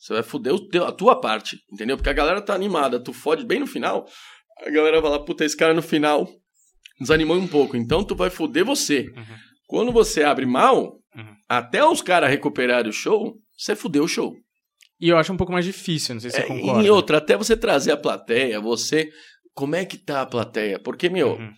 Você 0.00 0.12
vai 0.14 0.22
foder 0.22 0.52
teu- 0.70 0.84
a 0.84 0.92
tua 0.92 1.20
parte, 1.20 1.58
entendeu? 1.72 1.96
Porque 1.96 2.10
a 2.10 2.14
galera 2.14 2.42
tá 2.42 2.54
animada, 2.54 3.02
tu 3.02 3.12
fode 3.12 3.44
bem 3.46 3.60
no 3.60 3.66
final, 3.66 4.06
a 4.66 4.70
galera 4.70 5.00
vai 5.00 5.10
lá, 5.12 5.18
puta, 5.24 5.44
esse 5.44 5.56
cara 5.56 5.72
no 5.72 5.80
final 5.82 6.28
desanimou 7.00 7.36
um 7.36 7.48
pouco. 7.48 7.76
Então 7.76 8.04
tu 8.04 8.14
vai 8.14 8.30
foder 8.30 8.64
você. 8.64 9.06
Uhum. 9.16 9.36
Quando 9.66 9.92
você 9.92 10.22
abre 10.24 10.44
mal, 10.44 10.98
Uhum. 11.16 11.36
até 11.48 11.84
os 11.86 12.02
caras 12.02 12.28
recuperarem 12.28 12.90
o 12.90 12.92
show, 12.92 13.36
você 13.56 13.74
fudeu 13.76 14.04
o 14.04 14.08
show. 14.08 14.34
E 15.00 15.08
eu 15.08 15.16
acho 15.18 15.32
um 15.32 15.36
pouco 15.36 15.52
mais 15.52 15.64
difícil, 15.64 16.14
não 16.14 16.20
sei 16.20 16.30
se 16.30 16.36
você 16.36 16.42
É, 16.42 16.46
concorda. 16.46 16.86
e 16.86 16.90
outra, 16.90 17.18
até 17.18 17.36
você 17.36 17.56
trazer 17.56 17.92
a 17.92 17.96
plateia, 17.96 18.60
você. 18.60 19.10
Como 19.54 19.74
é 19.76 19.84
que 19.84 19.96
tá 19.98 20.22
a 20.22 20.26
plateia? 20.26 20.78
Porque, 20.80 21.08
meu, 21.08 21.32
Uhum. 21.34 21.52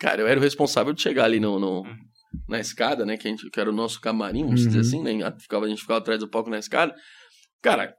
cara, 0.00 0.22
eu 0.22 0.26
era 0.26 0.38
o 0.38 0.42
responsável 0.42 0.92
de 0.92 1.02
chegar 1.02 1.24
ali 1.24 1.38
no, 1.40 1.58
no- 1.58 1.82
Uhum. 1.82 1.96
na 2.48 2.58
escada, 2.60 3.04
né? 3.04 3.16
Que, 3.16 3.28
a 3.28 3.30
gente, 3.30 3.50
que 3.50 3.60
era 3.60 3.68
o 3.70 3.74
nosso 3.74 4.00
camarim, 4.00 4.44
vamos 4.44 4.60
Uhum. 4.62 4.66
dizer 4.68 4.80
assim, 4.80 5.02
né? 5.02 5.22
A, 5.24 5.32
ficava, 5.38 5.66
a 5.66 5.68
gente 5.68 5.80
ficava 5.82 5.98
atrás 5.98 6.20
do 6.20 6.28
palco 6.30 6.48
na 6.50 6.58
escada. 6.58 6.94
Cara, 7.62 7.94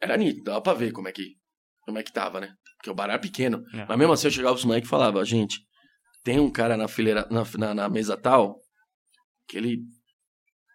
era 0.00 0.16
nítido, 0.16 0.44
dava 0.44 0.60
pra 0.60 0.74
ver 0.74 0.92
como 0.92 1.08
é 1.08 1.12
que, 1.12 1.36
como 1.82 1.98
é 1.98 2.02
que 2.02 2.12
tava, 2.12 2.40
né? 2.40 2.52
Porque 2.76 2.90
o 2.90 2.94
bar 2.94 3.04
era 3.04 3.18
pequeno. 3.18 3.62
É. 3.74 3.86
Mas 3.88 3.98
mesmo 3.98 4.12
assim 4.12 4.26
eu 4.26 4.30
chegava 4.32 4.54
pros 4.54 4.64
moleques 4.64 4.88
e 4.88 4.90
falava, 4.90 5.24
gente, 5.24 5.60
tem 6.24 6.38
um 6.40 6.50
cara 6.50 6.76
na 6.76 6.88
fileira, 6.88 7.26
na, 7.30 7.44
na, 7.58 7.74
na 7.74 7.88
mesa 7.88 8.16
tal, 8.16 8.58
que 9.48 9.56
ele 9.56 9.78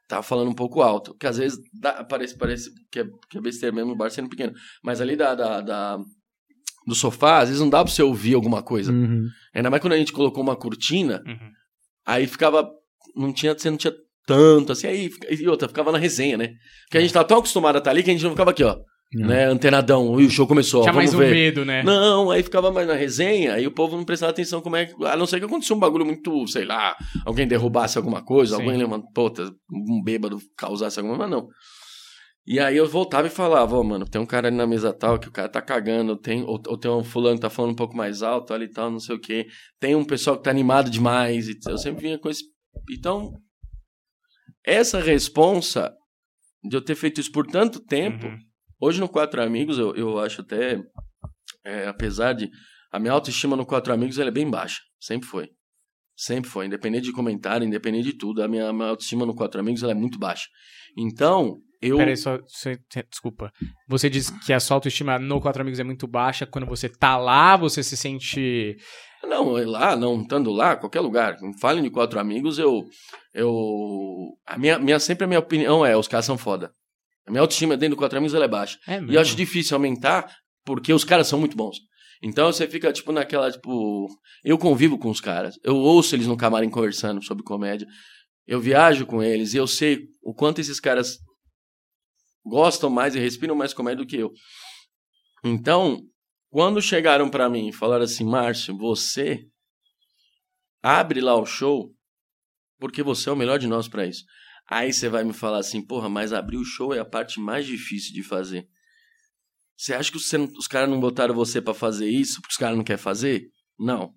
tá 0.07 0.21
falando 0.23 0.49
um 0.49 0.55
pouco 0.55 0.81
alto. 0.81 1.13
Que 1.19 1.27
às 1.27 1.37
vezes 1.37 1.59
dá- 1.73 2.03
parece, 2.03 2.37
parece 2.37 2.69
que, 2.91 2.99
é, 2.99 3.05
que 3.29 3.37
é 3.37 3.41
besteira 3.41 3.75
mesmo 3.75 3.91
o 3.91 3.95
bar 3.95 4.09
sendo 4.09 4.29
pequeno. 4.29 4.53
Mas 4.83 5.01
ali 5.01 5.15
da, 5.15 5.35
da, 5.35 5.61
da- 5.61 5.97
do 6.85 6.95
sofá, 6.95 7.39
às 7.39 7.49
vezes 7.49 7.61
não 7.61 7.69
dá 7.69 7.83
pra 7.83 7.91
você 7.91 8.01
ouvir 8.01 8.33
alguma 8.33 8.63
coisa. 8.63 8.91
Uhum. 8.91 9.27
Ainda 9.53 9.69
mais 9.69 9.81
quando 9.81 9.93
a 9.93 9.97
gente 9.97 10.13
colocou 10.13 10.41
uma 10.41 10.55
cortina, 10.55 11.21
Uhum. 11.25 11.51
aí 12.05 12.25
ficava. 12.27 12.69
Não 13.15 13.33
tinha, 13.33 13.53
você 13.53 13.69
não 13.69 13.77
tinha 13.77 13.93
tanto, 14.25 14.71
assim, 14.71 14.87
aí. 14.87 15.09
E 15.29 15.47
outra, 15.47 15.67
ficava 15.67 15.91
na 15.91 15.97
resenha, 15.97 16.37
né? 16.37 16.49
Porque 16.85 16.97
a 16.97 17.01
gente 17.01 17.13
tava 17.13 17.27
tão 17.27 17.39
acostumado 17.39 17.75
a 17.75 17.79
estar 17.79 17.91
ali 17.91 18.03
que 18.03 18.09
a 18.09 18.13
gente 18.13 18.23
não 18.23 18.31
ficava 18.31 18.51
aqui, 18.51 18.63
ó. 18.63 18.77
Né, 19.13 19.45
antenadão, 19.45 20.19
e 20.19 20.25
o 20.25 20.29
show 20.29 20.45
começou, 20.45 20.81
Tinha 20.81 20.91
mais 20.93 21.13
um 21.13 21.17
ver. 21.19 21.31
medo, 21.31 21.63
né? 21.63 21.81
Não, 21.81 22.29
aí 22.29 22.43
ficava 22.43 22.71
mais 22.73 22.85
na 22.85 22.93
resenha, 22.93 23.53
aí 23.53 23.65
o 23.65 23.71
povo 23.71 23.95
não 23.95 24.03
prestava 24.03 24.31
atenção 24.31 24.59
como 24.61 24.75
é 24.75 24.85
que. 24.85 25.05
A 25.05 25.15
não 25.15 25.25
ser 25.25 25.39
que 25.39 25.45
acontecesse 25.45 25.73
um 25.73 25.79
bagulho 25.79 26.05
muito, 26.05 26.45
sei 26.47 26.65
lá, 26.65 26.93
alguém 27.25 27.47
derrubasse 27.47 27.97
alguma 27.97 28.21
coisa, 28.21 28.57
Sim. 28.57 28.63
alguém 28.63 28.77
levantou, 28.77 29.09
puta, 29.13 29.49
um 29.71 30.03
bêbado 30.03 30.37
causasse 30.57 30.99
alguma, 30.99 31.17
mas 31.19 31.29
não. 31.29 31.47
E 32.45 32.59
aí 32.59 32.75
eu 32.77 32.87
voltava 32.87 33.27
e 33.27 33.29
falava, 33.29 33.77
ó, 33.77 33.83
mano, 33.83 34.05
tem 34.05 34.21
um 34.21 34.25
cara 34.25 34.47
ali 34.47 34.55
na 34.57 34.67
mesa 34.67 34.91
tal 34.93 35.17
que 35.19 35.27
o 35.27 35.31
cara 35.31 35.47
tá 35.49 35.61
cagando, 35.61 36.15
tem, 36.17 36.43
ou, 36.43 36.61
ou 36.67 36.77
tem 36.77 36.91
um 36.91 37.03
fulano 37.03 37.35
que 37.35 37.41
tá 37.41 37.49
falando 37.49 37.71
um 37.71 37.75
pouco 37.75 37.95
mais 37.95 38.21
alto 38.21 38.53
ali 38.53 38.65
e 38.65 38.71
tal, 38.71 38.91
não 38.91 38.99
sei 38.99 39.15
o 39.15 39.19
quê. 39.19 39.47
Tem 39.79 39.95
um 39.95 40.03
pessoal 40.05 40.37
que 40.37 40.43
tá 40.43 40.49
animado 40.49 40.89
demais. 40.89 41.47
E 41.47 41.57
eu 41.67 41.77
sempre 41.77 42.03
vinha 42.03 42.17
com 42.19 42.29
esse. 42.29 42.43
Então, 42.89 43.33
essa 44.65 44.99
responsa 44.99 45.93
de 46.63 46.75
eu 46.75 46.81
ter 46.81 46.95
feito 46.95 47.19
isso 47.21 47.31
por 47.31 47.45
tanto 47.47 47.79
tempo, 47.81 48.27
Uhum. 48.27 48.37
Hoje 48.79 48.99
no 48.99 49.09
Quatro 49.09 49.41
Amigos, 49.41 49.77
eu, 49.77 49.95
eu 49.95 50.19
acho 50.19 50.41
até. 50.41 50.81
é, 51.65 51.87
apesar 51.87 52.33
de. 52.33 52.49
A 52.91 52.99
minha 52.99 53.11
autoestima 53.11 53.55
no 53.55 53.65
Quatro 53.65 53.93
Amigos 53.93 54.17
ela 54.17 54.29
é 54.29 54.31
bem 54.31 54.49
baixa. 54.49 54.79
Sempre 54.99 55.27
foi. 55.27 55.49
Sempre 56.15 56.49
foi. 56.49 56.65
Independente 56.65 57.03
de 57.05 57.11
comentário, 57.11 57.67
independente 57.67 58.05
de 58.05 58.17
tudo. 58.17 58.41
A 58.41 58.47
minha, 58.47 58.71
minha 58.71 58.89
autoestima 58.89 59.25
no 59.25 59.35
Quatro 59.35 59.59
Amigos 59.59 59.83
ela 59.83 59.91
é 59.91 59.95
muito 59.95 60.17
baixa. 60.17 60.47
Então, 60.97 61.57
eu. 61.81 61.97
Peraí, 61.97 62.17
só, 62.17 62.39
só- 62.47 62.69
desculpa. 63.09 63.51
Você 63.87 64.09
diz 64.09 64.29
que 64.45 64.53
a 64.53 64.59
sua 64.59 64.77
autoestima 64.77 65.19
no 65.19 65.39
Quatro 65.41 65.61
Amigos 65.61 65.79
é 65.79 65.83
muito 65.83 66.07
baixa. 66.07 66.45
Quando 66.45 66.65
você 66.65 66.89
tá 66.89 67.17
lá, 67.17 67.55
você 67.55 67.83
se 67.83 67.95
sente. 67.97 68.75
Não, 69.23 69.57
é 69.57 69.65
lá, 69.65 69.95
não 69.95 70.21
estando 70.21 70.51
lá, 70.51 70.75
qualquer 70.75 71.01
lugar. 71.01 71.35
Falem 71.59 71.83
de 71.83 71.89
quatro 71.89 72.19
amigos, 72.19 72.57
eu. 72.57 72.85
eu 73.33 73.51
a 74.45 74.57
minha, 74.57 74.79
minha, 74.79 74.99
sempre 74.99 75.25
a 75.25 75.27
minha 75.27 75.39
opinião 75.39 75.85
é: 75.85 75.95
os 75.97 76.07
caras 76.07 76.25
são 76.25 76.37
foda. 76.37 76.71
A 77.27 77.31
minha 77.31 77.41
autoestima 77.41 77.75
dentro 77.75 77.95
do 77.95 77.99
quatro 77.99 78.17
amigos 78.17 78.33
ela 78.33 78.45
é 78.45 78.47
baixa. 78.47 78.79
É 78.87 79.01
E 79.01 79.13
eu 79.13 79.19
acho 79.19 79.35
difícil 79.35 79.75
aumentar 79.75 80.33
porque 80.65 80.93
os 80.93 81.03
caras 81.03 81.27
são 81.27 81.37
muito 81.37 81.57
bons. 81.57 81.77
Então 82.23 82.51
você 82.51 82.67
fica, 82.67 82.91
tipo, 82.91 83.11
naquela, 83.11 83.51
tipo. 83.51 84.07
Eu 84.43 84.57
convivo 84.57 84.97
com 84.97 85.09
os 85.09 85.21
caras. 85.21 85.55
Eu 85.63 85.75
ouço 85.75 86.15
eles 86.15 86.25
no 86.25 86.37
camarim 86.37 86.69
conversando 86.69 87.23
sobre 87.23 87.43
comédia. 87.43 87.87
Eu 88.47 88.61
viajo 88.61 89.05
com 89.05 89.21
eles 89.21 89.53
e 89.53 89.57
eu 89.57 89.67
sei 89.67 90.07
o 90.23 90.33
quanto 90.33 90.59
esses 90.61 90.79
caras 90.79 91.17
gostam 92.45 92.89
mais 92.89 93.13
e 93.13 93.19
respiram 93.19 93.55
mais 93.55 93.73
comédia 93.73 94.03
do 94.03 94.07
que 94.07 94.15
eu. 94.15 94.31
Então, 95.43 96.01
quando 96.49 96.81
chegaram 96.81 97.29
pra 97.29 97.49
mim 97.49 97.67
e 97.67 97.73
falaram 97.73 98.05
assim, 98.05 98.23
Márcio, 98.23 98.75
você 98.77 99.45
abre 100.81 101.19
lá 101.19 101.35
o 101.35 101.45
show 101.45 101.93
porque 102.79 103.03
você 103.03 103.27
é 103.27 103.31
o 103.31 103.35
melhor 103.35 103.59
de 103.59 103.67
nós 103.67 103.87
pra 103.87 104.05
isso. 104.05 104.23
Aí 104.69 104.91
você 104.91 105.07
vai 105.07 105.23
me 105.23 105.33
falar 105.33 105.59
assim, 105.59 105.81
porra, 105.81 106.09
mas 106.09 106.33
abrir 106.33 106.57
o 106.57 106.65
show 106.65 106.93
é 106.93 106.99
a 106.99 107.05
parte 107.05 107.39
mais 107.39 107.65
difícil 107.65 108.13
de 108.13 108.21
fazer. 108.21 108.67
Você 109.77 109.93
acha 109.93 110.11
que 110.11 110.17
os 110.17 110.67
caras 110.67 110.89
não 110.89 110.99
botaram 110.99 111.33
você 111.33 111.61
pra 111.61 111.73
fazer 111.73 112.09
isso 112.09 112.41
porque 112.41 112.53
os 112.53 112.57
caras 112.57 112.75
não 112.75 112.83
querem 112.83 113.01
fazer? 113.01 113.47
Não. 113.79 114.11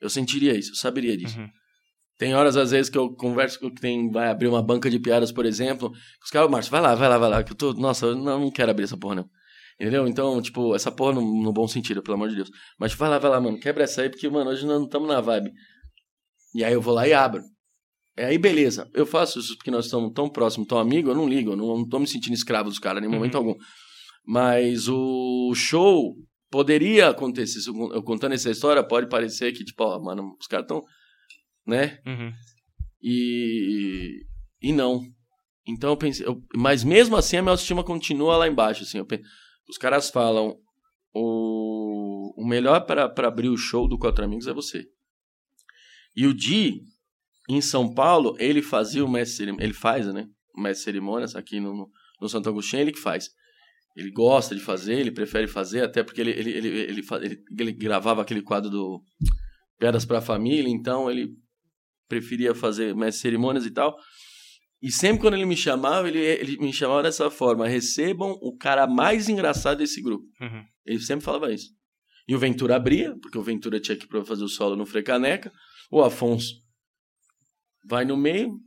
Eu 0.00 0.08
sentiria 0.08 0.56
isso, 0.56 0.70
eu 0.70 0.76
saberia 0.76 1.16
disso. 1.16 1.38
Uhum. 1.38 1.48
Tem 2.18 2.34
horas, 2.34 2.56
às 2.56 2.70
vezes, 2.70 2.88
que 2.88 2.96
eu 2.96 3.12
converso 3.14 3.58
com 3.58 3.68
quem 3.68 4.08
vai 4.10 4.28
abrir 4.28 4.46
uma 4.46 4.62
banca 4.62 4.88
de 4.88 4.98
piadas, 5.00 5.32
por 5.32 5.44
exemplo. 5.44 5.90
Os 6.22 6.30
caras, 6.30 6.48
Márcio, 6.48 6.70
vai 6.70 6.80
lá, 6.80 6.94
vai 6.94 7.08
lá, 7.08 7.18
vai 7.18 7.28
lá, 7.28 7.42
que 7.42 7.52
eu 7.52 7.56
tô. 7.56 7.72
Nossa, 7.72 8.06
eu 8.06 8.14
não, 8.14 8.38
não 8.38 8.50
quero 8.50 8.70
abrir 8.70 8.84
essa 8.84 8.96
porra, 8.96 9.16
não. 9.16 9.30
Entendeu? 9.80 10.06
Então, 10.06 10.40
tipo, 10.40 10.74
essa 10.74 10.92
porra 10.92 11.14
no, 11.14 11.42
no 11.42 11.52
bom 11.52 11.66
sentido, 11.66 12.02
pelo 12.02 12.14
amor 12.14 12.28
de 12.28 12.36
Deus. 12.36 12.50
Mas 12.78 12.94
vai 12.94 13.08
lá, 13.08 13.18
vai 13.18 13.30
lá, 13.30 13.40
mano, 13.40 13.58
quebra 13.58 13.82
essa 13.82 14.02
aí, 14.02 14.08
porque, 14.08 14.28
mano, 14.28 14.50
hoje 14.50 14.64
nós 14.64 14.78
não 14.78 14.84
estamos 14.84 15.08
na 15.08 15.20
vibe. 15.20 15.50
E 16.54 16.62
aí 16.62 16.72
eu 16.72 16.80
vou 16.80 16.94
lá 16.94 17.08
e 17.08 17.12
abro. 17.12 17.42
É 18.16 18.26
aí, 18.26 18.36
beleza. 18.38 18.90
Eu 18.92 19.06
faço 19.06 19.38
isso 19.38 19.56
porque 19.56 19.70
nós 19.70 19.86
estamos 19.86 20.12
tão 20.12 20.28
próximos, 20.28 20.68
tão 20.68 20.78
amigos, 20.78 21.10
eu 21.10 21.16
não 21.16 21.28
ligo, 21.28 21.52
eu 21.52 21.56
não, 21.56 21.88
tô 21.88 21.98
me 21.98 22.06
sentindo 22.06 22.34
escravo 22.34 22.68
dos 22.68 22.78
caras 22.78 23.02
em 23.02 23.06
Uhum. 23.06 23.12
momento 23.14 23.36
algum. 23.36 23.54
Mas 24.26 24.86
o 24.88 25.52
show 25.54 26.14
poderia 26.50 27.08
acontecer. 27.08 27.58
Eu 27.68 28.02
contando 28.02 28.32
essa 28.34 28.50
história, 28.50 28.86
pode 28.86 29.08
parecer 29.08 29.52
que, 29.52 29.64
tipo, 29.64 29.82
ó, 29.82 29.98
mano, 30.00 30.36
os 30.38 30.46
caras 30.46 30.66
tão. 30.66 30.82
Né? 31.66 31.98
Uhum. 32.06 32.32
E, 33.02 34.22
e 34.60 34.72
não. 34.72 35.00
Então 35.66 35.90
eu 35.90 35.96
pensei, 35.96 36.26
eu- 36.26 36.42
mas 36.54 36.84
mesmo 36.84 37.16
assim 37.16 37.36
a 37.36 37.42
minha 37.42 37.52
autoestima 37.52 37.82
continua 37.84 38.36
lá 38.36 38.46
embaixo. 38.48 38.82
Assim, 38.82 38.98
eu 38.98 39.06
pe- 39.06 39.22
os 39.68 39.78
caras 39.78 40.10
falam: 40.10 40.56
o, 41.14 42.34
o 42.42 42.46
melhor 42.46 42.80
para 42.86 43.04
abrir 43.26 43.48
o 43.48 43.56
show 43.56 43.88
do 43.88 43.98
Quatro 43.98 44.24
Amigos 44.24 44.46
é 44.46 44.52
você. 44.52 44.84
E 46.14 46.26
o 46.26 46.34
Di, 46.34 46.80
em 47.48 47.60
São 47.60 47.92
Paulo, 47.92 48.36
ele 48.38 48.62
fazia 48.62 49.04
o 49.04 49.10
mestre 49.10 49.48
ele 49.58 49.72
faz, 49.72 50.06
né? 50.12 50.26
O 50.56 50.60
mestre 50.60 50.84
cerimônias 50.84 51.34
aqui 51.34 51.58
no, 51.60 51.90
no 52.20 52.28
Santo 52.28 52.48
Agostinho, 52.48 52.82
ele 52.82 52.92
que 52.92 53.00
faz. 53.00 53.30
Ele 53.96 54.10
gosta 54.10 54.54
de 54.54 54.60
fazer, 54.60 54.98
ele 54.98 55.10
prefere 55.10 55.46
fazer, 55.46 55.84
até 55.84 56.02
porque 56.02 56.20
ele, 56.20 56.30
ele, 56.30 56.50
ele, 56.50 56.68
ele, 56.68 57.02
ele, 57.22 57.44
ele 57.58 57.72
gravava 57.72 58.22
aquele 58.22 58.42
quadro 58.42 58.70
do 58.70 59.02
Piadas 59.78 60.04
para 60.04 60.18
a 60.18 60.22
Família, 60.22 60.70
então 60.70 61.10
ele 61.10 61.30
preferia 62.08 62.54
fazer 62.54 62.94
mestre 62.94 63.22
cerimônias 63.22 63.66
e 63.66 63.70
tal. 63.70 63.96
E 64.80 64.90
sempre 64.90 65.20
quando 65.20 65.34
ele 65.34 65.44
me 65.44 65.56
chamava, 65.56 66.08
ele, 66.08 66.18
ele 66.18 66.58
me 66.58 66.72
chamava 66.72 67.02
dessa 67.02 67.30
forma: 67.30 67.68
recebam 67.68 68.32
o 68.40 68.56
cara 68.56 68.86
mais 68.86 69.28
engraçado 69.28 69.78
desse 69.78 70.00
grupo. 70.00 70.24
Uhum. 70.40 70.64
Ele 70.86 71.00
sempre 71.00 71.24
falava 71.24 71.52
isso. 71.52 71.70
E 72.26 72.34
o 72.34 72.38
Ventura 72.38 72.76
abria, 72.76 73.14
porque 73.20 73.36
o 73.36 73.42
Ventura 73.42 73.80
tinha 73.80 73.96
que 73.96 74.06
fazer 74.24 74.44
o 74.44 74.48
solo 74.48 74.76
no 74.76 74.86
Frecaneca. 74.86 75.52
O 75.90 76.02
Afonso 76.02 76.62
vai 77.88 78.04
no 78.04 78.16
meio 78.16 78.58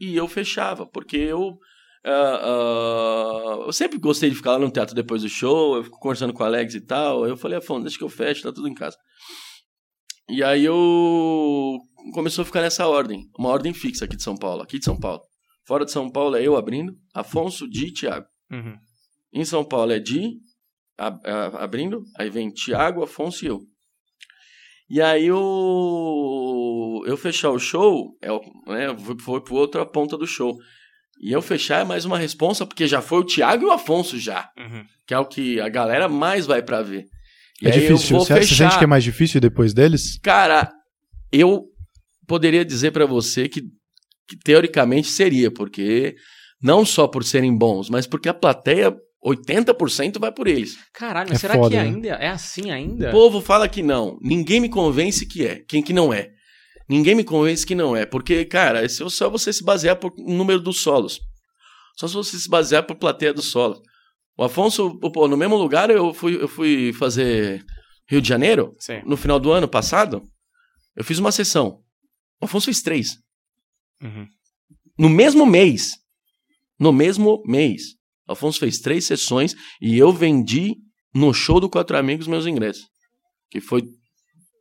e 0.00 0.16
eu 0.16 0.26
fechava, 0.28 0.86
porque 0.86 1.16
eu. 1.16 1.58
ah, 2.04 2.40
ah, 2.42 3.62
eu 3.66 3.72
sempre 3.72 3.98
gostei 3.98 4.30
de 4.30 4.36
ficar 4.36 4.52
lá 4.52 4.58
no 4.58 4.70
teatro 4.70 4.94
depois 4.94 5.22
do 5.22 5.28
show, 5.28 5.76
eu 5.76 5.84
fico 5.84 5.98
conversando 5.98 6.32
com 6.32 6.42
o 6.42 6.46
Alex 6.46 6.74
e 6.74 6.80
tal. 6.80 7.26
Eu 7.26 7.36
falei, 7.36 7.58
Afonso, 7.58 7.82
deixa 7.82 7.98
que 7.98 8.04
eu 8.04 8.08
fecho, 8.08 8.42
tá 8.42 8.52
tudo 8.52 8.68
em 8.68 8.74
casa. 8.74 8.96
E 10.28 10.42
aí 10.42 10.64
eu. 10.64 11.78
Começou 12.14 12.42
a 12.42 12.46
ficar 12.46 12.62
nessa 12.62 12.86
ordem, 12.88 13.28
uma 13.38 13.50
ordem 13.50 13.74
fixa 13.74 14.06
aqui 14.06 14.16
de 14.16 14.22
São 14.22 14.34
Paulo, 14.36 14.62
aqui 14.62 14.78
de 14.78 14.84
São 14.86 14.98
Paulo. 14.98 15.20
Fora 15.66 15.84
de 15.84 15.92
São 15.92 16.10
Paulo 16.10 16.34
é 16.34 16.42
eu 16.42 16.56
abrindo, 16.56 16.94
Afonso, 17.14 17.68
Di 17.68 17.88
e 17.88 17.92
Thiago. 17.92 18.26
Uhum. 18.50 18.74
Em 19.34 19.44
São 19.44 19.62
Paulo 19.62 19.92
é 19.92 19.98
Di, 19.98 20.30
ab- 20.96 21.20
abrindo, 21.58 22.02
aí 22.16 22.30
vem 22.30 22.50
Thiago, 22.50 23.02
Afonso 23.02 23.44
e 23.44 23.48
eu. 23.48 23.60
E 24.88 25.00
aí 25.00 25.26
eu, 25.26 25.38
eu 27.06 27.16
fechar 27.16 27.50
o 27.50 27.58
show, 27.58 28.16
é, 28.22 28.28
né, 28.30 28.96
foi, 29.20 29.40
pro 29.40 29.54
outra 29.56 29.84
ponta 29.86 30.16
do 30.16 30.26
show. 30.26 30.56
E 31.22 31.32
eu 31.32 31.42
fechar 31.42 31.80
é 31.80 31.84
mais 31.84 32.04
uma 32.04 32.16
responsa, 32.18 32.64
porque 32.66 32.86
já 32.86 33.00
foi 33.02 33.18
o 33.20 33.24
Thiago 33.24 33.64
e 33.64 33.66
o 33.66 33.70
Afonso 33.72 34.18
já, 34.18 34.48
Uhum. 34.58 34.84
que 35.06 35.12
é 35.14 35.18
o 35.18 35.26
que 35.26 35.60
a 35.60 35.68
galera 35.68 36.08
mais 36.08 36.46
vai 36.46 36.62
pra 36.62 36.80
ver. 36.82 37.04
E 37.62 37.68
É 37.68 37.70
difícil. 37.70 38.16
Você, 38.18 38.32
você 38.34 38.40
fechar. 38.40 38.70
sente 38.70 38.78
que 38.78 38.84
é 38.84 38.86
mais 38.86 39.04
difícil 39.04 39.38
depois 39.40 39.74
deles? 39.74 40.18
Cara, 40.22 40.70
eu 41.30 41.64
poderia 42.26 42.64
dizer 42.64 42.90
pra 42.90 43.04
você 43.04 43.48
que, 43.48 43.60
que 44.26 44.36
teoricamente 44.42 45.08
seria, 45.08 45.50
porque 45.50 46.14
não 46.62 46.86
só 46.86 47.06
por 47.06 47.22
serem 47.22 47.54
bons, 47.54 47.90
mas 47.90 48.06
porque 48.06 48.28
a 48.28 48.34
plateia, 48.34 48.96
80% 49.22 50.18
vai 50.18 50.32
por 50.32 50.46
eles. 50.48 50.78
Caralho, 50.94 51.28
mas 51.28 51.38
É 51.38 51.40
será 51.40 51.54
foda, 51.54 51.68
que 51.70 51.76
né? 51.76 51.82
ainda 51.82 52.08
é 52.08 52.28
assim 52.28 52.70
ainda? 52.70 53.08
O 53.08 53.12
povo 53.12 53.40
fala 53.42 53.68
que 53.68 53.82
não. 53.82 54.16
Ninguém 54.22 54.60
me 54.60 54.68
convence 54.70 55.26
que 55.26 55.44
é. 55.46 55.60
Quem 55.68 55.82
que 55.82 55.92
não 55.92 56.12
é? 56.14 56.30
Ninguém 56.90 57.14
me 57.14 57.22
convence 57.22 57.64
que 57.64 57.76
não 57.76 57.94
é. 57.94 58.04
Porque, 58.04 58.44
cara, 58.44 58.84
é 58.84 58.88
só 58.88 59.30
você 59.30 59.52
se 59.52 59.62
basear 59.62 59.94
por 59.94 60.12
número 60.18 60.58
dos 60.58 60.80
solos. 60.80 61.20
Só 61.96 62.08
se 62.08 62.14
você 62.14 62.36
se 62.36 62.48
basear 62.48 62.84
por 62.84 62.96
plateia 62.96 63.32
dos 63.32 63.44
solos. 63.44 63.80
O 64.36 64.42
Afonso, 64.42 64.98
pô, 64.98 65.28
no 65.28 65.36
mesmo 65.36 65.54
lugar 65.56 65.88
eu 65.88 66.12
fui, 66.12 66.42
eu 66.42 66.48
fui 66.48 66.92
fazer 66.94 67.64
Rio 68.08 68.20
de 68.20 68.28
Janeiro, 68.28 68.74
Sim. 68.80 69.02
no 69.06 69.16
final 69.16 69.38
do 69.38 69.52
ano 69.52 69.68
passado. 69.68 70.20
Eu 70.96 71.04
fiz 71.04 71.20
uma 71.20 71.30
sessão. 71.30 71.80
O 72.42 72.46
Afonso 72.46 72.64
fez 72.64 72.82
três. 72.82 73.18
Uhum. 74.02 74.26
No 74.98 75.08
mesmo 75.08 75.46
mês. 75.46 75.92
No 76.76 76.92
mesmo 76.92 77.40
mês. 77.46 77.82
O 78.28 78.32
Afonso 78.32 78.58
fez 78.58 78.80
três 78.80 79.04
sessões 79.04 79.54
e 79.80 79.96
eu 79.96 80.12
vendi 80.12 80.74
no 81.14 81.32
show 81.32 81.60
do 81.60 81.70
Quatro 81.70 81.96
Amigos 81.96 82.26
meus 82.26 82.48
ingressos. 82.48 82.82
Que 83.48 83.60
foi 83.60 83.84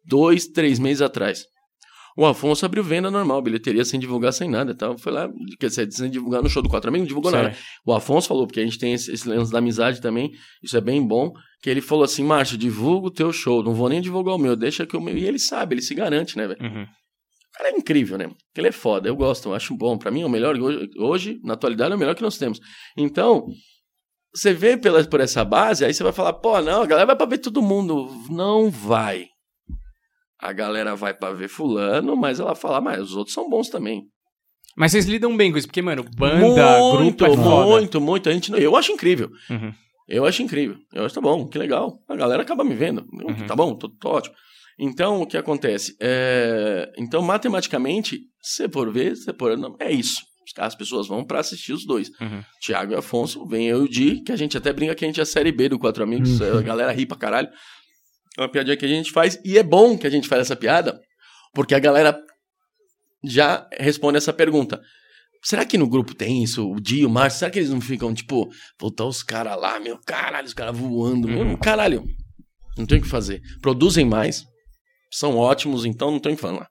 dois, 0.06 0.46
três 0.46 0.78
meses 0.78 1.02
atrás. 1.02 1.44
O 2.20 2.26
Afonso 2.26 2.66
abriu 2.66 2.84
venda 2.84 3.10
normal, 3.10 3.42
bilheteria 3.42 3.86
sem 3.86 3.98
divulgar, 3.98 4.34
sem 4.34 4.50
nada. 4.50 4.74
Então 4.74 4.98
foi 4.98 5.10
lá, 5.10 5.30
quer 5.58 5.68
dizer, 5.68 5.90
sem 5.90 6.10
divulgar 6.12 6.44
no 6.44 6.50
show 6.50 6.62
do 6.62 6.68
Quatro 6.68 6.90
Amigos, 6.90 7.06
não 7.06 7.08
divulgou 7.08 7.32
nada. 7.32 7.56
O 7.86 7.94
Afonso 7.94 8.28
falou, 8.28 8.46
porque 8.46 8.60
a 8.60 8.64
gente 8.66 8.78
tem 8.78 8.94
esse, 8.94 9.10
esse 9.10 9.26
lance 9.26 9.50
da 9.50 9.60
amizade 9.60 10.02
também, 10.02 10.30
isso 10.62 10.76
é 10.76 10.82
bem 10.82 11.02
bom, 11.02 11.32
que 11.62 11.70
ele 11.70 11.80
falou 11.80 12.04
assim, 12.04 12.22
Márcio, 12.26 12.58
divulga 12.58 13.08
o 13.08 13.10
teu 13.10 13.32
show, 13.32 13.64
não 13.64 13.74
vou 13.74 13.88
nem 13.88 14.02
divulgar 14.02 14.36
o 14.36 14.38
meu, 14.38 14.54
deixa 14.58 14.86
que 14.86 14.98
o 14.98 15.02
meu... 15.02 15.18
E 15.18 15.24
ele 15.24 15.40
sabe, 15.40 15.76
ele 15.76 15.82
se 15.82 15.96
garante, 15.96 16.36
né, 16.36 16.46
velho? 16.46 16.62
Uhum. 16.62 16.84
O 16.84 17.58
cara 17.58 17.70
é 17.70 17.78
incrível, 17.78 18.18
né? 18.18 18.30
Ele 18.54 18.68
é 18.68 18.74
foda, 18.74 19.08
eu 19.08 19.16
gosto, 19.16 19.48
eu 19.48 19.56
acho 19.56 19.74
bom. 19.74 19.98
Pra 19.98 20.12
mim 20.12 20.24
é 20.24 20.26
o 20.26 20.30
melhor, 20.30 20.60
hoje, 20.60 20.90
hoje, 20.98 21.40
na 21.42 21.54
atualidade, 21.54 21.94
é 21.94 21.96
o 21.96 22.00
melhor 22.00 22.16
que 22.16 22.22
nós 22.22 22.38
temos. 22.38 22.60
Então, 22.98 23.46
você 24.36 24.54
vê 24.54 24.76
pela, 24.76 25.02
por 25.06 25.22
essa 25.22 25.46
base, 25.46 25.86
aí 25.86 25.94
você 25.94 26.04
vai 26.04 26.12
falar, 26.12 26.34
pô, 26.34 26.60
não, 26.62 26.82
a 26.82 26.86
galera 26.86 27.08
vai 27.08 27.16
pra 27.16 27.26
ver 27.26 27.38
todo 27.38 27.62
mundo. 27.62 28.10
Não 28.30 28.70
vai. 28.70 29.28
A 30.40 30.54
galera 30.54 30.96
vai 30.96 31.14
pra 31.14 31.32
ver 31.34 31.50
fulano, 31.50 32.16
mas 32.16 32.40
ela 32.40 32.56
fala, 32.56 32.80
mas 32.80 33.02
os 33.02 33.16
outros 33.16 33.34
são 33.34 33.50
bons 33.50 33.70
também. 33.70 34.04
Mas 34.78 34.92
vocês 34.92 35.06
lidam 35.06 35.36
bem 35.36 35.52
com 35.52 35.58
isso, 35.58 35.68
porque, 35.68 35.82
mano, 35.82 36.06
banda, 36.16 36.80
muito, 36.80 37.26
grupo 37.26 37.26
é 37.26 37.36
foda. 37.36 37.66
muito, 37.66 38.02
muito. 38.02 38.30
A 38.30 38.32
gente, 38.32 38.52
eu 38.54 38.76
acho 38.78 38.92
incrível. 38.92 39.30
Uhum. 39.50 39.74
Eu 40.08 40.26
acho 40.26 40.42
incrível. 40.42 40.78
Eu 40.94 41.06
acho 41.06 41.14
tá 41.14 41.22
bom, 41.22 41.48
que 41.48 41.58
legal. 41.58 42.00
A 42.08 42.16
galera 42.16 42.42
acaba 42.42 42.64
me 42.64 42.74
vendo. 42.74 43.06
Uhum. 43.12 43.46
Tá 43.46 43.56
bom, 43.56 43.76
tô, 43.76 43.90
tô 43.90 44.10
ótimo. 44.10 44.36
Então, 44.80 45.22
o 45.22 45.28
que 45.28 45.36
acontece? 45.36 45.96
É, 46.00 46.90
Então, 46.98 47.22
matematicamente, 47.22 48.22
se 48.42 48.70
for 48.70 48.90
ver, 48.92 49.16
se 49.18 49.34
for... 49.34 49.58
não, 49.58 49.76
é 49.80 49.92
isso. 49.92 50.22
As 50.58 50.74
pessoas 50.74 51.08
vão 51.08 51.24
pra 51.24 51.42
assistir 51.42 51.74
os 51.74 51.86
dois. 51.86 52.10
Uhum. 52.20 52.42
Tiago 52.62 52.94
e 52.94 52.96
Afonso, 52.96 53.46
vem 53.46 53.68
eu 53.68 53.82
e 53.82 53.86
o 53.86 53.90
Di, 53.90 54.24
que 54.24 54.32
a 54.32 54.36
gente 54.36 54.58
até 54.58 54.74
brinca 54.74 54.96
que 54.96 55.06
a 55.06 55.08
gente 55.08 55.20
é 55.20 55.24
a 55.24 55.26
série 55.26 55.52
B 55.52 55.70
do 55.70 55.78
Quatro 55.78 56.02
Amigos. 56.04 56.40
Uhum. 56.40 56.58
A 56.58 56.62
galera 56.62 56.92
ri 56.92 57.06
pra 57.06 57.18
caralho. 57.18 57.50
É 58.40 58.44
uma 58.44 58.50
piadinha 58.50 58.78
que 58.78 58.86
a 58.86 58.90
gente 58.90 59.12
faz. 59.12 59.38
E 59.44 59.58
é 59.58 59.64
bom 59.64 59.98
que 59.98 60.08
a 60.08 60.10
gente 60.10 60.28
faz 60.28 60.42
essa 60.44 60.56
piada, 60.56 60.98
porque 61.54 61.76
a 61.76 61.80
galera 61.80 62.18
já 63.24 63.68
responde 63.78 64.18
essa 64.18 64.32
pergunta. 64.32 64.82
Será 65.44 65.66
que 65.66 65.78
no 65.78 65.88
grupo 65.90 66.14
tem 66.16 66.44
isso? 66.44 66.70
O 66.70 66.80
Di 66.80 67.00
e 67.02 67.06
o 67.06 67.10
Márcio, 67.10 67.40
será 67.40 67.52
que 67.52 67.60
eles 67.60 67.70
não 67.70 67.82
ficam, 67.82 68.14
tipo, 68.14 68.50
voltar 68.80 69.06
os 69.06 69.22
caras 69.24 69.60
lá, 69.60 69.80
meu, 69.80 69.98
caralho, 70.06 70.48
os 70.48 70.54
caras 70.54 70.78
voando, 70.78 71.28
meu, 71.28 71.40
Uhum. 71.40 71.58
caralho. 71.58 72.06
Não 72.78 72.86
tem 72.86 73.00
o 73.00 73.02
que 73.02 73.08
fazer. 73.08 73.42
Produzem 73.62 74.06
mais, 74.06 74.46
são 75.12 75.38
ótimos, 75.38 75.86
então 75.86 76.12
não 76.12 76.20
tem 76.20 76.34
o 76.34 76.36
que 76.36 76.42
falar. 76.42 76.68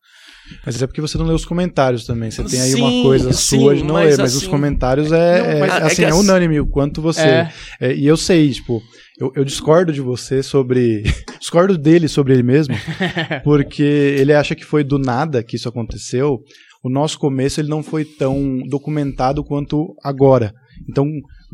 Mas 0.64 0.80
é 0.82 0.86
porque 0.86 1.00
você 1.00 1.16
não 1.18 1.26
lê 1.26 1.34
os 1.34 1.44
comentários 1.44 2.04
também. 2.06 2.30
Você 2.30 2.42
tem 2.44 2.60
aí 2.60 2.74
uma 2.74 2.90
Sim, 2.90 3.02
coisa 3.02 3.32
sim, 3.32 3.58
sua 3.60 3.74
de 3.76 3.82
não 3.84 3.94
mas 3.94 4.10
ler, 4.16 4.22
mas 4.22 4.32
os 4.34 4.42
assim- 4.42 4.50
comentários 4.50 5.12
é, 5.12 5.52
Não, 5.54 5.60
mas 5.60 5.70
é, 5.72 5.76
é 5.78 5.82
assim, 5.86 6.02
é 6.04 6.08
as- 6.08 6.16
unânime 6.16 6.60
o 6.60 6.66
quanto 6.66 7.00
você. 7.02 7.20
É. 7.20 7.52
É, 7.80 7.94
e 7.94 8.06
eu 8.06 8.16
sei, 8.16 8.50
tipo, 8.50 8.82
eu, 9.20 9.32
eu 9.36 9.44
discordo 9.44 9.92
de 9.92 10.00
você 10.00 10.42
sobre. 10.42 11.02
discordo 11.40 11.76
dele 11.78 12.08
sobre 12.08 12.32
ele 12.34 12.42
mesmo, 12.42 12.74
porque 13.44 13.82
ele 13.82 14.32
acha 14.32 14.54
que 14.54 14.64
foi 14.64 14.82
do 14.84 14.98
nada 14.98 15.42
que 15.42 15.56
isso 15.56 15.68
aconteceu. 15.68 16.38
O 16.82 16.88
nosso 16.88 17.18
começo 17.18 17.60
ele 17.60 17.68
não 17.68 17.82
foi 17.82 18.04
tão 18.04 18.60
documentado 18.68 19.42
quanto 19.42 19.94
agora. 20.02 20.52
Então, 20.88 21.06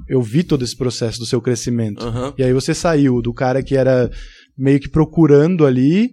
eu 0.08 0.20
vi 0.20 0.42
todo 0.42 0.62
esse 0.62 0.76
processo 0.76 1.18
do 1.18 1.24
seu 1.26 1.40
crescimento. 1.40 2.04
Aham. 2.04 2.34
E 2.36 2.42
aí 2.42 2.52
você 2.52 2.74
saiu 2.74 3.22
do 3.22 3.32
cara 3.32 3.62
que 3.62 3.74
era 3.74 4.10
meio 4.56 4.78
que 4.78 4.88
procurando 4.88 5.64
ali 5.64 6.10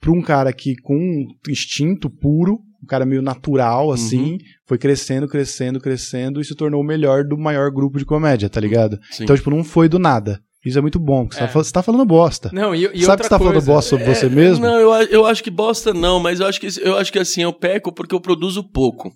para 0.00 0.12
um 0.12 0.22
cara 0.22 0.52
que 0.52 0.74
com 0.82 0.94
um 0.96 1.26
instinto 1.50 2.08
puro, 2.10 2.58
um 2.82 2.86
cara 2.86 3.04
meio 3.04 3.20
natural 3.22 3.90
assim, 3.92 4.32
Uhum. 4.32 4.38
foi 4.66 4.78
crescendo, 4.78 5.26
crescendo, 5.28 5.80
crescendo 5.80 6.40
e 6.40 6.44
se 6.44 6.54
tornou 6.54 6.80
o 6.80 6.84
melhor 6.86 7.24
do 7.24 7.36
maior 7.36 7.70
grupo 7.70 7.98
de 7.98 8.04
comédia, 8.04 8.48
tá 8.48 8.60
ligado? 8.60 8.98
Sim. 9.10 9.24
Então, 9.24 9.34
tipo, 9.36 9.50
não 9.50 9.64
foi 9.64 9.88
do 9.88 9.98
nada. 9.98 10.40
Isso 10.64 10.76
é 10.78 10.82
muito 10.82 10.98
bom, 10.98 11.22
porque 11.24 11.36
você, 11.36 11.44
É. 11.44 11.46
tá, 11.46 11.52
fal- 11.52 11.64
você 11.64 11.72
tá 11.72 11.82
falando 11.82 12.04
bosta. 12.04 12.50
Não, 12.52 12.74
e, 12.74 12.84
e 12.92 13.02
Sabe 13.04 13.18
que 13.22 13.24
você 13.24 13.30
tá 13.30 13.38
falando 13.38 13.54
coisa, 13.54 13.72
bosta 13.72 13.90
sobre 13.90 14.04
você 14.14 14.26
É, 14.26 14.28
mesmo? 14.28 14.64
Não, 14.64 14.78
eu, 14.78 14.92
eu 15.08 15.26
acho 15.26 15.42
que 15.42 15.50
bosta 15.50 15.94
não, 15.94 16.18
mas 16.20 16.40
eu 16.40 16.46
acho 16.46 16.60
que, 16.60 16.66
eu 16.80 16.96
acho 16.96 17.12
que 17.12 17.18
assim, 17.18 17.42
eu 17.42 17.52
peco 17.52 17.92
porque 17.92 18.14
eu 18.14 18.20
produzo 18.20 18.68
pouco. 18.68 19.10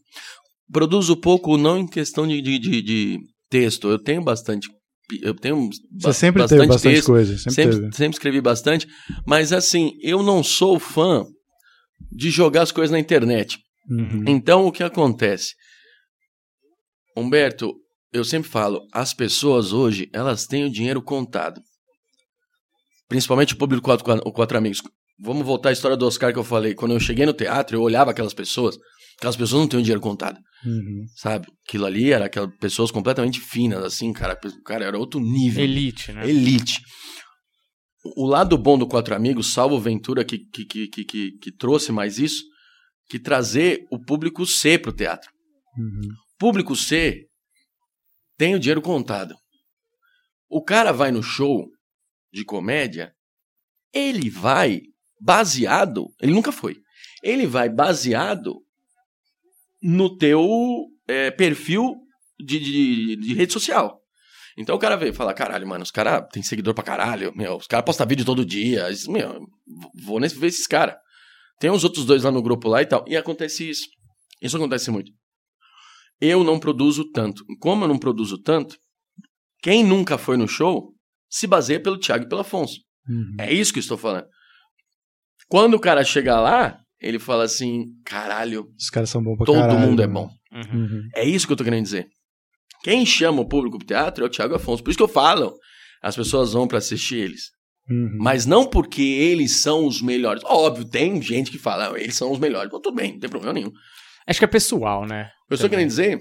Produzo 0.73 1.17
pouco 1.17 1.57
não 1.59 1.79
em 1.79 1.87
questão 1.87 2.27
de, 2.27 2.41
de, 2.41 2.59
de- 2.59 2.83
de 2.83 3.19
texto. 3.51 3.89
Eu 3.89 3.99
tenho 3.99 4.23
bastante. 4.23 4.69
Eu 5.21 5.35
tenho 5.35 5.69
Você 6.01 6.13
sempre 6.13 6.47
teve 6.47 6.67
bastante 6.67 6.95
texto, 6.95 7.07
coisa, 7.09 7.37
sempre, 7.37 7.53
Sempre, 7.53 7.77
teve. 7.81 7.97
sempre 7.97 8.15
escrevi 8.15 8.41
bastante. 8.41 8.87
Mas 9.27 9.53
assim, 9.53 9.93
eu 10.01 10.23
não 10.23 10.43
sou 10.43 10.79
fã 10.79 11.25
de 12.11 12.31
jogar 12.31 12.63
as 12.63 12.73
coisas 12.73 12.91
na 12.91 12.99
internet. 12.99 13.59
Uhum. 13.91 14.25
Então, 14.27 14.67
o 14.67 14.73
que 14.73 14.83
acontece? 14.83 15.55
Humberto, 17.17 17.75
eu 18.13 18.25
sempre 18.25 18.49
falo, 18.49 18.81
as 18.93 19.13
pessoas 19.13 19.73
hoje, 19.73 20.09
elas 20.13 20.47
têm 20.47 20.65
o 20.65 20.71
dinheiro 20.71 21.03
contado. 21.03 21.61
Principalmente 23.09 23.55
o 23.55 23.59
público 23.59 23.85
quatro, 23.85 24.23
o 24.25 24.33
quatro 24.33 24.57
amigos. 24.57 24.83
Vamos 25.21 25.47
voltar 25.47 25.69
à 25.69 25.73
história 25.73 25.97
do 25.97 26.07
Oscar 26.07 26.33
que 26.33 26.39
eu 26.39 26.45
falei. 26.45 26.75
Quando 26.75 26.93
eu 26.93 27.01
cheguei 27.01 27.27
no 27.27 27.33
teatro, 27.33 27.77
eu 27.77 27.83
olhava 27.83 28.11
aquelas 28.11 28.35
pessoas. 28.35 28.77
Aquelas 29.23 29.37
pessoas 29.37 29.61
não 29.61 29.69
têm 29.69 29.79
o 29.79 29.83
dinheiro 29.85 30.01
contado, 30.01 30.37
Uhum. 30.67 31.07
sabe? 31.15 31.47
Aquilo 31.65 31.87
ali 31.87 32.11
era 32.11 32.25
aquelas 32.25 32.53
pessoas 32.57 32.91
completamente 32.91 33.39
finas, 33.39 33.85
assim, 33.85 34.13
cara. 34.13 34.37
Cara 34.67 34.85
era 34.85 34.99
outro 34.99 35.21
nível. 35.21 35.63
Elite, 35.63 36.11
né? 36.13 36.29
Elite. 36.29 36.81
O 38.17 38.27
lado 38.27 38.59
bom 38.59 38.77
do 38.77 38.85
Quatro 38.85 39.15
Amigos, 39.15 39.53
salvo 39.53 39.79
Ventura 39.79 40.25
que, 40.25 40.39
que, 40.39 40.65
que, 40.65 40.89
que, 40.89 41.05
que, 41.05 41.31
que 41.41 41.53
trouxe 41.57 41.93
mais 41.93 42.19
isso, 42.19 42.43
que 43.09 43.17
trazer 43.17 43.87
o 43.93 44.01
público 44.05 44.45
C 44.45 44.77
pro 44.77 44.93
teatro. 44.93 45.31
Uhum. 45.79 46.09
Público 46.37 46.75
C 46.75 47.21
tem 48.37 48.57
o 48.57 48.59
dinheiro 48.59 48.83
contado. 48.83 49.37
O 50.51 50.65
cara 50.65 50.91
vai 50.91 51.13
no 51.13 51.23
show 51.23 51.65
de 52.33 52.45
comédia, 52.45 53.13
ele 53.95 54.29
vai 54.29 54.81
baseado, 55.21 56.09
ele 56.21 56.33
nunca 56.33 56.51
foi, 56.51 56.75
ele 57.23 57.47
vai 57.47 57.69
baseado 57.69 58.57
no 59.83 60.17
teu 60.17 60.47
é, 61.09 61.31
perfil 61.31 61.97
de, 62.39 62.59
de, 62.59 63.17
de 63.17 63.35
rede 63.35 63.53
social. 63.53 64.01
Então 64.57 64.77
o 64.77 64.79
cara 64.79 64.97
veio 64.97 65.11
e 65.11 65.15
fala, 65.15 65.33
caralho, 65.33 65.67
mano, 65.67 65.83
os 65.83 65.91
caras 65.91 66.27
têm 66.31 66.43
seguidor 66.43 66.75
pra 66.75 66.85
caralho, 66.85 67.33
meu, 67.35 67.57
os 67.57 67.67
caras 67.67 67.85
postam 67.85 68.07
vídeo 68.07 68.25
todo 68.25 68.45
dia, 68.45 68.87
meu, 69.09 69.41
vou 70.05 70.21
nesse, 70.21 70.39
ver 70.39 70.49
esses 70.49 70.67
caras. 70.67 70.95
Tem 71.59 71.71
os 71.71 71.85
outros 71.85 72.05
dois 72.05 72.25
lá 72.25 72.31
no 72.31 72.43
grupo 72.43 72.69
lá 72.69 72.83
e 72.83 72.87
tal. 72.87 73.05
E 73.07 73.17
acontece 73.17 73.69
isso. 73.69 73.87
Isso 74.41 74.57
acontece 74.57 74.91
muito. 74.91 75.13
Eu 76.21 76.43
não 76.43 76.59
produzo 76.59 77.09
tanto. 77.13 77.45
Como 77.61 77.85
eu 77.85 77.89
não 77.89 77.99
produzo 77.99 78.41
tanto, 78.43 78.77
quem 79.63 79.85
nunca 79.85 80.19
foi 80.19 80.37
no 80.37 80.49
show 80.49 80.93
se 81.31 81.47
baseia 81.47 81.81
pelo 81.81 81.99
Thiago 81.99 82.25
e 82.25 82.29
pelo 82.29 82.41
Afonso. 82.41 82.81
Uhum. 83.09 83.37
É 83.39 83.53
isso 83.53 83.73
que 83.73 83.79
eu 83.79 83.83
estou 83.83 83.97
falando. 83.97 84.27
Quando 85.49 85.75
o 85.75 85.81
cara 85.81 86.05
chega 86.05 86.41
lá, 86.41 86.79
ele 87.03 87.19
fala 87.19 87.45
assim: 87.45 87.87
caralho, 88.05 88.67
Os 88.79 88.89
caras 88.91 89.11
são 89.11 89.23
bons 89.23 89.37
pra 89.37 89.47
todo 89.47 89.59
caralho. 89.59 89.81
mundo 89.81 90.03
é 90.03 90.07
bom. 90.07 90.29
Uhum. 90.53 90.81
Uhum. 90.81 91.03
É 91.15 91.25
isso 91.25 91.47
que 91.47 91.53
eu 91.53 91.57
tô 91.57 91.65
querendo 91.65 91.83
dizer. 91.85 92.07
Quem 92.83 93.05
chama 93.07 93.41
o 93.43 93.49
público 93.49 93.79
pro 93.79 93.87
teatro 93.87 94.25
é 94.25 94.27
o 94.27 94.31
Thiago 94.31 94.55
Afonso. 94.55 94.83
Por 94.83 94.91
isso 94.91 94.97
que 94.99 95.03
eu 95.03 95.09
falo. 95.09 95.55
As 96.03 96.17
pessoas 96.17 96.53
vão 96.53 96.67
para 96.67 96.79
assistir 96.79 97.17
eles. 97.17 97.43
Uhum. 97.89 98.17
Mas 98.21 98.45
não 98.45 98.67
porque 98.69 99.03
eles 99.03 99.61
são 99.61 99.87
os 99.87 100.03
melhores. 100.03 100.43
Óbvio, 100.45 100.85
tem 100.85 101.21
gente 101.23 101.51
que 101.51 101.59
fala, 101.59 101.93
"Ah, 101.95 102.01
eles 102.01 102.17
são 102.17 102.33
os 102.33 102.39
melhores. 102.41 102.71
Pô, 102.71 102.81
tudo 102.81 102.97
bem, 102.97 103.13
não 103.13 103.21
tem 103.21 103.31
problema 103.31 103.53
nenhum. 103.53 103.71
Acho 104.27 104.39
que 104.41 104.45
é 104.45 104.49
pessoal, 104.49 105.07
né? 105.07 105.31
Eu 105.49 105.55
estou 105.55 105.71
querendo 105.71 105.87
dizer, 105.89 106.19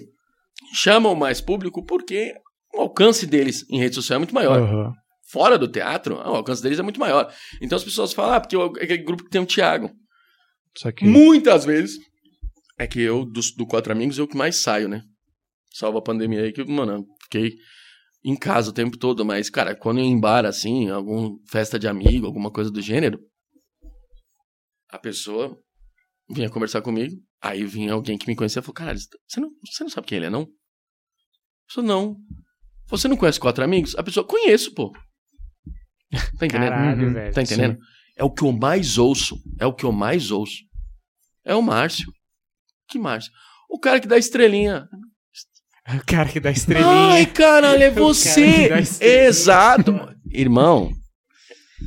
chamam 0.74 1.16
mais 1.16 1.42
público 1.42 1.84
porque 1.86 2.34
o 2.76 2.82
alcance 2.82 3.26
deles 3.26 3.66
em 3.70 3.80
rede 3.80 3.96
social 3.96 4.16
é 4.16 4.20
muito 4.20 4.34
maior. 4.36 4.60
Aham. 4.60 4.94
Fora 5.32 5.58
do 5.58 5.68
teatro, 5.68 6.16
o 6.16 6.36
alcance 6.36 6.62
deles 6.62 6.78
é 6.80 6.84
muito 6.84 7.00
maior. 7.00 7.32
Então 7.62 7.76
as 7.78 7.84
pessoas 7.84 8.12
falam, 8.14 8.34
ah, 8.36 8.40
porque 8.42 8.56
é 8.56 8.84
aquele 8.84 9.04
grupo 9.04 9.24
que 9.24 9.30
tem 9.30 9.42
o 9.42 9.46
Thiago. 9.46 9.90
Só 10.78 10.92
que. 10.92 11.06
Muitas 11.06 11.66
vezes 11.66 12.00
é 12.80 12.88
que 12.88 13.00
eu, 13.02 13.26
dos, 13.26 13.52
do 13.56 13.66
Quatro 13.66 13.92
Amigos, 13.92 14.18
eu 14.18 14.28
que 14.28 14.38
mais 14.38 14.56
saio, 14.58 14.88
né? 14.90 15.04
Salvo 15.74 15.98
a 15.98 16.02
pandemia 16.02 16.42
aí, 16.42 16.52
que, 16.52 16.64
mano, 16.64 16.92
eu 16.94 17.06
fiquei 17.24 17.56
em 18.24 18.36
casa 18.36 18.70
o 18.72 18.74
tempo 18.74 18.98
todo. 18.98 19.24
Mas, 19.24 19.50
cara, 19.50 19.76
quando 19.76 20.00
eu 20.00 20.06
ia 20.06 20.10
em 20.12 20.20
bar, 20.20 20.46
assim, 20.46 20.90
alguma 20.90 21.38
festa 21.50 21.78
de 21.80 21.88
amigo, 21.88 22.26
alguma 22.26 22.52
coisa 22.52 22.70
do 22.72 22.82
gênero, 22.82 23.20
a 24.90 24.98
pessoa 25.00 25.58
vinha 26.30 26.50
conversar 26.50 26.82
comigo, 26.82 27.16
aí 27.42 27.64
vinha 27.66 27.94
alguém 27.94 28.18
que 28.18 28.28
me 28.28 28.36
conhecia 28.36 28.60
e 28.60 28.64
falou, 28.64 28.74
caralho, 28.74 29.00
você 29.00 29.40
não, 29.40 29.50
você 29.66 29.84
não 29.84 29.90
sabe 29.92 30.08
quem 30.08 30.18
ele 30.18 30.26
é, 30.26 30.30
não? 30.30 30.42
Eu 30.42 30.48
falei, 31.74 31.88
não. 31.90 32.18
Você 32.88 33.08
não 33.08 33.16
conhece 33.16 33.40
Quatro 33.40 33.64
Amigos? 33.64 33.96
A 33.96 34.04
pessoa, 34.04 34.26
conheço, 34.28 34.74
pô. 34.74 34.92
Tá 36.38 36.46
entendendo? 36.46 36.70
Caralho, 36.70 37.08
Uhum. 37.08 37.14
velho. 37.14 37.34
Tá 37.34 37.42
entendendo? 37.42 37.78
É 38.22 38.24
o 38.24 38.30
que 38.30 38.44
eu 38.44 38.52
mais 38.52 39.00
ouço. 39.00 39.36
É 39.60 39.66
o 39.66 39.74
que 39.74 39.84
eu 39.84 39.92
mais 39.92 40.30
ouço. 40.30 40.58
É 41.44 41.56
o 41.56 41.62
Márcio. 41.64 42.14
Que 42.88 43.00
Márcio? 43.00 43.32
O 43.68 43.80
cara 43.80 44.00
que 44.00 44.08
dá 44.08 44.16
estrelinha. 44.18 44.88
O 45.94 46.06
cara 46.06 46.30
que 46.30 46.40
dá 46.40 46.52
estrelinha. 46.52 46.88
Ai, 46.88 47.26
caralho, 47.26 47.82
é 47.82 47.90
você. 47.90 48.70
Exato. 49.02 49.92
Irmão, 50.32 50.92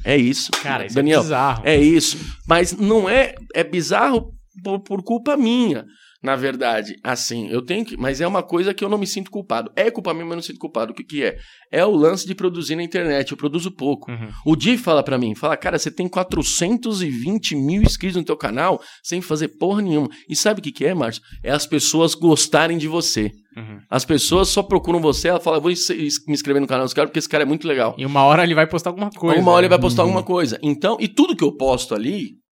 é 0.04 0.16
isso. 0.16 0.50
Cara, 0.50 0.84
isso 0.84 0.96
Daniel, 0.96 1.20
é 1.20 1.22
bizarro. 1.22 1.62
é 1.64 1.76
isso. 1.80 2.18
Mas 2.46 2.72
não 2.72 3.08
é. 3.08 3.36
É 3.54 3.62
bizarro 3.62 4.34
por, 4.64 4.80
por 4.80 5.02
culpa 5.04 5.36
minha. 5.36 5.86
Na 6.24 6.36
verdade, 6.36 6.96
assim, 7.04 7.48
eu 7.50 7.60
tenho 7.60 7.84
que. 7.84 7.98
Mas 7.98 8.18
é 8.18 8.26
uma 8.26 8.42
coisa 8.42 8.72
que 8.72 8.82
eu 8.82 8.88
não 8.88 8.96
me 8.96 9.06
sinto 9.06 9.30
culpado. 9.30 9.70
É 9.76 9.90
culpa 9.90 10.14
minha, 10.14 10.24
mas 10.24 10.32
eu 10.32 10.36
não 10.36 10.42
sinto 10.42 10.58
culpado. 10.58 10.92
O 10.92 10.94
que, 10.94 11.04
que 11.04 11.22
é? 11.22 11.36
É 11.70 11.84
o 11.84 11.90
lance 11.94 12.26
de 12.26 12.34
produzir 12.34 12.76
na 12.76 12.82
internet. 12.82 13.30
Eu 13.30 13.36
produzo 13.36 13.70
pouco. 13.70 14.10
Uhum. 14.10 14.30
O 14.46 14.56
Di 14.56 14.78
fala 14.78 15.02
pra 15.02 15.18
mim, 15.18 15.34
fala, 15.34 15.54
cara, 15.54 15.78
você 15.78 15.90
tem 15.90 16.08
420 16.08 17.54
mil 17.56 17.82
inscritos 17.82 18.16
no 18.16 18.24
teu 18.24 18.38
canal 18.38 18.80
sem 19.02 19.20
fazer 19.20 19.48
porra 19.58 19.82
nenhuma. 19.82 20.08
E 20.26 20.34
sabe 20.34 20.60
o 20.60 20.62
que, 20.62 20.72
que 20.72 20.86
é, 20.86 20.94
Márcio? 20.94 21.22
É 21.42 21.50
as 21.50 21.66
pessoas 21.66 22.14
gostarem 22.14 22.78
de 22.78 22.88
você. 22.88 23.30
Uhum. 23.56 23.78
As 23.90 24.04
pessoas 24.04 24.48
só 24.48 24.62
procuram 24.62 25.00
você, 25.00 25.28
ela 25.28 25.40
fala, 25.40 25.60
vou 25.60 25.70
me 25.70 26.34
inscrever 26.34 26.60
no 26.60 26.66
canal 26.66 26.84
desse 26.84 26.94
cara 26.94 27.06
porque 27.06 27.18
esse 27.18 27.28
cara 27.28 27.42
é 27.44 27.46
muito 27.46 27.68
legal. 27.68 27.94
E 27.98 28.06
uma 28.06 28.22
hora 28.24 28.42
ele 28.42 28.54
vai 28.54 28.66
postar 28.66 28.90
alguma 28.90 29.10
coisa. 29.10 29.40
Uma 29.40 29.52
hora 29.52 29.66
ele 29.66 29.68
né? 29.70 29.76
vai 29.76 29.80
postar 29.80 30.02
Uhum. 30.02 30.08
alguma 30.08 30.22
coisa. 30.24 30.58
Então, 30.62 30.96
e 30.98 31.06
tudo 31.06 31.36
que 31.36 31.44
eu 31.44 31.54
posto 31.56 31.94
ali 31.94 32.42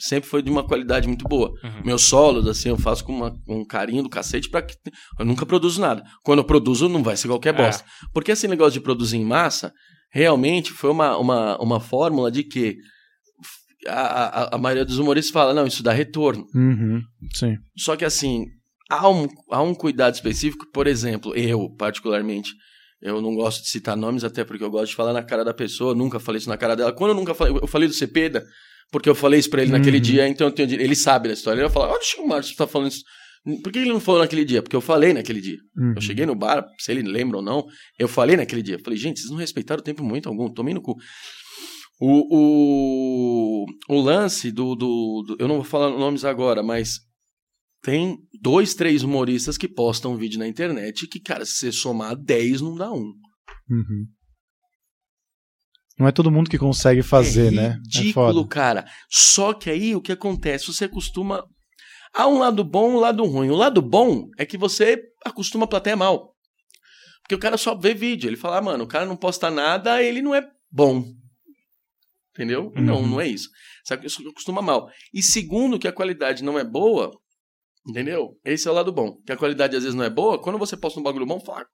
sempre 0.00 0.28
foi 0.28 0.42
de 0.42 0.50
uma 0.50 0.64
qualidade 0.66 1.06
muito 1.06 1.26
boa. 1.28 1.50
Uhum. 1.62 1.82
Meus 1.84 2.02
solos, 2.02 2.46
assim, 2.48 2.68
eu 2.70 2.76
faço 2.78 3.04
com, 3.04 3.12
uma- 3.14 3.30
com 3.46 3.60
um 3.60 3.64
carinho 3.66 4.02
do 4.02 4.08
cacete 4.08 4.48
pra 4.50 4.62
que. 4.62 4.74
Eu 5.18 5.24
nunca 5.24 5.46
produzo 5.46 5.80
nada. 5.80 6.02
Quando 6.24 6.38
eu 6.40 6.44
produzo, 6.44 6.88
não 6.88 7.02
vai 7.02 7.16
ser 7.16 7.28
qualquer 7.28 7.54
É. 7.54 7.64
bosta. 7.64 7.84
Porque 8.12 8.32
esse 8.32 8.48
negócio 8.48 8.72
de 8.72 8.80
produzir 8.80 9.16
em 9.18 9.24
massa, 9.24 9.72
realmente 10.12 10.72
foi 10.72 10.90
uma, 10.90 11.16
uma, 11.18 11.56
uma 11.62 11.78
fórmula 11.80 12.30
de 12.30 12.42
que 12.42 12.76
a, 13.86 13.92
a, 13.92 14.54
a 14.56 14.58
maioria 14.58 14.84
dos 14.84 14.98
humoristas 14.98 15.32
fala, 15.32 15.54
não, 15.54 15.66
isso 15.66 15.82
dá 15.82 15.92
retorno. 15.92 16.44
Uhum. 16.54 17.00
Sim. 17.34 17.56
Só 17.78 17.96
que 17.96 18.04
assim, 18.04 18.44
há 18.90 19.08
um, 19.08 19.26
há 19.50 19.62
um 19.62 19.74
cuidado 19.74 20.14
específico, 20.14 20.66
por 20.72 20.86
exemplo, 20.86 21.34
eu, 21.34 21.70
particularmente, 21.76 22.50
eu 23.00 23.22
não 23.22 23.34
gosto 23.34 23.62
de 23.62 23.68
citar 23.70 23.96
nomes, 23.96 24.24
até 24.24 24.44
porque 24.44 24.62
eu 24.62 24.70
gosto 24.70 24.88
de 24.90 24.94
falar 24.96 25.12
na 25.14 25.22
cara 25.22 25.42
da 25.44 25.54
pessoa, 25.54 25.94
nunca 25.94 26.20
falei 26.20 26.38
isso 26.38 26.48
na 26.50 26.58
cara 26.58 26.76
dela. 26.76 26.92
Quando 26.92 27.10
eu 27.12 27.14
nunca 27.16 27.32
falei, 27.34 27.56
eu 27.56 27.66
falei 27.66 27.88
do 27.88 27.94
Cepeda, 27.94 28.44
porque 28.90 29.08
eu 29.08 29.14
falei 29.14 29.38
isso 29.40 29.50
pra 29.50 29.62
ele 29.62 29.70
naquele 29.72 29.96
Uhum. 29.98 30.02
dia, 30.02 30.28
então 30.28 30.46
eu 30.48 30.52
tenho, 30.52 30.72
ele 30.72 30.94
sabe 30.96 31.28
da 31.28 31.34
história. 31.34 31.58
Ele 31.60 31.68
vai 31.68 31.72
falar, 31.72 31.88
olha 31.92 32.00
o 32.00 32.04
Chico 32.04 32.26
Márcio 32.26 32.56
tá 32.56 32.66
falando 32.66 32.88
isso 32.90 33.02
Por 33.62 33.72
que 33.72 33.78
ele 33.78 33.88
não 33.92 34.00
falou 34.00 34.20
naquele 34.20 34.44
dia? 34.44 34.62
Porque 34.62 34.76
eu 34.76 34.80
falei 34.82 35.12
naquele 35.14 35.40
dia. 35.40 35.58
Uhum. 35.76 35.94
Eu 35.96 36.00
cheguei 36.02 36.26
no 36.26 36.34
bar, 36.34 36.64
se 36.78 36.90
ele 36.92 37.02
lembra 37.02 37.38
ou 37.38 37.42
não, 37.42 37.64
eu 37.98 38.06
falei 38.08 38.36
naquele 38.36 38.62
dia. 38.62 38.78
Falei, 38.84 38.98
gente, 38.98 39.18
vocês 39.20 39.30
não 39.30 39.38
respeitaram 39.38 39.80
o 39.80 39.84
tempo 39.84 40.04
muito 40.04 40.28
algum, 40.28 40.52
tomei 40.52 40.74
no 40.74 40.82
cu. 40.82 40.94
O, 42.02 43.64
o, 43.64 43.66
o 43.88 44.00
lance 44.00 44.50
do, 44.50 44.74
do, 44.74 45.22
do- 45.26 45.36
Eu 45.38 45.46
não 45.48 45.56
vou 45.56 45.64
falar 45.64 45.90
nomes 45.90 46.24
agora, 46.24 46.62
mas 46.62 46.98
tem 47.82 48.18
dois, 48.42 48.74
três 48.74 49.02
humoristas 49.02 49.56
que 49.58 49.68
postam 49.68 50.16
vídeo 50.16 50.38
na 50.38 50.46
internet 50.48 51.06
que, 51.06 51.20
cara, 51.20 51.44
se 51.46 51.54
você 51.56 51.72
somar 51.72 52.16
10, 52.16 52.60
não 52.62 52.74
dá 52.74 52.90
um. 52.92 53.12
Uhum. 53.70 54.06
Não 56.00 56.08
é 56.08 56.12
todo 56.12 56.30
mundo 56.30 56.48
que 56.48 56.56
consegue 56.56 57.02
fazer, 57.02 57.48
é 57.48 57.50
né? 57.50 57.66
É 57.66 57.72
Ridículo, 57.74 58.48
cara. 58.48 58.86
Só 59.10 59.52
que 59.52 59.68
aí 59.68 59.94
o 59.94 60.00
que 60.00 60.12
acontece? 60.12 60.72
Você 60.72 60.86
acostuma. 60.86 61.44
Há 62.14 62.26
um 62.26 62.38
lado 62.38 62.64
bom 62.64 62.92
e 62.92 62.94
um 62.94 62.98
lado 62.98 63.22
ruim. 63.26 63.50
O 63.50 63.54
lado 63.54 63.82
bom 63.82 64.30
é 64.38 64.46
que 64.46 64.56
você 64.56 64.98
acostuma 65.22 65.66
a 65.66 65.68
plateia 65.68 65.96
mal. 65.96 66.34
Porque 67.20 67.34
o 67.34 67.38
cara 67.38 67.58
só 67.58 67.76
vê 67.76 67.92
vídeo. 67.92 68.30
Ele 68.30 68.36
fala, 68.38 68.56
ah, 68.56 68.62
mano, 68.62 68.84
o 68.84 68.86
cara 68.88 69.04
não 69.04 69.14
posta 69.14 69.50
nada, 69.50 70.02
ele 70.02 70.22
não 70.22 70.34
é 70.34 70.42
bom. 70.72 71.04
Entendeu? 72.34 72.72
Uhum. 72.74 72.82
Não, 72.82 73.06
não 73.06 73.20
é 73.20 73.28
isso. 73.28 73.50
Você 73.84 73.92
acostuma 73.92 74.62
mal. 74.62 74.88
E 75.12 75.22
segundo, 75.22 75.78
que 75.78 75.86
a 75.86 75.92
qualidade 75.92 76.42
não 76.42 76.58
é 76.58 76.64
boa, 76.64 77.10
entendeu? 77.86 78.38
Esse 78.42 78.66
é 78.66 78.70
o 78.70 78.74
lado 78.74 78.90
bom. 78.90 79.18
Que 79.26 79.32
a 79.32 79.36
qualidade 79.36 79.76
às 79.76 79.82
vezes 79.82 79.94
não 79.94 80.04
é 80.04 80.10
boa, 80.10 80.40
quando 80.40 80.58
você 80.58 80.78
posta 80.78 80.98
um 80.98 81.02
bagulho 81.02 81.26
bom, 81.26 81.38
fala, 81.40 81.66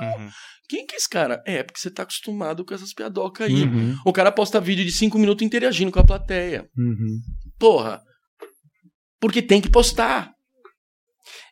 Uhum. 0.00 0.28
quem 0.68 0.86
que 0.86 0.94
é 0.94 0.98
esse 0.98 1.08
cara? 1.08 1.42
É, 1.46 1.62
porque 1.62 1.78
você 1.80 1.90
tá 1.90 2.02
acostumado 2.02 2.64
com 2.64 2.74
essas 2.74 2.92
piadocas 2.92 3.46
aí. 3.46 3.62
Uhum. 3.64 3.96
O 4.04 4.12
cara 4.12 4.32
posta 4.32 4.60
vídeo 4.60 4.84
de 4.84 4.92
5 4.92 5.18
minutos 5.18 5.44
interagindo 5.44 5.92
com 5.92 6.00
a 6.00 6.04
plateia. 6.04 6.68
Uhum. 6.76 7.20
Porra. 7.58 8.00
Porque 9.20 9.40
tem 9.40 9.60
que 9.60 9.70
postar. 9.70 10.32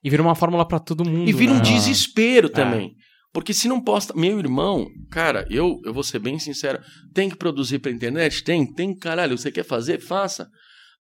E 0.05 0.11
vira 0.11 0.22
uma 0.22 0.34
fórmula 0.34 0.66
pra 0.66 0.78
todo 0.78 1.09
mundo. 1.09 1.28
E 1.28 1.32
vira 1.32 1.53
um 1.53 1.57
né? 1.57 1.62
desespero 1.62 2.49
É. 2.49 2.51
também. 2.51 2.95
Porque 3.32 3.55
se 3.55 3.66
não 3.66 3.82
posta. 3.82 4.12
Meu 4.14 4.38
irmão, 4.38 4.86
cara, 5.11 5.47
eu, 5.49 5.80
eu 5.84 5.95
vou 5.95 6.03
ser 6.03 6.18
bem 6.18 6.38
sincero. 6.38 6.82
Tem 7.14 7.30
que 7.30 7.36
produzir 7.36 7.78
pra 7.78 7.90
internet? 7.90 8.45
Tem, 8.45 8.70
tem, 8.74 8.95
caralho. 8.95 9.38
Você 9.38 9.51
quer 9.51 9.64
fazer? 9.64 10.01
Faça. 10.01 10.49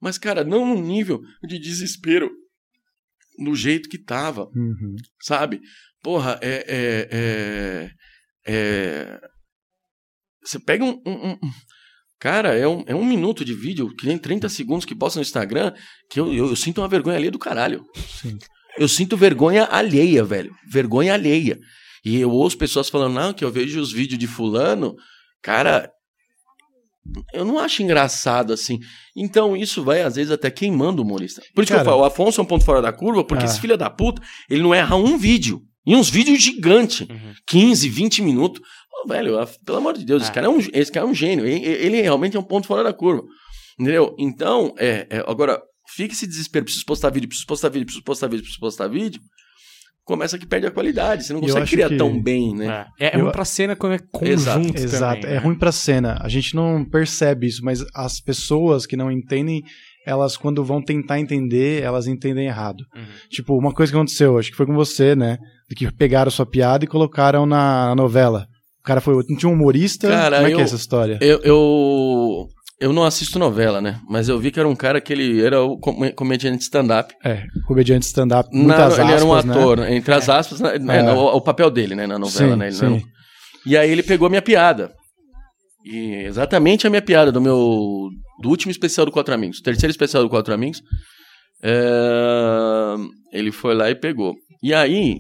Mas, 0.02 0.18
cara, 0.18 0.44
não 0.44 0.66
num 0.66 0.82
nível 0.82 1.22
de 1.44 1.60
desespero. 1.60 2.32
Do 3.44 3.56
jeito 3.56 3.90
que 3.90 3.98
tava. 3.98 4.46
Uhum. 4.56 4.96
Sabe? 5.22 5.60
Porra, 6.04 6.40
é. 6.42 6.66
é, 6.68 7.10
é, 7.12 7.92
é- 8.48 9.20
Você 10.44 10.60
pega 10.60 10.84
um. 10.84 11.02
um- 11.06 11.32
um- 11.32 11.40
Cara, 12.20 12.56
é 12.56 12.68
um, 12.68 12.84
é 12.86 12.94
um 12.94 13.04
minuto 13.04 13.44
de 13.44 13.52
vídeo, 13.52 13.96
que 13.96 14.06
nem 14.06 14.16
30 14.16 14.48
segundos 14.48 14.86
que 14.86 14.94
posta 14.94 15.18
no 15.18 15.24
Instagram, 15.24 15.74
que 16.08 16.20
eu, 16.20 16.32
eu, 16.32 16.50
eu 16.50 16.56
sinto 16.56 16.80
uma 16.80 16.88
vergonha 16.88 17.18
alheia 17.18 17.32
do 17.32 17.40
caralho. 17.40 17.84
Sim. 18.22 18.38
Eu 18.78 18.88
sinto 18.88 19.18
vergonha 19.18 19.66
alheia, 19.66 20.24
velho. 20.24 20.54
Vergonha 20.70 21.16
alheia. 21.16 21.58
E 22.06 22.18
eu 22.20 22.30
ouço 22.30 22.58
pessoas 22.60 22.90
falando, 22.90 23.16
não, 23.16 23.34
que 23.34 23.44
eu 23.44 23.52
vejo 23.52 23.80
os 23.82 23.92
vídeos 23.92 24.20
de 24.20 24.28
fulano. 24.28 24.96
Cara, 25.42 25.92
eu 27.34 27.44
não 27.44 27.58
acho 27.58 27.82
engraçado 27.82 28.54
assim. 28.54 28.78
Então 29.18 29.58
isso 29.58 29.84
vai, 29.84 30.04
às 30.04 30.16
vezes, 30.16 30.32
até 30.32 30.52
queimando 30.52 31.02
o 31.02 31.06
humorista. 31.06 31.42
Por 31.56 31.64
isso 31.64 31.72
que 31.72 31.78
Cara. 31.78 31.82
eu 31.82 31.92
falo, 31.92 32.04
o 32.04 32.06
Afonso 32.06 32.40
é 32.40 32.44
um 32.44 32.48
ponto 32.48 32.64
fora 32.64 32.82
da 32.84 32.94
curva, 32.94 33.24
porque 33.24 33.44
Ah. 33.44 33.48
esse 33.48 33.60
filho 33.60 33.76
da 33.78 33.90
puta, 33.90 34.22
ele 34.48 34.62
não 34.62 34.74
erra 34.76 34.96
um 34.96 35.18
vídeo. 35.18 35.60
E 35.86 35.96
uns 35.96 36.10
vídeos 36.10 36.42
gigantes. 36.42 37.02
Uhum. 37.10 37.34
15, 37.48 37.90
20 37.90 38.22
minutos. 38.22 38.62
Ô, 39.04 39.08
velho, 39.08 39.34
pelo 39.66 39.78
amor 39.80 39.98
de 39.98 40.06
Deus, 40.06 40.22
esse, 40.24 40.32
Ah. 40.32 40.34
cara 40.36 40.48
é 40.48 40.50
um, 40.50 40.60
esse 40.60 40.92
cara 40.92 41.06
é 41.06 41.10
um 41.10 41.14
gênio. 41.16 41.46
Ele, 41.46 41.66
ele 41.66 42.02
realmente 42.02 42.38
é 42.38 42.40
um 42.40 42.44
ponto 42.44 42.68
fora 42.68 42.84
da 42.84 42.94
curva. 42.94 43.24
Entendeu? 43.80 44.16
Então, 44.20 44.74
é, 44.78 45.08
é, 45.10 45.24
agora, 45.28 45.60
fica 45.96 46.14
esse 46.14 46.28
desespero. 46.28 46.66
Preciso 46.66 46.86
postar 46.86 47.10
vídeo, 47.10 47.28
preciso 47.28 47.48
postar 47.48 47.70
vídeo, 47.70 47.86
preciso 47.86 48.04
postar 48.04 48.28
vídeo, 48.28 48.42
preciso 48.44 48.60
postar 48.60 48.88
vídeo. 48.88 49.20
Começa 50.04 50.38
que 50.38 50.46
perde 50.48 50.68
a 50.68 50.72
qualidade. 50.72 51.24
Você 51.24 51.32
não 51.34 51.42
consegue 51.42 51.70
criar 51.70 51.90
que- 51.90 51.96
tão 51.98 52.22
bem, 52.22 52.54
né? 52.56 52.86
É, 53.00 53.08
é 53.08 53.16
Eu- 53.16 53.22
ruim 53.24 53.32
pra 53.32 53.46
cena 53.46 53.76
quando 53.76 53.94
é 53.94 54.00
conjunto 54.12 54.32
Exato, 54.34 54.78
Exato, 54.78 55.22
também, 55.22 55.36
é 55.38 55.40
né? 55.40 55.46
ruim 55.46 55.58
pra 55.58 55.72
cena. 55.72 56.18
A 56.22 56.28
gente 56.28 56.56
não 56.56 56.84
percebe 56.84 57.48
isso, 57.48 57.64
mas 57.64 57.86
as 57.96 58.20
pessoas 58.20 58.86
que 58.86 58.98
não 58.98 59.12
entendem, 59.12 59.62
elas 60.06 60.36
quando 60.36 60.64
vão 60.66 60.82
tentar 60.84 61.20
entender, 61.20 61.84
elas 61.84 62.08
entendem 62.08 62.48
errado. 62.48 62.84
Uhum. 62.96 63.04
Tipo, 63.30 63.56
uma 63.58 63.72
coisa 63.74 63.92
que 63.92 63.98
aconteceu, 63.98 64.38
acho 64.40 64.50
que 64.50 64.58
foi 64.58 64.66
com 64.66 64.74
você, 64.74 65.16
né? 65.16 65.38
Que 65.76 65.92
pegaram 65.92 66.30
sua 66.32 66.46
piada 66.46 66.84
e 66.84 66.88
colocaram 66.88 67.46
na, 67.46 67.96
novela. 67.96 68.48
O 68.82 68.84
cara 68.84 69.00
foi. 69.02 69.14
Não 69.30 69.38
tinha 69.38 69.50
um 69.50 69.54
humorista? 69.54 70.08
Cara, 70.08 70.38
Como 70.38 70.48
é 70.48 70.50
que 70.52 70.56
eu- 70.56 70.60
é 70.60 70.64
essa 70.64 70.76
história? 70.76 71.18
Eu, 71.22 71.40
eu, 71.44 72.48
eu 72.80 72.92
não 72.94 73.04
assisto 73.04 73.38
novela, 73.38 73.80
né? 73.80 74.00
Mas 74.10 74.28
eu 74.28 74.40
vi 74.40 74.50
que 74.52 74.60
era 74.60 74.68
um 74.68 74.76
cara 74.76 75.00
que 75.00 75.14
ele 75.14 75.42
era 75.46 75.62
o 75.62 75.78
com- 75.78 76.12
comediante 76.14 76.64
stand-up. 76.64 77.14
É, 77.24 77.44
comediante 77.68 78.06
stand-up, 78.08 78.50
Na- 78.52 78.60
muitas 78.64 78.98
Ele 79.00 79.12
era 79.12 79.24
um 79.26 79.34
aspas, 79.34 79.46
né? 79.56 79.62
ator, 79.62 79.80
entre 79.92 80.14
as 80.14 80.28
aspas, 80.30 80.60
né? 80.60 80.72
É. 80.78 81.12
o, 81.14 81.38
o 81.38 81.42
papel 81.42 81.70
dele, 81.70 81.94
né? 81.96 82.08
Na 82.08 82.18
novela, 82.20 82.54
Sim, 82.54 82.58
né? 82.58 82.72
Sim. 82.72 82.86
não- 82.86 83.02
E 83.66 83.78
aí 83.78 83.90
ele 83.92 84.02
pegou 84.04 84.26
a 84.26 84.30
minha 84.30 84.42
piada. 84.42 84.92
E 85.86 86.14
exatamente 86.26 86.86
a 86.86 86.90
minha 86.90 87.02
piada 87.02 87.32
do 87.32 87.40
meu. 87.42 88.10
Do 88.42 88.50
último 88.50 88.72
especial 88.72 89.06
do 89.06 89.12
Quatro 89.12 89.34
Amigos. 89.34 89.62
Terceiro 89.62 89.92
especial 89.92 90.24
do 90.24 90.30
Quatro 90.30 90.54
Amigos. 90.54 90.82
É, 91.64 92.96
Ele 93.32 93.52
foi 93.52 93.74
lá 93.76 93.90
e 93.90 93.96
pegou. 93.96 94.34
E 94.64 94.74
aí. 94.74 95.20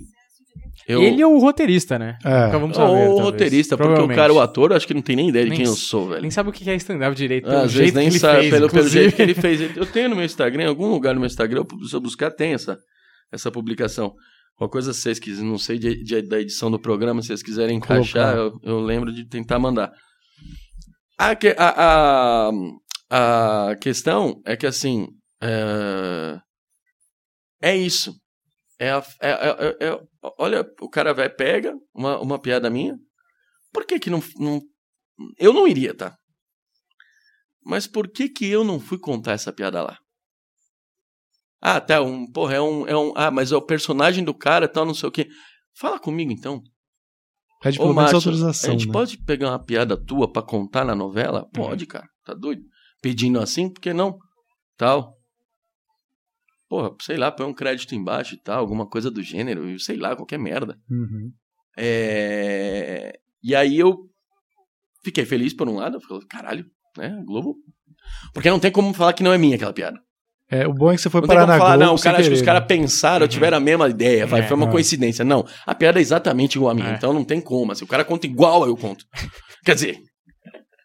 Eu, 0.88 1.02
Ele 1.04 1.22
é 1.22 1.28
o 1.28 1.38
roteirista, 1.38 1.98
né? 2.00 2.18
É. 2.26 2.46
Nunca 2.48 2.60
vamos 2.60 2.78
ou 2.78 2.84
saber, 2.88 2.92
o 3.04 3.06
talvez. 3.08 3.22
roteirista, 3.26 3.78
porque 3.78 4.02
o 4.02 4.08
cara, 4.10 4.34
o 4.34 4.40
ator, 4.40 4.72
eu 4.72 4.78
acho 4.78 4.88
que 4.88 4.94
não 4.94 5.02
tem 5.02 5.16
nem 5.16 5.30
ideia 5.30 5.46
de 5.46 5.50
Nem 5.52 5.60
quem 5.60 5.68
eu 5.68 5.76
sou, 5.76 6.10
velho. 6.10 6.22
Nem 6.22 6.32
sabe 6.32 6.50
o 6.50 6.52
que 6.52 6.68
é 6.70 6.76
stand-up 6.76 7.16
direito. 7.16 7.46
Ah, 7.48 7.50
Pelo 7.52 7.62
Às 7.64 7.74
vezes 7.74 7.94
nem 7.94 8.12
sabe, 8.12 8.40
fez, 8.42 8.52
pelo, 8.54 8.70
pelo 8.70 8.90
jeito 8.90 9.16
que 9.16 9.22
ele 9.22 9.34
fez. 9.36 9.78
Eu 9.78 9.86
tenho 9.86 10.10
no 10.10 10.16
meu 10.16 10.26
Instagram, 10.26 10.64
em 10.64 10.68
algum 10.68 10.88
lugar 10.88 11.14
no 11.14 11.20
meu 11.22 11.28
Instagram, 11.28 11.64
se 11.88 11.96
eu 11.96 12.02
buscar, 12.02 12.32
tem 12.32 12.54
essa, 12.54 12.78
essa 13.32 13.52
publicação. 13.52 14.14
Qualquer 14.56 14.72
coisa 14.74 14.94
vocês 14.94 15.18
quiserem, 15.20 15.50
não 15.50 15.58
sei 15.58 15.78
de, 15.80 16.04
de- 16.04 16.22
da 16.24 16.40
edição 16.40 16.70
do 16.70 16.80
programa, 16.80 17.22
se 17.22 17.28
vocês 17.28 17.42
quiserem 17.44 17.78
encaixar, 17.78 18.36
eu, 18.36 18.60
eu 18.64 18.80
lembro 18.80 19.12
de 19.14 19.26
tentar 19.28 19.58
mandar. 19.60 19.92
A, 21.18 21.32
a, 21.58 22.50
a, 23.10 23.70
a 23.70 23.76
questão 23.76 24.42
é 24.46 24.56
que, 24.58 24.66
assim, 24.68 25.08
é, 25.42 26.40
é 27.62 27.76
isso. 27.76 28.14
É, 28.80 28.90
a- 28.92 29.04
é- 29.22 29.30
é- 29.32 29.88
é- 29.88 30.00
olha, 30.38 30.66
o 30.80 30.90
cara 30.90 31.14
vai, 31.14 31.30
pega 31.30 31.74
uma, 31.94 32.20
uma 32.20 32.40
piada 32.40 32.70
minha, 32.70 32.98
por 33.72 33.86
que 33.86 34.00
que 34.00 34.10
não, 34.10 34.22
não... 34.38 34.62
Eu 35.38 35.54
não 35.54 35.68
iria, 35.68 35.94
tá? 35.94 36.16
Mas 37.64 37.88
por 37.88 38.08
que 38.08 38.28
que 38.28 38.46
eu 38.48 38.64
não 38.64 38.80
fui 38.80 38.98
contar 38.98 39.34
essa 39.34 39.54
piada 39.54 39.84
lá? 39.84 39.98
Ah, 41.62 41.80
tá, 41.80 42.02
um, 42.02 42.30
porra, 42.32 42.56
é 42.56 42.62
um, 42.62 42.88
é 42.88 42.98
um, 42.98 43.14
ah, 43.16 43.30
mas 43.30 43.52
é 43.52 43.56
o 43.56 43.62
personagem 43.62 44.24
do 44.24 44.34
cara, 44.34 44.68
tal, 44.68 44.84
não 44.84 44.96
sei 44.96 45.08
o 45.08 45.12
quê. 45.12 45.28
Fala 45.78 46.00
comigo 46.00 46.32
então. 46.32 46.62
Pede 47.62 47.78
Ô, 47.78 47.84
pelo 47.84 47.94
menos 47.94 48.12
Márcio, 48.12 48.30
autorização. 48.32 48.70
a 48.70 48.74
gente 48.74 48.88
né? 48.88 48.94
pode 48.94 49.18
pegar 49.20 49.50
uma 49.50 49.64
piada 49.64 49.96
tua 49.96 50.32
pra 50.32 50.42
contar 50.42 50.84
na 50.84 50.96
novela? 50.96 51.48
Pode, 51.54 51.86
cara. 51.86 52.08
Tá 52.26 52.34
doido? 52.34 52.64
Pedindo 53.00 53.40
assim, 53.40 53.72
por 53.72 53.80
que 53.80 53.94
não? 53.94 54.18
Tal. 54.76 55.16
Porra, 56.72 56.96
sei 57.02 57.18
lá, 57.18 57.30
põe 57.30 57.46
um 57.46 57.54
crédito 57.54 57.94
embaixo 57.94 58.34
e 58.34 58.38
tal, 58.38 58.60
alguma 58.60 58.88
coisa 58.88 59.12
do 59.12 59.22
gênero, 59.22 59.78
sei 59.78 59.98
lá, 59.98 60.16
qualquer 60.16 60.40
merda. 60.40 60.78
Uhum. 60.90 61.30
É... 61.78 63.12
E 63.44 63.54
aí 63.54 63.78
eu 63.78 63.98
fiquei 65.04 65.26
feliz 65.26 65.54
por 65.54 65.68
um 65.68 65.76
lado, 65.76 65.98
eu 65.98 66.02
falei, 66.02 66.26
caralho, 66.30 66.66
né, 66.98 67.22
Globo. 67.26 67.58
Porque 68.34 68.50
não 68.50 68.58
tem 68.58 68.72
como 68.72 68.94
falar 68.94 69.12
que 69.12 69.22
não 69.22 69.34
é 69.34 69.38
minha 69.38 69.58
aquela 69.58 69.74
piada. 69.74 70.00
É, 70.50 70.66
o 70.66 70.74
bom 70.74 70.90
é 70.90 70.96
que 70.96 71.02
você 71.02 71.10
foi 71.10 71.20
Não 71.20 71.28
parar 71.28 71.46
na 71.46 71.58
falar, 71.58 71.76
Globo 71.76 71.90
não, 71.90 71.96
o 71.96 72.02
cara, 72.02 72.20
acho 72.20 72.30
que 72.30 72.36
os 72.36 72.42
caras 72.42 72.62
né? 72.62 72.68
pensaram, 72.68 73.28
tiveram 73.28 73.58
a 73.58 73.60
mesma 73.60 73.90
ideia, 73.90 74.26
vai, 74.26 74.40
É, 74.40 74.48
foi 74.48 74.56
uma 74.56 74.68
é. 74.70 74.72
coincidência. 74.72 75.26
Não, 75.26 75.46
a 75.68 75.76
piada 75.76 76.00
é 76.00 76.02
exatamente 76.02 76.56
igual 76.56 76.72
a 76.72 76.74
minha, 76.74 76.92
É. 76.92 76.96
então 76.96 77.12
não 77.12 77.26
tem 77.26 77.42
como. 77.42 77.74
Assim, 77.74 77.84
o 77.84 77.88
cara 77.88 78.06
conta 78.06 78.28
igual, 78.28 78.66
eu 78.66 78.78
conto. 78.78 79.06
Quer 79.66 79.76
dizer, 79.76 80.00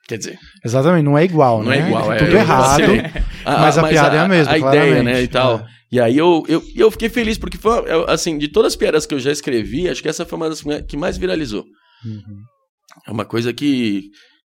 quer 0.07 0.19
dizer, 0.19 0.39
Exatamente, 0.65 1.05
não 1.05 1.19
é 1.19 1.25
igual, 1.25 1.63
não 1.63 1.71
né? 1.71 1.79
é 1.79 1.87
igual. 1.87 2.13
É, 2.13 2.19
Tudo 2.19 2.31
eu 2.33 2.39
errado. 2.39 2.83
Mas 3.45 3.79
a 3.79 3.89
piada 3.89 4.17
é 4.17 4.19
a 4.21 4.29
mesma, 4.29 4.53
A 4.53 4.59
ideia, 4.59 5.03
né, 5.03 5.23
e 5.23 5.29
tal. 5.29 5.61
É. 5.61 5.77
E 5.93 6.01
aí 6.01 6.17
eu, 6.17 6.45
eu, 6.49 6.63
eu 6.75 6.91
fiquei 6.91 7.09
feliz, 7.09 7.39
porque 7.39 7.57
foi, 7.57 7.73
assim, 8.09 8.37
de 8.39 8.49
todas 8.49 8.73
as 8.73 8.77
piadas 8.77 9.07
que 9.07 9.15
eu 9.15 9.21
já 9.21 9.31
escrevi, 9.31 9.89
acho 9.89 10.03
que 10.03 10.09
essa 10.09 10.27
foi 10.27 10.37
uma 10.37 10.49
das 10.49 10.63
que 10.89 10.97
mais 10.97 11.17
viralizou. 11.17 11.65
Uhum. 12.05 12.43
É 13.07 13.11
uma 13.11 13.25
coisa 13.25 13.53
que, 13.53 14.03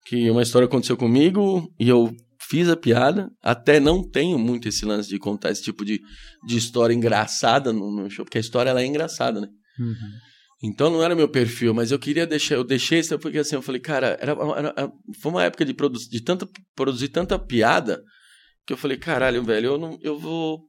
que 0.06 0.30
uma 0.30 0.42
história 0.42 0.66
aconteceu 0.66 0.96
comigo 0.96 1.68
e 1.78 1.88
eu 1.88 2.12
fiz 2.48 2.68
a 2.68 2.76
piada. 2.76 3.28
Até 3.42 3.78
não 3.78 4.02
tenho 4.02 4.38
muito 4.38 4.68
esse 4.68 4.84
lance 4.84 5.08
de 5.08 5.18
contar 5.18 5.50
esse 5.50 5.62
tipo 5.62 5.84
de, 5.84 6.00
de 6.46 6.56
história 6.56 6.94
engraçada 6.94 7.72
no, 7.72 7.90
no 7.90 8.10
show, 8.10 8.24
porque 8.24 8.38
a 8.38 8.40
história 8.40 8.70
ela 8.70 8.80
é 8.80 8.86
engraçada, 8.86 9.40
né? 9.40 9.48
Uhum. 9.78 9.94
Então 10.62 10.90
não 10.90 11.02
era 11.02 11.14
meu 11.14 11.28
perfil, 11.28 11.72
mas 11.72 11.92
eu 11.92 11.98
queria 11.98 12.26
deixar, 12.26 12.56
eu 12.56 12.64
deixei 12.64 12.98
isso 12.98 13.16
porque 13.18 13.38
assim, 13.38 13.54
eu 13.54 13.62
falei, 13.62 13.80
cara, 13.80 14.18
era, 14.20 14.32
era- 14.32 14.92
foi 15.20 15.30
uma 15.30 15.44
época 15.44 15.64
de, 15.64 15.72
produ 15.72 15.98
de 15.98 16.20
tanta, 16.22 16.48
produzir 16.74 17.08
tanta 17.08 17.38
piada 17.38 18.02
que 18.66 18.72
eu 18.72 18.76
falei, 18.76 18.96
caralho, 18.96 19.42
velho, 19.44 19.66
eu 19.66 19.78
não, 19.78 19.98
eu 20.02 20.18
vou, 20.18 20.60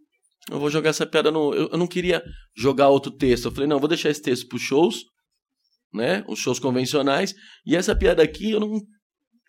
eu 0.51 0.59
vou 0.59 0.69
jogar 0.69 0.91
essa 0.91 1.07
piada 1.07 1.31
no, 1.31 1.53
eu, 1.55 1.69
eu 1.71 1.77
não 1.77 1.87
queria 1.87 2.23
jogar 2.55 2.89
outro 2.89 3.11
texto, 3.11 3.45
eu 3.45 3.51
falei, 3.51 3.67
não, 3.67 3.77
eu 3.77 3.79
vou 3.79 3.89
deixar 3.89 4.09
esse 4.09 4.21
texto 4.21 4.47
pros 4.47 4.61
shows, 4.61 5.03
né, 5.91 6.23
os 6.27 6.37
shows 6.37 6.59
convencionais, 6.59 7.33
e 7.65 7.75
essa 7.75 7.95
piada 7.95 8.21
aqui 8.21 8.51
eu 8.51 8.59
não, 8.59 8.79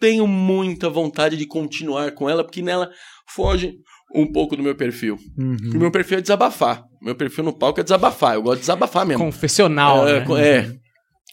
tenho 0.01 0.26
muita 0.26 0.88
vontade 0.88 1.36
de 1.36 1.47
continuar 1.47 2.12
com 2.12 2.28
ela, 2.28 2.43
porque 2.43 2.62
nela 2.62 2.91
foge 3.28 3.74
um 4.15 4.31
pouco 4.31 4.57
do 4.57 4.63
meu 4.63 4.75
perfil. 4.75 5.19
Uhum. 5.39 5.57
O 5.75 5.79
meu 5.79 5.91
perfil 5.91 6.19
é 6.19 6.21
desabafar. 6.21 6.85
Meu 7.01 7.15
perfil 7.15 7.45
no 7.45 7.53
palco 7.53 7.81
é 7.81 7.83
desabafar. 7.83 8.35
Eu 8.35 8.43
gosto 8.43 8.57
de 8.57 8.61
desabafar 8.63 9.07
mesmo. 9.07 9.25
Confessional, 9.25 10.07
é, 10.09 10.25
né? 10.27 10.49
é. 10.49 10.81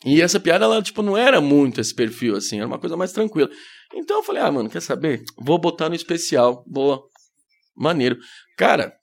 E 0.06 0.22
essa 0.22 0.40
piada, 0.40 0.66
ela, 0.66 0.82
tipo, 0.82 1.02
não 1.02 1.18
era 1.18 1.42
muito 1.42 1.82
esse 1.82 1.94
perfil, 1.94 2.36
assim. 2.36 2.58
Era 2.58 2.68
uma 2.68 2.78
coisa 2.80 2.96
mais 2.96 3.12
tranquila. 3.12 3.50
Então 3.94 4.18
eu 4.18 4.24
falei, 4.24 4.42
ah, 4.42 4.52
mano, 4.52 4.70
quer 4.70 4.82
saber? 4.82 5.24
Vou 5.40 5.58
botar 5.60 5.90
no 5.90 5.96
especial. 5.96 6.64
Boa. 6.68 7.02
Maneiro. 7.76 8.18
Cara, 8.58 8.94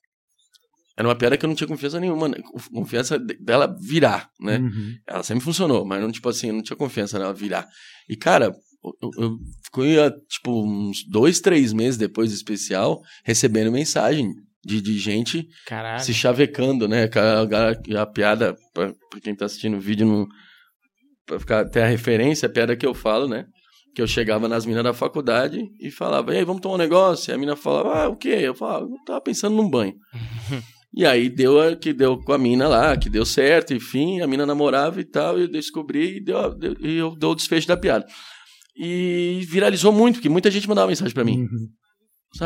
era 0.97 1.07
uma 1.09 1.14
piada 1.16 1.37
que 1.37 1.45
eu 1.45 1.49
não 1.49 1.57
tinha 1.57 1.66
confiança 1.66 1.99
nenhuma. 1.99 2.29
né? 2.29 2.37
Confiança 2.72 3.18
de- 3.18 3.35
dela 3.35 3.77
virar, 3.81 4.31
né? 4.41 4.59
Uhum. 4.59 4.95
Ela 5.07 5.22
sempre 5.25 5.45
funcionou, 5.45 5.85
mas 5.85 6.01
não, 6.01 6.12
tipo 6.12 6.29
assim, 6.29 6.49
eu 6.49 6.55
não 6.55 6.62
tinha 6.62 6.77
confiança 6.77 7.18
nela 7.18 7.35
virar. 7.35 7.66
E, 8.09 8.16
cara, 8.16 8.55
eu, 9.03 9.11
eu 9.24 9.37
fiquei, 9.64 9.99
ah, 10.01 10.11
tipo, 10.28 10.64
uns 10.64 11.05
dois, 11.09 11.41
três 11.41 11.72
meses 11.72 11.97
depois 11.99 12.30
do 12.30 12.35
especial, 12.35 13.01
recebendo 13.24 13.70
mensagem 13.72 14.32
de, 14.64 14.80
de 14.80 14.99
gente 14.99 15.47
Caralho. 15.66 16.03
se 16.03 16.12
chavecando, 16.14 16.87
né? 16.89 17.09
A, 17.14 17.99
a- 17.99 18.03
a 18.03 18.07
piada, 18.07 18.57
pra, 18.72 18.93
pra 19.11 19.20
quem 19.20 19.35
tá 19.35 19.45
assistindo 19.47 19.76
o 19.76 19.80
vídeo, 19.80 20.07
não, 20.07 20.26
pra 21.26 21.39
ficar, 21.39 21.64
ter 21.68 21.82
a 21.82 21.87
referência, 21.87 22.47
a 22.47 22.51
piada 22.53 22.76
que 22.76 22.87
eu 22.87 22.95
falo, 22.95 23.28
né? 23.28 23.47
Que 23.95 24.03
eu 24.03 24.07
chegava 24.07 24.49
nas 24.49 24.66
minas 24.66 24.82
da 24.82 24.93
faculdade 24.93 25.62
e 25.80 25.91
falava, 25.91 26.35
e 26.35 26.39
aí, 26.39 26.45
vamos 26.45 26.61
tomar 26.62 26.74
um 26.74 26.78
negócio? 26.78 27.30
E 27.30 27.35
a 27.35 27.39
mina 27.39 27.55
falava, 27.57 28.05
ah, 28.05 28.09
o 28.09 28.16
quê? 28.16 28.39
Eu 28.43 28.55
falava, 28.55 28.85
eu 28.87 28.97
tava 29.07 29.20
pensando 29.20 29.55
num 29.55 29.68
banho. 29.70 29.95
e 30.97 31.05
aí 31.07 31.28
deu 31.28 31.61
a- 31.61 31.76
que 31.76 31.93
deu 31.93 32.18
com 32.18 32.32
a 32.32 32.39
mina 32.39 32.66
lá, 32.66 32.97
que 32.97 33.09
deu 33.11 33.24
certo, 33.24 33.72
enfim, 33.74 34.20
a 34.20 34.26
mina 34.26 34.45
namorava 34.47 35.01
e 35.01 35.05
tal, 35.05 35.39
e 35.39 35.43
eu 35.43 35.49
descobri 35.49 36.16
e 36.16 36.20
deu, 36.24 36.55
deu, 36.55 36.74
e 36.80 36.97
eu 36.97 37.14
dou 37.14 37.32
o 37.32 37.35
desfecho 37.37 37.68
da 37.68 37.76
piada. 37.76 38.05
E 38.77 39.47
viralizou 39.49 39.93
muito, 39.93 40.16
porque 40.16 40.29
muita 40.29 40.51
gente 40.51 40.68
mandava 40.68 40.89
mensagem 40.89 41.14
pra 41.14 41.25
mim. 41.25 41.41
Uhum. 41.43 41.68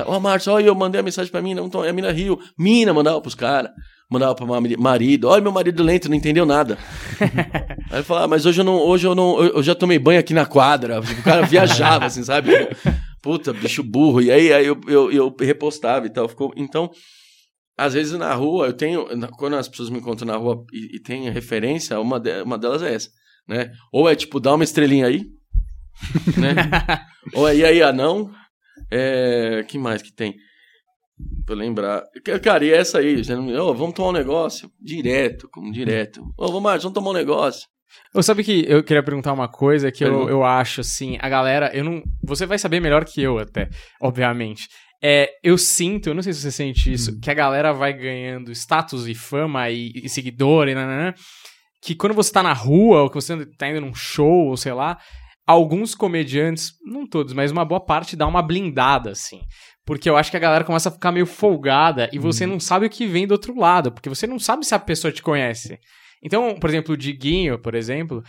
Ó, 0.07 0.21
Márcio, 0.21 0.53
olha, 0.53 0.67
eu 0.67 0.75
mandei 0.75 1.01
a 1.01 1.05
mensagem 1.05 1.33
pra 1.33 1.41
mina, 1.41 1.63
não 1.63 1.71
tô- 1.71 1.83
a 1.83 1.93
mina 1.93 2.13
riu. 2.13 2.39
Mina 2.59 2.93
mandava 2.93 3.21
pros 3.23 3.35
caras, 3.35 3.71
mandava 4.11 4.35
pro 4.35 4.47
mari- 4.47 4.77
marido. 4.77 5.29
Olha, 5.29 5.41
meu 5.43 5.51
marido 5.51 5.83
lento, 5.83 6.11
não 6.11 6.17
entendeu 6.17 6.45
nada. 6.45 6.77
Aí 7.91 7.97
ele 7.99 8.03
falava, 8.03 8.27
ah, 8.27 8.29
mas 8.29 8.45
hoje 8.45 8.61
eu 8.61 8.65
não, 8.65 8.75
hoje 8.77 9.07
eu 9.07 9.15
não, 9.15 9.41
eu 9.43 9.55
eu 9.57 9.63
já 9.63 9.75
tomei 9.75 9.99
banho 9.99 10.21
aqui 10.21 10.35
na 10.35 10.45
quadra. 10.45 11.01
Tipo, 11.01 11.21
O 11.21 11.25
cara 11.25 11.47
viajava, 11.47 12.05
assim, 12.05 12.23
sabe? 12.23 12.51
Puta, 13.23 13.55
bicho 13.55 13.83
burro. 13.83 14.21
E 14.21 14.31
aí, 14.31 14.53
aí 14.53 14.67
eu, 14.67 14.79
eu, 14.87 15.11
eu 15.11 15.35
repostava 15.41 16.07
e 16.07 16.11
tal. 16.11 16.29
Ficou, 16.29 16.53
então, 16.55 16.91
às 17.79 17.95
vezes 17.95 18.13
na 18.19 18.35
rua, 18.35 18.67
eu 18.67 18.75
tenho, 18.75 19.07
quando 19.39 19.57
as 19.57 19.69
pessoas 19.69 19.89
me 19.89 19.99
encontram 20.01 20.27
na 20.27 20.37
rua 20.37 20.63
e, 20.71 20.97
e 20.97 21.01
tem 21.01 21.31
referência, 21.31 21.99
uma, 21.99 22.21
de- 22.21 22.43
uma 22.43 22.59
delas 22.59 22.83
é 22.83 22.93
essa, 22.95 23.09
né? 23.49 23.73
Ou 23.91 24.07
é 24.07 24.15
tipo, 24.15 24.39
dá 24.39 24.55
uma 24.55 24.65
estrelinha 24.65 25.07
aí, 25.07 25.25
né? 26.37 26.55
Ou 27.35 27.53
e 27.53 27.65
aí, 27.65 27.83
anão. 27.83 28.31
É, 28.91 29.65
que 29.69 29.79
mais 29.79 30.01
que 30.03 30.13
tem? 30.13 30.35
Pra 31.45 31.55
eu 31.55 31.59
lembrar. 31.59 32.03
Ca- 32.25 32.39
Cara, 32.39 32.65
e 32.65 32.73
essa 32.73 32.99
aí? 32.99 33.21
Ô, 33.59 33.75
vamos 33.75 33.95
tomar 33.95 34.09
um 34.11 34.13
negócio? 34.13 34.71
Direto, 34.81 35.49
como 35.51 35.73
direto. 35.73 36.23
Ô, 36.37 36.47
vamos, 36.47 36.63
Marcos, 36.63 36.85
vamos 36.85 36.95
tomar 36.95 37.11
um 37.11 37.15
negócio. 37.15 37.67
Ô, 38.15 38.23
sabe 38.23 38.45
que 38.45 38.65
eu 38.69 38.83
queria 38.85 39.03
perguntar 39.03 39.33
uma 39.33 39.49
coisa 39.49 39.91
que 39.91 40.05
eu, 40.05 40.29
eu 40.29 40.45
acho, 40.45 40.81
assim, 40.83 41.17
a 41.21 41.29
galera, 41.29 41.71
eu 41.75 41.83
não. 41.85 42.03
Você 42.23 42.47
vai 42.47 42.59
saber 42.59 42.81
melhor 42.81 43.05
que 43.05 43.21
eu 43.23 43.39
até, 43.39 43.69
obviamente. 44.01 44.69
É, 45.03 45.31
eu 45.43 45.57
sinto, 45.57 46.09
eu 46.09 46.15
não 46.15 46.23
sei 46.23 46.33
se 46.33 46.41
você 46.41 46.51
sente 46.51 46.93
isso, 46.93 47.19
que 47.21 47.31
a 47.31 47.35
galera 47.35 47.73
vai 47.73 47.93
ganhando 47.93 48.51
status 48.53 49.07
e 49.07 49.15
fama 49.15 49.71
e, 49.71 49.93
e 49.95 50.09
seguidor 50.09 50.69
e 50.69 50.75
nananã, 50.75 51.15
que 51.81 51.95
quando 51.95 52.15
você 52.15 52.33
tá 52.33 52.43
na 52.43 52.53
rua, 52.53 53.03
ou 53.03 53.09
que 53.09 53.15
você 53.15 53.47
tá 53.57 53.69
indo 53.69 53.81
num 53.81 53.95
show, 53.95 54.49
ou 54.49 54.57
sei 54.57 54.73
lá, 54.73 54.99
alguns 55.49 55.95
comediantes, 55.95 56.75
não 56.85 57.07
todos, 57.07 57.33
mas 57.33 57.51
uma 57.51 57.65
boa 57.65 57.81
parte 57.81 58.15
dá 58.15 58.27
uma 58.27 58.43
blindada, 58.43 59.13
assim. 59.13 59.41
Porque 59.87 60.09
eu 60.11 60.15
acho 60.15 60.31
que 60.31 60.37
a 60.37 60.41
galera 60.41 60.63
começa 60.63 60.91
a 60.91 60.93
ficar 60.93 61.11
meio 61.11 61.25
folgada 61.25 62.11
e 62.13 62.19
você 62.19 62.45
não 62.45 62.61
sabe 62.61 62.85
o 62.85 62.91
que 62.91 63.07
vem 63.07 63.27
do 63.27 63.33
outro 63.33 63.59
lado, 63.59 63.91
porque 63.91 64.11
você 64.11 64.27
não 64.27 64.39
sabe 64.39 64.67
se 64.67 64.75
a 64.75 64.79
pessoa 64.79 65.11
te 65.11 65.23
conhece. 65.23 65.79
Então, 66.23 66.55
por 66.61 66.69
exemplo, 66.69 66.93
o 66.93 66.97
Diguinho, 66.97 67.59
por 67.59 67.75
exemplo, 67.75 68.23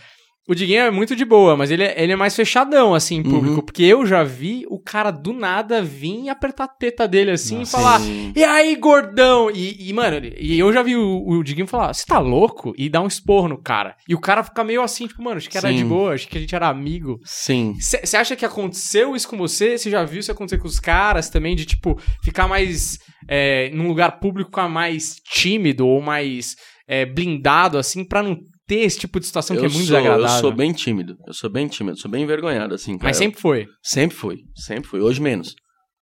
o 0.50 0.54
Diguinho 0.54 0.80
é 0.80 0.90
muito 0.90 1.14
de 1.14 1.24
boa, 1.24 1.56
mas 1.56 1.70
ele 1.70 1.84
é, 1.84 1.94
ele 2.02 2.10
é 2.10 2.16
mais 2.16 2.34
fechadão, 2.34 2.92
assim, 2.92 3.18
em 3.18 3.22
público. 3.22 3.54
Uhum. 3.54 3.60
Porque 3.60 3.84
eu 3.84 4.04
já 4.04 4.24
vi 4.24 4.66
o 4.68 4.80
cara 4.80 5.12
do 5.12 5.32
nada 5.32 5.80
vir 5.80 6.28
apertar 6.28 6.64
a 6.64 6.68
teta 6.68 7.06
dele, 7.06 7.30
assim, 7.30 7.58
Nossa, 7.58 7.70
e 7.76 7.80
falar... 7.80 8.00
Sim. 8.00 8.32
E 8.34 8.42
aí, 8.42 8.74
gordão? 8.74 9.48
E, 9.48 9.88
e, 9.88 9.92
mano, 9.92 10.20
e 10.36 10.58
eu 10.58 10.72
já 10.72 10.82
vi 10.82 10.96
o, 10.96 11.24
o 11.24 11.44
Diguinho 11.44 11.68
falar, 11.68 11.94
você 11.94 12.04
tá 12.04 12.18
louco? 12.18 12.74
E 12.76 12.88
dar 12.88 13.00
um 13.00 13.06
esporro 13.06 13.46
no 13.46 13.62
cara. 13.62 13.94
E 14.08 14.14
o 14.14 14.20
cara 14.20 14.42
fica 14.42 14.64
meio 14.64 14.82
assim, 14.82 15.06
tipo, 15.06 15.22
mano, 15.22 15.36
acho 15.36 15.48
que 15.48 15.56
era 15.56 15.68
Sim. 15.68 15.76
de 15.76 15.84
boa, 15.84 16.14
acho 16.14 16.26
que 16.26 16.36
a 16.36 16.40
gente 16.40 16.52
era 16.52 16.66
amigo. 16.66 17.20
Sim. 17.24 17.76
Você 17.78 18.16
acha 18.16 18.34
que 18.34 18.44
aconteceu 18.44 19.14
isso 19.14 19.28
com 19.28 19.38
você? 19.38 19.78
Você 19.78 19.88
já 19.88 20.04
viu 20.04 20.18
isso 20.18 20.32
acontecer 20.32 20.58
com 20.58 20.66
os 20.66 20.80
caras 20.80 21.30
também? 21.30 21.54
De, 21.54 21.64
tipo, 21.64 21.96
ficar 22.24 22.48
mais. 22.48 22.98
É, 23.28 23.70
num 23.72 23.86
lugar 23.86 24.18
público, 24.18 24.50
ficar 24.50 24.68
mais 24.68 25.14
tímido 25.32 25.86
ou 25.86 26.02
mais 26.02 26.56
é, 26.88 27.06
blindado, 27.06 27.78
assim, 27.78 28.04
pra 28.04 28.20
não 28.20 28.36
ter 28.70 28.82
esse 28.82 29.00
tipo 29.00 29.18
de 29.18 29.26
situação 29.26 29.56
que 29.56 29.64
é 29.64 29.68
muito 29.68 29.78
sou, 29.78 29.86
desagradável. 29.86 30.36
Eu 30.36 30.40
sou 30.40 30.52
bem 30.52 30.72
tímido. 30.72 31.18
Eu 31.26 31.34
sou 31.34 31.50
bem 31.50 31.66
tímido. 31.66 31.98
Sou 31.98 32.08
bem 32.08 32.22
envergonhado, 32.22 32.72
assim, 32.72 32.96
cara. 32.96 33.08
Mas 33.08 33.16
sempre 33.16 33.40
foi. 33.40 33.66
Sempre 33.82 34.16
fui. 34.16 34.44
Sempre 34.54 34.88
fui. 34.88 35.00
Hoje 35.00 35.20
menos. 35.20 35.56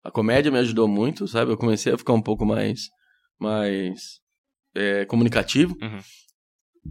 A 0.04 0.12
comédia 0.12 0.52
me 0.52 0.58
ajudou 0.58 0.86
muito, 0.86 1.26
sabe? 1.30 1.54
Eu 1.54 1.58
comecei 1.58 1.93
a 1.93 1.97
ficar 1.97 2.12
um 2.12 2.22
pouco 2.22 2.45
mais... 2.45 2.89
Mais... 3.39 4.20
é, 4.76 5.06
comunicativo. 5.06 5.78
Uhum. 5.82 5.99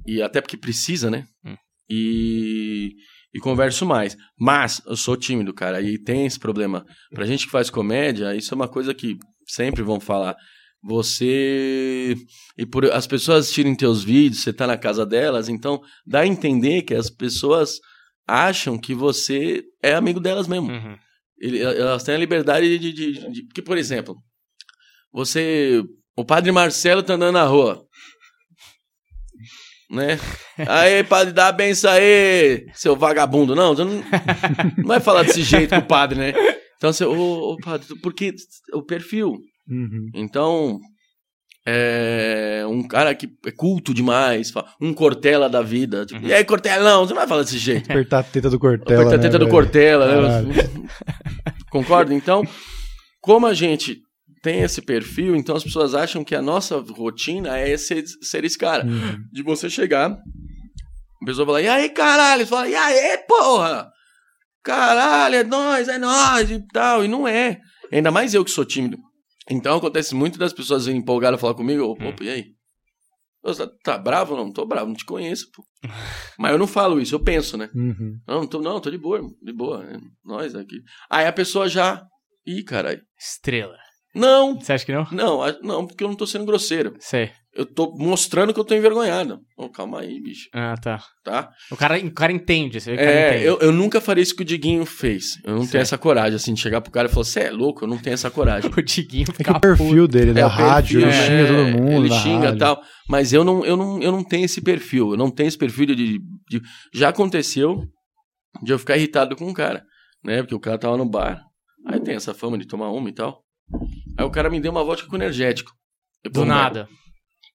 E 0.06 0.22
até 0.22 0.40
porque 0.40 0.56
precisa, 0.56 1.11
né? 1.11 1.26
Hum. 1.44 1.56
E... 1.90 2.94
E 3.34 3.38
converso 3.38 3.84
mais. 3.84 4.16
Mas 4.38 4.80
eu 4.86 4.96
sou 4.96 5.14
tímido, 5.14 5.52
cara. 5.52 5.82
E 5.82 6.02
tem 6.02 6.24
esse 6.24 6.38
problema. 6.38 6.86
Pra 7.11 7.26
gente 7.26 7.44
que 7.44 7.52
faz 7.52 7.68
comédia, 7.68 8.34
isso 8.34 8.54
é 8.54 8.56
uma 8.56 8.66
coisa 8.66 8.94
que 8.94 9.18
sempre 9.46 9.82
vão 9.82 10.00
falar. 10.00 10.34
Você. 10.82 12.16
E 12.56 12.64
por 12.66 12.90
as 12.90 13.06
pessoas 13.06 13.44
assistirem 13.44 13.74
teus 13.76 14.02
vídeos, 14.02 14.42
você 14.42 14.52
tá 14.52 14.66
na 14.66 14.78
casa 14.78 15.04
delas, 15.04 15.48
então 15.48 15.80
dá 16.06 16.20
a 16.20 16.26
entender 16.26 16.82
que 16.82 16.94
as 16.94 17.10
pessoas 17.10 17.78
acham 18.26 18.78
que 18.78 18.94
você 18.94 19.62
é 19.82 19.94
amigo 19.94 20.20
delas 20.20 20.46
mesmo. 20.48 20.70
Uhum. 20.70 20.96
Elas 21.42 22.02
têm 22.02 22.14
a 22.14 22.18
liberdade 22.18 22.78
de, 22.78 22.92
de, 22.92 23.12
de- 23.30 23.46
Porque, 23.46 23.62
por 23.62 23.76
exemplo, 23.78 24.16
você. 25.12 25.82
O 26.16 26.24
padre 26.24 26.52
Marcelo 26.52 27.02
tá 27.02 27.14
andando 27.14 27.32
na 27.34 27.44
rua. 27.44 27.82
Né? 29.90 30.18
Aí, 30.68 31.02
padre, 31.02 31.32
dá 31.32 31.48
a 31.48 31.52
benção 31.52 31.90
aí, 31.90 32.64
seu 32.74 32.94
vagabundo. 32.94 33.54
Não, 33.56 33.74
não, 33.74 33.84
não 34.78 34.84
vai 34.84 35.00
falar 35.00 35.24
desse 35.24 35.42
jeito 35.42 35.70
com 35.70 35.80
o 35.80 35.86
padre, 35.86 36.18
né? 36.18 36.32
Então, 36.76 36.92
você, 36.92 37.04
ô, 37.04 37.52
ô, 37.52 37.56
padre, 37.56 37.86
porque 38.00 38.32
o 38.72 38.82
perfil. 38.82 39.38
Uhum. 39.70 40.10
Então, 40.14 40.80
é 41.66 42.64
um 42.68 42.82
cara 42.86 43.14
que 43.14 43.28
é 43.46 43.50
culto 43.50 43.92
demais, 43.94 44.52
um 44.80 44.92
Cortella 44.92 45.48
da 45.48 45.62
vida. 45.62 46.06
Tipo, 46.06 46.26
E 46.26 46.32
aí, 46.32 46.44
Cortella, 46.44 46.82
não, 46.82 47.06
você 47.06 47.12
não 47.12 47.20
vai 47.20 47.28
falar 47.28 47.42
desse 47.42 47.58
jeito. 47.58 47.90
Apertar 47.90 48.20
a 48.20 48.22
teta 48.22 48.50
do 48.50 48.58
Cortella. 48.58 49.00
Aperta 49.00 49.14
a 49.14 49.18
né, 49.18 49.22
teta 49.22 49.38
do 49.38 49.44
velho? 49.44 49.50
Cortella, 49.50 50.42
né? 50.42 50.54
Concorda? 51.70 52.14
Então, 52.14 52.42
como 53.20 53.46
a 53.46 53.54
gente 53.54 54.00
tem 54.42 54.62
esse 54.62 54.80
perfil, 54.80 55.36
então 55.36 55.54
as 55.54 55.62
pessoas 55.62 55.94
acham 55.94 56.24
que 56.24 56.34
a 56.34 56.42
nossa 56.42 56.78
rotina 56.78 57.58
é 57.58 57.76
ser, 57.76 58.04
ser 58.22 58.44
esse 58.44 58.56
cara. 58.56 58.84
Uhum. 58.84 59.18
De 59.30 59.42
você 59.42 59.68
chegar, 59.68 60.10
a 60.10 61.26
pessoa 61.26 61.46
fala, 61.46 61.62
e 61.62 61.68
aí, 61.68 61.90
caralho? 61.90 62.42
Você 62.42 62.48
fala, 62.48 62.68
e 62.68 62.74
aí, 62.74 63.18
porra? 63.28 63.90
Caralho, 64.62 65.36
é 65.36 65.44
nóis, 65.44 65.88
é 65.88 65.98
nóis 65.98 66.50
e 66.50 66.60
tal. 66.72 67.04
E 67.04 67.08
não 67.08 67.28
é. 67.28 67.58
Ainda 67.92 68.10
mais 68.10 68.34
eu 68.34 68.44
que 68.44 68.50
sou 68.50 68.64
tímido. 68.64 68.98
Então 69.51 69.76
acontece 69.78 70.14
muito 70.14 70.38
das 70.38 70.53
pessoas 70.53 70.87
virem 70.87 71.00
empolgadas 71.00 71.41
falar 71.41 71.54
comigo, 71.54 71.84
Hum. 71.84 72.08
opa, 72.08 72.24
e 72.24 72.29
aí? 72.30 72.45
Você 73.42 73.66
tá, 73.66 73.72
tá 73.84 73.99
bravo? 73.99 74.37
Não, 74.37 74.53
tô 74.53 74.66
bravo, 74.66 74.88
não 74.88 74.95
te 74.95 75.04
conheço, 75.04 75.50
pô. 75.54 75.64
Mas 76.38 76.53
eu 76.53 76.58
não 76.58 76.66
falo 76.66 77.00
isso, 77.00 77.14
eu 77.14 77.20
penso, 77.22 77.57
né? 77.57 77.70
Uhum. 77.74 78.18
Não, 78.29 78.46
tô, 78.46 78.61
não, 78.61 78.80
tô 78.80 78.91
de 78.91 78.99
boa, 78.99 79.20
de 79.42 79.53
boa. 79.53 79.83
é 79.84 79.99
Nós 80.24 80.54
aqui. 80.54 80.76
Aí 81.11 81.26
a 81.26 81.33
pessoa 81.33 81.68
já. 81.68 82.03
Ih, 82.46 82.62
caralho. 82.62 83.00
Estrela. 83.18 83.76
Não, 84.14 84.58
Você 84.61 84.72
acha 84.72 84.84
que 84.84 84.92
não? 84.92 85.07
não, 85.12 85.41
não, 85.62 85.87
porque 85.87 86.03
eu 86.04 86.08
não 86.08 86.16
tô 86.16 86.26
sendo 86.26 86.45
grosseiro. 86.45 86.96
Sei. 86.99 87.30
Eu 87.52 87.66
tô 87.66 87.92
mostrando 87.98 88.54
que 88.54 88.60
eu 88.60 88.64
tô 88.64 88.74
envergonhado. 88.76 89.40
Ô, 89.56 89.68
calma 89.68 90.00
aí, 90.00 90.20
bicho, 90.22 90.48
Ah, 90.54 90.76
tá. 90.76 91.02
tá? 91.24 91.50
O 91.70 91.76
cara, 91.76 91.98
o 91.98 92.10
cara 92.12 92.30
entende, 92.32 92.80
você 92.80 92.92
vê 92.92 92.96
que 92.96 93.02
o 93.02 93.06
É, 93.06 93.28
entende. 93.30 93.44
eu, 93.44 93.58
eu 93.58 93.72
nunca 93.72 94.00
faria 94.00 94.22
isso 94.22 94.36
que 94.36 94.42
o 94.42 94.44
Diguinho 94.44 94.86
fez. 94.86 95.32
Eu 95.44 95.52
não 95.54 95.60
Certo. 95.62 95.72
tenho 95.72 95.82
essa 95.82 95.98
coragem, 95.98 96.36
assim, 96.36 96.54
de 96.54 96.60
chegar 96.60 96.80
pro 96.80 96.92
cara 96.92 97.08
e 97.08 97.10
falar, 97.10 97.24
você 97.24 97.40
é 97.40 97.50
louco? 97.50 97.82
Eu 97.84 97.88
não 97.88 97.98
tenho 97.98 98.14
essa 98.14 98.30
coragem. 98.30 98.70
O 98.78 98.80
Diguinho 98.82 99.24
É 99.24 99.32
que 99.32 99.36
fica 99.38 99.56
o 99.56 99.60
perfil 99.60 100.06
dele, 100.06 100.32
da 100.32 100.42
É, 100.42 100.46
o 100.46 100.48
rádio, 100.48 101.00
perfil, 101.00 101.08
ele 101.08 101.10
é, 101.10 101.26
xinga 101.26 101.46
todo 101.56 101.78
mundo. 101.80 101.92
Ele 102.06 102.14
xinga 102.14 102.44
e 102.44 102.46
rádio. 102.46 102.58
tal. 102.60 102.82
Mas 103.08 103.32
eu 103.32 103.42
não, 103.42 103.64
eu, 103.64 103.76
não, 103.76 104.00
eu 104.00 104.12
não 104.12 104.22
tenho 104.22 104.44
esse 104.44 104.60
perfil. 104.60 105.10
Eu 105.10 105.16
não 105.16 105.28
tenho 105.30 105.48
esse 105.48 105.58
perfil 105.58 105.86
de, 105.86 105.94
de- 105.96 106.18
de- 106.48 106.62
Já 106.94 107.08
aconteceu 107.08 107.84
de 108.62 108.72
eu 108.72 108.78
ficar 108.78 108.96
irritado 108.96 109.34
com 109.34 109.46
um 109.48 109.52
cara, 109.52 109.84
né? 110.24 110.38
Porque 110.42 110.54
o 110.54 110.60
cara 110.60 110.78
tava 110.78 110.96
no 110.96 111.04
bar. 111.08 111.42
Aí 111.84 111.98
tem 111.98 112.14
essa 112.14 112.32
fama 112.32 112.56
de 112.56 112.66
tomar 112.66 112.90
uma 112.92 113.08
e 113.08 113.12
tal. 113.12 113.42
Aí 114.16 114.24
o 114.24 114.30
cara 114.30 114.48
me 114.48 114.60
deu 114.60 114.70
uma 114.70 114.84
vodka 114.84 115.08
com 115.08 115.16
energético. 115.16 115.72
Eu, 116.22 116.30
Do 116.30 116.44
nada. 116.44 116.88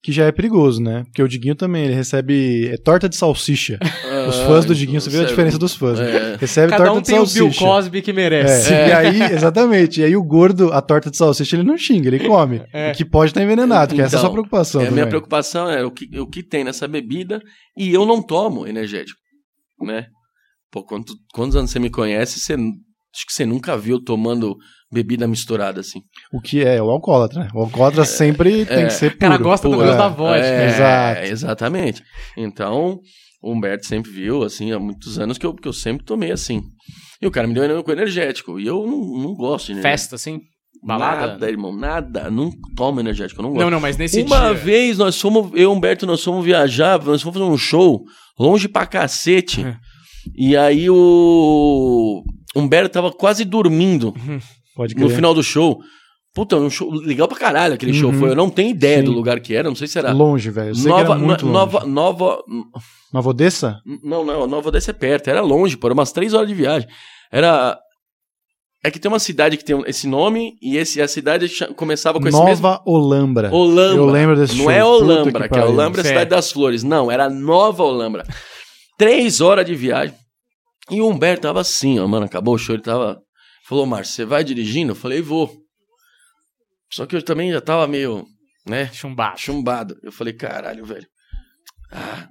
Que 0.05 0.11
já 0.11 0.25
é 0.25 0.31
perigoso, 0.31 0.79
né? 0.83 1.03
Porque 1.05 1.23
o 1.23 1.27
Diguinho 1.27 1.55
também, 1.55 1.85
ele 1.85 1.95
recebe 1.95 2.67
é, 2.67 2.77
torta 2.77 3.09
de 3.09 3.15
salsicha. 3.15 3.79
Os 4.29 4.35
fãs 4.37 4.63
do 4.63 4.75
Diguinho, 4.75 5.01
você 5.01 5.09
viu 5.09 5.21
a 5.21 5.25
diferença 5.25 5.57
dos 5.57 5.73
fãs. 5.75 5.97
Né? 5.99 6.33
É. 6.33 6.37
Recebe 6.39 6.69
Cada 6.69 6.83
torta 6.85 6.99
um 6.99 7.01
de 7.01 7.07
tem 7.07 7.15
o 7.15 7.25
salsicha. 7.25 7.39
Bill 7.41 7.53
Cosby 7.71 8.01
que 8.03 8.11
É, 8.11 8.13
merece. 8.13 8.71
E 8.71 8.91
aí, 8.91 9.19
exatamente. 9.33 10.01
E 10.01 10.03
aí 10.03 10.15
o 10.15 10.23
gordo, 10.23 10.71
a 10.71 10.79
torta 10.79 11.09
de 11.09 11.17
salsicha, 11.17 11.55
ele 11.55 11.63
não 11.63 11.75
xinga, 11.75 12.07
ele 12.07 12.19
come. 12.19 12.61
É. 12.71 12.91
Que 12.91 13.03
pode 13.03 13.31
estar 13.31 13.41
envenenado, 13.41 13.95
que 13.95 14.01
essa 14.01 14.15
é 14.15 14.17
a 14.17 14.19
sua 14.21 14.27
Então, 14.27 14.33
preocupação. 14.33 14.81
É, 14.81 14.87
a 14.87 14.91
minha 14.91 15.07
preocupação 15.07 15.69
é 15.71 15.83
o 15.83 15.89
que, 15.89 16.07
o 16.19 16.27
que 16.27 16.43
tem 16.43 16.63
nessa 16.63 16.87
bebida 16.87 17.41
e 17.75 17.91
eu 17.91 18.05
não 18.05 18.21
tomo 18.21 18.67
energético, 18.67 19.19
né? 19.81 20.05
Pô, 20.71 20.83
quanto- 20.85 21.13
quantos 21.33 21.55
anos 21.55 21.71
você 21.71 21.79
me 21.79 21.89
conhece, 21.89 22.39
você, 22.39 22.53
acho 22.53 23.25
que 23.27 23.33
você 23.33 23.45
nunca 23.45 23.75
viu 23.75 23.99
tomando 24.03 24.55
bebida 24.95 25.27
misturada 25.27 25.81
assim. 25.81 25.99
O 26.31 26.39
que 26.39 26.63
é 26.63 26.81
o 26.81 26.89
alcoólatra, 26.89 27.43
né? 27.43 27.49
O 27.53 27.59
alcoólatra 27.59 28.05
sempre 28.05 28.65
tem 28.65 28.87
que 28.87 28.93
ser 28.93 29.11
O 29.11 29.17
cara 29.17 29.37
puro. 29.37 29.49
gosta 29.49 29.67
do 29.67 29.75
Puro, 29.75 29.85
gosto 29.85 29.95
é. 29.95 29.97
da 29.97 30.07
vodka. 30.07 30.45
É, 30.45 30.65
Exato. 30.67 31.21
Exatamente. 31.21 32.03
Então, 32.37 32.99
o 33.43 33.51
Humberto 33.51 33.85
sempre 33.85 34.09
viu, 34.09 34.43
assim, 34.43 34.71
há 34.71 34.79
muitos 34.79 35.19
anos 35.19 35.37
que 35.37 35.45
eu, 35.45 35.53
que 35.53 35.67
eu 35.67 35.73
sempre 35.73 36.05
tomei 36.05 36.31
assim. 36.31 36.61
E 37.21 37.27
o 37.27 37.31
cara 37.31 37.47
me 37.47 37.53
deu 37.53 37.63
energético 37.63 37.91
energético. 37.91 38.59
E 38.59 38.65
eu 38.65 38.85
não, 38.87 39.23
não 39.23 39.35
gosto 39.35 39.67
de 39.67 39.71
energético. 39.73 39.99
Festa, 39.99 40.15
assim? 40.15 40.39
Balada? 40.83 41.27
Nada, 41.27 41.49
irmão, 41.49 41.75
nada. 41.75 42.31
Não 42.31 42.49
tomo 42.75 42.99
energético, 42.99 43.41
eu 43.41 43.43
não 43.43 43.49
gosto. 43.51 43.63
Não, 43.63 43.71
não, 43.71 43.79
mas 43.79 43.97
nesse 43.97 44.21
Uma 44.21 44.39
dia... 44.39 44.53
vez 44.53 44.97
nós 44.97 45.19
fomos, 45.19 45.51
eu 45.53 45.61
e 45.61 45.65
o 45.65 45.71
Humberto, 45.73 46.05
nós 46.05 46.23
fomos 46.23 46.45
viajar, 46.45 47.03
nós 47.03 47.21
fomos 47.21 47.37
fazer 47.37 47.51
um 47.51 47.57
show 47.57 48.03
longe 48.39 48.67
pra 48.67 48.85
cacete. 48.85 49.65
É. 49.65 49.75
E 50.35 50.55
aí 50.57 50.89
o 50.89 52.23
Humberto 52.55 52.93
tava 52.93 53.11
quase 53.11 53.45
dormindo 53.45 54.13
Pode 54.75 54.95
no 54.95 55.09
final 55.09 55.33
do 55.33 55.41
show. 55.43 55.79
Puta, 56.33 56.57
um 56.57 56.69
show 56.69 56.91
legal 56.91 57.27
pra 57.29 57.37
caralho 57.37 57.73
aquele 57.75 57.93
show 57.93 58.11
Uhum. 58.11 58.19
foi. 58.19 58.29
Eu 58.31 58.35
não 58.35 58.49
tenho 58.49 58.69
ideia 58.69 58.99
Sim. 58.99 59.05
do 59.05 59.11
lugar 59.13 59.39
que 59.39 59.55
era, 59.55 59.69
não 59.69 59.75
sei 59.75 59.87
se 59.87 59.97
era. 59.97 60.11
Longe, 60.11 60.49
velho. 60.51 60.75
Nova, 60.83 61.15
no- 61.15 61.27
longe. 61.27 61.45
nova, 61.45 61.85
nova, 61.85 62.43
Nova 63.13 63.29
Odessa? 63.29 63.79
não, 64.03 64.25
não, 64.25 64.45
Nova 64.45 64.67
Odessa 64.67 64.91
é 64.91 64.93
perto, 64.93 65.29
era 65.29 65.39
longe, 65.41 65.77
pô, 65.77 65.87
era 65.87 65.93
umas 65.93 66.11
três 66.11 66.33
horas 66.33 66.49
de 66.49 66.53
viagem. 66.53 66.89
Era. 67.31 67.79
É 68.83 68.91
que 68.91 68.99
tem 68.99 69.09
uma 69.09 69.17
cidade 69.17 69.57
que 69.57 69.63
tem 69.65 69.81
esse 69.87 70.05
nome 70.07 70.53
e 70.61 70.77
esse, 70.77 71.01
a 71.01 71.07
cidade 71.07 71.49
começava 71.75 72.19
com 72.19 72.27
esse 72.27 72.37
Nova 72.37 72.49
mesmo. 72.49 72.79
Olambra. 72.85 73.49
Olambra. 73.51 73.95
Eu 73.97 74.05
lembro 74.05 74.35
desse 74.35 74.55
Não 74.57 74.65
show. 74.65 74.71
é 74.71 74.79
Puta 74.81 74.87
Olambra, 75.03 75.47
que 75.47 75.53
que, 75.55 75.59
é. 75.59 75.63
Olambra, 75.65 76.01
é 76.01 76.03
a 76.03 76.07
cidade 76.07 76.29
das 76.29 76.51
flores. 76.51 76.83
Não, 76.83 77.09
era 77.09 77.27
Nova 77.29 77.81
Olambra. 77.81 78.23
Três 78.97 79.41
horas 79.41 79.65
de 79.65 79.73
viagem. 79.73 80.13
E 80.91 81.01
o 81.01 81.07
Humberto 81.07 81.41
tava 81.43 81.61
assim, 81.61 81.97
ó, 81.97 82.07
mano, 82.07 82.25
acabou 82.27 82.53
o 82.53 82.57
show, 82.59 82.75
ele 82.75 82.83
tava. 82.83 83.19
Falou, 83.67 83.85
Márcio, 83.85 84.13
você 84.15 84.25
vai 84.25 84.43
dirigindo? 84.43 84.91
Eu 84.91 84.95
falei, 84.95 85.21
vou. 85.21 85.63
Só 86.91 87.05
que 87.05 87.15
eu 87.15 87.23
também 87.23 87.51
já 87.51 87.59
tava 87.59 87.87
meio, 87.87 88.25
né, 88.65 88.91
Chumbado. 88.93 89.39
chumbado. 89.39 89.95
Eu 90.03 90.11
falei, 90.11 90.33
caralho, 90.33 90.85
velho. 90.85 91.07
Ah. 91.91 92.27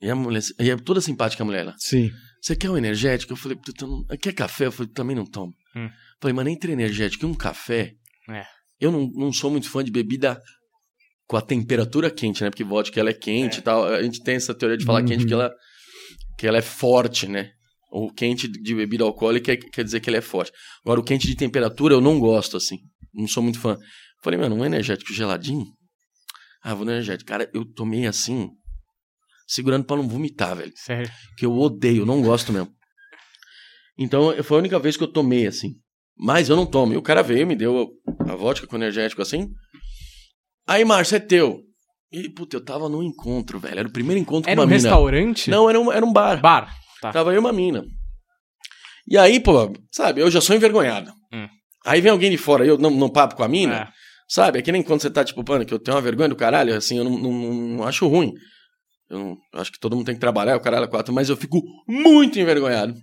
E 0.00 0.10
a 0.10 0.14
mulher, 0.14 0.42
e 0.60 0.70
é 0.70 0.76
toda 0.76 1.00
simpática 1.00 1.42
a 1.42 1.46
mulher 1.46 1.64
lá. 1.64 1.74
Sim. 1.78 2.10
Você 2.42 2.54
quer 2.54 2.70
um 2.70 2.76
energético? 2.76 3.32
Eu 3.32 3.36
falei, 3.36 3.58
não... 3.80 4.04
quer 4.20 4.32
café? 4.34 4.66
Eu 4.66 4.72
falei, 4.72 4.92
também 4.92 5.16
não 5.16 5.24
tomo. 5.24 5.52
Hum. 5.74 5.88
Falei, 6.20 6.34
mas 6.34 6.46
entre 6.46 6.72
energético 6.72 7.24
e 7.24 7.28
um 7.28 7.34
café. 7.34 7.92
É. 8.30 8.44
Eu 8.78 8.92
não, 8.92 9.08
não 9.14 9.32
sou 9.32 9.50
muito 9.50 9.70
fã 9.70 9.82
de 9.82 9.90
bebida 9.90 10.38
com 11.26 11.36
a 11.36 11.42
temperatura 11.42 12.10
quente, 12.10 12.44
né? 12.44 12.50
Porque 12.50 12.62
vodka 12.62 13.00
ela 13.00 13.10
é 13.10 13.14
quente 13.14 13.58
e 13.58 13.62
tal. 13.62 13.84
A 13.86 14.02
gente 14.02 14.22
tem 14.22 14.36
essa 14.36 14.54
teoria 14.54 14.76
de 14.76 14.84
falar 14.84 15.00
Uhum. 15.00 15.06
quente 15.06 15.20
porque 15.20 15.34
ela, 15.34 15.50
que 16.38 16.46
ela 16.46 16.58
é 16.58 16.62
forte, 16.62 17.26
né? 17.26 17.52
O 17.90 18.12
quente 18.12 18.48
de 18.48 18.74
bebida 18.74 19.04
alcoólica 19.04 19.52
é- 19.52 19.56
quer 19.56 19.84
dizer 19.84 20.00
que 20.00 20.10
ele 20.10 20.16
é 20.16 20.20
forte. 20.20 20.52
Agora, 20.84 21.00
o 21.00 21.04
quente 21.04 21.26
de 21.26 21.36
temperatura 21.36 21.94
eu 21.94 22.00
não 22.00 22.18
gosto, 22.18 22.56
assim. 22.56 22.78
Não 23.14 23.26
sou 23.28 23.42
muito 23.42 23.58
fã. 23.60 23.78
Falei, 24.22 24.38
mano, 24.38 24.56
um 24.56 24.64
energético 24.64 25.12
geladinho? 25.12 25.64
Ah, 26.62 26.74
vou 26.74 26.84
no 26.84 26.90
energético. 26.92 27.28
Cara, 27.28 27.48
eu 27.54 27.64
tomei 27.64 28.06
assim, 28.06 28.48
segurando 29.46 29.84
pra 29.84 29.96
não 29.96 30.08
vomitar, 30.08 30.56
velho 30.56 30.72
Sério. 30.74 31.10
que 31.38 31.46
eu 31.46 31.52
odeio, 31.56 32.04
não 32.04 32.20
gosto 32.20 32.52
mesmo. 32.52 32.70
Então, 33.98 34.32
foi 34.42 34.56
a 34.58 34.60
única 34.60 34.78
vez 34.78 34.96
que 34.96 35.02
eu 35.04 35.12
tomei 35.12 35.46
assim. 35.46 35.74
Mas 36.18 36.48
eu 36.48 36.56
não 36.56 36.66
tomo. 36.66 36.92
E 36.92 36.96
o 36.96 37.02
cara 37.02 37.22
veio, 37.22 37.46
me 37.46 37.54
deu 37.56 37.90
a 38.28 38.34
vodka 38.34 38.66
com 38.66 38.76
energético 38.76 39.22
assim. 39.22 39.48
Aí, 40.66 40.84
Márcio, 40.84 41.16
é 41.16 41.20
teu. 41.20 41.60
E, 42.10 42.28
puta, 42.30 42.56
eu 42.56 42.64
tava 42.64 42.88
num 42.88 43.02
encontro, 43.02 43.58
velho. 43.58 43.78
Era 43.78 43.88
o 43.88 43.92
primeiro 43.92 44.20
encontro 44.20 44.50
Era 44.50 44.56
com 44.56 44.62
um 44.62 44.64
uma 44.64 44.70
mina. 44.76 44.88
restaurante? 44.88 45.50
Não, 45.50 45.68
era 45.68 45.78
um, 45.78 45.92
era 45.92 46.04
um 46.04 46.12
bar. 46.12 46.40
Bar. 46.40 46.74
Tá. 47.06 47.12
Tava 47.12 47.30
eu 47.30 47.36
e 47.36 47.38
uma 47.38 47.52
mina. 47.52 47.84
E 49.08 49.16
aí, 49.16 49.38
pô, 49.40 49.72
sabe, 49.92 50.20
eu 50.20 50.30
já 50.30 50.40
sou 50.40 50.54
envergonhado. 50.56 51.12
Hum. 51.32 51.48
Aí 51.84 52.00
vem 52.00 52.10
alguém 52.10 52.30
de 52.30 52.36
fora, 52.36 52.66
eu 52.66 52.76
não, 52.76 52.90
não 52.90 53.08
papo 53.08 53.36
com 53.36 53.44
a 53.44 53.48
mina. 53.48 53.76
É. 53.82 53.88
Sabe? 54.28 54.58
É 54.58 54.62
que 54.62 54.72
nem 54.72 54.82
quando 54.82 55.00
você 55.02 55.10
tá, 55.10 55.24
tipo, 55.24 55.44
mano, 55.48 55.64
que 55.64 55.72
eu 55.72 55.78
tenho 55.78 55.96
uma 55.96 56.02
vergonha 56.02 56.28
do 56.28 56.34
caralho, 56.36 56.74
assim, 56.74 56.98
eu 56.98 57.04
não, 57.04 57.16
não- 57.16 57.32
não- 57.32 57.84
acho 57.86 58.08
ruim. 58.08 58.32
Eu, 59.08 59.18
não- 59.20 59.36
eu 59.54 59.60
acho 59.60 59.70
que 59.70 59.78
todo 59.78 59.94
mundo 59.94 60.06
tem 60.06 60.14
que 60.16 60.20
trabalhar, 60.20 60.56
o 60.56 60.60
caralho 60.60 60.84
é 60.84 60.88
quatro, 60.88 61.14
mas 61.14 61.28
eu 61.28 61.36
fico 61.36 61.62
muito 61.86 62.38
envergonhado. 62.40 62.94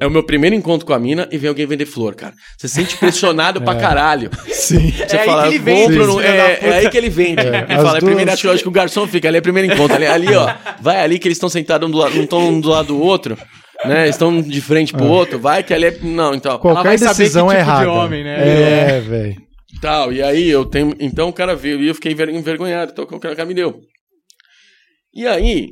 É 0.00 0.06
o 0.06 0.10
meu 0.10 0.22
primeiro 0.22 0.56
encontro 0.56 0.86
com 0.86 0.92
a 0.94 0.98
mina 0.98 1.28
e 1.30 1.36
vem 1.38 1.48
alguém 1.48 1.66
vender 1.66 1.84
flor, 1.86 2.14
cara. 2.14 2.32
Você 2.58 2.68
se 2.68 2.74
sente 2.76 2.96
pressionado 2.96 3.60
pra 3.60 3.74
caralho. 3.80 4.30
Sim. 4.48 4.90
Você 4.92 5.16
aí 5.16 5.26
fala, 5.26 5.42
que 5.42 5.48
ele 5.48 5.58
vende, 5.58 5.96
da 5.98 6.22
é, 6.24 6.58
é 6.62 6.72
aí 6.78 6.90
que 6.90 6.96
ele 6.96 7.10
vende. 7.10 7.40
É, 7.46 7.48
ele 7.64 7.72
as 7.74 7.82
fala, 7.82 7.98
é 7.98 8.00
primeiro, 8.00 8.20
duas- 8.24 8.32
acho, 8.34 8.42
que- 8.42 8.48
acho 8.54 8.62
que 8.62 8.68
o 8.68 8.72
garçom 8.72 9.06
fica 9.06 9.28
ali, 9.28 9.36
é 9.36 9.40
primeiro 9.40 9.72
encontro. 9.72 9.94
Ali, 9.96 10.06
ali, 10.06 10.34
ó, 10.34 10.52
vai 10.80 11.00
ali 11.02 11.18
que 11.18 11.28
eles 11.28 11.36
estão 11.36 11.48
sentados 11.50 11.86
um 11.88 11.90
do 11.92 11.98
lado, 11.98 12.14
não 12.16 12.24
estão 12.24 12.48
um 12.48 12.60
do 12.60 12.68
lado 12.70 12.86
do 12.88 12.98
outro, 13.00 13.36
né? 13.84 14.08
Estão 14.08 14.40
de 14.40 14.60
frente 14.60 14.92
pro 14.92 15.04
outro, 15.06 15.38
vai 15.38 15.62
que 15.62 15.74
ali 15.74 15.86
é. 15.86 15.98
Não, 16.02 16.34
então. 16.34 16.58
Qualquer 16.58 16.82
vai 16.82 16.98
saber 16.98 17.18
decisão 17.18 17.48
que 17.48 17.54
é 17.54 17.58
tipo 17.58 17.66
de 17.70 17.70
errada. 17.70 17.92
homem, 17.92 18.24
né? 18.24 18.96
É, 18.96 19.00
velho. 19.00 19.36
Tal, 19.82 20.12
e 20.12 20.22
aí 20.22 20.48
eu 20.48 20.64
tenho. 20.64 20.94
Então 20.98 21.28
o 21.28 21.32
cara 21.32 21.54
veio 21.54 21.80
e 21.82 21.88
eu 21.88 21.94
fiquei 21.94 22.12
enver- 22.12 22.30
envergonhado. 22.30 22.92
Então 22.92 23.04
o 23.04 23.20
cara 23.20 23.44
me 23.44 23.54
deu. 23.54 23.80
E 25.14 25.26
aí, 25.26 25.68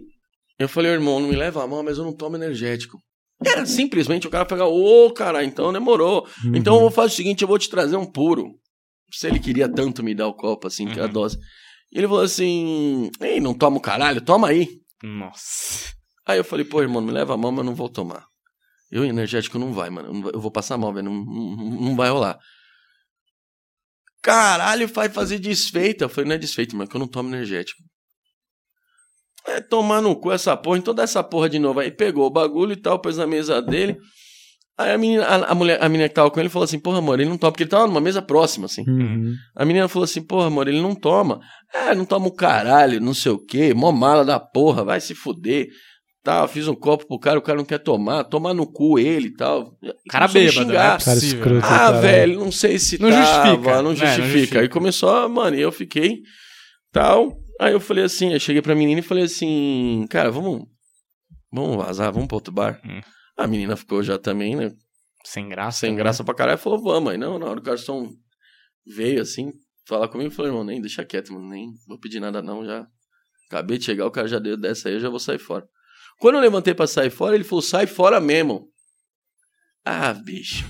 eu 0.59 0.69
falei, 0.69 0.93
irmão, 0.93 1.19
não 1.21 1.29
me 1.29 1.37
leva 1.37 1.63
a 1.63 1.67
mão, 1.67 1.83
mas 1.83 1.99
eu 1.99 2.05
não 2.05 2.13
tomo 2.13 2.37
energético. 2.37 2.99
Era 3.45 3.65
simplesmente 3.67 4.27
o 4.27 4.31
cara 4.31 4.45
pegar, 4.45 4.67
ô, 4.67 5.13
cara, 5.13 5.45
então 5.45 5.73
demorou. 5.73 6.27
Então 6.55 6.75
eu 6.75 6.81
vou 6.81 6.91
fazer 6.91 7.13
o 7.13 7.17
seguinte, 7.17 7.43
eu 7.43 7.49
vou 7.49 7.59
te 7.59 7.69
trazer 7.71 7.97
um 7.97 8.05
puro. 8.07 8.55
Se 9.13 9.27
ele 9.27 9.39
queria 9.39 9.69
tanto 9.69 10.03
me 10.03 10.15
dar 10.15 10.27
o 10.27 10.35
copo, 10.35 10.67
assim, 10.67 10.87
que 10.87 10.99
é 10.99 11.03
a 11.03 11.07
Uhum. 11.07 11.13
dose. 11.13 11.39
E 11.93 11.99
ele 11.99 12.09
falou 12.09 12.23
assim, 12.23 13.11
ei, 13.21 13.41
não 13.41 13.55
toma 13.55 13.79
o 13.79 13.81
caralho, 13.81 14.21
toma 14.21 14.49
aí. 14.49 14.69
Nossa. 15.03 15.93
Aí 16.27 16.37
eu 16.39 16.45
falei, 16.45 16.65
pô, 16.65 16.83
irmão, 16.83 17.01
me 17.01 17.11
leva 17.13 17.35
a 17.35 17.37
mão, 17.37 17.51
mas 17.53 17.65
não 17.65 17.75
vou 17.75 17.89
tomar. 17.89 18.27
Eu 18.91 19.05
energético 19.05 19.59
não 19.59 19.73
vai, 19.73 19.89
mano. 19.89 20.31
Eu 20.33 20.41
vou 20.41 20.51
passar 20.51 20.77
mal, 20.77 20.93
velho. 20.93 21.09
Não, 21.09 21.25
não, 21.25 21.57
não 21.81 21.97
vai 21.97 22.11
rolar. 22.11 22.39
Caralho, 24.23 24.89
vai 24.89 25.09
fazer 25.09 25.39
desfeita. 25.39 26.05
Eu 26.05 26.09
falei, 26.09 26.29
não 26.29 26.35
é 26.35 26.39
desfeita, 26.39 26.77
mano, 26.77 26.89
que 26.91 26.97
eu 26.97 27.01
não 27.01 27.07
tomo 27.09 27.29
energético. 27.29 27.81
É 29.49 29.61
tomar 29.61 30.01
no 30.03 30.15
cu 30.17 30.31
essa 30.31 30.57
porra, 30.57 30.79
então 30.79 30.95
dá 30.95 31.03
essa 31.03 31.23
porra 31.23 31.49
de 31.49 31.59
novo. 31.59 31.81
Aí 31.81 31.91
pegou 31.91 32.27
o 32.27 32.31
bagulho 32.31 32.73
e 32.73 32.77
tal, 32.77 32.99
pôs 32.99 33.17
na 33.17 33.27
mesa 33.27 33.63
dele. 33.63 33.97
Aí 34.77 34.93
a 34.93 34.99
menina, 34.99 35.25
a, 35.25 35.53
a 35.53 35.55
mulher, 35.57 35.79
a 35.83 35.89
menina 35.89 36.09
que 36.09 36.15
tava 36.15 36.31
com 36.31 36.39
ele 36.39 36.49
falou 36.49 36.65
assim, 36.65 36.79
porra, 36.79 36.99
amor, 36.99 37.19
ele 37.19 37.29
não 37.29 37.37
toma, 37.37 37.51
porque 37.51 37.65
ele 37.65 37.71
tava 37.71 37.87
numa 37.89 38.01
mesa 38.01 38.23
próxima, 38.23 38.67
assim. 38.67 38.85
Uhum. 38.87 39.35
A 39.57 39.65
menina 39.65 39.89
falou 39.89 40.05
assim, 40.05 40.23
porra, 40.23 40.47
amor, 40.47 40.69
ele 40.69 40.81
não 40.81 40.95
toma. 40.95 41.41
É, 41.75 41.95
não 41.97 42.05
toma 42.05 42.29
o 42.29 42.33
caralho, 42.33 43.01
não 43.01 43.13
sei 43.13 43.33
o 43.33 43.39
quê, 43.39 43.75
mó 43.75 43.91
mala 43.91 44.25
da 44.25 44.39
porra, 44.39 44.85
vai 44.85 45.01
se 45.01 45.17
fuder. 45.17 45.67
Tá, 46.23 46.43
eu 46.43 46.49
fiz 46.49 46.69
um 46.69 46.75
copo 46.75 47.07
pro 47.09 47.19
cara, 47.19 47.39
o 47.39 47.43
cara 47.43 47.59
não 47.59 47.65
quer 47.65 47.79
tomar, 47.79 48.23
tomar 48.25 48.53
no 48.55 48.71
cu 48.71 48.99
ele 48.99 49.29
e 49.29 49.35
tal. 49.35 49.73
Cara 50.11 50.29
bêbado, 50.29 50.67
né? 50.67 50.75
Cara 50.75 51.19
escroto. 51.19 51.59
Ah, 51.65 51.69
Caralho. 51.69 52.01
velho, 52.01 52.39
não 52.41 52.53
sei 52.53 52.79
se 52.79 53.01
Não 53.01 53.09
tava, 53.11 53.23
justifica, 53.25 53.71
não 53.71 53.77
né, 53.77 53.83
não 53.83 53.97
justifica. 53.97 54.23
justifica. 54.29 54.61
Aí 54.61 54.69
começou, 54.69 55.29
mano, 55.29 55.57
e 55.57 55.61
eu 55.61 55.73
fiquei, 55.73 56.19
tal. 56.93 57.33
Aí 57.59 57.73
eu 57.73 57.81
falei 57.81 58.05
assim, 58.05 58.33
eu 58.33 58.41
cheguei 58.41 58.63
pra 58.63 58.75
menina 58.75 59.01
e 59.01 59.03
falei 59.05 59.25
assim, 59.25 60.07
cara, 60.11 60.31
vamos, 60.31 60.65
vamos 61.53 61.77
vazar, 61.77 62.13
vamos 62.13 62.29
pra 62.29 62.37
outro 62.37 62.53
bar. 62.53 62.81
Hum. 62.85 63.01
A 63.37 63.47
menina 63.47 63.77
ficou 63.77 64.03
já 64.03 64.19
também, 64.19 64.55
né, 64.57 64.73
Sem 65.25 65.49
graça. 65.49 65.81
sem 65.81 65.91
né? 65.93 65.97
graça 65.97 66.23
pra 66.25 66.35
caralho, 66.35 66.59
falou, 66.59 66.83
vamos. 66.83 67.11
Aí 67.13 67.19
não, 67.19 67.39
na 67.39 67.47
hora 67.47 67.59
o 67.59 67.63
garçom 67.63 68.11
veio 68.87 69.21
assim, 69.23 69.51
falar 69.87 70.09
comigo, 70.09 70.31
falou, 70.31 70.51
irmão, 70.51 70.65
nem 70.65 70.81
deixa 70.81 71.05
quieto, 71.05 71.33
mano, 71.33 71.49
nem 71.49 71.69
vou 71.87 71.99
pedir 71.99 72.21
nada 72.21 72.41
não, 72.43 72.65
já 72.65 72.87
acabei 73.49 73.79
de 73.79 73.85
chegar, 73.85 74.07
o 74.07 74.11
cara 74.11 74.29
já 74.29 74.39
deu 74.39 74.57
dessa 74.57 74.89
aí, 74.89 74.95
eu 74.95 75.01
já 75.01 75.09
vou 75.09 75.19
sair 75.19 75.39
fora. 75.39 75.67
Quando 76.21 76.35
eu 76.37 76.41
levantei 76.41 76.75
pra 76.75 76.87
sair 76.87 77.11
fora, 77.11 77.35
ele 77.35 77.45
falou, 77.45 77.63
sai 77.63 77.87
fora 77.87 78.21
mesmo. 78.21 78.69
Ah, 79.85 80.13
bicho. 80.13 80.65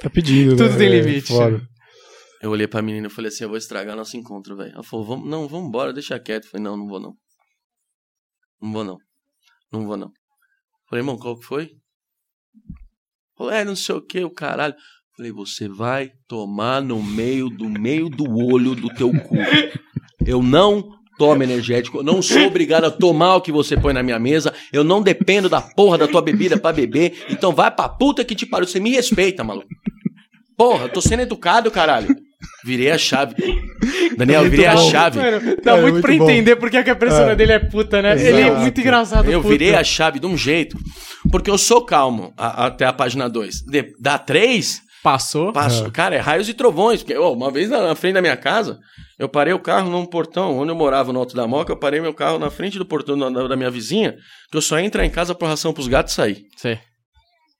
Tá 0.00 0.08
pedindo, 0.10 0.56
Tudo 0.56 0.70
né? 0.70 0.76
tem 0.78 0.86
É, 0.88 1.00
limite. 1.00 1.28
foda. 1.28 1.66
Eu 2.40 2.50
olhei 2.50 2.66
pra 2.66 2.82
menina 2.82 3.06
e 3.06 3.10
falei 3.10 3.28
assim, 3.28 3.44
eu 3.44 3.48
vou 3.48 3.58
estragar 3.58 3.96
nosso 3.96 4.16
encontro, 4.16 4.56
velho. 4.56 4.72
Ela 4.72 4.82
falou, 4.82 5.06
vamos, 5.06 5.28
não, 5.28 5.48
vamos 5.48 5.68
embora, 5.68 5.92
deixa 5.92 6.18
quieto. 6.18 6.44
Eu 6.44 6.50
falei, 6.50 6.64
não, 6.64 6.76
não 6.76 6.86
vou 6.86 7.00
não. 7.00 7.16
Não 8.60 8.72
vou 8.72 8.84
não. 8.84 8.98
Não 9.72 9.86
vou 9.86 9.96
não. 9.96 10.12
Falei, 10.88 11.02
irmão, 11.02 11.18
qual 11.18 11.38
que 11.38 11.44
foi? 11.44 11.70
Falou, 13.36 13.52
é, 13.52 13.64
não 13.64 13.76
sei 13.76 13.94
o 13.94 14.02
que, 14.02 14.22
o 14.24 14.30
caralho. 14.30 14.74
Falei, 15.16 15.32
você 15.32 15.68
vai 15.68 16.10
tomar 16.28 16.82
no 16.82 17.02
meio 17.02 17.48
do 17.48 17.68
meio 17.68 18.08
do 18.08 18.24
olho 18.24 18.74
do 18.74 18.88
teu 18.94 19.10
cu. 19.10 19.36
Eu 20.24 20.42
não 20.42 20.96
tomo 21.18 21.42
energético, 21.42 21.98
eu 21.98 22.02
não 22.02 22.20
sou 22.20 22.42
obrigado 22.42 22.84
a 22.84 22.90
tomar 22.90 23.36
o 23.36 23.40
que 23.40 23.50
você 23.50 23.74
põe 23.74 23.94
na 23.94 24.02
minha 24.02 24.18
mesa, 24.18 24.52
eu 24.70 24.84
não 24.84 25.00
dependo 25.00 25.48
da 25.48 25.62
porra 25.62 25.96
da 25.96 26.06
tua 26.06 26.20
bebida 26.20 26.58
pra 26.58 26.74
beber, 26.74 27.24
então 27.30 27.54
vai 27.54 27.70
pra 27.70 27.88
puta 27.88 28.22
que 28.22 28.34
te 28.34 28.44
pariu, 28.44 28.66
você 28.66 28.78
me 28.78 28.90
respeita, 28.90 29.42
maluco. 29.42 29.68
Porra, 30.56 30.84
eu 30.84 30.88
tô 30.92 31.00
sendo 31.00 31.22
educado, 31.22 31.70
caralho. 31.70 32.14
Virei 32.66 32.90
a 32.90 32.98
chave. 32.98 33.34
Daniel, 34.18 34.40
eu 34.40 34.44
Muito 34.46 34.50
virei 34.50 34.66
a 34.66 34.74
bom. 34.74 34.90
chave. 34.90 35.18
Mano, 35.20 35.40
dá 35.40 35.62
Cara, 35.62 35.78
é 35.78 35.80
muito, 35.82 35.92
muito 35.94 36.02
pra 36.06 36.16
bom. 36.16 36.24
entender 36.30 36.56
porque 36.56 36.76
é 36.76 36.82
que 36.82 36.90
a 36.90 36.96
persona 36.96 37.30
É. 37.30 37.36
dele 37.36 37.52
é 37.52 37.58
puta, 37.60 38.02
né? 38.02 38.14
Exato. 38.14 38.28
Ele 38.28 38.40
é 38.40 38.50
muito 38.50 38.80
engraçado. 38.80 39.30
Eu 39.30 39.40
puta. 39.40 39.52
virei 39.52 39.74
a 39.76 39.84
chave 39.84 40.18
de 40.18 40.26
um 40.26 40.36
jeito, 40.36 40.76
porque 41.30 41.48
eu 41.48 41.56
sou 41.58 41.84
calmo 41.84 42.32
a- 42.36 42.66
até 42.66 42.84
a 42.84 42.92
página 42.92 43.28
2. 43.28 43.62
Da 44.00 44.18
3, 44.18 44.80
Passou. 45.02 45.52
passo, 45.52 45.88
cara, 45.92 46.16
é 46.16 46.18
raios 46.18 46.48
e 46.48 46.54
trovões. 46.54 47.02
Porque, 47.04 47.16
ó, 47.16 47.32
uma 47.32 47.50
vez 47.52 47.68
na, 47.70 47.80
na 47.86 47.94
frente 47.94 48.14
da 48.14 48.20
minha 48.22 48.36
casa, 48.36 48.78
eu 49.18 49.28
parei 49.28 49.52
o 49.54 49.60
carro 49.60 49.88
num 49.88 50.04
portão, 50.04 50.58
onde 50.58 50.72
eu 50.72 50.76
morava 50.76 51.12
no 51.12 51.20
Alto 51.20 51.36
da 51.36 51.46
Moca, 51.46 51.70
eu 51.72 51.76
parei 51.76 52.00
meu 52.00 52.12
carro 52.12 52.38
na 52.38 52.50
frente 52.50 52.78
do 52.78 52.84
portão 52.84 53.16
da, 53.16 53.46
da 53.46 53.56
minha 53.56 53.70
vizinha, 53.70 54.16
que 54.50 54.56
eu 54.56 54.62
só 54.62 54.76
ia 54.80 54.84
entrar 54.84 55.04
em 55.06 55.10
casa 55.10 55.34
por 55.36 55.46
ração 55.46 55.72
pros 55.72 55.86
gatos 55.86 56.14
sair. 56.14 56.42
Sei. 56.56 56.78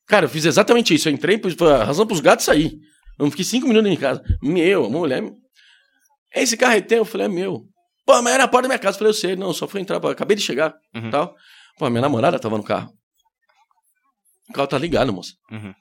Cara, 0.09 0.25
eu 0.25 0.29
fiz 0.29 0.45
exatamente 0.45 0.93
isso. 0.95 1.09
Eu 1.09 1.13
entrei, 1.13 1.39
pus 1.39 1.55
a 1.63 1.85
razão 1.85 2.07
pros 2.07 2.21
gatos 2.21 2.45
sair. 2.45 2.73
Eu 3.19 3.25
não 3.25 3.31
fiquei 3.31 3.45
cinco 3.45 3.67
minutos 3.67 3.91
em 3.91 3.97
casa. 3.97 4.23
Meu, 4.43 4.85
a 4.87 4.91
mulher. 4.91 5.23
Esse 6.35 6.57
carro 6.57 6.75
é 6.75 6.81
teu? 6.81 6.99
Eu 6.99 7.05
falei, 7.05 7.27
é 7.27 7.31
meu. 7.31 7.67
Pô, 8.05 8.21
mas 8.23 8.35
era 8.35 8.45
a 8.45 8.49
porta 8.49 8.69
da 8.69 8.75
minha 8.75 8.79
casa. 8.79 8.97
Eu 8.97 8.99
falei, 8.99 9.11
eu 9.11 9.15
sei, 9.15 9.37
não, 9.37 9.53
só 9.53 9.67
fui 9.67 9.81
entrar, 9.81 9.99
pô, 10.01 10.09
acabei 10.09 10.37
de 10.37 10.43
chegar. 10.43 10.75
Uhum. 10.95 11.11
Tal. 11.11 11.35
Pô, 11.79 11.89
minha 11.91 12.03
namorada 12.03 12.39
tava 12.39 12.57
no 12.57 12.63
carro. 12.63 12.93
O 14.49 14.53
carro 14.53 14.69
tá 14.69 14.79
ligado, 14.79 15.13
moça. 15.13 15.33
Uhum. 15.51 15.75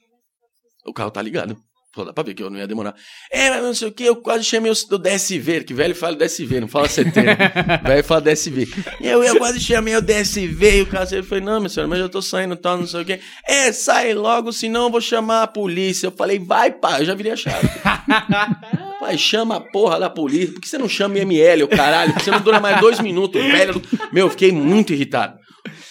O 0.85 0.93
carro 0.93 1.11
tá 1.11 1.21
ligado. 1.21 1.57
Pô, 1.95 2.03
dá 2.03 2.11
pra 2.11 2.25
ver 2.25 2.33
que 2.33 2.43
eu 2.43 2.49
não 2.49 2.59
ia 2.59 2.67
demorar. 2.67 2.93
É, 3.31 3.49
mas 3.49 3.63
não 3.63 3.73
sei 3.73 3.87
o 3.87 3.91
que, 3.91 4.03
eu 4.03 4.17
quase 4.17 4.43
chamei 4.43 4.69
o 4.69 4.75
do 4.89 4.99
DSV, 4.99 5.63
que 5.63 5.73
velho 5.73 5.95
fala 5.95 6.17
DSV, 6.17 6.59
não 6.59 6.67
fala 6.67 6.89
CT. 6.89 7.21
né? 7.21 7.37
velho 7.87 8.03
fala 8.03 8.19
DSV. 8.19 8.67
E 8.99 9.07
eu, 9.07 9.23
eu 9.23 9.37
quase 9.37 9.61
chamei 9.61 9.95
o 9.95 10.01
DSV, 10.01 10.79
e 10.79 10.81
o 10.81 10.87
cara 10.87 11.07
falou, 11.23 11.43
não, 11.45 11.59
minha 11.61 11.69
senhora, 11.69 11.87
mas 11.87 11.99
eu 11.99 12.09
tô 12.09 12.21
saindo, 12.21 12.57
tal, 12.57 12.77
não 12.77 12.85
sei 12.85 13.01
o 13.01 13.05
que. 13.05 13.17
É, 13.47 13.71
sai 13.71 14.13
logo, 14.13 14.51
senão 14.51 14.83
eu 14.83 14.91
vou 14.91 14.99
chamar 14.99 15.43
a 15.43 15.47
polícia. 15.47 16.07
Eu 16.07 16.11
falei, 16.11 16.37
vai, 16.37 16.69
pá, 16.69 16.99
eu 16.99 17.05
já 17.05 17.15
virei 17.15 17.31
a 17.31 17.37
chave. 17.37 17.65
Pai, 18.99 19.17
chama 19.17 19.55
a 19.55 19.61
porra 19.61 19.97
da 19.97 20.09
polícia. 20.09 20.51
Por 20.53 20.59
que 20.59 20.67
você 20.67 20.77
não 20.77 20.89
chama 20.89 21.17
IML, 21.17 21.63
o 21.63 21.67
caralho? 21.69 22.11
Por 22.11 22.19
que 22.19 22.25
você 22.25 22.31
não 22.31 22.41
dura 22.41 22.59
mais 22.59 22.79
dois 22.81 22.99
minutos, 22.99 23.41
velho? 23.41 23.81
Meu, 24.11 24.25
eu 24.25 24.29
fiquei 24.29 24.51
muito 24.51 24.91
irritado. 24.91 25.37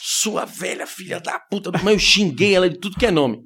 Sua 0.03 0.45
velha 0.45 0.87
filha 0.87 1.19
da 1.21 1.39
puta. 1.39 1.71
Mas 1.83 1.95
eu 1.95 1.99
xinguei 1.99 2.55
ela 2.55 2.69
de 2.69 2.79
tudo 2.79 2.97
que 2.97 3.07
é 3.07 3.11
nome. 3.11 3.39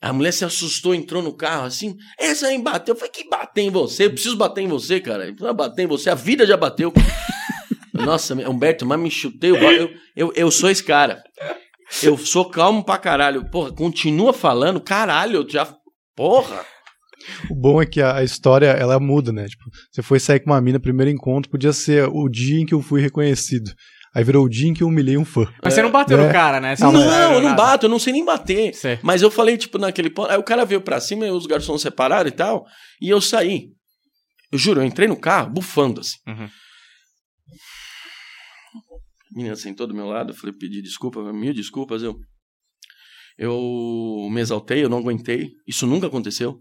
A 0.00 0.12
mulher 0.12 0.32
se 0.32 0.44
assustou, 0.44 0.94
entrou 0.94 1.22
no 1.22 1.32
carro 1.32 1.64
assim. 1.66 1.96
Essa 2.18 2.48
aí 2.48 2.60
bateu. 2.60 2.94
Eu 2.94 2.98
falei, 2.98 3.12
que 3.12 3.28
bater 3.28 3.62
em 3.62 3.70
você? 3.70 4.06
Eu 4.06 4.12
preciso 4.12 4.36
bater 4.36 4.62
em 4.62 4.68
você, 4.68 5.00
cara. 5.00 5.34
Eu 5.38 5.54
bater 5.54 5.82
em 5.82 5.86
você. 5.86 6.10
A 6.10 6.14
vida 6.14 6.46
já 6.46 6.56
bateu. 6.56 6.92
Nossa, 7.92 8.34
Humberto, 8.34 8.84
mas 8.84 9.00
me 9.00 9.10
chutei. 9.10 9.50
Eu, 9.50 9.90
eu, 10.14 10.32
eu, 10.34 10.50
sou 10.50 10.70
esse 10.70 10.84
cara. 10.84 11.22
Eu 12.02 12.18
sou 12.18 12.44
calmo 12.50 12.84
pra 12.84 12.98
caralho. 12.98 13.50
Porra, 13.50 13.72
continua 13.72 14.32
falando. 14.32 14.80
Caralho, 14.80 15.36
eu 15.36 15.48
já. 15.48 15.74
Porra. 16.14 16.64
O 17.50 17.54
bom 17.54 17.80
é 17.80 17.86
que 17.86 18.00
a, 18.00 18.16
a 18.16 18.24
história, 18.24 18.66
ela 18.66 19.00
muda, 19.00 19.32
né? 19.32 19.46
Tipo, 19.46 19.64
você 19.90 20.02
foi 20.02 20.20
sair 20.20 20.40
com 20.40 20.50
uma 20.50 20.60
mina, 20.60 20.78
primeiro 20.78 21.10
encontro, 21.10 21.50
podia 21.50 21.72
ser 21.72 22.08
o 22.08 22.28
dia 22.28 22.60
em 22.60 22.66
que 22.66 22.74
eu 22.74 22.82
fui 22.82 23.00
reconhecido. 23.00 23.70
Aí 24.16 24.24
virou 24.24 24.46
o 24.46 24.48
dia 24.48 24.66
em 24.66 24.72
que 24.72 24.82
eu 24.82 24.86
humilhei 24.88 25.18
um 25.18 25.26
fã. 25.26 25.46
Mas 25.62 25.74
você 25.74 25.82
não 25.82 25.90
bateu 25.90 26.18
É. 26.18 26.26
no 26.26 26.32
cara, 26.32 26.58
né? 26.58 26.74
Você 26.74 26.82
Não, 26.84 26.92
saiu 26.92 27.32
eu 27.34 27.40
não 27.42 27.50
nada. 27.50 27.54
bato, 27.62 27.84
eu 27.84 27.90
não 27.90 27.98
sei 27.98 28.14
nem 28.14 28.24
bater. 28.24 28.72
Sei. 28.74 28.98
Mas 29.02 29.20
eu 29.20 29.30
falei, 29.30 29.58
tipo, 29.58 29.76
naquele 29.76 30.08
ponto. 30.08 30.30
Aí 30.30 30.38
o 30.38 30.42
cara 30.42 30.64
veio 30.64 30.80
pra 30.80 30.98
cima 31.00 31.26
e 31.26 31.30
os 31.30 31.44
garçons 31.44 31.82
separaram 31.82 32.26
e 32.26 32.32
tal. 32.32 32.64
E 32.98 33.10
eu 33.10 33.20
saí. 33.20 33.68
Eu 34.50 34.58
juro, 34.58 34.80
eu 34.80 34.86
entrei 34.86 35.06
no 35.06 35.20
carro 35.20 35.50
bufando 35.50 36.00
assim. 36.00 36.16
Uhum. 36.26 36.48
A 39.32 39.36
menina 39.36 39.54
sentou 39.56 39.86
do 39.86 39.92
meu 39.94 40.06
lado, 40.06 40.30
eu 40.32 40.34
falei, 40.34 40.54
pedi 40.58 40.80
desculpa, 40.80 41.20
mil 41.32 41.52
desculpas, 41.52 42.02
eu. 42.02 42.16
Eu 43.38 44.28
me 44.30 44.40
exaltei, 44.40 44.82
eu 44.82 44.88
não 44.88 44.96
aguentei. 44.96 45.50
Isso 45.68 45.86
nunca 45.86 46.06
aconteceu. 46.06 46.58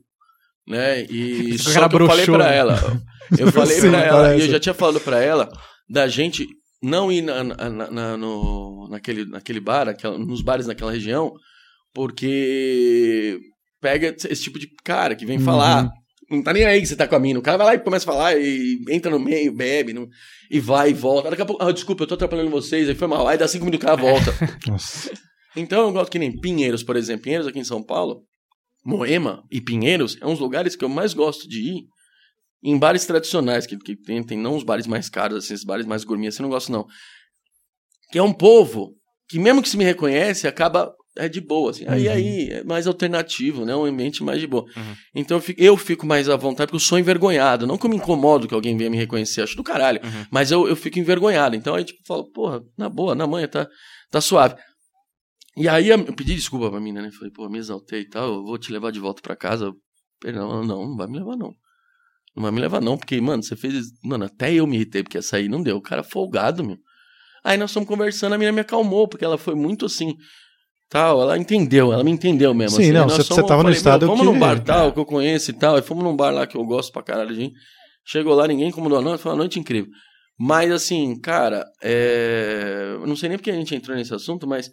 Né? 0.68 1.04
E 1.04 1.56
só 1.60 1.88
que 1.88 1.96
eu 1.96 2.06
falei 2.08 2.28
né? 2.28 2.58
ela. 2.58 3.02
Eu 3.40 3.50
falei 3.54 3.80
pra 3.80 4.00
ela, 4.04 4.36
e 4.36 4.42
eu 4.42 4.48
já 4.50 4.60
tinha 4.60 4.74
falado 4.74 5.00
pra 5.00 5.22
ela 5.22 5.50
da 5.90 6.06
gente 6.10 6.46
não 6.82 7.12
ir 7.12 7.22
na, 7.22 7.44
na- 7.44 7.92
na- 7.92 8.18
no, 8.18 8.88
naquele, 8.90 9.26
naquele 9.26 9.60
bar, 9.60 9.88
aquela- 9.90 10.18
nos 10.18 10.42
bares 10.42 10.68
naquela 10.68 10.92
região, 10.92 11.34
porque 11.94 13.40
pega 13.82 14.16
esse 14.30 14.44
tipo 14.44 14.60
de 14.60 14.68
cara 14.84 15.16
que 15.16 15.26
vem 15.26 15.38
Uhum. 15.38 15.44
falar. 15.46 15.90
Não 16.30 16.42
tá 16.42 16.52
nem 16.54 16.66
aí 16.66 16.82
que 16.82 16.88
você 16.88 16.96
tá 16.96 17.08
com 17.08 17.16
a 17.16 17.20
mina. 17.20 17.40
O 17.40 17.42
cara 17.42 17.58
vai 17.58 17.68
lá 17.68 17.76
e 17.76 17.80
começa 17.80 18.04
a 18.10 18.14
falar 18.14 18.36
e 18.40 18.78
entra 18.90 19.12
no 19.12 19.20
meio, 19.20 19.54
bebe, 19.54 19.94
não- 19.94 20.08
e 20.50 20.60
vai 20.60 20.90
e 20.90 20.94
volta. 20.94 21.30
Daqui 21.30 21.42
a 21.44 21.46
pouco, 21.46 21.64
ah, 21.64 21.72
desculpa, 21.72 22.04
eu 22.04 22.08
tô 22.08 22.16
atrapalhando 22.16 22.50
vocês, 22.50 22.90
aí 22.90 22.96
foi 22.96 23.08
mal. 23.08 23.28
Aí 23.28 23.38
dá 23.38 23.48
cinco 23.48 23.66
minutos 23.66 23.84
o 23.84 23.88
cara 23.88 24.02
volta. 24.02 24.32
Então 25.58 25.84
eu 25.88 25.94
gosto 25.94 26.12
que 26.12 26.20
nem 26.20 26.38
Pinheiros, 26.38 26.84
por 26.84 26.98
exemplo. 26.98 27.24
Pinheiros 27.24 27.48
aqui 27.48 27.58
em 27.60 27.64
São 27.64 27.82
Paulo, 27.82 28.24
Moema 28.86 29.42
e 29.50 29.62
Pinheiros 29.62 30.18
é 30.22 30.28
uns 30.28 30.38
lugares 30.38 30.76
que 30.76 30.84
eu 30.84 30.90
mais 30.90 31.14
gosto 31.14 31.48
de 31.48 31.62
ir 31.62 31.84
em 32.64 32.78
bares 32.78 33.06
tradicionais, 33.06 33.66
que, 33.66 33.78
que 33.78 33.96
tem, 33.96 34.24
tem 34.24 34.38
não 34.38 34.56
os 34.56 34.64
bares 34.64 34.88
mais 34.88 35.10
caros, 35.10 35.38
assim, 35.46 35.54
esses 35.54 35.66
bares 35.66 35.86
mais 35.86 36.04
gourmet, 36.04 36.28
assim, 36.28 36.42
não 36.44 36.50
gosto 36.50 36.72
não. 36.72 36.86
Que 38.12 38.18
é 38.18 38.24
um 38.24 38.34
povo 38.34 38.94
que 39.30 39.40
mesmo 39.40 39.62
que 39.62 39.70
se 39.70 39.78
me 39.78 39.84
reconhece, 39.84 40.48
acaba 40.48 40.94
é 41.18 41.30
de 41.30 41.40
boa, 41.40 41.72
assim. 41.72 41.86
Aí 41.88 42.08
Uhum. 42.08 42.14
aí 42.14 42.50
é 42.52 42.64
mais 42.66 42.88
alternativo, 42.88 43.64
né? 43.66 43.74
Um 43.76 43.86
ambiente 43.86 44.22
mais 44.24 44.40
de 44.40 44.48
boa. 44.48 44.66
Uhum. 44.76 44.96
Então 45.16 45.38
eu 45.38 45.42
fico, 45.42 45.62
eu 45.62 45.78
fico 45.78 46.06
mais 46.06 46.28
à 46.28 46.36
vontade 46.36 46.68
porque 46.68 46.76
eu 46.76 46.80
sou 46.86 47.00
envergonhado. 47.00 47.66
Não 47.66 47.78
que 47.78 47.86
eu 47.86 47.90
me 47.90 47.96
incomodo 47.96 48.48
que 48.48 48.54
alguém 48.54 48.76
venha 48.76 48.90
me 48.90 48.98
reconhecer, 48.98 49.42
acho 49.42 49.56
do 49.56 49.64
caralho. 49.64 50.02
Uhum. 50.04 50.26
Mas 50.30 50.52
eu, 50.52 50.68
eu 50.68 50.76
fico 50.76 51.00
envergonhado. 51.00 51.56
Então 51.56 51.74
aí, 51.74 51.86
tipo, 51.86 52.00
eu 52.02 52.06
falo, 52.06 52.30
porra, 52.32 52.62
na 52.78 52.90
boa, 52.90 53.16
na 53.16 53.26
manhã, 53.26 53.48
tá, 53.48 53.66
tá 54.12 54.20
suave. 54.20 54.56
E 55.56 55.70
aí 55.70 55.88
eu 55.88 56.04
pedi 56.14 56.36
desculpa 56.36 56.70
pra 56.70 56.82
mina, 56.82 57.02
né? 57.02 57.10
Falei, 57.12 57.32
pô, 57.32 57.48
me 57.48 57.60
exaltei 57.60 58.02
e 58.02 58.10
tal, 58.10 58.34
eu 58.34 58.44
vou 58.44 58.58
te 58.58 58.72
levar 58.74 58.92
de 58.92 59.00
volta 59.00 59.22
pra 59.22 59.38
casa. 59.38 59.72
Perdão, 60.20 60.64
não, 60.66 60.86
não 60.86 60.96
vai 60.98 61.08
me 61.08 61.18
levar, 61.18 61.38
não. 61.38 61.54
Não 62.36 62.44
vai 62.44 62.52
me 62.52 62.60
levar, 62.60 62.82
não, 62.82 62.98
porque, 62.98 63.20
mano, 63.22 63.42
você 63.42 63.56
fez. 63.56 63.74
Mano, 64.04 64.26
até 64.26 64.54
eu 64.54 64.68
me 64.68 64.76
irritei, 64.76 65.04
porque 65.04 65.18
essa 65.18 65.38
aí 65.38 65.48
não 65.48 65.64
deu. 65.64 65.78
O 65.78 65.82
cara 65.82 66.04
folgado, 66.04 66.64
meu. 66.64 66.78
Aí 67.44 67.58
nós 67.58 67.72
fomos 67.72 67.88
conversando, 67.88 68.34
a 68.34 68.38
mina 68.38 68.52
me 68.52 68.60
acalmou, 68.62 69.08
porque 69.08 69.24
ela 69.24 69.38
foi 69.38 69.56
muito 69.56 69.86
assim. 69.86 70.14
Tal, 70.90 71.22
ela 71.22 71.38
entendeu, 71.38 71.92
ela 71.94 72.04
me 72.04 72.12
entendeu 72.12 72.54
mesmo. 72.54 72.78
Sim, 72.78 72.84
assim, 72.84 72.92
não, 72.92 73.08
você- 73.10 73.24
fomos- 73.24 73.28
você 73.44 73.48
tava 73.48 73.56
no 73.64 73.68
falei, 73.70 73.78
estado 73.78 74.06
Vamos 74.08 74.22
que- 74.22 74.26
num 74.34 74.40
bar 74.40 74.60
tal, 74.64 74.92
que 74.94 75.00
eu 75.00 75.06
conheço 75.06 75.52
e 75.52 75.54
tal. 75.54 75.76
Aí 75.76 75.82
fomos 75.82 76.04
num 76.04 76.16
bar 76.16 76.32
lá 76.32 76.46
que 76.46 76.56
eu 76.58 76.64
gosto 76.66 76.92
pra 76.92 77.02
caralho 77.04 77.34
de 77.34 77.44
ir. 77.46 77.52
Chegou 78.06 78.36
lá, 78.36 78.48
ninguém 78.48 78.68
incomodou 78.70 78.98
a 79.00 79.02
noite, 79.02 79.22
foi 79.22 79.32
uma 79.32 79.38
noite 79.38 79.60
incrível. 79.60 79.90
Mas 80.38 80.72
assim, 80.72 81.20
cara, 81.22 81.66
é... 81.82 82.92
eu 83.00 83.08
não 83.08 83.16
sei 83.16 83.30
nem 83.30 83.38
porque 83.38 83.50
a 83.50 83.56
gente 83.56 83.74
entrou 83.74 83.96
nesse 83.98 84.14
assunto, 84.14 84.46
mas 84.46 84.70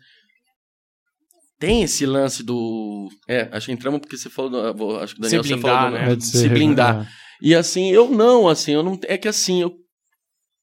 tem 1.59 1.83
esse 1.83 2.05
lance 2.05 2.43
do. 2.43 3.09
É, 3.29 3.49
acho 3.53 3.67
que 3.67 3.73
entramos 3.73 4.01
porque 4.01 4.17
você 4.17 4.29
falou. 4.29 4.51
Do... 4.51 4.75
vou- 4.77 4.99
Acho 4.99 5.15
que 5.15 5.21
o 5.21 5.23
Daniel 5.23 5.43
Se 5.45 5.49
você 5.49 5.55
blindar, 5.55 5.77
falou 5.85 5.91
do... 5.99 6.05
né? 6.07 6.13
É 6.13 6.17
de 6.17 6.25
se 6.25 6.49
blindar. 6.49 7.03
é. 7.03 7.23
E 7.45 7.57
assim, 7.57 7.91
eu 7.91 8.09
não, 8.09 8.49
assim, 8.49 8.71
eu 8.71 8.85
não. 8.85 8.97
É 9.09 9.19
que 9.19 9.27
assim, 9.27 9.61
eu. 9.61 9.77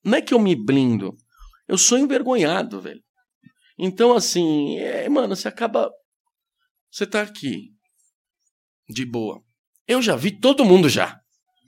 Não 0.01 0.18
é 0.18 0.22
que 0.22 0.34
eu 0.34 0.39
me 0.39 0.56
blindo. 0.56 1.14
Eu 1.68 1.77
sou 1.77 1.97
envergonhado, 1.97 2.80
velho. 2.80 3.01
Então, 3.77 4.15
assim, 4.15 4.77
é, 4.77 5.10
mano, 5.10 5.35
você 5.35 5.49
acaba. 5.49 5.91
Você 6.89 7.06
tá 7.06 7.22
aqui. 7.22 7.73
De 8.88 9.06
boa. 9.06 9.43
Eu 9.85 10.01
já 10.01 10.15
vi 10.15 10.31
todo 10.31 10.64
mundo 10.64 10.88
já. 10.88 11.19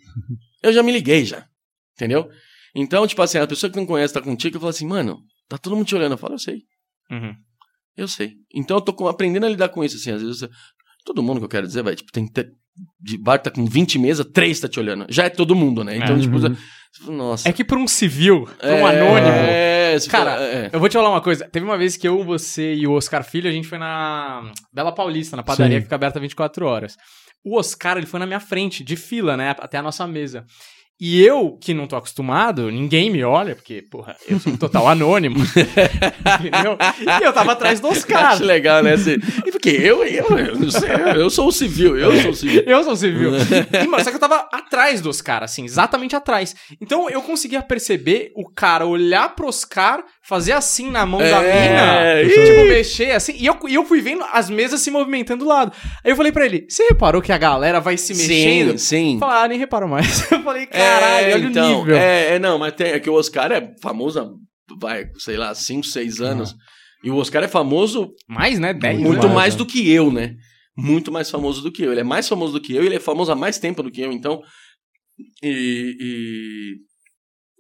Eu 0.64 0.72
já 0.72 0.84
me 0.84 0.92
liguei 0.92 1.26
já. 1.26 1.48
Entendeu? 1.94 2.30
Então, 2.76 3.08
tipo 3.08 3.20
assim, 3.24 3.40
a 3.40 3.48
pessoa 3.48 3.72
que 3.72 3.78
não 3.78 3.86
conhece 3.86 4.14
tá 4.14 4.22
contigo, 4.22 4.58
eu 4.58 4.60
falo 4.60 4.70
assim, 4.70 4.86
mano, 4.86 5.24
tá 5.50 5.58
todo 5.58 5.76
mundo 5.76 5.88
te 5.88 5.96
olhando. 5.96 6.12
Eu 6.12 6.18
falo, 6.20 6.36
eu 6.36 6.40
sei. 6.40 6.62
Uhum. 7.10 7.36
Eu 7.98 8.08
sei. 8.08 8.36
Então 8.54 8.78
eu 8.78 8.82
tô 8.82 9.08
aprendendo 9.08 9.48
a 9.48 9.50
lidar 9.50 9.70
com 9.70 9.84
isso, 9.84 9.98
assim. 9.98 10.12
Às 10.12 10.22
vezes, 10.22 10.48
todo 11.04 11.24
mundo 11.24 11.40
que 11.40 11.46
eu 11.46 11.50
quero 11.50 11.66
dizer, 11.66 11.82
vai, 11.82 11.96
tipo, 11.96 12.12
tem. 12.12 12.30
De 13.00 13.18
bar 13.18 13.38
tá 13.40 13.52
com 13.52 13.66
20 13.66 14.00
mesas, 14.00 14.26
três 14.34 14.60
tá 14.60 14.68
te 14.68 14.80
olhando. 14.80 15.06
Já 15.10 15.26
é 15.26 15.30
todo 15.30 15.56
mundo, 15.56 15.84
né? 15.84 15.98
Então, 15.98 16.16
É. 16.16 16.20
tipo, 16.20 16.38
Uhum. 16.38 17.16
nossa. 17.16 17.48
É 17.50 17.54
que 17.54 17.64
pra 17.64 17.78
um 17.78 17.88
civil, 17.88 18.48
pra 18.60 18.70
um 18.76 18.88
É, 18.88 18.96
anônimo. 18.98 19.28
É, 19.34 19.98
Cara, 20.10 20.36
for- 20.38 20.42
é. 20.44 20.70
Eu 20.72 20.80
vou 20.80 20.88
te 20.90 20.94
falar 20.94 21.10
uma 21.10 21.22
coisa. 21.22 21.48
Teve 21.50 21.66
uma 21.66 21.78
vez 21.78 21.98
que 21.98 22.08
eu, 22.08 22.24
você 22.24 22.74
e 22.76 22.88
o 22.88 22.94
Oscar 22.94 23.24
Filho, 23.24 23.50
a 23.50 23.52
gente 23.52 23.68
foi 23.68 23.78
na 23.78 24.52
Bela 24.74 24.92
Paulista, 24.94 25.36
na 25.36 25.44
padaria 25.44 25.76
Sim. 25.78 25.80
que 25.82 25.86
fica 25.86 25.96
aberta 25.96 26.20
24 26.20 26.66
horas. 26.66 26.96
O 27.44 27.58
Oscar, 27.58 27.98
ele 27.98 28.06
foi 28.06 28.20
na 28.20 28.26
minha 28.26 28.40
frente, 28.40 28.84
de 28.84 28.96
fila, 28.96 29.36
né? 29.36 29.56
Até 29.60 29.78
a 29.78 29.82
nossa 29.82 30.06
mesa. 30.08 30.46
E 31.04 31.20
eu, 31.20 31.58
que 31.60 31.74
não 31.74 31.88
tô 31.88 31.96
acostumado, 31.96 32.70
ninguém 32.70 33.10
me 33.10 33.24
olha, 33.24 33.56
porque, 33.56 33.82
porra, 33.82 34.16
eu 34.28 34.40
sou 34.40 34.54
um 34.54 34.56
total 34.56 34.88
anônimo. 34.88 35.38
entendeu? 36.40 36.78
E 37.20 37.24
eu 37.24 37.34
tava 37.34 37.54
atrás 37.54 37.80
do 37.80 37.88
Oscar. 37.88 38.34
Acho 38.38 38.44
legal, 38.44 38.84
né? 38.84 38.94
E 39.44 39.52
porque 39.52 39.72
eu, 39.72 40.04
eu, 40.04 40.38
eu, 40.38 40.60
não 40.60 40.70
sei, 40.70 40.92
eu 41.16 41.28
sou 41.32 41.48
o 41.48 41.52
civil, 41.52 41.98
eu 41.98 42.22
sou 42.22 42.30
o 42.30 42.36
civil. 42.36 42.64
Eu 42.68 42.84
sou 42.84 42.96
civil. 42.96 43.32
E, 43.82 43.88
mano, 43.88 44.04
só 44.04 44.12
que 44.12 44.18
eu 44.18 44.20
tava 44.20 44.48
atrás 44.52 45.02
dos 45.02 45.24
caras, 45.24 45.50
assim, 45.50 45.66
exatamente 45.66 46.16
atrás. 46.16 46.56
Então 46.80 47.10
eu 47.10 47.24
conseguia 47.24 47.64
perceber 47.64 48.32
o 48.36 48.48
cara 48.48 48.86
olhar 48.86 49.36
pro 49.36 49.48
Oscar, 49.48 50.04
fazer 50.24 50.52
assim 50.54 50.90
na 50.92 51.06
mão 51.06 51.20
da 51.20 51.44
É, 51.44 52.24
mina, 52.24 52.32
ih. 52.32 52.46
tipo, 52.46 52.66
mexer 52.66 53.12
assim. 53.12 53.34
E 53.38 53.46
eu, 53.46 53.58
e 53.68 53.74
eu 53.74 53.84
fui 53.86 54.02
vendo 54.02 54.24
as 54.32 54.50
mesas 54.50 54.82
se 54.82 54.92
movimentando 54.92 55.44
do 55.44 55.50
lado. 55.50 55.72
Aí 56.04 56.12
eu 56.12 56.16
falei 56.16 56.32
pra 56.32 56.46
ele: 56.46 56.66
Você 56.70 56.84
reparou 56.88 57.22
que 57.22 57.32
a 57.32 57.38
galera 57.38 57.80
vai 57.80 57.98
se 57.98 58.14
mexendo? 58.14 58.78
Sim, 58.78 59.14
sim. 59.14 59.20
Falei, 59.20 59.38
ah, 59.38 59.48
nem 59.48 59.58
reparo 59.60 59.88
mais. 59.90 60.30
Eu 60.32 60.44
falei, 60.44 60.66
caralho, 60.68 61.26
é, 61.28 61.34
olha 61.34 61.46
então, 61.48 61.74
o 61.74 61.80
nível. 61.82 61.96
É, 61.98 62.36
é, 62.36 62.40
não, 62.40 62.58
mas 62.58 62.74
tem, 62.74 62.88
é 62.92 63.00
que 63.00 63.10
o 63.10 63.14
Oscar 63.14 63.52
é 63.52 63.72
famoso 63.82 64.38
vai, 64.80 65.06
sei 65.18 65.38
lá, 65.38 65.54
5, 65.54 65.86
6 65.86 66.22
anos. 66.22 66.56
E 67.04 67.10
o 67.10 67.18
Oscar 67.18 67.44
é 67.44 67.48
famoso 67.48 68.12
Mais, 68.30 68.60
né? 68.60 68.74
10 68.74 69.00
muito 69.00 69.24
mais, 69.24 69.34
mais 69.34 69.54
né? 69.56 69.58
do 69.58 69.66
que 69.66 69.92
eu, 69.92 70.12
né? 70.12 70.36
Muito 70.78 71.12
mais 71.12 71.30
famoso 71.30 71.62
do 71.62 71.72
que 71.72 71.84
eu. 71.84 71.92
Ele 71.92 72.02
é 72.02 72.04
mais 72.04 72.28
famoso 72.30 72.54
do 72.54 72.62
que 72.62 72.76
eu 72.76 72.84
e 72.84 72.86
ele 72.86 72.96
é 72.96 73.00
famoso 73.00 73.32
há 73.32 73.36
mais 73.36 73.58
tempo 73.60 73.82
do 73.84 73.92
que 73.92 74.02
eu. 74.02 74.12
Então, 74.12 74.42
E, 75.44 75.96
e- 76.00 76.76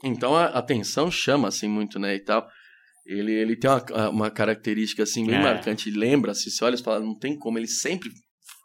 então 0.04 0.36
a 0.36 0.46
atenção 0.46 1.10
chama 1.12 1.48
assim 1.48 1.68
muito, 1.68 2.00
né, 2.00 2.16
e 2.16 2.20
tal. 2.20 2.48
Ele, 3.06 3.32
ele 3.32 3.56
tem 3.56 3.70
uma, 3.70 4.10
uma 4.10 4.32
característica 4.32 5.04
assim 5.04 5.26
bem 5.26 5.36
É. 5.36 5.42
marcante, 5.42 5.90
lembra-se, 5.90 6.52
você 6.52 6.64
olha 6.64 6.76
e 6.76 6.84
fala, 6.84 7.00
não 7.00 7.18
tem 7.18 7.38
como, 7.38 7.58
ele 7.58 7.68
sempre 7.68 8.10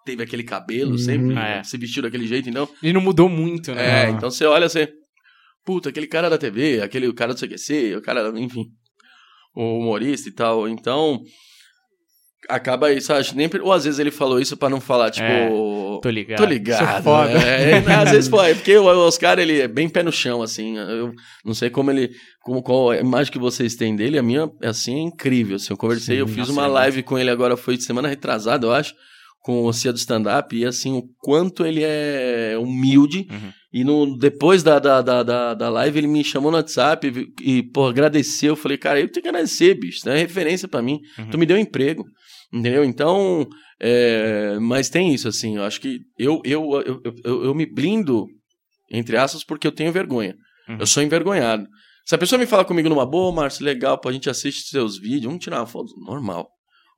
teve 0.04 0.22
aquele 0.22 0.44
cabelo, 0.44 0.92
Uhum. 0.92 0.98
sempre 0.98 1.34
É. 1.36 1.62
se 1.64 1.76
vestiu 1.78 2.02
daquele 2.02 2.26
jeito, 2.26 2.48
então 2.48 2.68
Ele 2.82 2.92
não 2.92 3.00
mudou 3.00 3.28
muito, 3.28 3.74
né? 3.74 4.06
é, 4.06 4.10
então 4.10 4.30
você 4.30 4.44
olha 4.44 4.66
assim, 4.66 4.86
puta, 5.64 5.88
aquele 5.88 6.06
cara 6.06 6.28
da 6.30 6.38
TV, 6.38 6.80
aquele 6.82 7.12
cara 7.12 7.34
do 7.34 7.40
CQC, 7.40 7.96
o 7.96 8.02
cara, 8.02 8.28
enfim, 8.38 8.66
o 9.54 9.78
humorista 9.78 10.28
e 10.28 10.32
tal. 10.32 10.68
Então, 10.68 11.20
acaba 12.48 12.92
isso, 12.92 13.12
acho, 13.12 13.36
nem, 13.36 13.48
ou 13.62 13.72
às 13.72 13.84
vezes 13.84 13.98
ele 13.98 14.10
falou 14.10 14.40
isso 14.40 14.56
pra 14.56 14.68
não 14.68 14.80
falar, 14.80 15.10
tipo, 15.10 15.24
É, 15.26 15.48
Tô 16.02 16.10
ligado. 16.10 16.38
tô 16.38 16.44
ligado. 16.44 16.94
Sou 16.94 17.02
foda. 17.02 17.32
né? 17.32 17.70
É, 17.70 17.94
às 17.94 18.10
vezes 18.10 18.28
foi, 18.28 18.54
porque 18.54 18.76
o 18.76 18.84
Oscar, 18.84 19.38
ele 19.38 19.60
é 19.60 19.68
bem 19.68 19.88
pé 19.88 20.02
no 20.02 20.12
chão, 20.12 20.42
assim, 20.42 20.76
eu 20.76 21.12
não 21.44 21.54
sei 21.54 21.70
como 21.70 21.90
ele, 21.90 22.10
como, 22.42 22.62
qual 22.62 22.90
a 22.90 22.98
imagem 22.98 23.32
que 23.32 23.38
vocês 23.38 23.74
têm 23.74 23.96
dele, 23.96 24.18
a 24.18 24.22
minha, 24.22 24.50
assim, 24.62 24.96
é 24.96 25.02
incrível, 25.02 25.56
assim, 25.56 25.68
eu 25.72 25.76
conversei, 25.76 26.16
Sim, 26.16 26.20
eu 26.20 26.28
fiz 26.28 26.48
uma 26.48 26.64
é 26.64 26.68
live 26.68 27.02
com 27.02 27.18
ele 27.18 27.30
agora, 27.30 27.56
foi 27.56 27.76
de 27.76 27.84
semana 27.84 28.08
retrasada, 28.08 28.66
eu 28.66 28.72
acho, 28.72 28.94
com 29.40 29.64
o 29.64 29.72
Cia 29.72 29.92
do 29.92 29.98
stand-up, 29.98 30.56
e 30.56 30.64
assim, 30.64 30.92
o 30.96 31.02
quanto 31.22 31.64
ele 31.64 31.82
é 31.84 32.56
humilde, 32.58 33.26
Uhum. 33.30 33.52
e 33.72 33.84
no, 33.84 34.18
depois 34.18 34.62
da, 34.64 34.78
da, 34.80 35.00
da, 35.00 35.22
da, 35.22 35.54
da 35.54 35.68
live, 35.70 35.98
ele 35.98 36.08
me 36.08 36.24
chamou 36.24 36.50
no 36.50 36.56
WhatsApp 36.56 37.32
e, 37.40 37.62
pô, 37.62 37.86
agradeceu. 37.86 38.52
Eu 38.52 38.56
falei, 38.56 38.76
cara, 38.76 38.98
eu 39.00 39.08
tenho 39.08 39.22
que 39.22 39.28
agradecer, 39.28 39.74
bicho. 39.74 39.98
Isso 39.98 40.08
é 40.10 40.18
referência 40.18 40.66
pra 40.66 40.82
mim. 40.82 40.98
Uhum. 41.18 41.30
Tu 41.30 41.38
me 41.38 41.46
deu 41.46 41.56
um 41.56 41.60
emprego. 41.60 42.04
Entendeu? 42.52 42.84
Então, 42.84 43.46
é, 43.80 44.58
mas 44.60 44.88
tem 44.88 45.12
isso, 45.12 45.28
assim. 45.28 45.56
Eu 45.56 45.64
acho 45.64 45.80
que 45.80 46.00
eu, 46.18 46.40
eu, 46.44 46.82
eu, 46.86 47.00
eu, 47.24 47.44
eu- 47.44 47.54
me 47.54 47.66
blindo, 47.66 48.26
entre 48.90 49.16
aspas, 49.16 49.44
porque 49.44 49.66
eu 49.66 49.72
tenho 49.72 49.92
vergonha. 49.92 50.34
Uhum. 50.68 50.76
Eu 50.80 50.86
sou 50.86 51.02
envergonhado. 51.02 51.66
Se 52.04 52.14
a 52.14 52.18
pessoa 52.18 52.38
me 52.38 52.46
fala 52.46 52.64
comigo 52.64 52.88
numa 52.88 53.04
boa, 53.04 53.32
Márcio, 53.32 53.64
legal, 53.64 53.98
pô, 53.98 54.08
a 54.08 54.12
gente 54.12 54.30
assiste 54.30 54.68
seus 54.68 54.96
vídeos, 54.96 55.24
vamos 55.24 55.42
tirar 55.42 55.58
uma 55.58 55.66
foto 55.66 55.92
normal. 56.06 56.48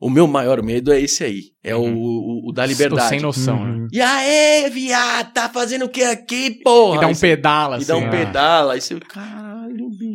O 0.01 0.09
meu 0.09 0.29
maior 0.29 0.63
medo 0.63 0.93
é 0.93 1.01
esse 1.01 1.25
aí. 1.25 1.41
É 1.65 1.75
o, 1.75 1.81
o, 1.83 2.51
o 2.51 2.53
da 2.53 2.65
liberdade. 2.65 3.09
sem 3.09 3.21
noção, 3.21 3.65
né? 3.65 3.71
Uhum. 3.73 3.87
E 3.91 4.01
aí, 4.01 4.71
viado, 4.71 5.33
tá 5.33 5.49
fazendo 5.49 5.87
o 5.87 5.89
que 5.89 6.05
aqui, 6.05 6.61
porra? 6.63 6.99
E 6.99 7.01
dá 7.01 7.07
um 7.09 7.15
pedala, 7.17 7.77
assim. 7.77 7.85
e 7.85 7.89
dá 7.89 7.97
um 7.97 8.03
né? 8.03 8.11
pedala, 8.11 8.75
aí 8.75 8.81
você, 8.81 9.01
caralho, 9.01 9.48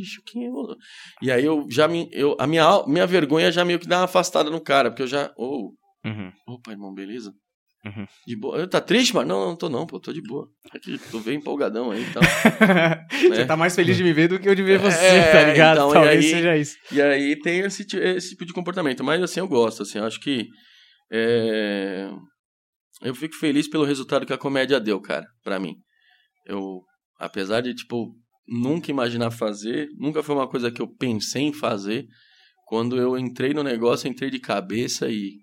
bicho, 0.04 0.22
quem 0.26 0.46
é 0.46 0.50
você? 0.50 0.76
E 1.22 1.32
aí 1.32 1.46
eu 1.46 1.66
já 1.70 1.88
me, 1.88 2.10
eu, 2.12 2.36
a 2.40 2.46
minha, 2.46 2.84
minha 2.88 3.08
vergonha 3.08 3.52
já 3.52 3.64
meio 3.64 3.80
que 3.80 3.88
dá 3.88 4.00
uma 4.00 4.06
afastada 4.06 4.50
no 4.50 4.60
cara, 4.62 4.90
porque 4.92 5.04
eu 5.04 5.08
já, 5.08 5.32
ô, 5.38 5.74
Uhum. 6.06 6.32
opa, 6.48 6.72
irmão, 6.72 6.94
beleza? 6.94 7.32
Uhum. 7.86 8.06
De 8.26 8.36
boa. 8.38 8.58
Eu, 8.58 8.68
Tá 8.70 8.80
triste, 8.80 9.14
mano? 9.14 9.28
Não, 9.28 9.46
não 9.50 9.56
tô 9.58 9.68
não, 9.70 9.86
pô, 9.86 10.00
tô 10.00 10.14
de 10.14 10.22
boa. 10.22 10.48
Aqui, 10.74 10.98
tô 11.12 11.20
bem 11.20 11.38
empolgadão 11.38 11.92
aí 11.92 12.02
então. 12.04 12.22
Você 13.30 13.46
tá 13.46 13.56
mais 13.58 13.76
feliz 13.76 13.96
de 13.98 14.04
me 14.04 14.14
ver 14.14 14.28
do 14.30 14.40
que 14.40 14.48
eu 14.48 14.56
de 14.56 14.64
ver 14.64 14.80
você, 14.80 15.06
É, 15.06 15.32
tá 15.32 15.44
ligado? 15.50 15.76
então, 15.78 15.90
e 15.90 15.94
Talvez 15.94 16.24
aí- 16.26 16.32
seja 16.32 16.58
isso. 16.58 16.78
E 16.92 17.02
aí 17.02 17.40
tem 17.40 17.60
esse, 17.60 17.86
esse 17.98 18.30
tipo 18.32 18.46
de 18.46 18.54
comportamento. 18.54 19.04
Mas 19.04 19.22
assim, 19.22 19.40
eu 19.42 19.48
gosto, 19.48 19.84
assim, 19.84 19.98
eu 19.98 20.06
acho 20.06 20.20
que. 20.22 20.48
é, 21.12 22.10
Eu 23.02 23.14
fico 23.16 23.36
feliz 23.36 23.70
pelo 23.70 23.84
resultado 23.86 24.26
que 24.26 24.34
a 24.34 24.38
comédia 24.38 24.80
deu, 24.80 25.02
cara, 25.02 25.26
pra 25.44 25.60
mim. 25.60 25.76
Eu, 26.46 26.82
apesar 27.20 27.60
de, 27.62 27.74
tipo, 27.74 28.14
nunca 28.48 28.92
imaginar 28.92 29.32
fazer, 29.32 29.90
nunca 29.98 30.24
foi 30.24 30.36
uma 30.36 30.48
coisa 30.48 30.72
que 30.72 30.82
eu 30.82 30.88
pensei 30.88 31.44
em 31.44 31.54
fazer. 31.54 32.06
Quando 32.66 32.98
eu 32.98 33.18
entrei 33.18 33.54
no 33.54 33.62
negócio, 33.64 34.08
eu 34.08 34.12
entrei 34.12 34.30
de 34.32 34.40
cabeça 34.40 35.08
e 35.10 35.34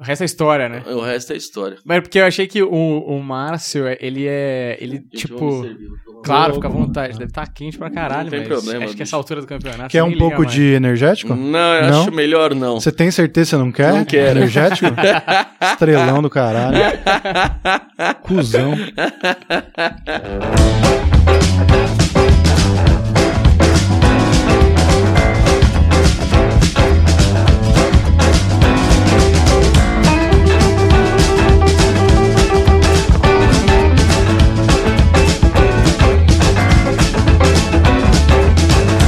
O 0.00 0.04
resto 0.04 0.22
é 0.22 0.24
história, 0.24 0.68
né? 0.68 0.82
o 0.86 1.00
resto 1.00 1.32
é 1.32 1.36
história. 1.36 1.76
Mas 1.84 2.00
porque 2.00 2.18
eu 2.18 2.24
achei 2.24 2.46
que 2.46 2.62
o, 2.62 2.70
o 2.70 3.22
Márcio, 3.22 3.84
ele 4.00 4.26
é. 4.26 4.76
Ele, 4.80 4.96
Gente, 4.96 5.08
tipo. 5.26 5.62
servir, 5.62 5.88
Claro, 6.24 6.54
fica 6.54 6.66
à 6.66 6.70
vontade. 6.70 7.12
Deve 7.18 7.26
estar 7.26 7.46
quente 7.52 7.78
pra 7.78 7.88
caralho, 7.90 8.24
Não 8.24 8.30
tem 8.30 8.38
mas 8.40 8.48
problema, 8.48 8.78
acho 8.78 8.86
que 8.88 8.92
bicho. 8.94 9.02
essa 9.04 9.16
altura 9.16 9.42
do 9.42 9.46
campeonato. 9.46 9.90
Quer 9.90 10.02
um 10.02 10.16
pouco 10.18 10.38
mais. 10.40 10.50
de 10.52 10.62
energético? 10.72 11.34
Não, 11.36 11.74
eu 11.74 11.90
Não? 11.90 12.00
acho 12.02 12.10
melhor 12.12 12.52
não. 12.54 12.80
Você 12.80 12.90
tem 12.90 13.10
certeza 13.12 13.50
que 13.50 13.56
você 13.56 13.56
não 13.58 13.70
quer? 13.70 13.92
Não 13.92 14.04
quero. 14.04 14.38
Energético? 14.38 14.90
Estrelão 15.62 16.20
do 16.22 16.30
caralho. 16.30 16.78
Cusão. 18.22 18.74